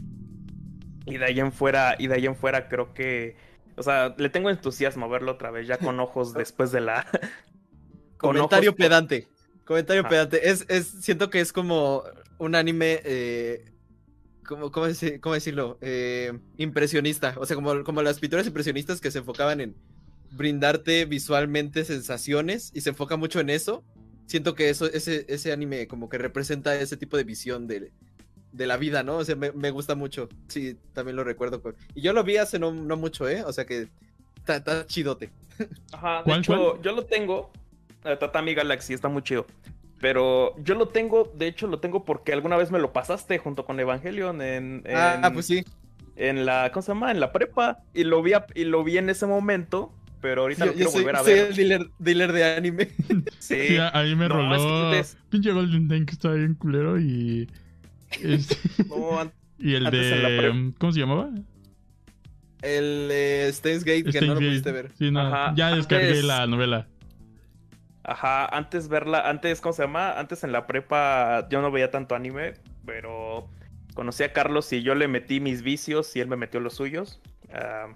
[1.06, 3.36] Y de ahí en fuera, y de ahí en fuera creo que.
[3.78, 7.06] O sea, le tengo entusiasmo a verlo otra vez, ya con ojos después de la.
[8.18, 9.28] con Comentario ojos- pedante.
[9.66, 10.10] Comentario Ah.
[10.10, 10.50] pedante.
[10.50, 12.04] Es, es, siento que es como
[12.38, 13.00] un anime.
[13.04, 13.66] Eh,
[14.46, 15.78] ¿cómo, cómo, deci- cómo decirlo?
[15.82, 17.36] Eh, impresionista.
[17.38, 19.76] O sea, como, como las pinturas impresionistas que se enfocaban en
[20.32, 23.84] brindarte visualmente sensaciones y se enfoca mucho en eso.
[24.28, 27.92] Siento que eso, ese, ese anime como que representa ese tipo de visión de,
[28.54, 29.18] de la vida, ¿no?
[29.18, 30.30] O sea, me, me gusta mucho.
[30.48, 31.62] Sí, también lo recuerdo.
[31.96, 33.44] Y yo lo vi hace no, no mucho, ¿eh?
[33.46, 33.90] O sea que
[34.38, 35.32] está, está chidote.
[35.92, 36.82] Ajá, de ¿Cuál, hecho, cuál?
[36.82, 37.52] yo lo tengo.
[38.06, 39.46] eh, Tatami Galaxy está muy chido.
[40.02, 43.66] Pero yo lo tengo, de hecho, lo tengo porque alguna vez me lo pasaste junto
[43.66, 45.64] con Evangelion en, en, Ah, pues sí.
[46.16, 47.12] en la, ¿cómo se llama?
[47.12, 47.84] En la prepa.
[47.94, 50.90] Y lo vi, a- y lo vi en ese momento, pero ahorita Yo, lo quiero
[50.92, 51.48] soy, volver a soy ver.
[51.50, 52.90] el dealer, dealer de anime.
[53.40, 53.56] Sí.
[53.70, 54.94] Sí, ahí me No, roló.
[54.94, 57.48] es que Pinche Golden Tank está bien culero y.
[58.24, 58.56] este,
[58.90, 60.74] No, y el Antes en la de.
[60.80, 61.30] ¿Cómo se llamaba?
[62.62, 64.92] El eh, Steins Gate, que no lo pudiste ver.
[64.98, 66.88] Sí, no, Ajá, ya descargué antes- la novela.
[68.04, 70.14] Ajá, antes verla, antes, ¿cómo se llama?
[70.20, 72.56] Antes en la prepa yo no veía tanto anime,
[72.86, 73.48] pero
[73.94, 77.22] conocí a Carlos y yo le metí mis vicios y él me metió los suyos.
[77.54, 77.88] Ah,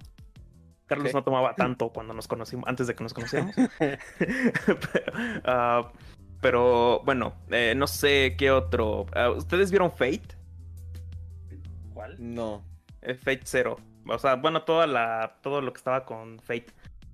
[0.86, 3.54] Carlos no tomaba tanto cuando nos conocimos, antes de que nos conociéramos.
[3.78, 3.98] pero,
[5.44, 5.92] ah,
[6.40, 9.06] pero, bueno, eh, no sé qué otro.
[9.12, 10.36] Ah, ¿Ustedes vieron Fate?
[11.92, 12.16] ¿Cuál?
[12.18, 12.62] No.
[13.02, 13.76] Eh, Fate Zero.
[14.08, 16.68] O sea, bueno, toda la, todo lo que estaba con Fate.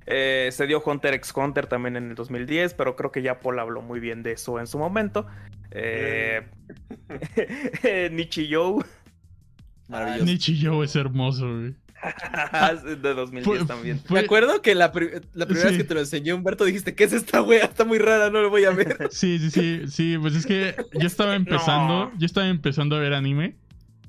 [0.06, 3.58] Eh, se dio Hunter x Hunter también en el 2010, pero creo que ya Paul
[3.58, 5.26] habló muy bien de eso en su momento.
[5.70, 6.42] Eh,
[8.12, 8.82] Nichijou
[9.88, 10.24] Maravilloso.
[10.24, 11.74] Nichijou es hermoso, güey.
[13.00, 14.00] de 2010 Fue- también.
[14.00, 15.74] fue- Me acuerdo que la, pri- la primera Sí.
[15.76, 17.64] vez que te lo enseñé, Humberto, dijiste, ¿qué es esta wea?
[17.64, 18.96] Está muy rara, no lo voy a ver.
[19.12, 22.18] Sí, sí, sí, sí, pues es que yo estaba empezando, No.
[22.18, 23.56] yo estaba empezando a ver anime.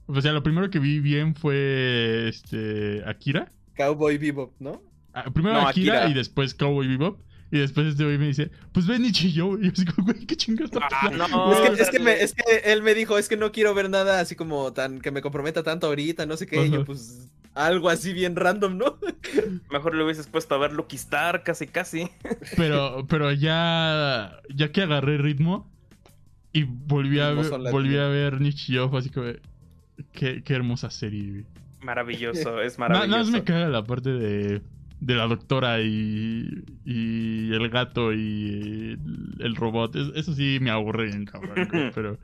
[0.08, 3.52] O sea, lo primero que vi bien fue este Akira.
[3.78, 4.82] Cowboy Bebop, ¿no?
[5.14, 6.10] Ah, primero No, Akira, Akira.
[6.10, 7.20] y después Cowboy Bebop.
[7.52, 9.60] Y después este güey me dice, pues ven Nichijou.
[9.62, 11.84] Y yo así como, güey, qué chingados está Ah, pasando?" no, es, que, o sea,
[11.86, 14.36] es, que me- es que él me dijo, es que no quiero ver nada así
[14.36, 16.66] como tan que me comprometa tanto ahorita, no sé qué.
[16.66, 18.98] Y yo, pues, algo así bien random, ¿no?
[19.72, 22.10] Mejor le hubieses puesto a ver Lucky Star, casi casi.
[22.58, 25.70] Pero, pero ya, ya que agarré ritmo
[26.54, 29.28] y volví a, ver, volví a ver Nichijou, fue así como,
[30.12, 31.46] qué, qué hermosa serie, güey.
[31.84, 33.32] Maravilloso, es Na- Nada más maravilloso.
[33.38, 34.62] me caga la parte de,
[35.06, 38.98] de la doctora y, y el gato y
[39.40, 39.96] el robot.
[39.96, 41.56] Es- eso sí me aburre bien, cabrón.
[41.96, 42.18] pero,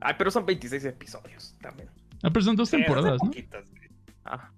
[0.00, 1.88] Ay, pero son 26 episodios también.
[2.22, 3.30] ah, pero son dos Sí, temporadas, ¿no?
[3.30, 3.64] poquitas.
[4.24, 4.50] Ah,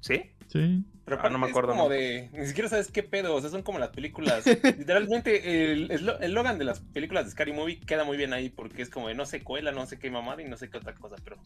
[0.00, 0.22] ¿sí?
[0.46, 0.84] Sí.
[1.04, 1.88] Pero Ah, no me es acuerdo, como no.
[1.90, 2.30] de.
[2.32, 3.34] Ni siquiera sabes qué pedo.
[3.34, 4.44] O sea, son como las películas.
[4.78, 8.80] Literalmente, el, el, Logan de las películas de Scary Movie queda muy bien ahí porque
[8.82, 11.16] es como de no secuela, no sé qué mamada y no sé qué otra cosa,
[11.22, 11.36] pero.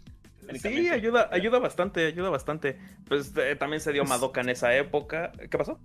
[0.60, 2.78] Sí, ayuda, ayuda bastante, ayuda bastante.
[3.06, 5.32] Pues eh, también se dio Madoka en esa época.
[5.50, 5.78] ¿Qué pasó?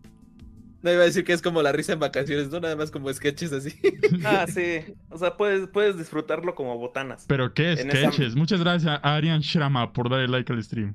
[0.83, 2.59] No iba a decir que es como la risa en vacaciones, ¿no?
[2.59, 3.73] Nada más como sketches así.
[4.25, 4.81] Ah, sí.
[5.09, 7.25] O sea, puedes, puedes disfrutarlo como botanas.
[7.27, 8.35] Pero qué esa- sketches.
[8.35, 10.93] Muchas gracias a Arian Shrama por darle like al stream.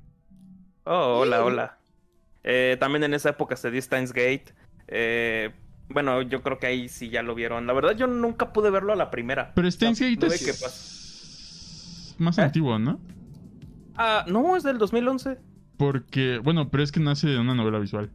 [0.85, 1.79] Oh, hola, hola.
[2.51, 4.47] Eh, también en esa época se dio Steins Gate.
[4.87, 5.51] Eh,
[5.91, 7.67] bueno, yo creo que ahí sí ya lo vieron.
[7.67, 9.53] La verdad, yo nunca pude verlo a la primera.
[9.55, 12.43] Pero Steins Gate es que pas- más ¿Eh?
[12.43, 13.01] antiguo, ¿no?
[13.97, 15.39] Ah, no, es del 2011.
[15.77, 18.11] Porque, bueno, pero es que nace de una novela visual.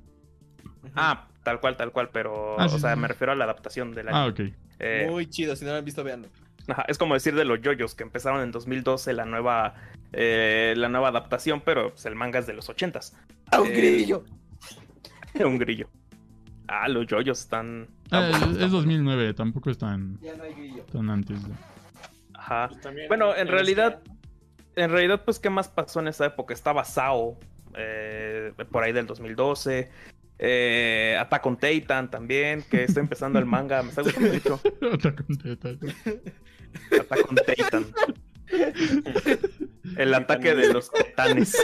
[0.95, 3.00] Ah, tal cual, tal cual, pero, Ah, sí, o sea, sí.
[3.00, 4.12] me refiero a la adaptación de la.
[4.14, 4.40] Ah, ok.
[4.80, 6.28] Eh, Muy chido, si no lo han visto, veanlo.
[6.67, 9.75] Ajá, es como decir de los yoyos que empezaron en 2012 la nueva
[10.14, 13.14] eh, la nueva adaptación, pero pues, el manga es de los 80s.
[13.51, 14.24] ¡Ah, un Eh, grillo!
[15.43, 15.90] Un grillo.
[16.67, 17.88] Ah, los yoyos están.
[18.11, 20.83] Ah, están buenos, es, es están 2009, tampoco es tan, Ya no hay grillo.
[20.83, 21.40] tan antes.
[22.35, 22.69] Ajá.
[22.82, 24.00] Pues Bueno, en ese realidad-
[24.75, 26.53] En realidad, pues, ¿qué más pasó en esa época?
[26.53, 27.38] Estaba Sao,
[27.75, 29.92] eh, por ahí del 2012.
[30.40, 33.83] Eh, Attack on Titan también, que está empezando el manga.
[33.83, 34.59] Me está gustando mucho.
[34.93, 35.80] Attack on Titan.
[36.92, 37.85] Attack on Titan.
[39.98, 41.56] El ataque de los titanes.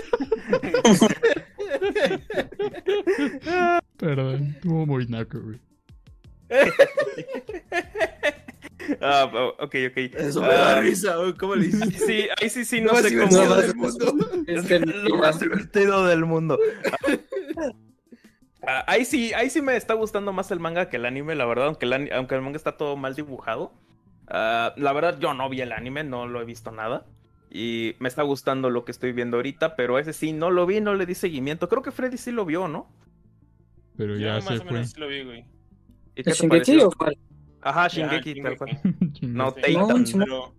[3.97, 5.59] Perdón, estuvo muy naco, güey.
[9.01, 9.29] Ah,
[9.59, 9.97] ok, ok.
[10.17, 11.99] Eso me Ah, da risa, güey, ¿cómo le hiciste?
[12.05, 13.55] Sí, ahí sí, sí, No sé cómo.
[13.55, 14.15] del mundo.
[14.47, 16.57] Este, lo más divertido del mundo.
[18.65, 21.45] Ah, ahí sí, ahí sí me está gustando más el manga que el anime, la
[21.45, 23.73] verdad, aunque el, aunque el manga está todo mal dibujado.
[24.30, 27.06] Ah, la verdad, yo no vi el anime, no lo he visto nada.
[27.51, 30.82] Y me está gustando lo que estoy viendo ahorita, pero ese sí, no lo vi,
[30.82, 31.67] no le di seguimiento.
[31.67, 32.91] Creo que Freddy sí lo vio, ¿no?
[33.98, 35.45] Pero Yo ya más se o menos sí lo vi, güey.
[36.16, 37.17] ¿Y qué te ¿Shingeki o cuál?
[37.61, 38.80] Ajá, Shingeki, tal cual.
[39.22, 39.61] No, Sí.
[39.64, 40.03] Titan.
[40.03, 40.53] No, Pero,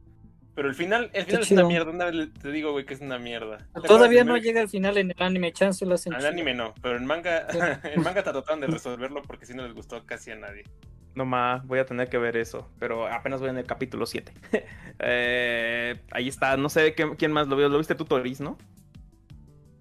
[0.57, 1.91] Pero el final, el final es una mierda.
[1.93, 3.59] Una vez te digo, güey, que es una mierda.
[3.73, 6.75] ¿Te Todavía no llega al final en el anime, chance lo hacen Al anime no,
[6.83, 7.47] pero en manga,
[7.85, 10.65] en manga trataron de resolverlo porque si no les gustó casi a nadie.
[11.15, 14.33] No más, voy a tener que ver eso, pero apenas voy en el capítulo 7.
[15.03, 17.71] Eh, ahí está, no sé qué- quién más lo vio.
[17.71, 18.59] ¿Lo viste tú, Toris, no?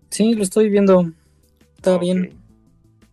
[0.10, 1.12] Sí, lo estoy viendo.
[1.76, 2.36] Está bien.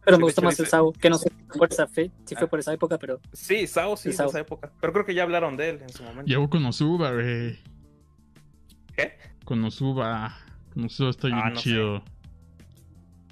[0.05, 2.12] Pero Sí, me gusta más el Sao, que no sé si fue por esa fe,
[2.25, 2.39] si Ah.
[2.39, 4.28] fue por esa época, pero Sí, Sao sí, de Sao.
[4.28, 4.70] esa época.
[4.81, 6.27] Pero creo que ya hablaron de él en su momento.
[6.27, 7.59] Llevo Konosuba, güey.
[8.97, 9.15] ¿Qué?
[9.45, 10.36] Konosuba.
[10.75, 11.62] Konosuba está bien Ah, no sé.
[11.62, 12.05] chido.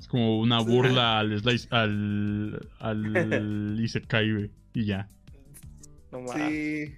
[0.00, 4.50] Es como una burla al slice, al, al Isekai, güey.
[4.74, 5.08] Y ya.
[6.12, 6.36] No más.
[6.36, 6.94] Sí,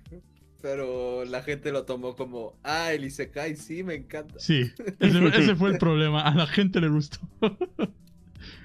[0.62, 4.38] pero la gente lo tomó como, ah, el Isekai, sí, me encanta.
[4.38, 4.62] Sí,
[4.98, 6.22] ese, ese fue el problema.
[6.22, 7.20] A la gente le gustó.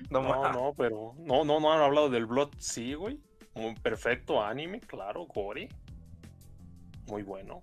[0.09, 3.19] No, No, no, pero no, no, no han hablado del Blood, sí, güey.
[3.53, 5.69] Un perfecto anime, claro, gore.
[7.07, 7.61] Muy bueno.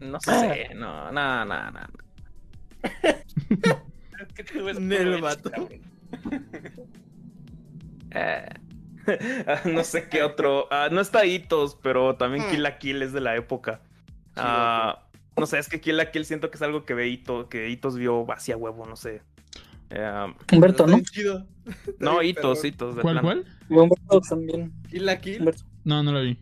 [0.00, 1.80] No sé, no, no, no, no.
[4.20, 5.50] Es que tú ves Nel puro vato.
[8.16, 8.46] Eh.
[9.46, 10.66] Ah, no sé qué otro.
[10.70, 13.80] ah, no está Hitos, pero también Kill la Kill es de la época.
[14.36, 15.04] Ah,
[15.36, 17.68] no sé, es que Kill la Kill siento que es algo que ve Hito, que
[17.70, 19.22] Hitos vio vacía huevo, no sé.
[19.90, 20.98] Eh, Humberto, ¿no?
[21.98, 22.64] no, Hitos.
[22.64, 22.96] Hitos.
[22.96, 23.44] de ¿Cuál, cuál?
[23.68, 24.72] Humberto también.
[24.88, 25.40] Kill la Kill.
[25.40, 25.64] Humberto.
[25.84, 26.38] No, no la vi.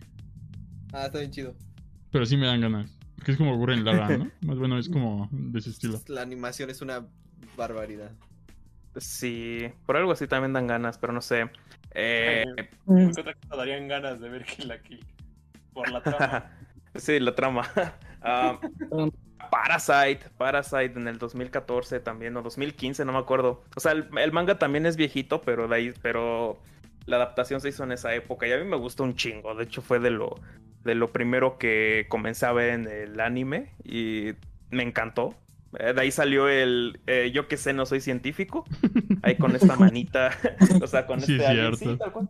[0.92, 1.55] Ah, está bien chido.
[2.10, 2.99] Pero sí me dan ganas.
[3.16, 4.31] Porque es como Gurren Lagann, ¿no?
[4.49, 6.00] Más bueno, es como de ese estilo.
[6.08, 7.07] La animación es una
[7.57, 8.10] barbaridad.
[8.97, 11.50] Sí, por algo así también dan ganas, pero no sé.
[11.94, 15.04] Eh, ¿Qué otra cosa darían ganas de ver Kill la Kill?
[15.72, 16.50] Por la trama.
[16.94, 17.68] sí, la trama.
[18.24, 18.56] Ah,
[18.90, 19.10] Um,
[19.50, 23.64] Parasite, Parasite en el 2014 también, o 2015, no me acuerdo.
[23.74, 26.62] O sea, el, el manga también es viejito, pero de ahí, pero
[27.06, 29.54] la adaptación se hizo en esa época y a mí me gustó un chingo.
[29.54, 30.36] De hecho, fue de lo,
[30.84, 34.32] de lo primero que comencé a ver en el anime y
[34.70, 35.34] me encantó.
[35.78, 38.65] Eh, De ahí salió el eh, yo que sé, no soy científico.
[39.23, 40.31] Ahí con esta manita,
[40.83, 42.28] o sea, con Sí, este es alien, sí, tal cual.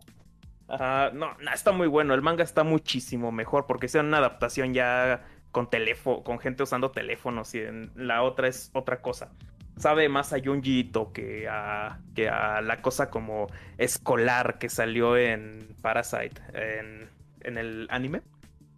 [0.67, 2.13] Ajá, no, no, está muy bueno.
[2.13, 6.91] El manga está muchísimo mejor porque es una adaptación ya con teléfono, con gente usando
[6.91, 9.31] teléfonos y en la otra es otra cosa.
[9.77, 13.47] Sabe más a Junji Ito que a, que a la cosa como
[13.77, 17.09] escolar que salió en Parasite, en,
[17.41, 18.21] en el anime.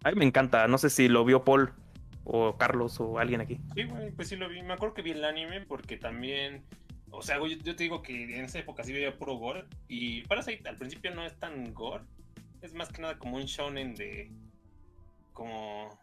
[0.04, 1.72] A mí me encanta, no sé si lo vio Paul
[2.26, 3.60] o Carlos o alguien aquí.
[3.74, 4.62] Sí, güey, pues sí lo vi.
[4.62, 6.64] Me acuerdo que vi el anime porque también.
[7.10, 9.64] O sea, güey, yo, yo te digo que en esa época sí veía puro gore.
[9.88, 12.04] Y Parasite al principio no es tan gore.
[12.62, 14.32] Es más que nada como un shonen de.
[15.32, 15.98] Como.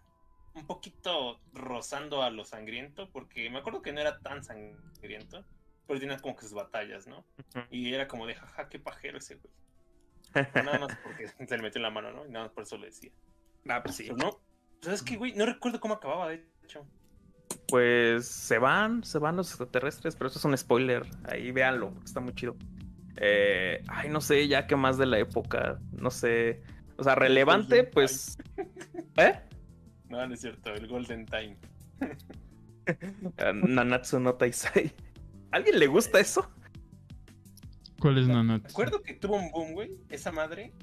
[0.55, 3.09] Un poquito rozando a lo sangriento.
[3.11, 5.43] Porque me acuerdo que no era tan sangriento.
[5.85, 7.25] Pero tenía como que sus batallas, ¿no?
[7.69, 9.53] Y era como de jaja, qué pajero ese güey.
[10.55, 12.25] Nada más porque se le metió en la mano, ¿no?
[12.25, 13.11] Y nada más por eso lo decía.
[13.67, 14.03] Ah, pues sí.
[14.03, 14.52] Pero no.
[14.83, 15.33] ¿Sabes qué, güey?
[15.33, 16.85] No recuerdo cómo acababa, de hecho.
[17.67, 21.05] Pues se van, se van los extraterrestres, pero eso es un spoiler.
[21.25, 22.55] Ahí véanlo, porque está muy chido.
[23.17, 26.61] Eh, ay, no sé, ya que más de la época, no sé.
[26.97, 28.37] O sea, relevante, pues.
[29.17, 29.39] ¿Eh?
[30.09, 31.57] No, no es cierto, el Golden Time.
[33.53, 34.93] Nanatsu no Taisai.
[35.51, 36.51] ¿Alguien le gusta eso?
[37.99, 38.67] ¿Cuál es Nanatsu?
[38.67, 40.73] Recuerdo que tuvo un boom, güey, esa madre.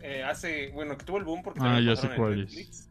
[0.00, 2.90] eh, hace, bueno, que tuvo el boom porque Ah, ya sé en cuál Netflix.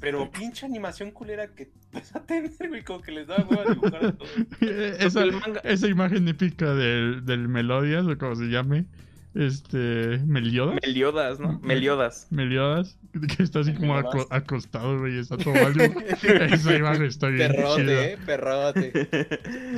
[0.00, 4.04] Pero pinche animación culera que empezó a tener, güey, como que les daba hueva dibujar
[4.06, 4.28] a todo.
[4.98, 8.86] esa, el manga- esa imagen épica del, del Melodias, o como se llame.
[9.32, 10.18] Este.
[10.26, 10.80] ¿Meliodas?
[10.84, 11.60] Meliodas, ¿no?
[11.60, 12.26] Meliodas.
[12.30, 12.98] Meliodas,
[13.36, 15.72] que está así como aco- acostado, güey, está todo mal.
[16.52, 18.04] Esa imagen está bien Perrote, chida.
[18.06, 19.28] eh, perrote.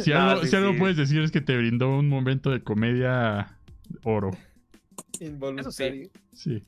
[0.00, 0.78] Si Ah, algo, sí, si algo sí.
[0.78, 3.58] puedes decir es que te brindó un momento de comedia
[4.04, 4.30] oro.
[5.20, 5.70] Involuntario.
[5.74, 6.10] Sí.
[6.32, 6.64] Sí,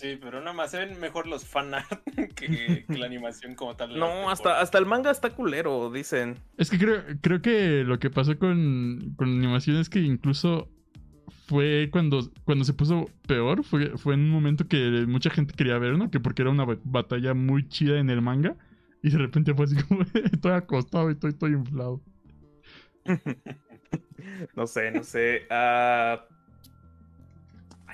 [0.00, 2.02] pero nada más se ven mejor los fanart
[2.34, 3.98] que, que la animación como tal.
[3.98, 6.36] No, hasta, hasta el manga está culero, dicen.
[6.56, 10.68] Es que creo, creo que lo que pasó con, con animación es que incluso
[11.46, 15.78] fue cuando, cuando se puso peor, fue, fue en un momento que mucha gente quería
[15.78, 16.10] ver, ¿no?
[16.10, 18.56] Que porque era una ba- batalla muy chida en el manga.
[19.02, 22.02] Y de repente fue así como, estoy acostado y estoy, estoy inflado.
[24.56, 25.42] No sé, no sé.
[25.50, 26.24] Ah,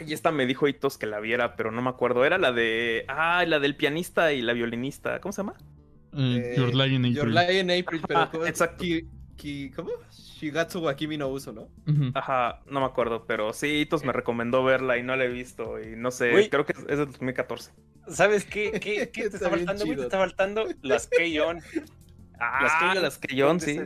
[0.01, 2.25] Ay, esta me dijo Hitos que la viera, pero no me acuerdo.
[2.25, 3.05] Era la de.
[3.09, 5.21] Ah, la del pianista y la violinista.
[5.21, 5.55] ¿Cómo se llama?
[6.17, 7.35] Eh, Eh, Your Lie in Your April.
[7.35, 8.47] Lie in April, pero Ajá, ¿cómo?
[8.47, 8.85] exacto.
[8.85, 9.91] Ki- ki- ¿Cómo?
[10.11, 11.69] Shigatsu wa Kimi no Uso, ¿no?
[12.15, 15.81] Ajá, no me acuerdo, pero sí, Hitos me recomendó verla y no la he visto.
[15.83, 17.73] Y no sé, creo que es, es de 2014.
[18.09, 18.71] ¿Sabes qué?
[18.81, 19.97] ¿Qué, qué te Está faltando, güey?
[19.97, 21.61] Te está faltando las K-On!
[22.41, 23.81] Ah, las John, sí.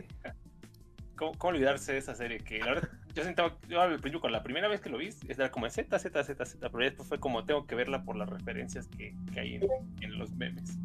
[1.15, 2.39] ¿Cómo, ¿Cómo olvidarse de esa serie?
[2.39, 5.09] Que la verdad, yo sentaba, yo al principio, con la primera vez que lo vi,
[5.27, 8.29] era como Z, Z, Z, Z, pero después fue como tengo que verla por las
[8.29, 9.63] referencias que, que hay en,
[10.01, 10.77] en los memes.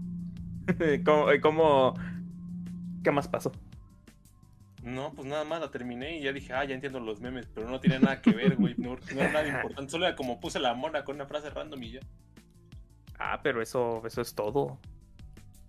[1.05, 1.95] ¿Cómo, cómo-
[3.03, 3.53] ¿Qué más pasó?
[4.83, 7.69] No, pues nada más la terminé y ya dije, ah, ya entiendo los memes, pero
[7.69, 8.75] no tiene nada que ver, güey.
[8.77, 9.91] No, no era nada importante.
[9.91, 12.01] Solo era como puse la mona con una frase random y ya.
[13.19, 14.79] Ah, pero eso, eso es todo.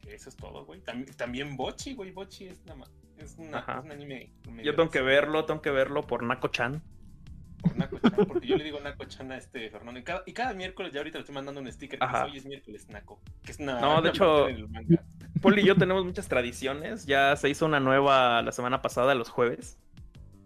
[0.08, 0.82] Eso es todo, güey.
[0.82, 2.12] También, también Bochi, güey.
[2.12, 4.32] Bochi es, nada más- es, una- es un anime.
[4.64, 6.82] Yo tengo que verlo, tengo que verlo por Nako-chan.
[7.62, 10.00] Por Naco-chan, porque yo le digo Naco-chan a este Fernando.
[10.00, 12.26] Y cada, y cada miércoles ya ahorita le estoy mandando un sticker que Ajá.
[12.26, 13.22] hoy es miércoles Naco.
[13.44, 15.04] Que es una, No, de una hecho- del manga.
[15.42, 17.06] Paul y yo tenemos muchas tradiciones.
[17.06, 19.78] Ya se hizo una nueva la semana pasada, los jueves.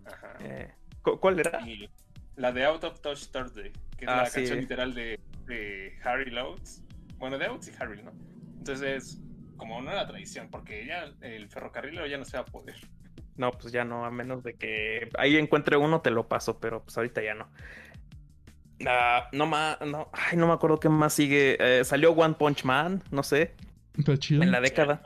[0.05, 0.33] Ajá.
[0.41, 0.71] Eh,
[1.01, 1.61] ¿cu- ¿Cuál era?
[1.67, 1.89] Y
[2.35, 4.35] la de Out of Touch Thursday, que es Ah, la sí.
[4.35, 6.83] canción literal de, de Harry Loads.
[7.17, 8.11] Bueno, de Oates y Harry, ¿no?
[8.57, 9.19] Entonces,
[9.64, 12.75] como no era tradición, porque ya el ferrocarrilero ya no se va a poder.
[13.38, 16.83] No, pues ya no, a menos de que ahí encuentre uno, te lo paso, pero
[16.83, 17.48] pues ahorita ya no.
[18.85, 21.56] Ah, no más, no, ay, no me acuerdo qué más sigue.
[21.61, 23.56] Eh, salió One Punch Man, no sé,
[23.98, 24.43] Está chido.
[24.43, 25.01] en la década.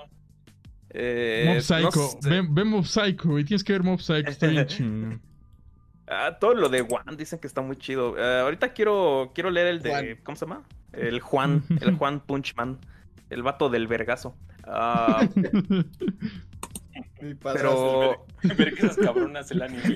[0.90, 2.18] Eh, Mob no Psycho.
[2.20, 2.30] sé.
[2.30, 3.44] Ve, ve Mob Psycho, güey.
[3.44, 4.28] Tienes que ver Mob Psycho.
[4.30, 5.22] Está bien chingón.
[6.08, 8.18] Ah, todo lo de Juan dicen que está muy chido.
[8.18, 9.90] Eh, ahorita quiero, quiero leer el de.
[9.92, 10.18] Juan.
[10.24, 10.64] ¿Cómo se llama?
[10.94, 12.80] El Juan, el Juan Punchman.
[13.30, 14.38] El vato del vergazo.
[14.66, 15.28] Ah,
[17.22, 17.60] Mi padre.
[17.62, 18.26] pero.
[18.44, 19.96] Ver que esas cabronas el anime.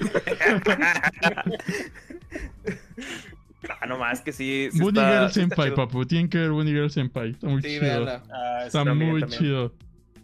[3.80, 4.69] Ah, no más que sí.
[4.72, 5.76] sí Bunny está- Girl sí está Senpai, chido.
[5.76, 6.06] papu.
[6.06, 7.32] Tienen que ver Bunny Girl Senpai.
[7.32, 8.08] Está muy Sí, chido.
[8.34, 9.40] Ah, Está también, muy también.
[9.42, 9.74] chido.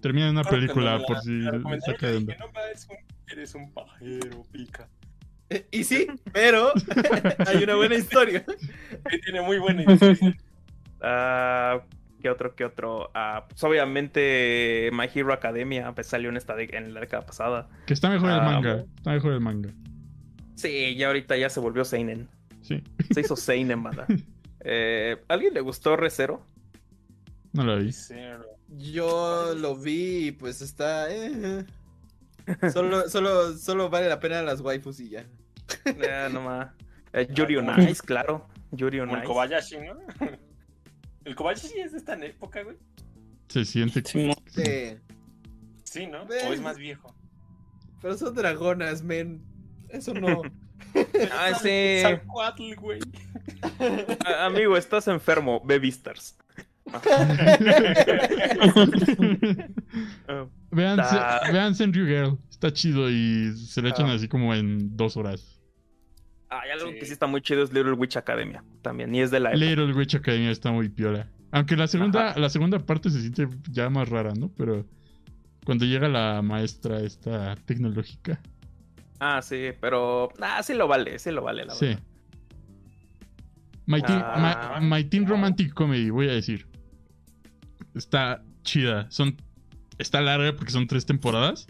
[0.02, 2.98] Termina en una que película, no la- por si está no, eres un,
[3.32, 4.88] eres un pajero, pica.
[5.50, 6.72] Eh, Y sí, pero
[7.48, 8.44] hay una buena historia.
[9.10, 10.36] Que tiene muy buena historia.
[11.02, 11.80] Ah,
[12.28, 12.56] ¿Qué otro?
[12.56, 13.10] ¿Qué otro?
[13.14, 17.70] Ah, pues obviamente My Hero Academia pues, salió en, esta de- en la década pasada.
[17.86, 18.84] Que está mejor el Ah, manga.
[18.98, 19.70] Está mejor el manga.
[20.56, 22.28] Sí, ya ahorita ya se volvió Seinen.
[22.64, 22.84] Sí.
[23.14, 24.06] Se hizo Seinen, banda.
[24.70, 26.46] Eh, ¿Alguien le gustó Recero?
[27.54, 27.92] No lo vi.
[28.78, 31.08] Yo lo vi y pues está.
[31.10, 31.64] eh.
[32.74, 35.26] Solo, solo, solo vale la pena las waifus y ya.
[35.86, 36.72] Eh, no más.
[37.14, 38.46] Eh, Yuri on Ah, Ice, claro.
[38.72, 39.24] Yuri on Ice.
[39.24, 39.96] Kobayashi, ¿no?
[41.28, 42.78] El Kobayashi es de esta época, güey.
[43.50, 44.02] Se siente.
[44.06, 44.98] Sí, Sí.
[45.84, 46.26] Sí, ¿no?
[46.26, 46.48] Ven.
[46.48, 47.14] O es más viejo.
[48.02, 49.44] Pero son dragonas, men.
[49.90, 50.42] Eso no.
[51.34, 52.00] Ah, sí.
[52.02, 53.00] Zacuatl, güey.
[54.40, 55.62] Amigo, estás enfermo.
[55.66, 55.80] Ve
[60.72, 61.42] vean, Ah.
[61.52, 62.38] vean Senryu Girl.
[62.50, 64.14] Está chido y se le echan Ah.
[64.14, 65.57] así como en dos horas.
[66.50, 67.00] Ah, y algo Sí.
[67.00, 68.64] que sí está muy chido es Little Witch Academia.
[68.82, 69.14] También.
[69.14, 69.66] Y es de la época.
[69.66, 71.28] Little Witch Academia está muy piola.
[71.52, 72.40] Aunque la segunda, Ajá.
[72.40, 74.50] la segunda parte se siente ya más rara, ¿no?
[74.58, 74.86] Pero
[75.66, 78.40] cuando llega la maestra esta tecnológica.
[79.20, 80.30] Ah, sí, pero.
[80.40, 81.86] Ah, sí lo vale, sí lo vale, la Sí.
[81.88, 82.04] verdad.
[83.86, 84.80] My Teen, Ah.
[84.82, 86.68] My- My Teen Romantic Comedy, voy a decir.
[87.96, 89.10] Está chida.
[89.10, 89.36] Son,
[89.98, 91.68] está larga porque son tres temporadas.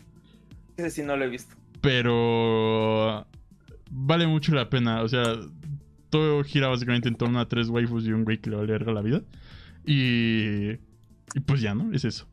[0.78, 1.56] Ese sí no lo he visto.
[1.82, 3.26] Pero
[3.92, 5.02] vale mucho la pena.
[5.02, 5.24] O sea,
[6.10, 8.92] todo gira básicamente en torno a tres waifus y un güey que le vale verga
[8.92, 9.22] la vida.
[9.86, 10.72] Y,
[11.34, 11.94] y pues ya, ¿no?
[11.94, 12.28] Es eso.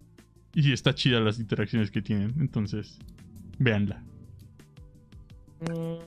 [0.55, 2.35] Y está chida las interacciones que tienen.
[2.39, 2.99] Entonces,
[3.59, 4.03] véanla.
[5.61, 6.05] Mm,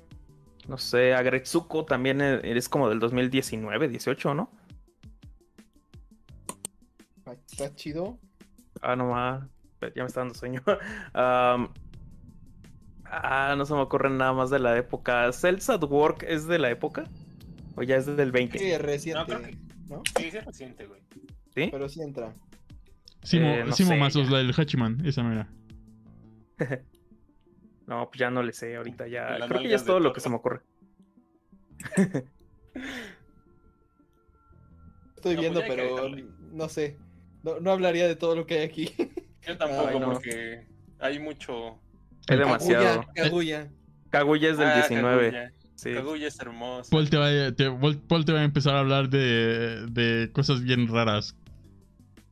[0.69, 4.51] No sé, Agretsuko también e- es como del 2019, 18, ¿no?
[7.51, 8.19] Está chido.
[8.81, 9.43] Ah, no más.
[9.95, 10.61] Ya me está dando sueño.
[13.11, 15.31] ah, no se me ocurre nada más de la época.
[15.31, 17.05] ¿Cells at Work es de la época?
[17.75, 18.57] ¿O ya es desde el 20?
[18.59, 19.19] Sí, reciente.
[19.19, 19.57] No, creo que-
[19.89, 20.01] ¿no?
[20.17, 21.01] Sí, es reciente, güey.
[21.55, 21.69] ¿Sí?
[21.71, 22.33] Pero sí entra.
[23.23, 24.31] Simo, Eh, no Simo sé, Mazos, ya.
[24.33, 25.47] la del Hachiman, esa mera.
[27.87, 29.37] No, pues ya no le sé ahorita ya.
[29.47, 30.59] Creo que ya es todo lo que se me ocurre.
[35.15, 36.09] Estoy No, viendo, pues que pero
[36.51, 36.97] no sé.
[37.43, 38.93] No, no hablaría de todo lo que hay aquí.
[39.47, 40.11] Yo tampoco, Ay, no.
[40.13, 40.67] porque
[40.99, 41.79] hay mucho.
[42.27, 43.05] Es demasiado.
[43.15, 43.67] Kaguya,
[44.09, 44.49] Kaguya.
[44.51, 45.31] Es del Ah, 19.
[45.31, 45.51] Kaguya.
[45.75, 45.93] Sí.
[45.93, 46.89] Kaguya es hermoso.
[46.89, 47.71] Paul te, va, a- te-
[48.07, 51.35] Paul te va a empezar a hablar de, de cosas bien raras.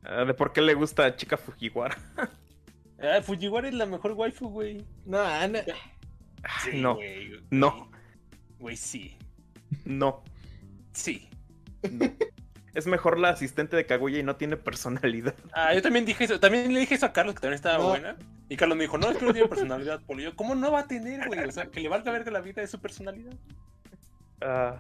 [0.04, 1.98] Ah, de por qué le gusta a Chica Fujiwara.
[2.98, 4.86] Ah, Fujiwara es la mejor waifu, güey.
[5.06, 5.60] No, Ana.
[6.64, 6.96] Sí, no.
[6.96, 7.42] güey, güey.
[7.52, 7.92] No.
[8.58, 9.18] Güey, sí.
[9.84, 10.24] No.
[10.94, 11.28] Sí.
[12.74, 15.36] Es mejor la asistente de Kaguya y no tiene personalidad.
[15.54, 16.40] Ah, yo también dije eso.
[16.40, 17.90] También le dije eso a Carlos, que también estaba No.
[17.90, 18.16] buena.
[18.50, 20.22] Y Carlos me dijo, no, es que no tiene personalidad, Polo.
[20.22, 21.40] Y yo, ¿cómo no va a tener, güey?
[21.40, 23.34] O sea, que le valga verga la vida de su personalidad.
[24.42, 24.80] Ah.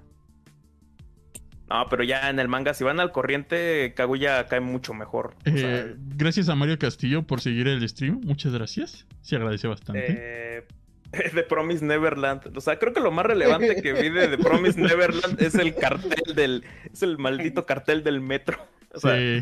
[1.67, 5.35] No, pero ya en el manga, si van al corriente, Kaguya cae mucho mejor.
[5.51, 8.21] O sea, Eh, gracias a Mario Castillo por seguir el stream.
[8.23, 9.07] Muchas gracias.
[9.21, 10.05] Se agradece bastante.
[10.07, 10.63] eh,
[11.33, 12.55] The Promise Neverland.
[12.55, 15.73] O sea, creo que lo más relevante que vi de The Promise Neverland es el
[15.73, 16.63] cartel del.
[16.93, 18.59] Es el maldito cartel del metro.
[18.93, 19.41] O sea, Sí.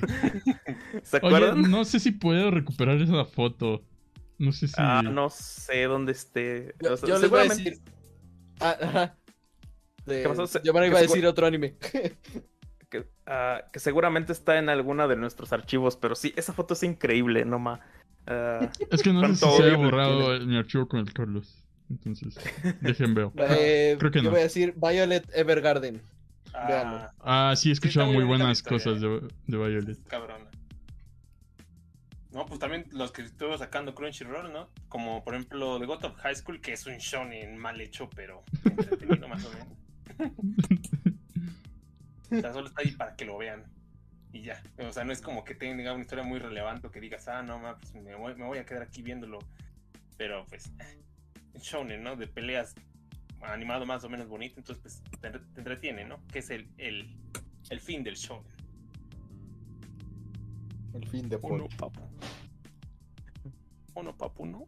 [1.03, 3.83] ¿Se Oye, no sé si puedo recuperar esa foto.
[4.37, 4.73] No sé si.
[4.77, 6.75] Ah, no sé dónde esté.
[6.81, 7.83] Yo, O sea, yo les voy a seguramente- decir.
[8.59, 9.15] Ah, ajá.
[10.05, 10.47] De- ¿Qué pasó?
[10.47, 11.75] Se- Yo me que iba a decir otro anime.
[12.89, 16.83] que, ah, que seguramente está en alguna de nuestros archivos, pero sí, esa foto es
[16.83, 17.79] increíble, no ma.
[18.27, 21.63] Ah, Es que no sé si ¿Cuánto se me borrado mi archivo con el Carlos.
[21.89, 22.35] Entonces,
[22.81, 23.31] dejen veo.
[23.37, 24.31] Eh, Creo que yo no.
[24.31, 26.01] voy a decir Violet Evergarden.
[26.53, 29.07] Ah, Ah, sí, he escuchado muy muy buenas cosas de,
[29.47, 29.97] de Violet.
[30.07, 30.45] cabrona.
[32.33, 34.67] No, pues también los que estuvo sacando Crunchyroll, ¿no?
[34.89, 38.43] Como por ejemplo The God of High School, que es un shonen mal hecho, pero
[38.65, 39.67] entretenido más o menos.
[42.31, 43.63] O sea, solo está ahí para que lo vean.
[44.31, 44.63] Y ya.
[44.79, 47.59] O sea, no es como que tenga una historia muy relevante que digas, ah, no,
[47.59, 49.37] ma, pues me voy, me voy a quedar aquí viéndolo.
[50.17, 50.71] Pero pues,
[51.53, 52.15] es shonen, ¿no?
[52.15, 52.73] De peleas
[53.43, 56.25] animado más o menos bonito, entonces pues te, te entretiene, ¿no?
[56.27, 57.15] Que es el, el,
[57.69, 58.52] el fin del shonen.
[60.93, 61.91] El fin de Uno, Paul.
[61.91, 62.01] papu.
[63.95, 64.67] Uno, papu, ¿no?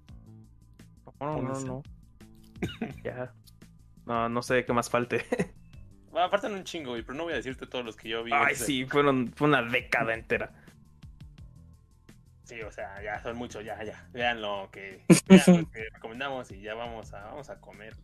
[1.20, 1.84] no, no, no.
[3.04, 3.34] ya.
[4.06, 5.26] No, no sé qué más falte.
[6.18, 8.32] Ah, faltan un chingo, güey, pero no voy a decirte todos los que yo vi.
[8.34, 10.54] Ay, sí, fueron, fue una década entera.
[12.46, 14.08] Sí, o sea, ya son muchos, ya, ya.
[14.14, 17.98] Vean lo que, vean lo que recomendamos y ya vamos a, vamos a comer.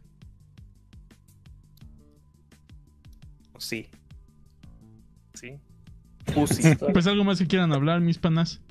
[3.59, 3.89] Sí.
[5.35, 5.57] Sí.
[6.33, 6.75] Pussy.
[6.93, 8.61] Pues algo más que quieran hablar, mis panas.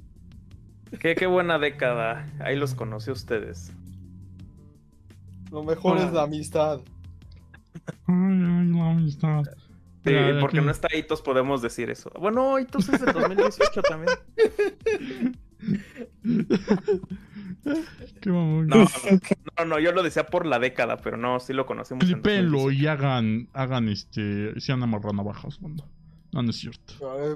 [1.01, 2.27] qué, qué buena década.
[2.41, 3.73] Ahí los conocí a ustedes.
[5.51, 6.81] Lo mejor es la amistad.
[8.07, 9.43] Ay, ay, la amistad.
[10.05, 12.11] Sí, porque que- no está Itos, podemos decir eso.
[12.19, 14.17] Bueno, Itos es de 2018 también.
[18.21, 18.67] Qué mamón.
[18.69, 18.85] No,
[19.59, 22.03] no, no, yo lo decía por la década, pero no, sí lo conocemos.
[22.05, 22.83] en Clipenlo 2018.
[22.83, 25.85] y hagan, hagan este, sean amarranavajas, banda.
[25.85, 25.91] No,
[26.33, 26.95] no es cierto.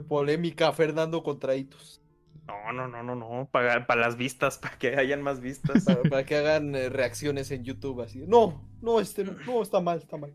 [0.09, 2.01] Polémica Fernando contra Itos.
[2.47, 3.49] No, no, no, no, no.
[3.51, 5.85] Para, para las vistas, para que hayan más vistas.
[5.85, 8.25] Para, para que hagan eh, reacciones en YouTube así.
[8.27, 10.33] No, no, este, no, está mal, está mal.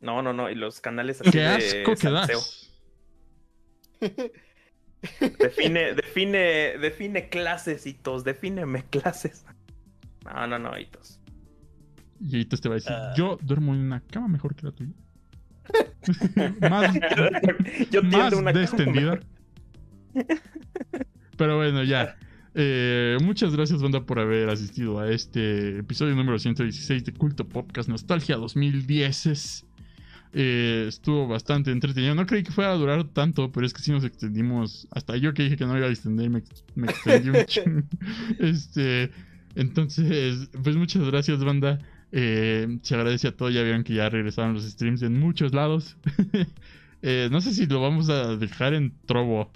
[0.00, 0.48] No, no, no.
[0.50, 2.38] Y los canales así Qué de asco que salseo.
[2.38, 2.66] das.
[5.38, 8.22] Define, define, define clases, Hitos.
[8.22, 9.44] Defíneme clases.
[10.24, 11.20] No, no, no, Hitos.
[12.20, 13.14] Y ahí te va a decir, Ah.
[13.16, 14.92] yo duermo en una cama mejor que la tuya.
[16.60, 16.94] Más
[17.90, 18.52] Yo más una.
[21.36, 22.16] Pero bueno, ya.
[22.54, 27.88] Eh, muchas gracias, banda, por haber asistido a este episodio número 116 de Culto Podcast
[27.88, 29.66] Nostalgia 2010.
[30.32, 32.14] Eh, estuvo bastante entretenido.
[32.14, 34.88] No creí que fuera a durar tanto, pero es que sí nos extendimos.
[34.90, 36.42] Hasta yo que dije que no iba a extender, me,
[36.74, 37.88] me extendí un.
[38.38, 39.10] Este,
[39.54, 41.78] entonces, pues muchas gracias, banda.
[42.12, 43.52] Eh, se agradece a todos.
[43.54, 45.96] Ya vieron que ya regresaron los streams en muchos lados.
[47.02, 49.50] Eh, no sé si lo vamos a dejar en Trovo.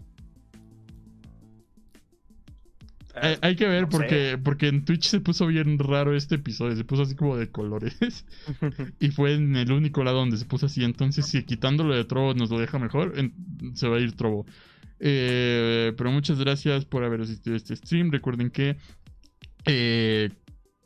[3.17, 3.97] Hay, hay que ver no sé.
[3.99, 6.75] porque, porque en Twitch se puso bien raro este episodio.
[6.75, 7.97] Se puso así como de colores.
[8.99, 10.83] y fue en el único lado donde se puso así.
[10.85, 13.35] Entonces, si quitándolo de Trovo nos lo deja mejor, en-
[13.77, 14.47] se va a ir Trovo.
[14.99, 18.11] Eh, pero muchas gracias por haber asistido a este stream.
[18.11, 18.77] Recuerden que.
[19.67, 20.31] eh,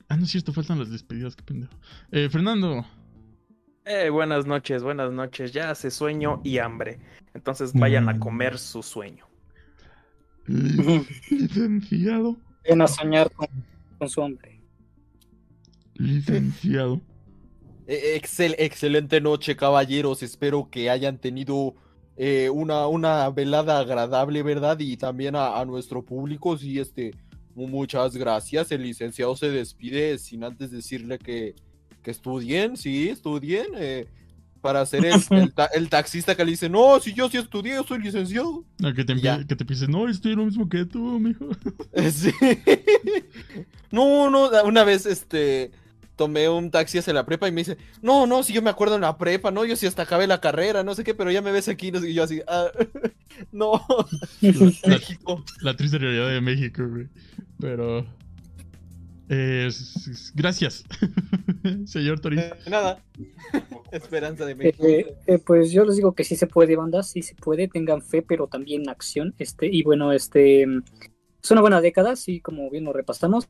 [0.09, 1.73] ah, no es cierto, faltan las despedidas, qué pendejo.
[2.11, 2.85] Eh, Fernando.
[3.85, 5.53] Eh, buenas noches, buenas noches.
[5.53, 6.99] Ya hace sueño y hambre.
[7.35, 8.19] Entonces vayan a Mm.
[8.19, 9.25] comer su sueño.
[11.31, 12.37] Licenciado.
[12.69, 13.49] Ven a soñar con,
[13.99, 14.61] con su hombre.
[15.95, 17.01] Licenciado.
[17.87, 20.23] Eh, excel- excelente noche, caballeros.
[20.23, 21.75] Espero que hayan tenido
[22.17, 24.79] eh, una, una velada agradable, ¿verdad?
[24.81, 27.15] Y también a, a nuestro público, sí, este,
[27.67, 28.71] muchas gracias.
[28.73, 31.55] El licenciado se despide sin antes decirle que,
[32.03, 33.67] que estudien, sí, estudien.
[33.77, 34.07] eh,
[34.61, 37.75] para ser el, el ta- el taxista que le dice, no, si yo sí estudié,
[37.75, 38.65] yo soy licenciado.
[38.81, 41.49] No, que te, que te no, estoy lo mismo que tú, mijo.
[42.13, 42.33] Sí.
[43.91, 45.71] No, no, una vez este
[46.19, 48.97] tomé un taxi hacia la prepa y me dice, no, no, si yo me acuerdo
[48.97, 51.41] en la prepa, no, yo sí hasta acabé la carrera, no sé qué, pero ya
[51.41, 52.67] me ves aquí, no sé, y yo así, ah,
[53.53, 53.81] no,
[54.41, 54.53] La,
[54.99, 55.45] México.
[55.63, 57.09] la triste realidad de México, güey.
[57.61, 58.07] Pero.
[59.31, 59.69] eh,
[60.35, 60.85] gracias,
[61.87, 62.41] señor Toriz.
[62.41, 63.05] Eh, nada,
[63.93, 64.85] esperanza de México.
[64.87, 68.03] Eh, eh, pues yo les digo que sí se puede, banda, sí se puede, tengan
[68.03, 69.35] fe, pero también acción.
[69.39, 70.63] Este, y bueno, este
[71.43, 73.49] es una buena década, sí, como bien lo repasamos.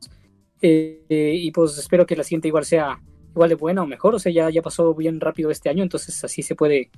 [0.61, 4.15] Eh, eh, y pues espero que la siguiente igual sea igual de buena o mejor.
[4.15, 6.91] O sea, ya, ya pasó bien rápido este año, entonces así se puede,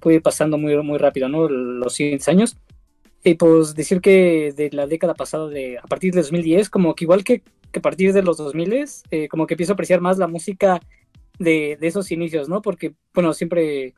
[0.00, 1.48] puede ir pasando muy, muy rápido, ¿no?
[1.48, 2.58] Los siguientes años.
[3.24, 7.04] Y pues decir que de la década pasada, de, a partir de 2010, como que
[7.04, 10.18] igual que, que a partir de los 2000, eh, como que empiezo a apreciar más
[10.18, 10.80] la música
[11.38, 12.62] de, de esos inicios, ¿no?
[12.62, 13.94] Porque, bueno, siempre,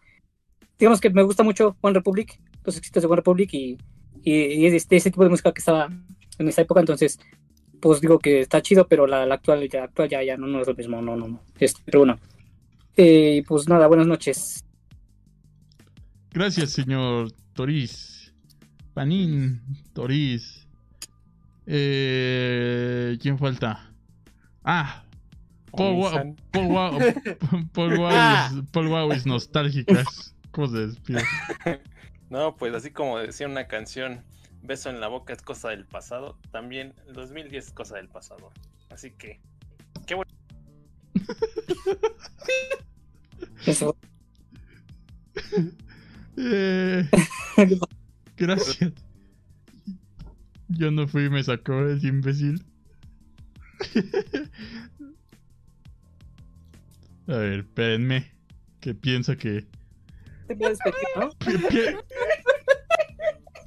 [0.78, 3.76] digamos que me gusta mucho One Republic, los éxitos de One Republic y,
[4.22, 5.90] y, y ese tipo de música que estaba
[6.38, 7.18] en esa época, entonces
[7.80, 10.60] pues digo que está chido, pero la, la actual, ya, actual ya, ya no, no
[10.60, 11.40] es lo mismo, no, no, no.
[11.58, 12.18] Este, pero bueno,
[12.96, 14.64] eh, pues nada, buenas noches.
[16.32, 18.32] Gracias, señor Toriz.
[18.94, 19.60] Panín,
[19.92, 20.66] Toriz.
[21.66, 23.90] Eh, ¿Quién falta?
[24.64, 25.04] Ah,
[25.70, 26.24] Paul, Wa-.
[26.52, 26.98] Paul, Wa-
[27.72, 30.34] Paul Wa- Paul Wawis nostálgicas.
[30.50, 31.22] ¿Cómo se despide?
[32.30, 34.22] No, pues así como decía una canción,
[34.62, 38.50] beso en la boca es cosa del pasado, también el 2010 es cosa del pasado.
[38.90, 39.40] Así que,
[43.66, 43.96] Eso.
[46.36, 47.08] Eh,
[48.36, 48.92] gracias.
[50.68, 52.64] Yo no fui y me sacó ese imbécil.
[57.28, 58.30] A ver, espérenme.
[58.80, 59.66] Que piensa que.
[60.46, 61.30] Te puedes pedir, ¿no?
[61.38, 61.96] pi- pi-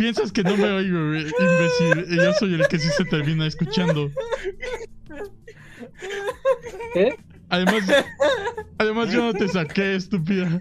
[0.01, 2.17] Piensas que no me oigo, imbécil.
[2.17, 4.09] Yo soy el que sí se termina escuchando.
[6.95, 7.19] ¿Qué?
[7.49, 7.83] Además,
[8.79, 10.59] además yo no te saqué, estúpida.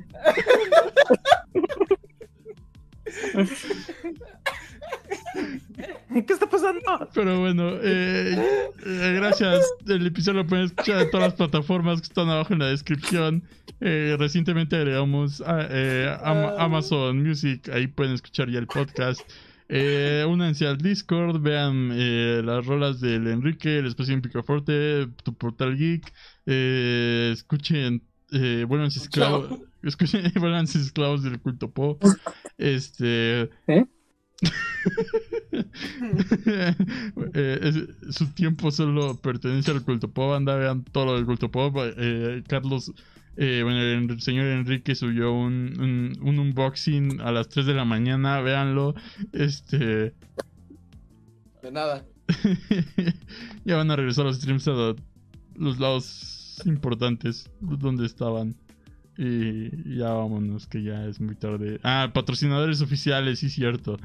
[6.26, 6.80] ¿Qué está pasando?
[7.14, 8.34] Pero bueno, eh,
[8.86, 9.64] eh, gracias.
[9.86, 13.42] El episodio lo pueden escuchar en todas las plataformas que están abajo en la descripción.
[13.80, 19.20] Eh, recientemente agregamos a- eh, Am- Amazon Music, ahí pueden escuchar ya el podcast.
[19.72, 21.90] Únanse al Discord, vean
[22.44, 26.12] las rolas del Enrique, el espacio en Picaforte, tu portal geek.
[27.32, 28.02] Escuchen,
[28.32, 32.02] eh, vuélvanse esclavos, escuchen, vuélvanse esclavos del culto pop.
[32.58, 33.42] Este.
[33.68, 33.84] ¿Eh?
[37.34, 40.32] Eh, es- su tiempo solo pertenece al culto pop.
[40.34, 41.76] Anda, vean todo lo del culto pop.
[41.96, 42.92] Eh, Carlos,
[43.36, 47.84] eh, bueno, el señor Enrique subió un, un, un unboxing a las 3 de la
[47.84, 48.40] mañana.
[48.40, 48.94] Véanlo.
[49.32, 50.14] Este.
[51.62, 52.04] De nada.
[53.64, 54.96] ya van a regresar los streams a lo-
[55.56, 58.56] los lados importantes donde estaban.
[59.18, 61.78] Y ya vámonos, que ya es muy tarde.
[61.82, 63.98] Ah, patrocinadores oficiales, sí, cierto.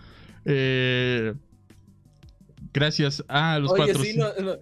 [0.46, 1.34] Eh,
[2.74, 4.58] gracias a los Oye, sí, no- no-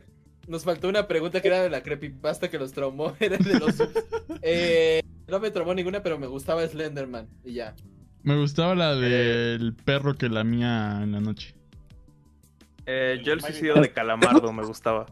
[0.48, 3.16] nos faltó una pregunta que era de la creepypasta que los traumó.
[3.20, 3.76] Era de los.
[4.42, 7.28] Eh, no me traumó ninguna, pero me gustaba Slenderman.
[7.46, 7.76] Y ya.
[8.24, 11.56] Me gustaba la del perro que lamía en la noche.
[12.86, 15.06] Eh, yo el suicidio de Calamardo me gustaba.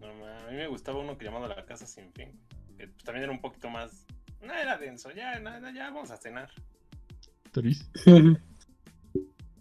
[0.00, 2.28] no, a mí me gustaba uno que llamaba La Casa Sin Fin.
[2.76, 4.06] que, también era un poquito más...
[4.40, 6.48] No era denso, ya, na- ya vamos a cenar.
[7.50, 7.90] Toriz.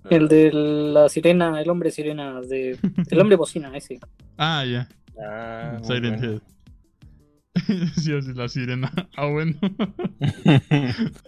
[0.09, 2.77] El de la sirena, el hombre sirena, de,
[3.09, 3.99] el hombre bocina, ese.
[4.37, 4.87] Ah, ya.
[5.19, 6.33] Ah, Silent bueno.
[6.33, 6.41] Head.
[7.97, 8.91] sí, así la sirena.
[9.17, 9.55] Ah, bueno.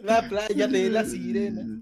[0.04, 1.82] La playa de la sirena.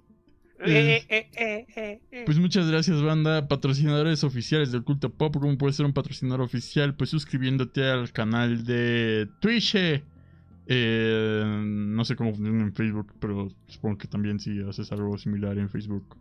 [0.65, 2.23] Eh, eh, eh.
[2.25, 3.47] Pues muchas gracias, banda.
[3.47, 5.35] Patrocinadores oficiales del culto pop.
[5.39, 6.95] ¿Cómo puedes ser un patrocinador oficial?
[6.95, 9.75] Pues suscribiéndote al canal de Twitch.
[10.69, 15.57] Eh, no sé cómo funciona en Facebook, pero supongo que también si haces algo similar
[15.57, 16.17] en Facebook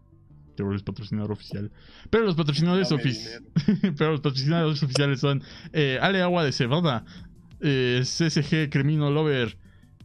[0.57, 1.70] te vuelves patrocinador oficial.
[2.10, 3.43] Pero los patrocinadores oficiales.
[3.97, 7.05] pero los patrocinadores oficiales son eh, Ale Agua de Cebada,
[7.60, 9.57] eh, CSG Cremino Lover,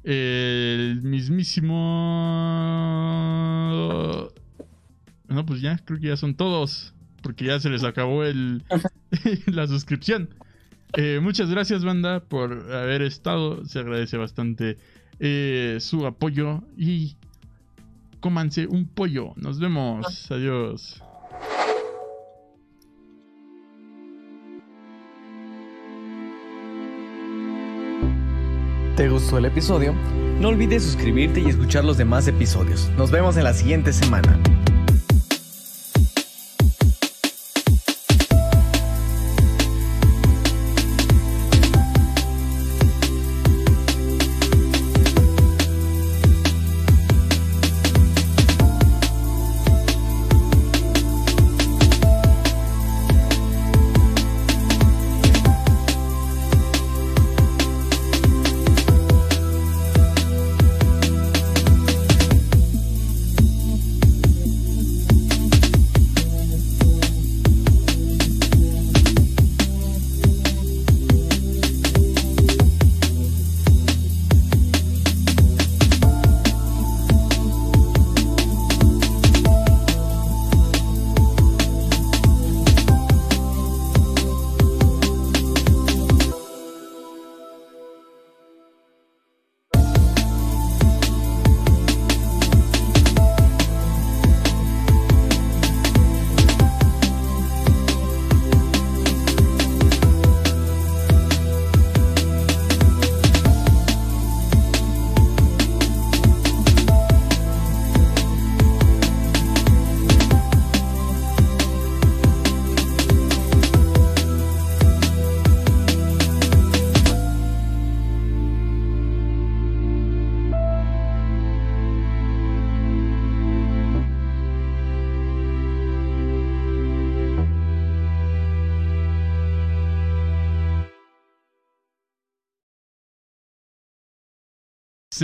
[0.04, 1.78] el mismísimo.
[5.28, 6.94] No, pues ya, creo que ya son todos.
[7.24, 8.64] Porque ya se les acabó el
[9.46, 10.30] la suscripción.
[10.98, 13.64] Eh, muchas gracias, banda, por haber estado.
[13.66, 14.78] Se agradece bastante
[15.20, 16.64] eh, su apoyo.
[16.78, 17.16] Y
[18.22, 19.34] cómanse un pollo.
[19.36, 20.32] Nos vemos.
[20.32, 21.04] Adiós.
[28.96, 29.94] ¿Te gustó el episodio?
[30.40, 32.90] No olvides suscribirte y escuchar los demás episodios.
[32.98, 34.40] Nos vemos en la siguiente semana.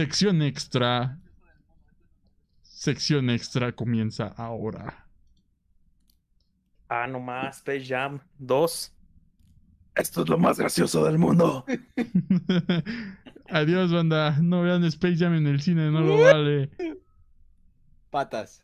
[0.07, 1.19] Sección extra.
[2.61, 5.05] Sección extra comienza ahora.
[6.87, 8.95] Ah, nomás, Space Jam 2.
[9.95, 11.65] Esto es lo más gracioso del mundo.
[13.49, 14.39] Adiós, banda.
[14.41, 16.69] No vean Space Jam en el cine, no lo vale.
[18.09, 18.63] Patas.